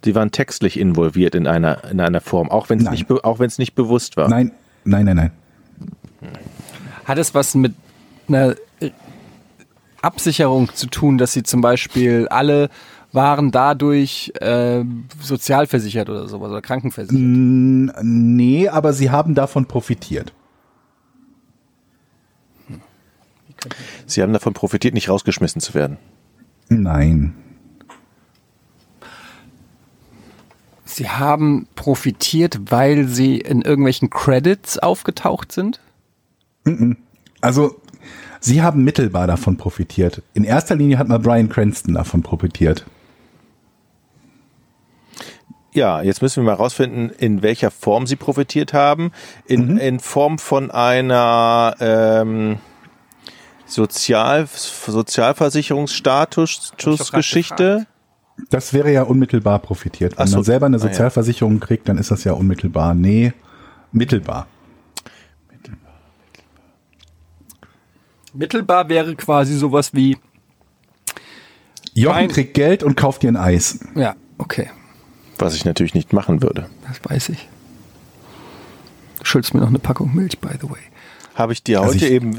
Sie 0.03 0.13
waren 0.13 0.31
textlich 0.31 0.79
involviert 0.79 1.33
in 1.33 1.47
einer, 1.47 1.83
in 1.85 1.99
einer 1.99 2.21
Form, 2.21 2.51
auch 2.51 2.69
wenn 2.69 2.79
es 2.79 2.89
nicht, 2.89 3.09
auch 3.09 3.39
wenn 3.39 3.47
es 3.47 3.57
nicht 3.57 3.73
bewusst 3.73 4.17
war. 4.17 4.27
Nein, 4.27 4.51
nein, 4.83 5.05
nein, 5.05 5.15
nein. 5.15 5.31
Hat 7.05 7.17
es 7.17 7.33
was 7.33 7.55
mit 7.55 7.73
einer 8.27 8.55
äh, 8.79 8.91
Absicherung 10.01 10.73
zu 10.73 10.87
tun, 10.87 11.17
dass 11.17 11.33
sie 11.33 11.43
zum 11.43 11.61
Beispiel 11.61 12.27
alle 12.27 12.69
waren 13.11 13.51
dadurch 13.51 14.33
äh, 14.41 14.83
sozialversichert 15.21 16.09
oder 16.09 16.27
sowas 16.27 16.51
oder 16.51 16.61
krankenversichert? 16.61 17.19
Nee, 18.03 18.67
aber 18.67 18.93
sie 18.93 19.09
haben 19.09 19.33
davon 19.33 19.65
profitiert. 19.65 20.33
Sie 24.05 24.21
haben 24.21 24.33
davon 24.33 24.53
profitiert, 24.53 24.93
nicht 24.93 25.09
rausgeschmissen 25.09 25.61
zu 25.61 25.73
werden. 25.73 25.97
Nein. 26.69 27.33
Sie 30.85 31.09
haben 31.09 31.67
profitiert, 31.75 32.71
weil 32.71 33.07
sie 33.07 33.37
in 33.37 33.61
irgendwelchen 33.61 34.09
Credits 34.09 34.79
aufgetaucht 34.79 35.51
sind? 35.51 35.81
Also, 37.41 37.81
sie 38.39 38.61
haben 38.61 38.83
mittelbar 38.83 39.27
davon 39.27 39.57
profitiert. 39.57 40.21
In 40.33 40.43
erster 40.43 40.75
Linie 40.75 40.97
hat 40.97 41.07
mal 41.07 41.19
Brian 41.19 41.49
Cranston 41.49 41.95
davon 41.95 42.23
profitiert. 42.23 42.85
Ja, 45.73 46.01
jetzt 46.01 46.21
müssen 46.21 46.43
wir 46.43 46.51
mal 46.51 46.55
rausfinden, 46.55 47.09
in 47.09 47.41
welcher 47.41 47.69
Form 47.69 48.07
sie 48.07 48.15
profitiert 48.15 48.71
haben. 48.71 49.11
In, 49.45 49.77
in 49.77 49.99
Form 49.99 50.39
von 50.39 50.71
einer 50.71 51.75
ähm, 51.81 52.59
Sozial, 53.67 54.47
Sozialversicherungsstatus 54.47 56.73
doch 56.77 56.97
grad 56.97 57.11
Geschichte. 57.13 57.87
Das 58.49 58.73
wäre 58.73 58.91
ja 58.91 59.03
unmittelbar 59.03 59.59
profitiert. 59.59 60.17
Wenn 60.17 60.27
so. 60.27 60.37
man 60.37 60.43
selber 60.43 60.65
eine 60.67 60.77
Ah, 60.77 60.81
ja. 60.81 60.87
Sozialversicherung 60.89 61.59
kriegt, 61.59 61.87
dann 61.89 61.97
ist 61.97 62.11
das 62.11 62.23
ja 62.25 62.33
unmittelbar. 62.33 62.93
Nee, 62.93 63.33
mittelbar. 63.91 64.47
Mittelbar 68.33 68.89
wäre 68.89 69.15
quasi 69.15 69.55
sowas 69.57 69.93
wie, 69.93 70.17
Jochen 71.93 72.15
Nein. 72.15 72.27
kriegt 72.29 72.53
Geld 72.53 72.83
und 72.83 72.97
kauft 72.97 73.23
dir 73.23 73.29
ein 73.29 73.37
Eis. 73.37 73.79
ja, 73.95 74.15
okay, 74.37 74.69
Was 75.37 75.55
ich 75.55 75.63
natürlich 75.63 75.93
nicht 75.93 76.11
machen 76.11 76.41
würde. 76.43 76.69
das 76.87 76.99
weiß 77.09 77.29
ich. 77.29 77.47
Du 79.19 79.25
schuldest 79.25 79.53
mir 79.53 79.61
noch 79.61 79.69
eine 79.69 79.79
Packung 79.79 80.13
Milch, 80.13 80.39
by 80.39 80.49
the 80.61 80.69
way. 80.69 80.79
Habe 81.35 81.53
ich 81.53 81.63
dir 81.63 81.79
Also 81.81 81.93
heute 81.95 82.05
ich- 82.05 82.11
eben. 82.11 82.37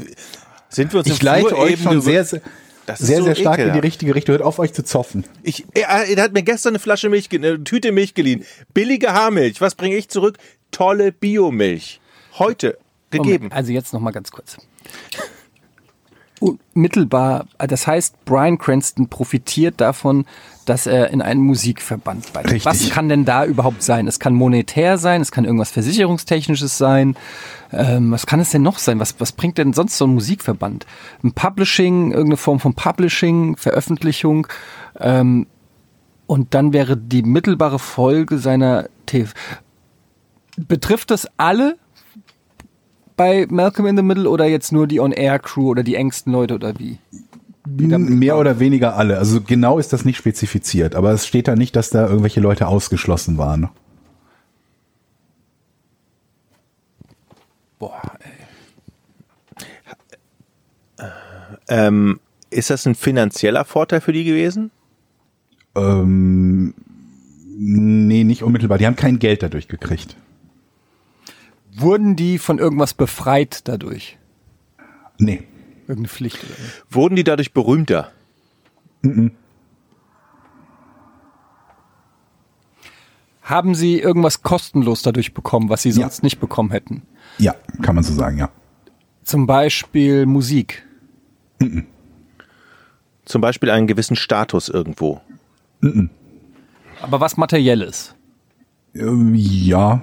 Sind 0.69 0.93
wir 0.93 0.99
uns 0.99 1.07
Ich 1.07 1.21
leite 1.21 1.49
Flur 1.49 1.59
euch 1.59 1.81
schon 1.81 2.01
sehr, 2.01 2.23
sehr, 2.25 2.41
sehr, 2.95 3.17
so 3.17 3.23
sehr 3.25 3.35
stark 3.35 3.57
in 3.57 3.63
die 3.65 3.69
ekelhaft. 3.69 3.83
richtige 3.83 4.15
Richtung. 4.15 4.33
Hört 4.33 4.41
auf, 4.43 4.59
euch 4.59 4.73
zu 4.73 4.83
zoffen. 4.83 5.25
Ich, 5.43 5.65
er, 5.73 6.05
er 6.07 6.23
hat 6.23 6.33
mir 6.33 6.43
gestern 6.43 6.71
eine 6.71 6.79
Flasche 6.79 7.09
Milch, 7.09 7.29
eine 7.31 7.63
Tüte 7.63 7.91
Milch 7.91 8.13
geliehen. 8.13 8.45
Billige 8.73 9.13
Haarmilch. 9.13 9.61
Was 9.61 9.75
bringe 9.75 9.95
ich 9.95 10.09
zurück? 10.09 10.37
Tolle 10.71 11.11
Biomilch. 11.11 11.99
Heute 12.37 12.77
gegeben. 13.09 13.45
Moment, 13.45 13.53
also 13.53 13.71
jetzt 13.71 13.93
noch 13.93 14.01
mal 14.01 14.11
ganz 14.11 14.31
kurz. 14.31 14.57
Unmittelbar, 16.39 17.47
das 17.57 17.87
heißt, 17.87 18.23
Brian 18.25 18.57
Cranston 18.59 19.07
profitiert 19.07 19.81
davon, 19.81 20.25
dass 20.65 20.85
er 20.85 21.09
in 21.09 21.21
einen 21.21 21.41
Musikverband 21.41 22.33
beitritt. 22.33 22.53
Richtig. 22.53 22.65
Was 22.65 22.89
kann 22.89 23.09
denn 23.09 23.25
da 23.25 23.45
überhaupt 23.45 23.81
sein? 23.81 24.07
Es 24.07 24.19
kann 24.19 24.33
monetär 24.33 24.97
sein, 24.97 25.21
es 25.21 25.31
kann 25.31 25.45
irgendwas 25.45 25.71
Versicherungstechnisches 25.71 26.77
sein. 26.77 27.15
Ähm, 27.71 28.11
was 28.11 28.27
kann 28.27 28.39
es 28.39 28.51
denn 28.51 28.61
noch 28.61 28.77
sein? 28.77 28.99
Was, 28.99 29.15
was 29.19 29.31
bringt 29.31 29.57
denn 29.57 29.73
sonst 29.73 29.97
so 29.97 30.05
ein 30.05 30.13
Musikverband? 30.13 30.85
Ein 31.23 31.31
Publishing, 31.31 32.11
irgendeine 32.11 32.37
Form 32.37 32.59
von 32.59 32.73
Publishing, 32.73 33.55
Veröffentlichung. 33.57 34.47
Ähm, 34.99 35.47
und 36.27 36.53
dann 36.53 36.73
wäre 36.73 36.97
die 36.97 37.23
mittelbare 37.23 37.79
Folge 37.79 38.37
seiner 38.37 38.89
TV. 39.05 39.33
Betrifft 40.57 41.09
das 41.11 41.27
alle 41.37 41.77
bei 43.17 43.47
Malcolm 43.49 43.87
in 43.87 43.97
the 43.97 44.03
Middle 44.03 44.29
oder 44.29 44.45
jetzt 44.45 44.71
nur 44.71 44.87
die 44.87 45.01
On-Air-Crew 45.01 45.69
oder 45.69 45.83
die 45.83 45.95
engsten 45.95 46.31
Leute 46.31 46.55
oder 46.55 46.79
wie? 46.79 46.99
Mehr 47.65 48.37
oder 48.37 48.59
weniger 48.59 48.95
alle. 48.95 49.17
Also 49.17 49.41
genau 49.41 49.77
ist 49.77 49.91
das 49.91 50.05
nicht 50.05 50.15
spezifiziert, 50.15 50.95
aber 50.95 51.11
es 51.11 51.27
steht 51.27 51.49
da 51.49 51.55
nicht, 51.55 51.75
dass 51.75 51.89
da 51.89 52.07
irgendwelche 52.07 52.39
Leute 52.39 52.67
ausgeschlossen 52.67 53.37
waren. 53.37 53.69
Boah, 57.77 58.01
ey. 58.19 58.31
Ähm, 61.69 62.19
ist 62.49 62.69
das 62.69 62.85
ein 62.87 62.95
finanzieller 62.95 63.65
Vorteil 63.65 63.99
für 63.99 64.13
die 64.13 64.23
gewesen? 64.23 64.71
Ähm, 65.75 66.73
nee, 67.57 68.23
nicht 68.23 68.43
unmittelbar. 68.43 68.77
Die 68.77 68.85
haben 68.85 68.95
kein 68.95 69.19
Geld 69.19 69.43
dadurch 69.43 69.67
gekriegt. 69.67 70.15
Wurden 71.73 72.15
die 72.15 72.37
von 72.39 72.57
irgendwas 72.59 72.93
befreit 72.93 73.67
dadurch? 73.67 74.17
Nee. 75.19 75.43
Irgendeine 75.81 76.07
Pflicht 76.09 76.43
oder? 76.43 76.53
Wurden 76.89 77.15
die 77.15 77.23
dadurch 77.23 77.53
berühmter? 77.53 78.11
Haben 83.41 83.75
sie 83.75 83.99
irgendwas 83.99 84.43
kostenlos 84.43 85.01
dadurch 85.01 85.33
bekommen, 85.33 85.69
was 85.69 85.83
sie 85.83 85.89
Ja. 85.89 85.95
sonst 85.95 86.23
nicht 86.23 86.39
bekommen 86.39 86.71
hätten? 86.71 87.03
Ja, 87.37 87.55
kann 87.81 87.95
man 87.95 88.03
so 88.03 88.13
sagen, 88.13 88.37
ja. 88.37 88.49
Zum 89.23 89.45
Beispiel 89.47 90.25
Musik. 90.25 90.85
Zum 93.25 93.41
Beispiel 93.41 93.69
einen 93.69 93.87
gewissen 93.87 94.15
Status 94.15 94.69
irgendwo. 94.69 95.21
Aber 97.01 97.19
was 97.21 97.37
Materielles? 97.37 98.15
Ähm, 98.93 99.33
ja. 99.35 100.01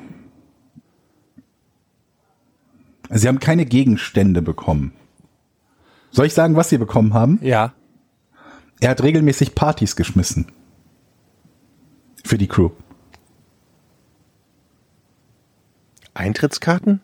Sie 3.11 3.29
haben 3.29 3.39
keine 3.39 3.67
Gegenstände 3.67 4.43
bekommen. 4.43 4.93
Soll 6.11 6.27
ich 6.27 6.35
sagen, 6.35 6.57
was 6.57 6.69
sie 6.69 6.79
bekommen 6.79 7.13
haben? 7.15 7.39
Ja. 7.43 7.75
Er 8.81 8.91
hat 8.91 9.03
regelmäßig 9.03 9.55
Partys 9.55 9.97
geschmissen. 9.97 10.47
Für 12.25 12.39
die 12.39 12.49
Crew. 12.49 12.71
Eintrittskarten? 16.15 17.01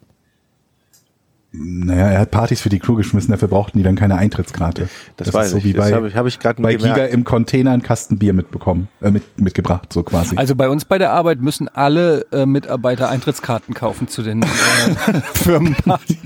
Naja, 1.53 2.07
er 2.11 2.21
hat 2.21 2.31
Partys 2.31 2.61
für 2.61 2.69
die 2.69 2.79
Crew 2.79 2.95
geschmissen, 2.95 3.33
dafür 3.33 3.49
brauchten 3.49 3.77
die 3.77 3.83
dann 3.83 3.97
keine 3.97 4.15
Eintrittskarte. 4.17 4.89
Das 5.17 5.35
weiß 5.35 5.55
ich. 5.55 5.73
Das 5.73 5.91
bei, 5.91 5.97
habe 5.97 6.09
ich, 6.09 6.15
hab 6.15 6.27
ich 6.27 6.39
gerade 6.39 6.63
bei 6.63 6.75
gemerkt. 6.75 6.97
Giga 6.97 7.07
im 7.09 7.25
Container 7.25 7.73
einen 7.73 7.83
Kasten 7.83 8.19
Bier 8.19 8.33
mitbekommen, 8.35 8.89
äh, 9.01 9.11
mit, 9.11 9.41
mitgebracht, 9.41 9.93
so 9.93 10.05
quasi. 10.05 10.37
Also 10.37 10.55
bei 10.55 10.69
uns 10.69 10.85
bei 10.85 10.99
der 10.99 11.13
Arbeit 11.13 11.41
müssen 11.41 11.69
alle 11.69 12.25
äh, 12.31 12.47
Mitarbeiter 12.47 13.09
Eintrittskarten 13.09 13.75
kaufen 13.75 14.07
zu 14.07 14.23
den 14.23 14.43
äh, 14.43 14.47
Firmenpartys. 15.35 16.19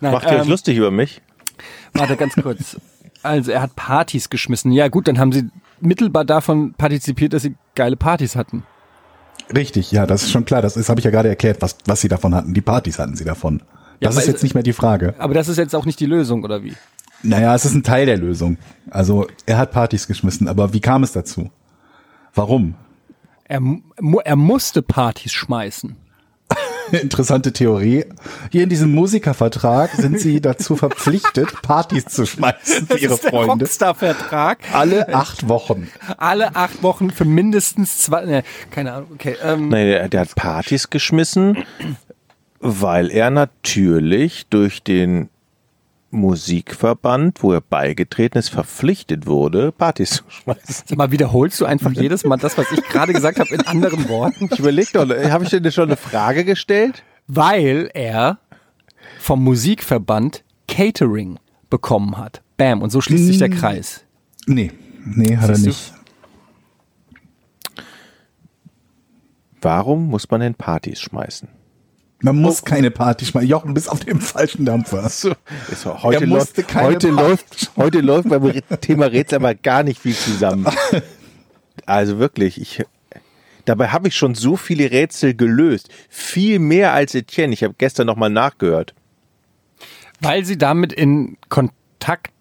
Nein, 0.00 0.12
Macht 0.12 0.24
ihr 0.24 0.38
euch 0.38 0.44
ähm, 0.44 0.48
lustig 0.48 0.78
über 0.78 0.90
mich? 0.90 1.20
Warte 1.92 2.16
ganz 2.16 2.34
kurz. 2.34 2.78
Also 3.22 3.50
er 3.52 3.60
hat 3.60 3.76
Partys 3.76 4.30
geschmissen. 4.30 4.72
Ja 4.72 4.88
gut, 4.88 5.08
dann 5.08 5.18
haben 5.18 5.32
sie 5.32 5.50
mittelbar 5.80 6.24
davon 6.24 6.72
partizipiert, 6.72 7.34
dass 7.34 7.42
sie 7.42 7.54
geile 7.74 7.96
Partys 7.96 8.34
hatten. 8.34 8.62
Richtig, 9.54 9.92
ja, 9.92 10.06
das 10.06 10.22
ist 10.22 10.30
schon 10.30 10.44
klar. 10.46 10.62
Das 10.62 10.76
ist, 10.76 10.88
habe 10.88 11.00
ich 11.00 11.04
ja 11.04 11.10
gerade 11.10 11.28
erklärt, 11.28 11.60
was, 11.60 11.76
was 11.84 12.00
sie 12.00 12.08
davon 12.08 12.34
hatten. 12.34 12.54
Die 12.54 12.60
Partys 12.60 12.98
hatten 12.98 13.14
sie 13.14 13.24
davon. 13.24 13.62
Ja, 14.00 14.08
Das 14.08 14.16
ist 14.16 14.26
jetzt 14.26 14.42
nicht 14.42 14.54
mehr 14.54 14.62
die 14.62 14.72
Frage. 14.72 15.14
Aber 15.18 15.34
das 15.34 15.48
ist 15.48 15.56
jetzt 15.56 15.74
auch 15.74 15.84
nicht 15.86 16.00
die 16.00 16.06
Lösung, 16.06 16.44
oder 16.44 16.62
wie? 16.62 16.74
Naja, 17.22 17.54
es 17.54 17.64
ist 17.64 17.74
ein 17.74 17.82
Teil 17.82 18.06
der 18.06 18.18
Lösung. 18.18 18.58
Also 18.90 19.26
er 19.46 19.58
hat 19.58 19.72
Partys 19.72 20.06
geschmissen, 20.06 20.48
aber 20.48 20.72
wie 20.72 20.80
kam 20.80 21.02
es 21.02 21.12
dazu? 21.12 21.50
Warum? 22.34 22.74
Er, 23.44 23.60
mu 23.60 24.18
er 24.24 24.36
musste 24.36 24.82
Partys 24.82 25.32
schmeißen. 25.32 25.96
Interessante 26.92 27.52
Theorie. 27.52 28.04
Hier 28.52 28.62
in 28.62 28.68
diesem 28.68 28.92
Musikervertrag 28.94 29.90
sind 29.92 30.20
sie 30.20 30.40
dazu 30.42 30.76
verpflichtet, 30.76 31.62
Partys 31.62 32.04
zu 32.04 32.26
schmeißen 32.26 32.86
für 32.86 32.98
ihre 32.98 33.16
Freunde. 33.16 33.64
Rockstar-Vertrag. 33.64 34.58
Alle 34.72 35.12
acht 35.14 35.48
Wochen. 35.48 35.88
Alle 36.18 36.54
acht 36.54 36.82
Wochen 36.82 37.10
für 37.10 37.24
mindestens 37.24 37.98
zwei. 37.98 38.24
Ne, 38.24 38.42
keine 38.70 38.92
Ahnung. 38.92 39.08
Okay. 39.14 39.36
Ähm, 39.42 39.68
Nee, 39.70 39.86
der, 39.86 40.08
der 40.08 40.20
hat 40.20 40.34
Partys 40.36 40.90
geschmissen, 40.90 41.64
weil 42.60 43.10
er 43.10 43.30
natürlich 43.30 44.46
durch 44.48 44.82
den 44.82 45.28
Musikverband, 46.10 47.42
wo 47.42 47.52
er 47.52 47.60
beigetreten 47.60 48.38
ist, 48.38 48.48
verpflichtet 48.48 49.26
wurde, 49.26 49.72
Partys 49.72 50.10
zu 50.10 50.24
schmeißen. 50.28 50.84
Sag 50.86 50.98
mal 50.98 51.10
wiederholst 51.10 51.60
du 51.60 51.66
einfach 51.66 51.92
jedes 51.92 52.24
Mal 52.24 52.36
das, 52.36 52.56
was 52.56 52.70
ich 52.72 52.82
gerade 52.84 53.12
gesagt 53.12 53.38
habe, 53.38 53.54
in 53.54 53.60
anderen 53.62 54.08
Worten? 54.08 54.48
Ich 54.52 54.58
überleg 54.58 54.92
doch, 54.92 55.08
habe 55.08 55.44
ich 55.44 55.50
dir 55.50 55.72
schon 55.72 55.88
eine 55.88 55.96
Frage 55.96 56.44
gestellt? 56.44 57.02
Weil 57.26 57.90
er 57.92 58.38
vom 59.18 59.42
Musikverband 59.42 60.44
Catering 60.68 61.38
bekommen 61.70 62.16
hat. 62.16 62.42
Bam. 62.56 62.82
Und 62.82 62.90
so 62.90 63.00
schließt 63.00 63.26
sich 63.26 63.38
der 63.38 63.50
Kreis. 63.50 64.04
Nee, 64.46 64.72
nee, 65.04 65.36
hat 65.36 65.50
er 65.50 65.56
Siehst 65.56 65.66
du? 65.66 65.68
nicht. 65.68 65.92
Warum 69.60 70.08
muss 70.08 70.30
man 70.30 70.40
denn 70.40 70.54
Partys 70.54 71.00
schmeißen? 71.00 71.48
Man 72.20 72.36
muss 72.36 72.64
keine 72.64 72.90
Party 72.90 73.26
schmeißen. 73.26 73.48
Jochen, 73.48 73.74
bist 73.74 73.90
auf 73.90 74.00
dem 74.00 74.20
falschen 74.20 74.64
Dampfer. 74.64 75.04
Ist 75.04 75.24
heute, 75.84 76.24
Er 76.24 76.26
musste 76.26 76.62
läuft, 76.62 76.68
keine 76.68 76.86
heute, 76.88 77.08
Party 77.08 77.28
läuft, 77.28 77.70
heute 77.76 78.00
läuft 78.00 78.28
beim 78.28 78.80
Thema 78.80 79.06
Rätsel 79.06 79.36
aber 79.36 79.54
gar 79.54 79.82
nicht 79.82 80.00
viel 80.00 80.14
zusammen. 80.14 80.66
Also 81.84 82.18
wirklich, 82.18 82.58
ich, 82.60 82.82
dabei 83.66 83.88
habe 83.88 84.08
ich 84.08 84.16
schon 84.16 84.34
so 84.34 84.56
viele 84.56 84.90
Rätsel 84.90 85.34
gelöst. 85.34 85.90
Viel 86.08 86.58
mehr 86.58 86.94
als 86.94 87.14
Etienne. 87.14 87.52
Ich 87.52 87.62
habe 87.62 87.74
gestern 87.76 88.06
nochmal 88.06 88.30
nachgehört. 88.30 88.94
Weil 90.20 90.44
sie 90.46 90.56
damit 90.56 90.92
in 90.94 91.36
Kontakt 91.50 92.32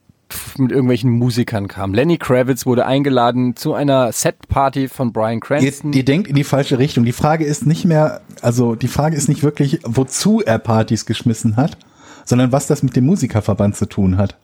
mit 0.57 0.71
irgendwelchen 0.71 1.11
Musikern 1.11 1.67
kam. 1.67 1.93
Lenny 1.93 2.17
Kravitz 2.17 2.65
wurde 2.65 2.86
eingeladen 2.86 3.55
zu 3.55 3.73
einer 3.73 4.11
Set-Party 4.11 4.88
von 4.88 5.13
Brian 5.13 5.36
Ihr, 5.36 5.39
Cranston. 5.39 5.93
ihr 5.93 6.05
denkt 6.05 6.28
in 6.28 6.36
die 6.36 6.43
falsche 6.43 6.80
Richtung. 6.80 7.05
Die 7.05 7.11
Frage 7.11 7.45
ist 7.45 7.65
nicht 7.65 7.86
mehr, 7.86 8.21
also 8.41 8.76
die 8.76 8.88
Frage 8.88 9.15
ist 9.15 9.30
nicht 9.30 9.43
wirklich, 9.43 9.80
wozu 9.84 10.41
er 10.41 10.59
Partys 10.59 11.05
geschmissen 11.05 11.57
hat, 11.57 11.78
sondern 12.26 12.51
was 12.51 12.67
das 12.67 12.84
mit 12.84 12.95
dem 12.95 13.05
Musikerverband 13.05 13.76
zu 13.76 13.86
tun 13.86 14.17
hat. 14.17 14.38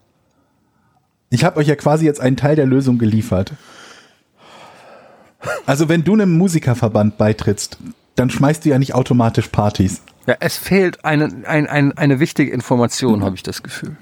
Ich 1.29 1.43
habe 1.43 1.57
euch 1.59 1.67
ja 1.67 1.75
quasi 1.75 2.05
jetzt 2.05 2.19
einen 2.19 2.37
Teil 2.37 2.55
der 2.55 2.65
Lösung 2.65 2.97
geliefert. 2.97 3.53
Also 5.65 5.89
wenn 5.89 6.03
du 6.03 6.13
einem 6.13 6.37
Musikerverband 6.37 7.17
beitrittst, 7.17 7.77
dann 8.15 8.29
schmeißt 8.29 8.65
du 8.65 8.69
ja 8.69 8.77
nicht 8.77 8.93
automatisch 8.93 9.47
Partys. 9.47 10.01
Ja, 10.27 10.35
es 10.39 10.57
fehlt 10.57 11.03
eine, 11.03 11.31
ein, 11.45 11.67
ein, 11.67 11.97
eine 11.97 12.19
wichtige 12.19 12.51
Information, 12.51 13.23
habe 13.23 13.35
ich 13.35 13.43
das 13.43 13.63
Gefühl. 13.63 13.95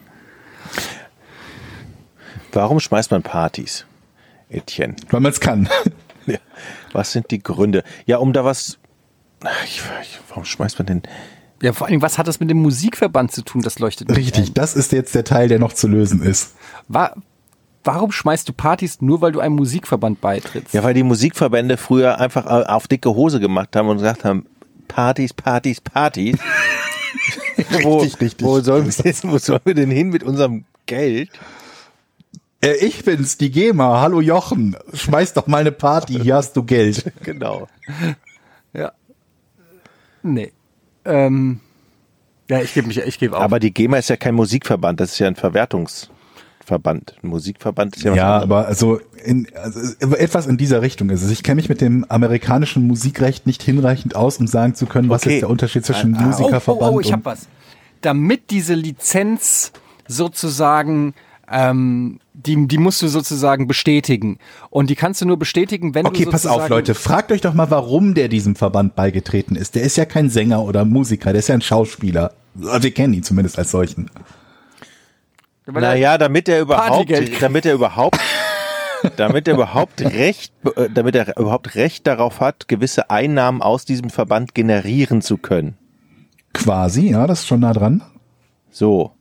Warum 2.52 2.80
schmeißt 2.80 3.12
man 3.12 3.22
Partys, 3.22 3.86
Etienne? 4.50 4.96
Weil 5.10 5.22
man 5.22 5.32
es 5.32 5.40
kann. 5.40 5.70
Ja. 6.26 6.38
Was 6.94 7.12
sind 7.12 7.32
die 7.32 7.42
Gründe? 7.42 7.84
Ja, 8.06 8.18
um 8.18 8.34
da 8.34 8.46
was. 8.46 8.78
Ich, 9.66 9.82
ich, 10.02 10.20
warum 10.28 10.46
schmeißt 10.46 10.78
man 10.78 10.86
denn? 10.86 11.02
Ja, 11.62 11.74
vor 11.74 11.88
allem, 11.88 12.04
was 12.04 12.20
hat 12.20 12.28
das 12.28 12.40
mit 12.40 12.52
dem 12.52 12.62
Musikverband 12.62 13.32
zu 13.32 13.42
tun? 13.42 13.64
Das 13.64 13.80
leuchtet 13.80 14.10
nicht 14.10 14.18
Richtig, 14.18 14.50
ein. 14.50 14.54
das 14.54 14.76
ist 14.76 14.92
jetzt 14.92 15.16
der 15.16 15.24
Teil, 15.24 15.48
der 15.48 15.58
noch 15.58 15.74
zu 15.74 15.88
lösen 15.88 16.22
ist. 16.22 16.56
Wa 16.88 17.16
warum 17.84 18.12
schmeißt 18.12 18.48
du 18.48 18.54
Partys 18.54 19.02
nur, 19.02 19.22
weil 19.22 19.32
du 19.32 19.40
einem 19.40 19.56
Musikverband 19.56 20.22
beitrittst? 20.22 20.74
Ja, 20.74 20.84
weil 20.84 20.94
die 20.94 21.02
Musikverbände 21.02 21.78
früher 21.78 22.20
einfach 22.20 22.46
auf 22.46 22.88
dicke 22.88 23.10
Hose 23.10 23.40
gemacht 23.40 23.76
haben 23.76 23.88
und 23.88 23.98
gesagt 23.98 24.24
haben, 24.24 24.46
Partys, 24.88 25.34
Partys, 25.34 25.82
Partys. 25.82 26.38
wo, 27.82 28.00
Richtig, 28.00 28.22
richtig. 28.22 28.46
Wo 28.46 28.60
sollen, 28.60 28.86
wir 28.86 29.14
wo 29.32 29.38
sollen 29.38 29.62
wir 29.64 29.74
denn 29.74 29.90
hin 29.90 30.10
mit 30.10 30.24
unserem 30.24 30.66
Geld? 30.86 31.32
Äh, 32.62 32.74
ich 32.86 33.06
bin's, 33.06 33.38
die 33.38 33.52
GEMA. 33.52 34.02
Hallo 34.02 34.20
Jochen. 34.22 34.76
Schmeiß 34.94 35.34
doch 35.34 35.48
mal 35.48 35.60
eine 35.60 35.72
Party, 35.72 36.20
hier 36.20 36.36
hast 36.36 36.56
du 36.58 36.64
Geld. 36.64 37.12
Genau. 37.24 37.68
Ja. 38.74 38.92
Nee. 40.24 40.52
Ähm, 41.06 41.60
ja, 42.50 42.62
ich 42.62 42.74
gebe 42.74 42.88
mich, 42.88 42.98
ich 43.00 43.20
gebe 43.20 43.38
auf. 43.38 43.44
Aber 43.44 43.60
die 43.60 43.74
GEMA 43.74 43.98
ist 43.98 44.10
ja 44.10 44.18
kein 44.18 44.36
Musikverband, 44.36 45.00
das 45.00 45.14
ist 45.14 45.20
ja 45.20 45.28
ein 45.28 45.36
Verwertungsverband. 45.36 47.16
Ein 47.24 47.30
Musikverband 47.30 47.96
ist 47.96 48.04
ja 48.04 48.12
was 48.12 48.18
Ja, 48.18 48.26
anderes. 48.42 48.44
aber 48.44 48.68
also, 48.68 49.00
in, 49.24 49.48
also 49.56 50.16
etwas 50.16 50.46
in 50.48 50.58
dieser 50.58 50.82
Richtung 50.82 51.10
ist 51.12 51.22
es. 51.24 51.32
Ich 51.32 51.44
kenne 51.44 51.56
mich 51.56 51.70
mit 51.70 51.80
dem 51.82 52.06
amerikanischen 52.10 52.86
Musikrecht 52.88 53.48
nicht 53.48 53.64
hinreichend 53.64 54.16
aus, 54.16 54.38
um 54.38 54.48
sagen 54.48 54.76
zu 54.76 54.86
können, 54.86 55.08
was 55.10 55.24
Okay. 55.24 55.36
ist 55.36 55.42
der 55.42 55.50
Unterschied 55.50 55.86
zwischen 55.86 56.16
Ah, 56.16 56.20
ah, 56.20 56.24
oh, 56.24 56.28
Musikerverband 56.28 56.92
oh, 56.92 56.96
oh, 56.96 57.00
ich 57.00 57.12
hab 57.14 57.20
und 57.20 57.26
was. 57.26 57.48
Damit 58.02 58.50
diese 58.52 58.74
Lizenz 58.74 59.72
sozusagen, 60.08 61.14
ähm, 61.52 62.20
die, 62.34 62.68
die 62.68 62.78
musst 62.78 63.02
du 63.02 63.08
sozusagen 63.08 63.68
bestätigen. 63.68 64.38
Und 64.70 64.90
die 64.90 64.96
kannst 64.96 65.22
du 65.22 65.26
nur 65.26 65.38
bestätigen, 65.38 65.96
wenn 65.96 66.06
Okay, 66.06 66.26
du 66.26 66.32
pass 66.32 66.44
sozusagen... 66.44 66.64
auf, 66.64 66.70
Leute. 66.70 66.96
Fragt 66.96 67.32
euch 67.32 67.42
doch 67.42 67.54
mal, 67.54 67.72
warum 67.72 68.14
der 68.14 68.28
diesem 68.28 68.56
Verband 68.56 68.96
beigetreten 68.96 69.56
ist. 69.56 69.76
Der 69.76 69.84
ist 69.84 69.98
ja 69.98 70.06
kein 70.06 70.30
Sänger 70.30 70.64
oder 70.64 70.86
Musiker, 70.86 71.32
der 71.32 71.40
ist 71.40 71.50
ja 71.50 71.56
ein 71.56 71.62
Schauspieler. 71.62 72.34
Also 72.64 72.84
Wir 72.84 72.94
kennen 72.94 73.14
ihn 73.14 73.24
zumindest 73.24 73.58
als 73.58 73.72
solchen. 73.72 74.10
Weil 75.66 75.82
Naja, 75.82 76.18
damit 76.18 76.50
er 76.50 76.62
überhaupt, 76.62 77.12
damit 77.42 77.66
er 77.66 77.74
überhaupt, 77.74 78.20
damit 79.18 79.48
er 79.48 79.54
überhaupt 79.54 80.02
Recht, 80.02 80.54
äh, 80.76 80.90
damit 80.94 81.16
er 81.16 81.38
überhaupt 81.38 81.76
Recht 81.76 82.08
darauf 82.08 82.40
hat, 82.40 82.68
gewisse 82.68 83.10
Einnahmen 83.10 83.62
aus 83.62 83.86
diesem 83.86 84.10
Verband 84.10 84.56
generieren 84.56 85.22
zu 85.22 85.38
können. 85.38 85.78
Quasi, 86.54 87.12
ja, 87.12 87.28
das 87.28 87.42
ist 87.42 87.48
schon 87.48 87.60
nah 87.60 87.74
dran. 87.74 88.04
So. 88.72 89.12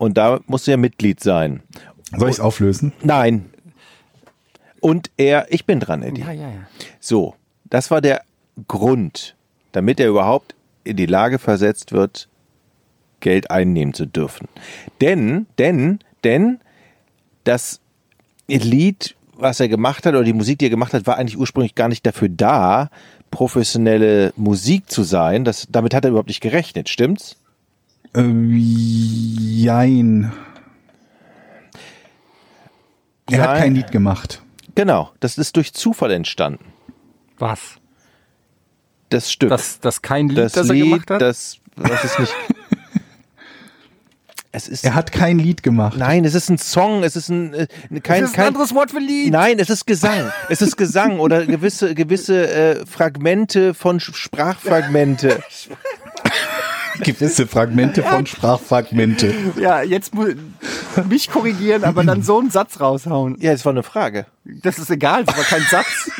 Und 0.00 0.16
da 0.16 0.40
muss 0.46 0.66
er 0.66 0.78
Mitglied 0.78 1.20
sein. 1.20 1.62
Soll 2.16 2.30
ich 2.30 2.36
es 2.36 2.40
auflösen? 2.40 2.94
Nein. 3.02 3.50
Und 4.80 5.10
er, 5.18 5.52
ich 5.52 5.66
bin 5.66 5.78
dran, 5.78 6.02
Eddie. 6.02 6.22
Ja, 6.22 6.32
ja, 6.32 6.48
ja. 6.48 6.66
So, 7.00 7.34
das 7.68 7.90
war 7.90 8.00
der 8.00 8.22
Grund, 8.66 9.36
damit 9.72 10.00
er 10.00 10.08
überhaupt 10.08 10.54
in 10.84 10.96
die 10.96 11.04
Lage 11.04 11.38
versetzt 11.38 11.92
wird, 11.92 12.28
Geld 13.20 13.50
einnehmen 13.50 13.92
zu 13.92 14.06
dürfen. 14.06 14.48
Denn, 15.02 15.44
denn, 15.58 15.98
denn, 16.24 16.60
das 17.44 17.80
Lied, 18.48 19.16
was 19.36 19.60
er 19.60 19.68
gemacht 19.68 20.06
hat, 20.06 20.14
oder 20.14 20.24
die 20.24 20.32
Musik, 20.32 20.60
die 20.60 20.66
er 20.66 20.70
gemacht 20.70 20.94
hat, 20.94 21.06
war 21.06 21.18
eigentlich 21.18 21.36
ursprünglich 21.36 21.74
gar 21.74 21.88
nicht 21.88 22.06
dafür 22.06 22.30
da, 22.30 22.88
professionelle 23.30 24.32
Musik 24.36 24.90
zu 24.90 25.02
sein. 25.02 25.44
Das, 25.44 25.66
damit 25.70 25.92
hat 25.92 26.06
er 26.06 26.10
überhaupt 26.10 26.28
nicht 26.28 26.40
gerechnet, 26.40 26.88
stimmt's? 26.88 27.36
Äh, 28.14 28.22
jein. 28.22 30.32
Er 33.30 33.42
hat 33.42 33.50
Jein. 33.50 33.60
kein 33.60 33.74
Lied 33.74 33.92
gemacht. 33.92 34.42
Genau, 34.74 35.10
das 35.20 35.38
ist 35.38 35.56
durch 35.56 35.72
Zufall 35.72 36.10
entstanden. 36.10 36.64
Was? 37.38 37.76
Das 39.08 39.30
Stück. 39.30 39.50
Das, 39.50 39.80
das 39.80 40.02
kein 40.02 40.28
Lied, 40.28 40.38
das 40.38 40.52
das, 40.52 40.68
er 40.68 40.74
Lied, 40.74 40.84
gemacht 40.84 41.10
hat? 41.10 41.22
das, 41.22 41.58
das 41.76 42.04
ist 42.04 42.18
nicht. 42.18 42.32
es 44.52 44.68
ist. 44.68 44.84
Er 44.84 44.94
hat 44.94 45.12
kein 45.12 45.38
Lied 45.38 45.62
gemacht. 45.62 45.96
Nein, 45.96 46.24
es 46.24 46.34
ist 46.34 46.48
ein 46.48 46.58
Song, 46.58 47.04
es 47.04 47.14
ist 47.14 47.28
ein, 47.28 47.54
äh, 47.54 47.66
kein, 48.02 48.22
das 48.22 48.30
ist 48.30 48.36
ein 48.36 48.36
kein 48.36 48.46
anderes 48.48 48.74
Wort 48.74 48.90
für 48.90 48.98
Lied. 48.98 49.32
Nein, 49.32 49.58
es 49.58 49.70
ist 49.70 49.86
Gesang. 49.86 50.32
Es 50.48 50.60
ist 50.60 50.76
Gesang 50.76 51.20
oder 51.20 51.46
gewisse 51.46 51.94
gewisse 51.94 52.50
äh, 52.50 52.86
Fragmente 52.86 53.74
von 53.74 54.00
Sprachfragmente. 54.00 55.42
Gewisse 57.02 57.46
Fragmente 57.46 58.02
von 58.02 58.26
Sprachfragmente. 58.26 59.34
Ja, 59.58 59.82
jetzt 59.82 60.14
muss 60.14 60.34
mich 61.08 61.30
korrigieren, 61.30 61.84
aber 61.84 62.04
dann 62.04 62.22
so 62.22 62.38
einen 62.38 62.50
Satz 62.50 62.80
raushauen. 62.80 63.36
Ja, 63.40 63.52
das 63.52 63.64
war 63.64 63.72
eine 63.72 63.82
Frage. 63.82 64.26
Das 64.44 64.78
ist 64.78 64.90
egal, 64.90 65.24
es 65.26 65.36
war 65.36 65.44
kein 65.44 65.62
Satz. 65.62 66.10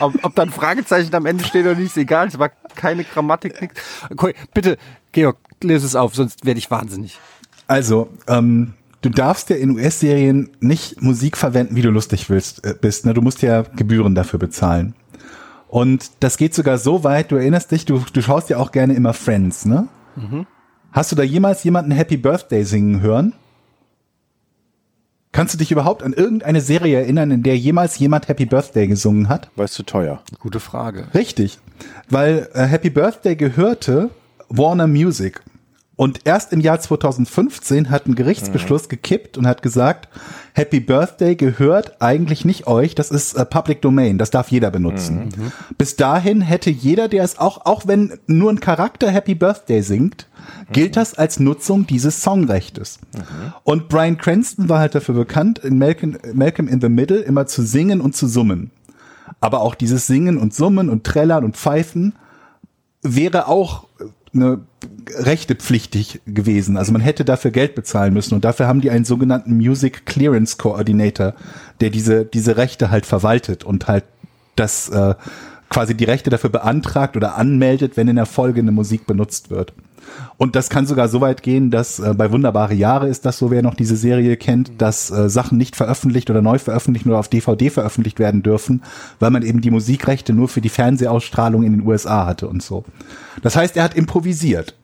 Ob, 0.00 0.24
ob 0.24 0.34
da 0.34 0.42
ein 0.42 0.50
Fragezeichen 0.50 1.14
am 1.14 1.26
Ende 1.26 1.44
steht 1.44 1.64
oder 1.64 1.74
nicht, 1.74 1.86
ist 1.86 1.96
egal. 1.96 2.28
Es 2.28 2.38
war 2.38 2.50
keine 2.74 3.04
Grammatik, 3.04 3.60
nichts. 3.60 3.80
Okay, 4.10 4.34
bitte, 4.54 4.78
Georg, 5.12 5.36
lese 5.62 5.86
es 5.86 5.94
auf, 5.94 6.14
sonst 6.14 6.44
werde 6.44 6.58
ich 6.58 6.70
wahnsinnig. 6.70 7.18
Also, 7.66 8.08
ähm, 8.28 8.74
du 9.02 9.10
darfst 9.10 9.50
ja 9.50 9.56
in 9.56 9.70
US-Serien 9.70 10.50
nicht 10.60 11.02
Musik 11.02 11.36
verwenden, 11.36 11.76
wie 11.76 11.82
du 11.82 11.90
lustig 11.90 12.30
willst, 12.30 12.64
äh, 12.64 12.74
bist. 12.78 13.06
Ne? 13.06 13.14
Du 13.14 13.22
musst 13.22 13.42
ja 13.42 13.62
Gebühren 13.62 14.14
dafür 14.14 14.38
bezahlen. 14.38 14.94
Und 15.68 16.10
das 16.20 16.36
geht 16.36 16.54
sogar 16.54 16.76
so 16.76 17.02
weit, 17.02 17.32
du 17.32 17.36
erinnerst 17.36 17.70
dich, 17.70 17.86
du, 17.86 18.04
du 18.12 18.20
schaust 18.20 18.50
ja 18.50 18.58
auch 18.58 18.72
gerne 18.72 18.92
immer 18.92 19.14
Friends, 19.14 19.64
ne? 19.64 19.88
Hast 20.92 21.12
du 21.12 21.16
da 21.16 21.22
jemals 21.22 21.64
jemanden 21.64 21.90
Happy 21.92 22.16
Birthday 22.16 22.64
singen 22.64 23.00
hören? 23.00 23.34
Kannst 25.32 25.54
du 25.54 25.58
dich 25.58 25.72
überhaupt 25.72 26.02
an 26.02 26.12
irgendeine 26.12 26.60
Serie 26.60 26.98
erinnern, 26.98 27.30
in 27.30 27.42
der 27.42 27.56
jemals 27.56 27.98
jemand 27.98 28.28
Happy 28.28 28.44
Birthday 28.44 28.86
gesungen 28.86 29.30
hat? 29.30 29.50
Es 29.56 29.72
zu 29.72 29.82
teuer? 29.82 30.22
Gute 30.38 30.60
Frage. 30.60 31.06
Richtig, 31.14 31.58
weil 32.10 32.50
äh, 32.52 32.64
Happy 32.64 32.90
Birthday 32.90 33.34
gehörte 33.34 34.10
Warner 34.50 34.86
Music. 34.86 35.40
Und 35.94 36.20
erst 36.24 36.52
im 36.52 36.60
Jahr 36.60 36.80
2015 36.80 37.90
hat 37.90 38.06
ein 38.06 38.14
Gerichtsbeschluss 38.14 38.88
gekippt 38.88 39.36
und 39.36 39.46
hat 39.46 39.62
gesagt, 39.62 40.08
Happy 40.54 40.80
Birthday 40.80 41.36
gehört 41.36 42.00
eigentlich 42.00 42.44
nicht 42.44 42.66
euch, 42.66 42.94
das 42.94 43.10
ist 43.10 43.34
äh, 43.34 43.44
Public 43.44 43.82
Domain, 43.82 44.16
das 44.16 44.30
darf 44.30 44.50
jeder 44.50 44.70
benutzen. 44.70 45.52
Bis 45.76 45.96
dahin 45.96 46.40
hätte 46.40 46.70
jeder, 46.70 47.08
der 47.08 47.24
es 47.24 47.38
auch, 47.38 47.66
auch 47.66 47.86
wenn 47.86 48.18
nur 48.26 48.50
ein 48.50 48.60
Charakter 48.60 49.10
Happy 49.10 49.34
Birthday 49.34 49.82
singt, 49.82 50.28
gilt 50.72 50.96
das 50.96 51.14
als 51.14 51.38
Nutzung 51.38 51.86
dieses 51.86 52.22
Songrechtes. 52.22 52.98
Und 53.62 53.88
Brian 53.88 54.16
Cranston 54.16 54.68
war 54.68 54.80
halt 54.80 54.94
dafür 54.94 55.14
bekannt, 55.14 55.58
in 55.58 55.78
Malcolm, 55.78 56.18
Malcolm 56.32 56.68
in 56.68 56.80
the 56.80 56.88
Middle 56.88 57.20
immer 57.20 57.46
zu 57.46 57.62
singen 57.62 58.00
und 58.00 58.16
zu 58.16 58.26
summen. 58.26 58.70
Aber 59.40 59.60
auch 59.60 59.74
dieses 59.74 60.06
Singen 60.06 60.38
und 60.38 60.54
Summen 60.54 60.88
und 60.88 61.04
Trällern 61.04 61.44
und 61.44 61.56
Pfeifen 61.56 62.14
wäre 63.02 63.48
auch 63.48 63.86
eine 64.34 64.60
Rechte 65.18 65.54
pflichtig 65.54 66.20
gewesen. 66.26 66.76
Also 66.76 66.92
man 66.92 67.02
hätte 67.02 67.24
dafür 67.24 67.50
Geld 67.50 67.74
bezahlen 67.74 68.14
müssen 68.14 68.34
und 68.34 68.44
dafür 68.44 68.66
haben 68.66 68.80
die 68.80 68.90
einen 68.90 69.04
sogenannten 69.04 69.56
Music 69.56 70.06
Clearance 70.06 70.56
Coordinator, 70.56 71.34
der 71.80 71.90
diese, 71.90 72.24
diese 72.24 72.56
Rechte 72.56 72.90
halt 72.90 73.06
verwaltet 73.06 73.64
und 73.64 73.88
halt 73.88 74.04
das 74.56 74.88
äh, 74.88 75.14
quasi 75.72 75.96
die 75.96 76.04
Rechte 76.04 76.30
dafür 76.30 76.50
beantragt 76.50 77.16
oder 77.16 77.36
anmeldet, 77.36 77.96
wenn 77.96 78.06
in 78.06 78.16
der 78.16 78.26
Folge 78.26 78.60
eine 78.60 78.72
Musik 78.72 79.06
benutzt 79.06 79.50
wird. 79.50 79.72
Und 80.36 80.56
das 80.56 80.68
kann 80.68 80.86
sogar 80.86 81.08
so 81.08 81.20
weit 81.20 81.42
gehen, 81.42 81.70
dass 81.70 81.98
äh, 81.98 82.12
bei 82.14 82.30
Wunderbare 82.30 82.74
Jahre 82.74 83.08
ist 83.08 83.24
das 83.24 83.38
so, 83.38 83.50
wer 83.50 83.62
noch 83.62 83.74
diese 83.74 83.96
Serie 83.96 84.36
kennt, 84.36 84.72
dass 84.78 85.10
äh, 85.10 85.30
Sachen 85.30 85.56
nicht 85.56 85.76
veröffentlicht 85.76 86.28
oder 86.28 86.42
neu 86.42 86.58
veröffentlicht 86.58 87.06
oder 87.06 87.18
auf 87.18 87.28
DVD 87.28 87.70
veröffentlicht 87.70 88.18
werden 88.18 88.42
dürfen, 88.42 88.82
weil 89.20 89.30
man 89.30 89.42
eben 89.42 89.60
die 89.60 89.70
Musikrechte 89.70 90.32
nur 90.32 90.48
für 90.48 90.60
die 90.60 90.68
Fernsehausstrahlung 90.68 91.62
in 91.62 91.72
den 91.72 91.86
USA 91.86 92.26
hatte 92.26 92.48
und 92.48 92.62
so. 92.62 92.84
Das 93.42 93.56
heißt, 93.56 93.76
er 93.76 93.84
hat 93.84 93.94
improvisiert. 93.94 94.74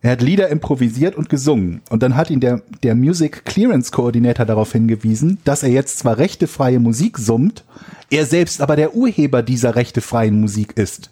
Er 0.00 0.12
hat 0.12 0.22
Lieder 0.22 0.48
improvisiert 0.48 1.16
und 1.16 1.28
gesungen. 1.28 1.82
Und 1.90 2.02
dann 2.02 2.16
hat 2.16 2.30
ihn 2.30 2.40
der, 2.40 2.62
der 2.82 2.94
Music 2.94 3.44
Clearance 3.44 3.90
Coordinator 3.90 4.46
darauf 4.46 4.72
hingewiesen, 4.72 5.38
dass 5.44 5.62
er 5.62 5.70
jetzt 5.70 5.98
zwar 5.98 6.18
rechtefreie 6.18 6.78
Musik 6.78 7.18
summt, 7.18 7.64
er 8.10 8.24
selbst 8.24 8.60
aber 8.60 8.76
der 8.76 8.94
Urheber 8.94 9.42
dieser 9.42 9.74
rechtefreien 9.74 10.40
Musik 10.40 10.76
ist. 10.76 11.10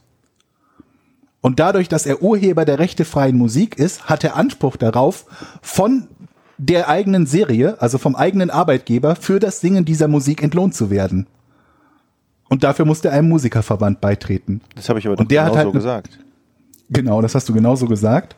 Und 1.40 1.60
dadurch, 1.60 1.88
dass 1.88 2.06
er 2.06 2.22
Urheber 2.22 2.64
der 2.64 2.78
rechtefreien 2.78 3.36
Musik 3.36 3.76
ist, 3.78 4.08
hat 4.08 4.24
er 4.24 4.36
Anspruch 4.36 4.76
darauf, 4.76 5.26
von 5.62 6.08
der 6.58 6.88
eigenen 6.88 7.26
Serie, 7.26 7.80
also 7.80 7.98
vom 7.98 8.16
eigenen 8.16 8.50
Arbeitgeber, 8.50 9.16
für 9.16 9.40
das 9.40 9.60
Singen 9.60 9.84
dieser 9.84 10.08
Musik 10.08 10.42
entlohnt 10.42 10.74
zu 10.74 10.90
werden. 10.90 11.26
Und 12.48 12.64
dafür 12.64 12.84
musste 12.84 13.08
er 13.08 13.14
einem 13.14 13.28
Musikerverband 13.28 14.00
beitreten. 14.00 14.60
Das 14.74 14.88
habe 14.88 14.98
ich 14.98 15.06
aber 15.06 15.18
Und 15.18 15.24
doch 15.24 15.28
der 15.28 15.44
hat 15.44 15.50
genau 15.50 15.56
halt 15.58 15.66
so 15.66 15.72
gesagt. 15.72 16.18
Genau, 16.88 17.20
das 17.20 17.34
hast 17.34 17.48
du 17.48 17.52
genauso 17.52 17.86
gesagt. 17.86 18.36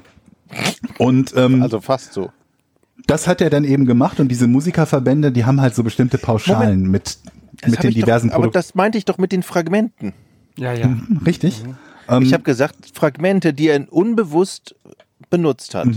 Und 0.98 1.34
ähm, 1.36 1.62
Also 1.62 1.80
fast 1.80 2.12
so. 2.12 2.30
das 3.06 3.26
hat 3.26 3.40
er 3.40 3.50
dann 3.50 3.64
eben 3.64 3.86
gemacht 3.86 4.20
und 4.20 4.28
diese 4.28 4.46
Musikerverbände, 4.46 5.32
die 5.32 5.44
haben 5.44 5.60
halt 5.60 5.74
so 5.74 5.82
bestimmte 5.82 6.18
Pauschalen 6.18 6.90
mit 6.90 7.18
Das 7.60 7.70
mit 7.70 7.78
hab 7.78 7.82
den 7.82 7.90
ich 7.90 7.96
doch, 7.96 8.04
diversen 8.06 8.30
Aber 8.30 8.48
das 8.48 8.74
meinte 8.74 8.98
ich 8.98 9.04
doch 9.04 9.18
mit 9.18 9.32
den 9.32 9.42
Fragmenten. 9.42 10.12
Ja, 10.56 10.72
ja. 10.72 10.96
Richtig? 11.24 11.64
Mhm. 11.64 11.76
Ähm, 12.08 12.22
Ich 12.22 12.32
habe 12.32 12.42
gesagt, 12.42 12.76
Fragmente, 12.94 13.52
die 13.52 13.68
er 13.68 13.92
unbewusst 13.92 14.74
benutzt 15.30 15.74
hat. 15.74 15.88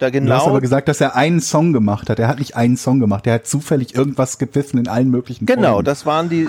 Da 0.00 0.08
Mhm. 0.08 0.12
Du 0.12 0.32
hast 0.32 0.40
genau. 0.40 0.46
aber 0.50 0.60
gesagt, 0.60 0.88
dass 0.88 1.00
er 1.00 1.14
einen 1.14 1.40
Song 1.40 1.72
gemacht 1.72 2.08
hat. 2.10 2.18
Er 2.18 2.26
hat 2.28 2.38
nicht 2.38 2.56
einen 2.56 2.76
Song 2.76 2.98
gemacht. 3.00 3.26
Er 3.26 3.34
hat 3.34 3.46
zufällig 3.46 3.94
irgendwas 3.94 4.38
gepfiffen 4.38 4.78
in 4.80 4.88
allen 4.88 5.10
möglichen 5.10 5.46
Genau, 5.46 5.74
Folgen. 5.74 5.84
das 5.84 6.06
waren 6.06 6.28
die. 6.28 6.48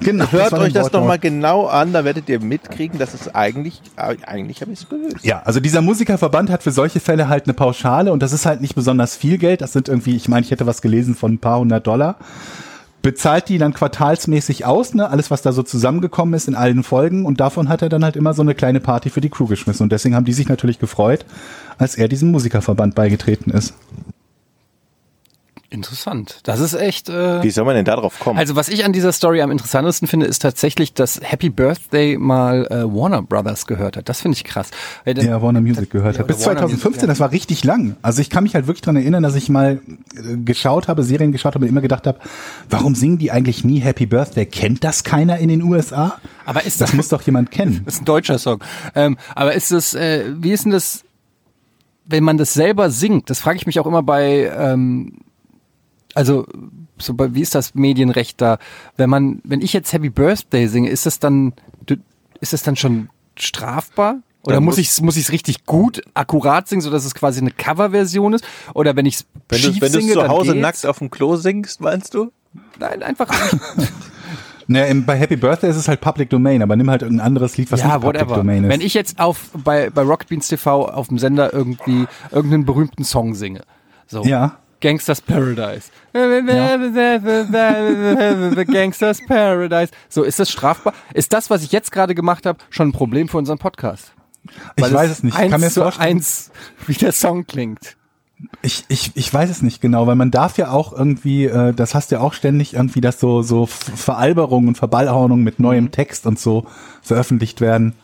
Genau, 0.00 0.24
das 0.24 0.32
Hört 0.32 0.52
war 0.52 0.60
euch 0.60 0.72
das 0.74 0.82
Wortlaut. 0.84 1.02
doch 1.02 1.06
mal 1.08 1.18
genau 1.18 1.66
an, 1.66 1.94
da 1.94 2.04
werdet 2.04 2.28
ihr 2.28 2.40
mitkriegen, 2.40 2.98
dass 2.98 3.14
es 3.14 3.34
eigentlich, 3.34 3.80
eigentlich 3.96 4.60
habe 4.60 4.70
ich 4.72 4.80
es 4.82 4.88
gelöst. 4.90 5.24
Ja, 5.24 5.40
also 5.46 5.60
dieser 5.60 5.80
Musikerverband 5.80 6.50
hat 6.50 6.62
für 6.62 6.72
solche 6.72 7.00
Fälle 7.00 7.28
halt 7.30 7.44
eine 7.46 7.54
Pauschale 7.54 8.12
und 8.12 8.22
das 8.22 8.32
ist 8.34 8.44
halt 8.44 8.60
nicht 8.60 8.74
besonders 8.74 9.16
viel 9.16 9.38
Geld. 9.38 9.62
Das 9.62 9.72
sind 9.72 9.88
irgendwie, 9.88 10.14
ich 10.14 10.28
meine, 10.28 10.44
ich 10.44 10.50
hätte 10.50 10.66
was 10.66 10.82
gelesen 10.82 11.14
von 11.14 11.32
ein 11.32 11.38
paar 11.38 11.60
hundert 11.60 11.86
Dollar. 11.86 12.16
Bezahlt 13.02 13.48
die 13.48 13.58
dann 13.58 13.74
quartalsmäßig 13.74 14.66
aus, 14.66 14.94
ne? 14.94 15.08
Alles, 15.08 15.30
was 15.30 15.42
da 15.42 15.52
so 15.52 15.62
zusammengekommen 15.62 16.34
ist 16.34 16.48
in 16.48 16.54
allen 16.54 16.82
Folgen 16.82 17.26
und 17.26 17.40
davon 17.40 17.68
hat 17.68 17.82
er 17.82 17.88
dann 17.88 18.04
halt 18.04 18.16
immer 18.16 18.34
so 18.34 18.42
eine 18.42 18.54
kleine 18.54 18.80
Party 18.80 19.08
für 19.10 19.20
die 19.20 19.30
Crew 19.30 19.46
geschmissen 19.46 19.84
und 19.84 19.92
deswegen 19.92 20.14
haben 20.14 20.24
die 20.24 20.32
sich 20.32 20.48
natürlich 20.48 20.78
gefreut, 20.78 21.24
als 21.78 21.94
er 21.94 22.08
diesem 22.08 22.30
Musikerverband 22.30 22.94
beigetreten 22.94 23.50
ist. 23.50 23.74
Interessant. 25.70 26.40
Das 26.44 26.60
ist 26.60 26.72
echt. 26.72 27.10
Äh, 27.10 27.42
Wie 27.42 27.50
soll 27.50 27.66
man 27.66 27.74
denn 27.74 27.84
da 27.84 27.96
drauf 27.96 28.18
kommen? 28.20 28.38
also 28.38 28.56
was 28.56 28.70
ich 28.70 28.86
an 28.86 28.94
dieser 28.94 29.12
Story 29.12 29.42
am 29.42 29.50
interessantesten 29.50 30.08
finde, 30.08 30.24
ist 30.24 30.38
tatsächlich, 30.38 30.94
dass 30.94 31.20
Happy 31.22 31.50
Birthday 31.50 32.16
mal 32.16 32.66
äh, 32.70 32.84
Warner 32.84 33.20
Brothers 33.20 33.66
gehört 33.66 33.98
hat. 33.98 34.08
Das 34.08 34.22
finde 34.22 34.36
ich 34.36 34.44
krass. 34.44 34.70
Weil 35.04 35.12
dann- 35.12 35.26
Ja, 35.26 35.42
Warner 35.42 35.60
Music 35.60 35.90
gehört 35.90 36.14
Ja, 36.14 36.20
hat. 36.20 36.26
Bis 36.26 36.36
oder 36.38 36.46
Warner 36.46 36.60
2015, 36.60 36.88
Music, 36.90 37.02
ja. 37.02 37.06
das 37.08 37.20
war 37.20 37.32
richtig 37.32 37.64
lang. 37.64 37.96
Also 38.00 38.22
ich 38.22 38.30
kann 38.30 38.44
mich 38.44 38.54
halt 38.54 38.66
wirklich 38.66 38.80
dran 38.80 38.96
erinnern, 38.96 39.22
dass 39.22 39.34
ich 39.34 39.50
mal 39.50 39.82
äh, 40.16 40.36
geschaut 40.38 40.88
habe, 40.88 41.02
Serien 41.02 41.32
geschaut 41.32 41.54
habe 41.54 41.66
und 41.66 41.68
immer 41.70 41.82
gedacht 41.82 42.06
habe, 42.06 42.18
warum 42.70 42.94
singen 42.94 43.18
die 43.18 43.30
eigentlich 43.30 43.62
nie 43.62 43.80
Happy 43.80 44.06
Birthday? 44.06 44.46
Kennt 44.46 44.84
das 44.84 45.04
keiner 45.04 45.36
in 45.36 45.48
den 45.50 45.62
USA? 45.62 46.18
Aber 46.46 46.64
ist 46.64 46.80
das 46.80 46.90
das- 46.90 46.96
muss 46.96 47.08
doch 47.08 47.20
jemand 47.22 47.50
kennen. 47.50 47.82
Das 47.84 47.94
ist 47.96 48.02
ein 48.02 48.06
deutscher 48.06 48.38
Song. 48.38 48.64
Ähm, 48.94 49.18
aber 49.34 49.52
ist 49.52 49.70
das, 49.70 49.92
äh, 49.92 50.24
wie 50.38 50.52
ist 50.52 50.64
denn 50.64 50.72
das, 50.72 51.04
wenn 52.06 52.24
man 52.24 52.38
das 52.38 52.54
selber 52.54 52.88
singt? 52.88 53.28
Das 53.28 53.40
frage 53.40 53.58
ich 53.58 53.66
mich 53.66 53.78
auch 53.80 53.86
immer 53.86 54.02
bei, 54.02 54.50
ähm, 54.56 55.12
also 56.14 56.46
so 56.98 57.14
wie 57.18 57.40
ist 57.42 57.54
das 57.54 57.74
Medienrecht 57.74 58.40
da? 58.40 58.58
Wenn 58.96 59.10
man, 59.10 59.40
wenn 59.44 59.60
ich 59.62 59.72
jetzt 59.72 59.92
Happy 59.92 60.10
Birthday 60.10 60.66
singe, 60.66 60.88
ist 60.90 61.06
das 61.06 61.18
dann, 61.18 61.52
du- 61.86 61.96
ist 62.40 62.52
das 62.52 62.62
dann 62.62 62.76
schon 62.76 63.08
strafbar? 63.38 64.16
Oder 64.42 64.56
Dann 64.56 64.64
muss 64.64 64.76
muss- 64.78 64.96
ich 64.98 65.02
muss 65.02 65.16
ich 65.16 65.24
es 65.24 65.32
richtig 65.32 65.66
gut, 65.66 66.00
akkurat 66.14 66.68
singen, 66.68 66.80
so 66.80 66.90
dass 66.90 67.04
es 67.04 67.14
quasi 67.14 67.40
eine 67.40 67.50
Coverversion 67.50 68.32
ist? 68.34 68.44
Oder 68.74 68.96
wenn 68.96 69.04
ich 69.06 69.16
es 69.16 69.26
wenn 69.48 69.58
schief 69.58 69.74
du 69.76 69.80
wenn 69.82 69.92
du 69.92 70.00
singe, 70.00 70.12
zu 70.14 70.18
dann 70.20 70.28
Hause 70.30 70.52
geht's? 70.52 70.62
nackt 70.62 70.86
auf 70.86 70.98
dem 70.98 71.10
Klo 71.10 71.36
singst, 71.36 71.80
meinst 71.80 72.14
du? 72.14 72.30
Nein, 72.78 73.02
einfach. 73.02 73.28
Naja, 74.70 74.84
im, 74.86 75.06
bei 75.06 75.16
Happy 75.16 75.36
Birthday 75.36 75.70
ist 75.70 75.76
es 75.76 75.88
halt 75.88 76.02
Public 76.02 76.28
Domain, 76.28 76.60
aber 76.62 76.76
nimm 76.76 76.90
halt 76.90 77.00
irgendein 77.00 77.26
anderes 77.26 77.56
Lied, 77.56 77.72
was 77.72 77.80
ja, 77.80 77.86
nicht 77.86 77.94
Public 78.02 78.20
whatever. 78.20 78.36
Domain 78.36 78.64
ist. 78.64 78.70
Wenn 78.70 78.82
ich 78.82 78.92
jetzt 78.92 79.18
auf 79.18 79.48
bei 79.54 79.88
bei 79.88 80.02
Rocket 80.02 80.28
Beans 80.28 80.46
TV 80.48 80.86
auf 80.90 81.08
dem 81.08 81.18
Sender 81.18 81.54
irgendwie 81.54 82.06
irgendeinen 82.30 82.66
berühmten 82.66 83.02
Song 83.04 83.34
singe, 83.34 83.62
so 84.06 84.24
ja. 84.24 84.58
Gangsters 84.80 85.20
Paradise, 85.20 85.90
Gangsters 88.72 89.20
Paradise, 89.26 89.92
so 90.08 90.22
ist 90.22 90.38
das 90.38 90.50
strafbar? 90.50 90.94
Ist 91.14 91.32
das, 91.32 91.50
was 91.50 91.62
ich 91.62 91.72
jetzt 91.72 91.92
gerade 91.92 92.14
gemacht 92.14 92.46
habe, 92.46 92.58
schon 92.70 92.88
ein 92.88 92.92
Problem 92.92 93.28
für 93.28 93.38
unseren 93.38 93.58
Podcast? 93.58 94.12
Ich 94.76 94.84
Weil 94.84 94.92
weiß 94.92 95.10
es 95.10 95.22
nicht. 95.22 95.34
Ich 95.34 95.40
Eins 95.40 95.52
kann 95.52 95.60
mir 95.60 95.70
zu 95.70 95.82
vorstellen, 95.82 96.08
eins, 96.08 96.50
wie 96.86 96.94
der 96.94 97.12
Song 97.12 97.46
klingt. 97.46 97.96
Ich, 98.62 98.84
ich, 98.88 99.16
ich 99.16 99.34
weiß 99.34 99.50
es 99.50 99.62
nicht 99.62 99.80
genau, 99.80 100.06
weil 100.06 100.14
man 100.14 100.30
darf 100.30 100.58
ja 100.58 100.70
auch 100.70 100.92
irgendwie, 100.92 101.46
äh, 101.46 101.74
das 101.74 101.94
hast 101.94 102.10
du 102.10 102.16
ja 102.16 102.20
auch 102.20 102.32
ständig 102.32 102.74
irgendwie, 102.74 103.00
dass 103.00 103.18
so, 103.18 103.42
so 103.42 103.66
Veralberungen 103.66 104.68
und 104.68 104.78
Verballhornungen 104.78 105.44
mit 105.44 105.58
neuem 105.58 105.90
Text 105.90 106.24
und 106.24 106.38
so 106.38 106.64
veröffentlicht 107.02 107.60
werden. 107.60 107.94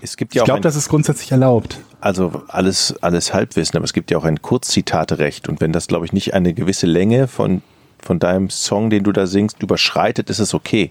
Es 0.00 0.16
gibt 0.16 0.32
Ich 0.32 0.36
ja 0.36 0.42
auch 0.42 0.46
glaube, 0.46 0.60
das 0.60 0.76
ist 0.76 0.88
grundsätzlich 0.88 1.32
erlaubt. 1.32 1.80
also 2.00 2.42
alles, 2.48 2.94
alles 3.02 3.32
Halbwissen, 3.34 3.76
aber 3.76 3.84
es 3.84 3.92
gibt 3.92 4.10
ja 4.10 4.18
auch 4.18 4.24
ein 4.24 4.42
Kurzzitaterecht 4.42 5.48
und 5.48 5.60
wenn 5.60 5.72
das, 5.72 5.86
glaube 5.86 6.04
ich, 6.06 6.12
nicht 6.12 6.34
eine 6.34 6.54
gewisse 6.54 6.86
Länge 6.86 7.28
von, 7.28 7.62
von 8.00 8.18
deinem 8.18 8.50
Song, 8.50 8.90
den 8.90 9.04
du 9.04 9.12
da 9.12 9.26
singst, 9.26 9.62
überschreitet, 9.62 10.30
ist 10.30 10.38
es 10.38 10.54
okay. 10.54 10.90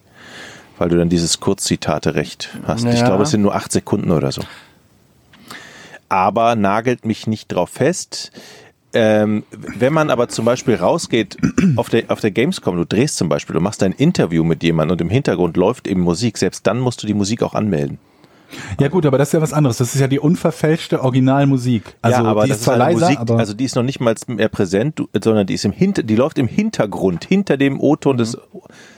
Weil 0.78 0.90
du 0.90 0.98
dann 0.98 1.10
dieses 1.10 1.40
Kurzzitaterecht 1.40 2.50
hast. 2.66 2.86
Ich 2.86 3.00
Ja. 3.00 3.06
glaube, 3.06 3.24
es 3.24 3.32
sind 3.32 3.42
nur 3.44 3.54
acht 3.54 3.72
Sekunden 3.72 4.12
oder 4.12 4.32
so. 4.32 4.42
Aber 6.10 6.56
nagelt 6.56 7.06
mich 7.06 7.28
nicht 7.28 7.48
drauf 7.54 7.70
fest. 7.70 8.32
Ähm, 8.94 9.44
wenn 9.52 9.94
man 9.94 10.10
aber 10.10 10.28
zum 10.28 10.44
Beispiel 10.44 10.76
rausgeht 10.76 11.38
auf 11.78 11.90
der, 11.90 12.04
auf 12.10 12.20
der 12.20 12.32
Gamescom, 12.32 12.76
du 12.76 12.86
drehst 12.86 13.16
zum 13.16 13.30
Beispiel, 13.30 13.54
du 13.54 13.62
machst 13.62 13.84
ein 13.84 13.94
Interview 13.94 14.44
mit 14.44 14.64
jemandem 14.64 14.96
und 14.96 15.02
im 15.02 15.10
Hintergrund 15.10 15.56
läuft 15.56 15.88
eben 15.88 16.02
Musik, 16.02 16.38
selbst 16.38 16.68
dann 16.68 16.80
musst 16.80 17.02
du 17.02 17.08
die 17.08 17.14
Musik 17.14 17.42
auch 17.44 17.54
anmelden. 17.54 18.00
Ja 18.80 18.88
gut, 18.88 19.06
aber 19.06 19.18
das 19.18 19.30
ist 19.30 19.34
ja 19.34 19.42
was 19.42 19.54
anderes. 19.54 19.78
Das 19.78 19.94
ist 19.96 20.02
ja 20.02 20.08
die 20.08 20.20
unverfälschte 20.20 21.02
Originalmusik. 21.02 21.96
Also 22.02 22.24
ja, 22.24 22.30
aber 22.30 22.44
die 22.44 22.50
das 22.50 22.58
ist 22.60 22.64
zwar 22.66 22.76
eine 22.76 22.84
leiser, 22.86 23.00
Musik, 23.06 23.20
aber 23.20 23.38
also 23.38 23.54
die 23.54 23.66
ist 23.66 23.76
noch 23.76 23.84
nicht 23.84 24.00
mal 24.00 24.16
mehr 24.28 24.50
präsent, 24.50 25.02
sondern 25.24 25.46
die 25.48 25.54
ist 25.54 25.66
im 25.66 25.72
Hinter, 25.72 26.04
die 26.04 26.16
läuft 26.16 26.38
im 26.38 26.48
Hintergrund, 26.48 27.26
hinter 27.26 27.58
dem 27.58 27.80
O-Ton 27.80 28.18
des. 28.18 28.38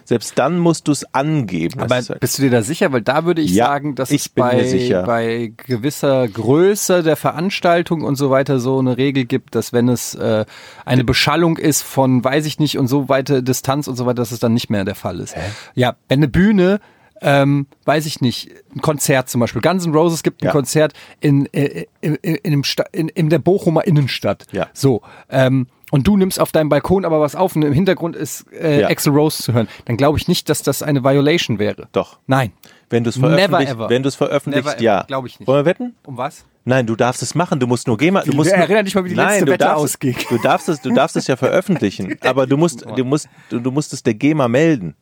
Selbst 0.05 0.37
dann 0.37 0.59
musst 0.59 0.87
du 0.87 0.91
es 0.91 1.05
angeben. 1.13 1.79
Aber 1.79 1.95
halt- 1.95 2.19
bist 2.19 2.37
du 2.37 2.41
dir 2.41 2.51
da 2.51 2.61
sicher? 2.61 2.91
Weil 2.91 3.01
da 3.01 3.23
würde 3.25 3.41
ich 3.41 3.51
Ja, 3.51 3.67
sagen, 3.67 3.95
dass 3.95 4.11
ich 4.11 4.21
es 4.23 4.29
bei, 4.29 4.63
sicher. 4.65 5.03
bei 5.03 5.53
gewisser 5.65 6.27
Größe 6.27 7.03
der 7.03 7.15
Veranstaltung 7.15 8.01
und 8.01 8.15
so 8.15 8.29
weiter 8.29 8.59
so 8.59 8.79
eine 8.79 8.97
Regel 8.97 9.23
gibt, 9.25 9.55
dass 9.55 9.71
wenn 9.71 9.87
es 9.87 10.13
äh, 10.15 10.45
eine 10.85 11.03
Beschallung 11.05 11.57
ist 11.57 11.83
von, 11.83 12.23
weiß 12.23 12.45
ich 12.45 12.59
nicht, 12.59 12.77
und 12.77 12.87
so 12.87 13.07
weite 13.07 13.43
Distanz 13.43 13.87
und 13.87 13.95
so 13.95 14.05
weiter, 14.05 14.15
dass 14.15 14.31
es 14.31 14.39
dann 14.39 14.53
nicht 14.53 14.69
mehr 14.69 14.83
der 14.83 14.95
Fall 14.95 15.19
ist. 15.21 15.35
Ja, 15.73 15.95
wenn 16.09 16.19
eine 16.19 16.27
Bühne 16.27 16.79
ähm, 17.24 17.67
weiß 17.86 18.05
ich 18.05 18.21
nicht, 18.21 18.51
ein 18.76 18.82
Konzert 18.82 19.30
zum 19.30 19.41
Beispiel. 19.41 19.61
Guns 19.61 19.86
N' 19.86 19.93
Roses 19.93 20.24
gibt 20.24 20.41
ein 20.43 20.47
Ja. 20.47 20.51
Konzert 20.51 20.93
in, 21.21 21.51
äh, 21.53 21.86
in, 22.01 22.15
in, 22.15 22.36
in, 22.36 22.63
in, 22.91 23.09
in 23.09 23.30
der 23.30 23.39
Bochumer 23.39 23.88
Innenstadt. 23.88 24.45
Ja. 24.51 24.67
So. 24.74 25.01
Ähm, 25.30 25.67
und 25.91 26.07
du 26.07 26.17
nimmst 26.17 26.39
auf 26.39 26.51
deinem 26.51 26.69
Balkon 26.69 27.05
aber 27.05 27.21
was 27.21 27.36
auf 27.36 27.55
und 27.55 27.61
im 27.61 27.74
Hintergrund 27.74 28.15
ist 28.15 28.45
äh, 28.51 28.82
Ja. 28.82 28.89
Axl 28.89 29.11
Rose 29.11 29.41
zu 29.41 29.53
hören. 29.53 29.67
Dann 29.86 29.95
glaube 29.95 30.17
ich 30.17 30.28
nicht, 30.28 30.49
dass 30.49 30.61
das 30.63 30.84
eine 30.84 31.03
Violation 31.03 31.59
wäre. 31.59 31.88
Doch. 31.91 32.19
Nein. 32.28 32.51
Wenn 32.89 33.03
du 33.03 33.09
es 33.09 33.17
ever. 33.17 33.89
wenn 33.89 34.03
du 34.03 34.09
es 34.09 34.15
veröffentlichst, 34.15 34.82
ja. 34.82 35.03
glaub 35.07 35.26
ich 35.26 35.39
nicht. 35.39 35.47
Wollen 35.47 35.65
wir 35.65 35.65
wetten? 35.65 35.95
Um 36.05 36.17
was? 36.17 36.45
Nein, 36.65 36.86
du 36.88 36.95
darfst 36.95 37.21
es 37.21 37.36
machen. 37.36 37.59
Du 37.59 37.67
musst 37.67 37.88
nur 37.88 37.97
GEMA. 37.97 38.21
Du 38.21 38.34
musst 38.34 38.49
nur, 38.49 38.57
erinnere 38.57 38.84
dich 38.86 38.95
mal, 38.95 39.03
wie 39.03 39.09
die 39.09 39.15
Nein, 39.15 39.30
letzte 39.30 39.45
du 39.45 39.51
Wette 39.51 39.65
darfst, 39.65 39.84
ausging. 39.84 40.15
Du 40.30 40.38
darfst 40.38 40.69
es, 40.69 40.82
du 40.82 40.93
darfst 40.93 41.15
es 41.15 41.28
ja 41.28 41.36
veröffentlichen, 41.38 42.17
aber 42.21 42.47
du 42.47 42.55
musst, 42.57 42.86
du 42.95 43.03
musst, 43.03 43.28
du, 43.49 43.59
du 43.59 43.71
musst 43.71 43.93
es 43.93 44.01
der 44.03 44.13
GEMA 44.13 44.47
melden. 44.47 44.95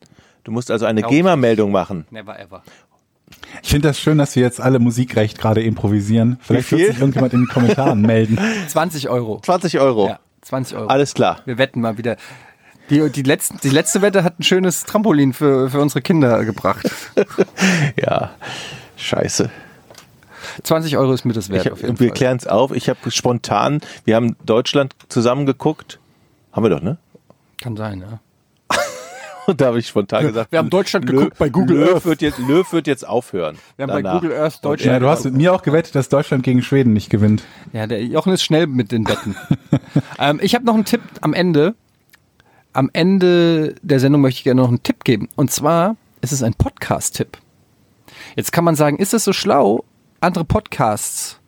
Du 0.44 0.50
musst 0.50 0.70
also 0.70 0.86
eine 0.86 1.02
GEMA-Meldung 1.02 1.70
machen. 1.70 2.06
Never 2.10 2.38
ever. 2.38 2.62
ich 3.62 3.70
finde 3.70 3.88
das 3.88 4.00
schön, 4.00 4.18
dass 4.18 4.34
wir 4.34 4.42
jetzt 4.42 4.60
alle 4.60 4.78
Musikrecht 4.78 5.38
gerade 5.38 5.62
improvisieren. 5.62 6.38
Vielleicht 6.42 6.72
Wie 6.72 6.76
viel? 6.76 6.78
wird 6.78 6.92
sich 6.92 7.00
irgendjemand 7.00 7.32
in 7.32 7.42
den 7.42 7.48
Kommentaren 7.48 8.00
melden. 8.02 8.38
20 8.68 9.08
Euro. 9.08 9.40
20 9.40 9.78
Euro. 9.78 10.08
Ja, 10.08 10.20
20 10.42 10.76
Euro. 10.76 10.86
Alles 10.88 11.14
klar. 11.14 11.40
Wir 11.44 11.58
wetten 11.58 11.80
mal 11.80 11.96
wieder. 11.98 12.16
Die, 12.90 13.08
die, 13.10 13.22
letzten, 13.22 13.58
die 13.62 13.70
letzte 13.70 14.02
Wette 14.02 14.24
hat 14.24 14.40
ein 14.40 14.42
schönes 14.42 14.84
Trampolin 14.84 15.32
für, 15.32 15.70
für 15.70 15.80
unsere 15.80 16.02
Kinder 16.02 16.44
gebracht. 16.44 16.90
Ja. 17.96 18.32
Scheiße. 18.96 19.50
20 20.62 20.96
Euro 20.96 21.12
ist 21.12 21.24
mir 21.24 21.32
das 21.32 21.48
wert. 21.50 21.66
Hab, 21.66 21.80
jeden 21.80 21.98
wir 22.00 22.10
klären 22.10 22.36
es 22.36 22.46
auf. 22.46 22.72
Ich 22.72 22.88
habe 22.88 23.10
spontan, 23.10 23.80
wir 24.04 24.16
haben 24.16 24.36
Deutschland 24.44 24.94
zusammengeguckt. 25.08 25.98
Haben 26.52 26.64
wir 26.64 26.70
doch, 26.70 26.82
ne? 26.82 26.98
Kann 27.60 27.76
sein, 27.76 28.00
ja. 28.00 28.20
Und 29.46 29.60
da 29.60 29.66
habe 29.66 29.78
ich 29.78 29.88
spontan 29.88 30.26
gesagt, 30.26 30.52
wir 30.52 30.58
haben 30.58 30.70
Deutschland 30.70 31.06
Lö- 31.06 31.10
geguckt 31.18 31.38
bei 31.38 31.48
Google 31.48 31.78
Löw 31.78 31.94
Earth. 31.94 32.04
Wird 32.04 32.22
jetzt, 32.22 32.38
Löw 32.38 32.70
wird 32.72 32.86
jetzt 32.86 33.06
aufhören. 33.06 33.56
Wir 33.76 33.84
haben 33.84 33.90
bei 33.92 34.02
danach. 34.02 34.20
Google 34.20 34.36
Earth 34.36 34.54
Ja, 34.54 34.60
Deutschland. 34.62 35.02
du 35.02 35.08
hast 35.08 35.24
mit 35.24 35.34
mir 35.34 35.52
auch 35.54 35.62
gewettet, 35.62 35.94
dass 35.94 36.08
Deutschland 36.08 36.42
gegen 36.44 36.62
Schweden 36.62 36.92
nicht 36.92 37.10
gewinnt. 37.10 37.42
Ja, 37.72 37.86
der 37.86 38.04
Jochen 38.04 38.32
ist 38.32 38.42
schnell 38.42 38.66
mit 38.66 38.92
den 38.92 39.06
Wetten. 39.08 39.34
ähm, 40.18 40.38
ich 40.42 40.54
habe 40.54 40.64
noch 40.64 40.74
einen 40.74 40.84
Tipp 40.84 41.00
am 41.20 41.34
Ende. 41.34 41.74
Am 42.72 42.88
Ende 42.92 43.74
der 43.82 44.00
Sendung 44.00 44.20
möchte 44.22 44.38
ich 44.38 44.44
gerne 44.44 44.62
noch 44.62 44.68
einen 44.68 44.82
Tipp 44.82 45.04
geben. 45.04 45.28
Und 45.36 45.50
zwar 45.50 45.96
ist 46.20 46.32
es 46.32 46.42
ein 46.42 46.54
Podcast-Tipp. 46.54 47.36
Jetzt 48.36 48.52
kann 48.52 48.64
man 48.64 48.76
sagen, 48.76 48.96
ist 48.96 49.12
es 49.12 49.24
so 49.24 49.32
schlau, 49.32 49.84
andere 50.20 50.44
Podcasts 50.44 51.38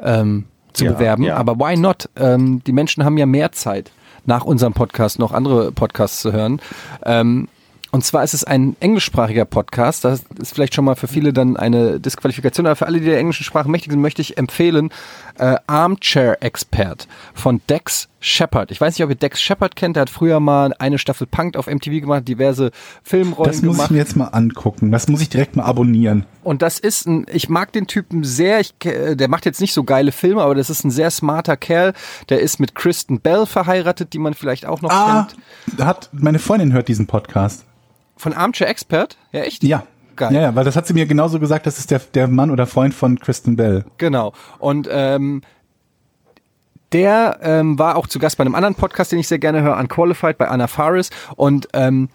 ähm, 0.00 0.44
zu 0.72 0.84
Ja, 0.86 0.92
bewerben? 0.92 1.22
ja. 1.24 1.36
Aber 1.36 1.56
why 1.58 1.76
not? 1.76 2.08
Ähm, 2.16 2.62
die 2.64 2.72
Menschen 2.72 3.04
haben 3.04 3.18
ja 3.18 3.26
mehr 3.26 3.52
Zeit, 3.52 3.90
nach 4.26 4.44
unserem 4.44 4.72
Podcast 4.72 5.18
noch 5.18 5.32
andere 5.32 5.72
Podcasts 5.72 6.20
zu 6.20 6.32
hören. 6.32 6.60
Ähm, 7.04 7.48
und 7.94 8.04
zwar 8.04 8.24
ist 8.24 8.34
es 8.34 8.42
ein 8.42 8.76
englischsprachiger 8.80 9.44
Podcast. 9.44 10.04
Das 10.04 10.24
ist 10.40 10.52
vielleicht 10.52 10.74
schon 10.74 10.84
mal 10.84 10.96
für 10.96 11.06
viele 11.06 11.32
dann 11.32 11.56
eine 11.56 12.00
Disqualifikation, 12.00 12.66
aber 12.66 12.74
für 12.74 12.86
alle, 12.86 12.98
die 12.98 13.06
der 13.06 13.18
englischen 13.18 13.44
Sprache 13.44 13.70
mächtig 13.70 13.92
sind, 13.92 14.00
möchte 14.00 14.20
ich 14.20 14.36
empfehlen 14.36 14.90
äh, 15.38 15.56
Armchair 15.68 16.42
Expert 16.42 17.06
von 17.34 17.60
Dex 17.70 18.08
Shepard. 18.18 18.72
Ich 18.72 18.80
weiß 18.80 18.94
nicht, 18.98 19.04
ob 19.04 19.10
ihr 19.10 19.16
Dex 19.16 19.40
Shepard 19.40 19.76
kennt. 19.76 19.94
Der 19.94 20.00
hat 20.02 20.10
früher 20.10 20.40
mal 20.40 20.74
eine 20.78 20.98
Staffel 20.98 21.28
Punk 21.28 21.56
auf 21.56 21.68
MTV 21.68 22.00
gemacht, 22.00 22.26
diverse 22.26 22.72
Filmrollen 23.04 23.52
Das 23.52 23.62
muss 23.62 23.76
gemacht. 23.76 23.90
ich 23.90 23.92
mir 23.92 23.98
jetzt 23.98 24.16
mal 24.16 24.26
angucken. 24.28 24.90
Das 24.90 25.06
muss 25.06 25.20
ich 25.20 25.28
direkt 25.28 25.54
mal 25.54 25.62
abonnieren. 25.64 26.26
Und 26.42 26.62
das 26.62 26.80
ist 26.80 27.06
ein, 27.06 27.26
ich 27.32 27.48
mag 27.48 27.72
den 27.72 27.86
Typen 27.86 28.24
sehr, 28.24 28.58
ich, 28.58 28.74
äh, 28.86 29.14
der 29.14 29.28
macht 29.28 29.44
jetzt 29.46 29.60
nicht 29.60 29.72
so 29.72 29.84
geile 29.84 30.10
Filme, 30.10 30.42
aber 30.42 30.56
das 30.56 30.68
ist 30.68 30.82
ein 30.84 30.90
sehr 30.90 31.12
smarter 31.12 31.56
Kerl. 31.56 31.92
Der 32.28 32.40
ist 32.40 32.58
mit 32.58 32.74
Kristen 32.74 33.20
Bell 33.20 33.46
verheiratet, 33.46 34.12
die 34.14 34.18
man 34.18 34.34
vielleicht 34.34 34.66
auch 34.66 34.80
noch 34.82 34.90
Ah, 34.90 35.28
kennt. 35.68 35.84
hat, 35.86 36.08
meine 36.12 36.40
Freundin 36.40 36.72
hört 36.72 36.88
diesen 36.88 37.06
Podcast. 37.06 37.64
Von 38.24 38.32
Armchair 38.32 38.70
Expert? 38.70 39.18
Ja, 39.32 39.42
echt? 39.42 39.62
Ja. 39.64 39.86
Geil. 40.16 40.32
Ja, 40.32 40.40
ja, 40.40 40.54
weil 40.54 40.64
das 40.64 40.76
hat 40.76 40.86
sie 40.86 40.94
mir 40.94 41.04
genauso 41.04 41.38
gesagt, 41.38 41.66
das 41.66 41.78
ist 41.78 41.90
der, 41.90 41.98
der 41.98 42.26
Mann 42.26 42.50
oder 42.50 42.66
Freund 42.66 42.94
von 42.94 43.18
Kristen 43.18 43.54
Bell. 43.54 43.84
Genau. 43.98 44.32
Und 44.58 44.88
ähm, 44.90 45.42
der 46.92 47.40
ähm, 47.42 47.78
war 47.78 47.96
auch 47.96 48.06
zu 48.06 48.18
Gast 48.18 48.38
bei 48.38 48.42
einem 48.42 48.54
anderen 48.54 48.76
Podcast, 48.76 49.12
den 49.12 49.18
ich 49.18 49.28
sehr 49.28 49.38
gerne 49.38 49.60
höre, 49.60 49.76
Unqualified 49.76 50.38
bei 50.38 50.48
Anna 50.48 50.68
Faris. 50.68 51.10
Und 51.36 51.68
ähm, 51.74 52.08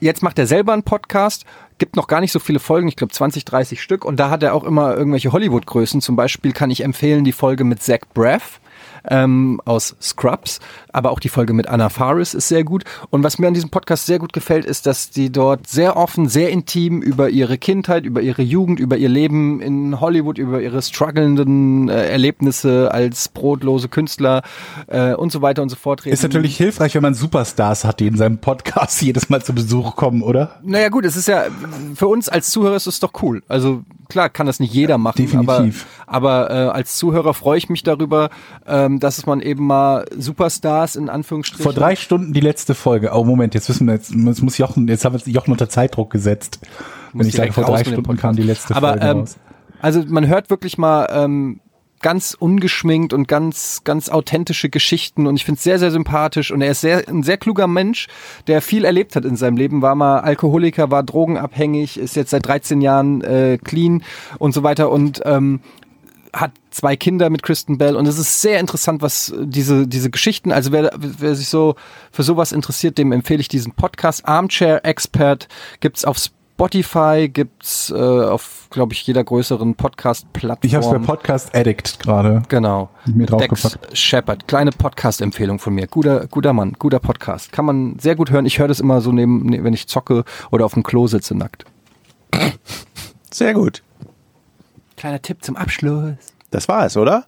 jetzt 0.00 0.24
macht 0.24 0.36
er 0.36 0.48
selber 0.48 0.72
einen 0.72 0.82
Podcast, 0.82 1.44
gibt 1.78 1.94
noch 1.94 2.08
gar 2.08 2.20
nicht 2.20 2.32
so 2.32 2.40
viele 2.40 2.58
Folgen, 2.58 2.88
ich 2.88 2.96
glaube 2.96 3.12
20, 3.12 3.44
30 3.44 3.80
Stück. 3.80 4.04
Und 4.04 4.18
da 4.18 4.30
hat 4.30 4.42
er 4.42 4.52
auch 4.52 4.64
immer 4.64 4.96
irgendwelche 4.96 5.30
Hollywood-Größen. 5.30 6.00
Zum 6.00 6.16
Beispiel 6.16 6.52
kann 6.52 6.72
ich 6.72 6.82
empfehlen 6.82 7.22
die 7.22 7.30
Folge 7.30 7.62
mit 7.62 7.84
Zach 7.84 8.00
Braff 8.14 8.58
ähm, 9.10 9.60
aus 9.64 9.96
Scrubs, 10.00 10.60
aber 10.92 11.10
auch 11.10 11.20
die 11.20 11.28
Folge 11.28 11.52
mit 11.52 11.68
Anna 11.68 11.88
Faris 11.88 12.34
ist 12.34 12.48
sehr 12.48 12.64
gut. 12.64 12.84
Und 13.10 13.22
was 13.22 13.38
mir 13.38 13.48
an 13.48 13.54
diesem 13.54 13.70
Podcast 13.70 14.06
sehr 14.06 14.18
gut 14.18 14.32
gefällt, 14.32 14.64
ist, 14.64 14.86
dass 14.86 15.10
die 15.10 15.30
dort 15.30 15.66
sehr 15.66 15.96
offen, 15.96 16.28
sehr 16.28 16.50
intim 16.50 17.02
über 17.02 17.30
ihre 17.30 17.58
Kindheit, 17.58 18.04
über 18.04 18.20
ihre 18.20 18.42
Jugend, 18.42 18.80
über 18.80 18.96
ihr 18.96 19.08
Leben 19.08 19.60
in 19.60 20.00
Hollywood, 20.00 20.38
über 20.38 20.60
ihre 20.60 20.82
strugglenden 20.82 21.88
äh, 21.88 22.08
Erlebnisse 22.08 22.92
als 22.92 23.28
brotlose 23.28 23.88
Künstler 23.88 24.42
äh, 24.86 25.14
und 25.14 25.32
so 25.32 25.42
weiter 25.42 25.62
und 25.62 25.68
so 25.68 25.76
fort 25.76 26.04
reden. 26.04 26.14
Ist 26.14 26.22
natürlich 26.22 26.56
hilfreich, 26.56 26.94
wenn 26.94 27.02
man 27.02 27.14
Superstars 27.14 27.84
hat, 27.84 28.00
die 28.00 28.06
in 28.06 28.16
seinem 28.16 28.38
Podcast 28.38 29.00
jedes 29.08 29.28
Mal 29.28 29.42
zu 29.42 29.54
Besuch 29.54 29.96
kommen, 29.96 30.22
oder? 30.22 30.60
Naja 30.62 30.88
gut, 30.88 31.04
es 31.04 31.16
ist 31.16 31.28
ja, 31.28 31.44
für 31.94 32.08
uns 32.08 32.28
als 32.28 32.50
Zuhörer 32.50 32.76
ist 32.76 32.86
es 32.86 33.00
doch 33.00 33.12
cool. 33.22 33.42
Also 33.48 33.82
klar 34.08 34.28
kann 34.28 34.46
das 34.46 34.60
nicht 34.60 34.72
jeder 34.72 34.98
machen, 34.98 35.18
Definitiv. 35.18 35.86
aber, 36.06 36.46
aber 36.46 36.50
äh, 36.50 36.68
als 36.70 36.96
Zuhörer 36.96 37.34
freue 37.34 37.58
ich 37.58 37.68
mich 37.68 37.82
darüber, 37.82 38.30
ähm, 38.66 38.97
dass 39.00 39.26
man 39.26 39.40
eben 39.40 39.66
mal 39.66 40.04
Superstars 40.16 40.96
in 40.96 41.08
Anführungsstrichen... 41.08 41.62
Vor 41.62 41.72
drei 41.72 41.96
Stunden 41.96 42.32
die 42.32 42.40
letzte 42.40 42.74
Folge. 42.74 43.10
Oh 43.12 43.24
Moment, 43.24 43.54
jetzt 43.54 43.68
wissen 43.68 43.86
wir, 43.86 43.94
jetzt, 43.94 44.12
jetzt 44.12 44.42
muss 44.42 44.58
Jochen, 44.58 44.88
jetzt 44.88 45.04
haben 45.04 45.14
wir 45.18 45.32
Jochen 45.32 45.52
unter 45.52 45.68
Zeitdruck 45.68 46.10
gesetzt. 46.10 46.60
Wenn 47.12 47.26
ich 47.26 47.34
sage, 47.34 47.52
vor 47.52 47.64
drei 47.64 47.84
Stunden 47.84 48.16
kam 48.16 48.36
die 48.36 48.42
letzte 48.42 48.74
aber, 48.74 48.90
Folge 48.90 49.06
ähm, 49.06 49.18
raus. 49.18 49.36
Also 49.80 50.04
man 50.06 50.26
hört 50.26 50.50
wirklich 50.50 50.76
mal 50.78 51.08
ähm, 51.12 51.60
ganz 52.00 52.36
ungeschminkt 52.38 53.12
und 53.12 53.28
ganz 53.28 53.82
ganz 53.84 54.08
authentische 54.08 54.68
Geschichten 54.68 55.26
und 55.26 55.36
ich 55.36 55.44
finde 55.44 55.58
es 55.58 55.64
sehr 55.64 55.78
sehr 55.78 55.90
sympathisch 55.90 56.50
und 56.50 56.60
er 56.60 56.70
ist 56.70 56.80
sehr 56.80 57.08
ein 57.08 57.22
sehr 57.22 57.36
kluger 57.36 57.66
Mensch, 57.66 58.08
der 58.46 58.62
viel 58.62 58.84
erlebt 58.84 59.16
hat 59.16 59.24
in 59.24 59.36
seinem 59.36 59.56
Leben, 59.56 59.82
war 59.82 59.94
mal 59.94 60.20
Alkoholiker, 60.20 60.90
war 60.90 61.02
drogenabhängig, 61.02 61.98
ist 61.98 62.16
jetzt 62.16 62.30
seit 62.30 62.46
13 62.46 62.80
Jahren 62.80 63.22
äh, 63.22 63.58
clean 63.62 64.02
und 64.38 64.52
so 64.52 64.62
weiter 64.62 64.90
und 64.90 65.22
ähm, 65.24 65.60
hat 66.32 66.52
zwei 66.70 66.96
Kinder 66.96 67.30
mit 67.30 67.42
Kristen 67.42 67.78
Bell 67.78 67.96
und 67.96 68.06
es 68.06 68.18
ist 68.18 68.40
sehr 68.42 68.60
interessant, 68.60 69.02
was 69.02 69.32
diese 69.40 69.86
diese 69.86 70.10
Geschichten, 70.10 70.52
also 70.52 70.72
wer, 70.72 70.90
wer 70.96 71.34
sich 71.34 71.48
so 71.48 71.74
für 72.12 72.22
sowas 72.22 72.52
interessiert, 72.52 72.98
dem 72.98 73.12
empfehle 73.12 73.40
ich 73.40 73.48
diesen 73.48 73.72
Podcast 73.72 74.26
Armchair 74.26 74.84
Expert 74.84 75.48
gibt's 75.80 76.04
auf 76.04 76.18
Spotify, 76.18 77.30
gibt's 77.32 77.90
äh, 77.90 77.94
auf 77.94 78.66
glaube 78.70 78.92
ich 78.92 79.06
jeder 79.06 79.22
größeren 79.22 79.76
Podcast 79.76 80.32
Plattform. 80.32 80.66
Ich 80.68 80.74
habe 80.74 80.84
es 80.84 80.90
bei 80.90 80.98
Podcast 80.98 81.54
Addict 81.54 82.00
gerade. 82.00 82.42
Genau. 82.48 82.90
Mir 83.06 83.26
Dex. 83.26 83.78
Shepard, 83.92 84.48
kleine 84.48 84.72
Podcast-Empfehlung 84.72 85.60
von 85.60 85.74
mir. 85.74 85.86
Guter, 85.86 86.26
guter 86.26 86.52
Mann, 86.52 86.72
guter 86.78 86.98
Podcast. 86.98 87.52
Kann 87.52 87.64
man 87.64 87.98
sehr 88.00 88.16
gut 88.16 88.30
hören. 88.32 88.44
Ich 88.44 88.58
höre 88.58 88.66
das 88.68 88.80
immer 88.80 89.00
so 89.00 89.12
neben, 89.12 89.46
ne- 89.46 89.62
wenn 89.62 89.72
ich 89.72 89.86
zocke 89.86 90.24
oder 90.50 90.64
auf 90.64 90.74
dem 90.74 90.82
Klo 90.82 91.06
sitze 91.06 91.36
nackt. 91.36 91.64
Sehr 93.30 93.54
gut. 93.54 93.82
Kleiner 94.98 95.22
Tipp 95.22 95.42
zum 95.42 95.56
Abschluss. 95.56 96.14
Das 96.50 96.68
war 96.68 96.84
es, 96.84 96.96
oder? 96.96 97.26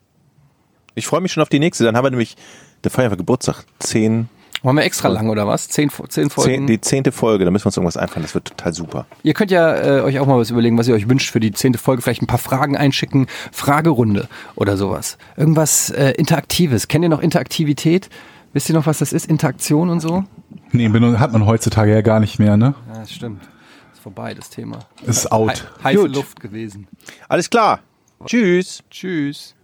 Ich 0.94 1.06
freue 1.06 1.20
mich 1.20 1.32
schon 1.32 1.42
auf 1.42 1.48
die 1.48 1.60
nächste. 1.60 1.84
Dann 1.84 1.97
haben 1.97 2.05
wir 2.05 2.10
nämlich, 2.10 2.36
der 2.84 2.90
Feier 2.90 3.14
Geburtstag, 3.16 3.64
zehn, 3.78 4.28
Wollen 4.62 4.76
wir 4.76 4.82
extra 4.82 5.09
lang 5.09 5.30
oder 5.30 5.47
was? 5.47 5.68
Zehn, 5.68 5.90
zehn 6.09 6.28
Folgen? 6.28 6.51
zehn, 6.52 6.66
die 6.66 6.80
zehnte 6.80 7.12
Folge. 7.12 7.44
Da 7.44 7.51
müssen 7.51 7.64
wir 7.64 7.68
uns 7.68 7.76
irgendwas 7.76 7.97
einfallen. 7.97 8.22
Das 8.22 8.34
wird 8.34 8.47
total 8.47 8.74
super. 8.74 9.06
Ihr 9.22 9.32
könnt 9.32 9.51
ja 9.51 9.74
äh, 9.74 10.01
euch 10.02 10.18
auch 10.18 10.26
mal 10.26 10.38
was 10.38 10.51
überlegen, 10.51 10.76
was 10.76 10.86
ihr 10.86 10.94
euch 10.94 11.09
wünscht 11.09 11.30
für 11.30 11.40
die 11.40 11.52
zehnte 11.52 11.78
Folge. 11.78 12.02
Vielleicht 12.02 12.22
ein 12.22 12.26
paar 12.26 12.38
Fragen 12.38 12.76
einschicken. 12.76 13.26
Fragerunde 13.52 14.28
oder 14.56 14.76
sowas. 14.76 15.16
Irgendwas 15.36 15.90
äh, 15.90 16.10
Interaktives. 16.10 16.88
Kennt 16.88 17.05
ihr 17.05 17.09
noch 17.09 17.22
Interaktivität? 17.22 18.10
Wisst 18.52 18.68
ihr 18.68 18.74
noch, 18.74 18.86
was 18.86 18.98
das 18.98 19.12
ist? 19.12 19.26
Interaktion 19.26 19.88
und 19.88 20.01
so? 20.01 20.24
Nee, 20.72 20.90
hat 20.90 21.32
man 21.32 21.47
heutzutage 21.47 21.92
ja 21.92 22.02
gar 22.02 22.20
nicht 22.20 22.38
mehr, 22.38 22.56
ne? 22.56 22.74
Ja, 22.92 23.01
das 23.01 23.12
stimmt. 23.12 23.40
Vorbei, 24.02 24.35
das 24.35 24.51
Thema. 24.51 24.81
Ist 25.05 25.31
out. 25.31 25.68
He 25.78 25.85
heiße 25.85 26.02
Gut. 26.02 26.14
Luft 26.16 26.40
gewesen. 26.40 26.89
Alles 27.28 27.51
klar. 27.51 27.81
Tschüss. 28.24 28.82
Tschüss. 28.90 29.55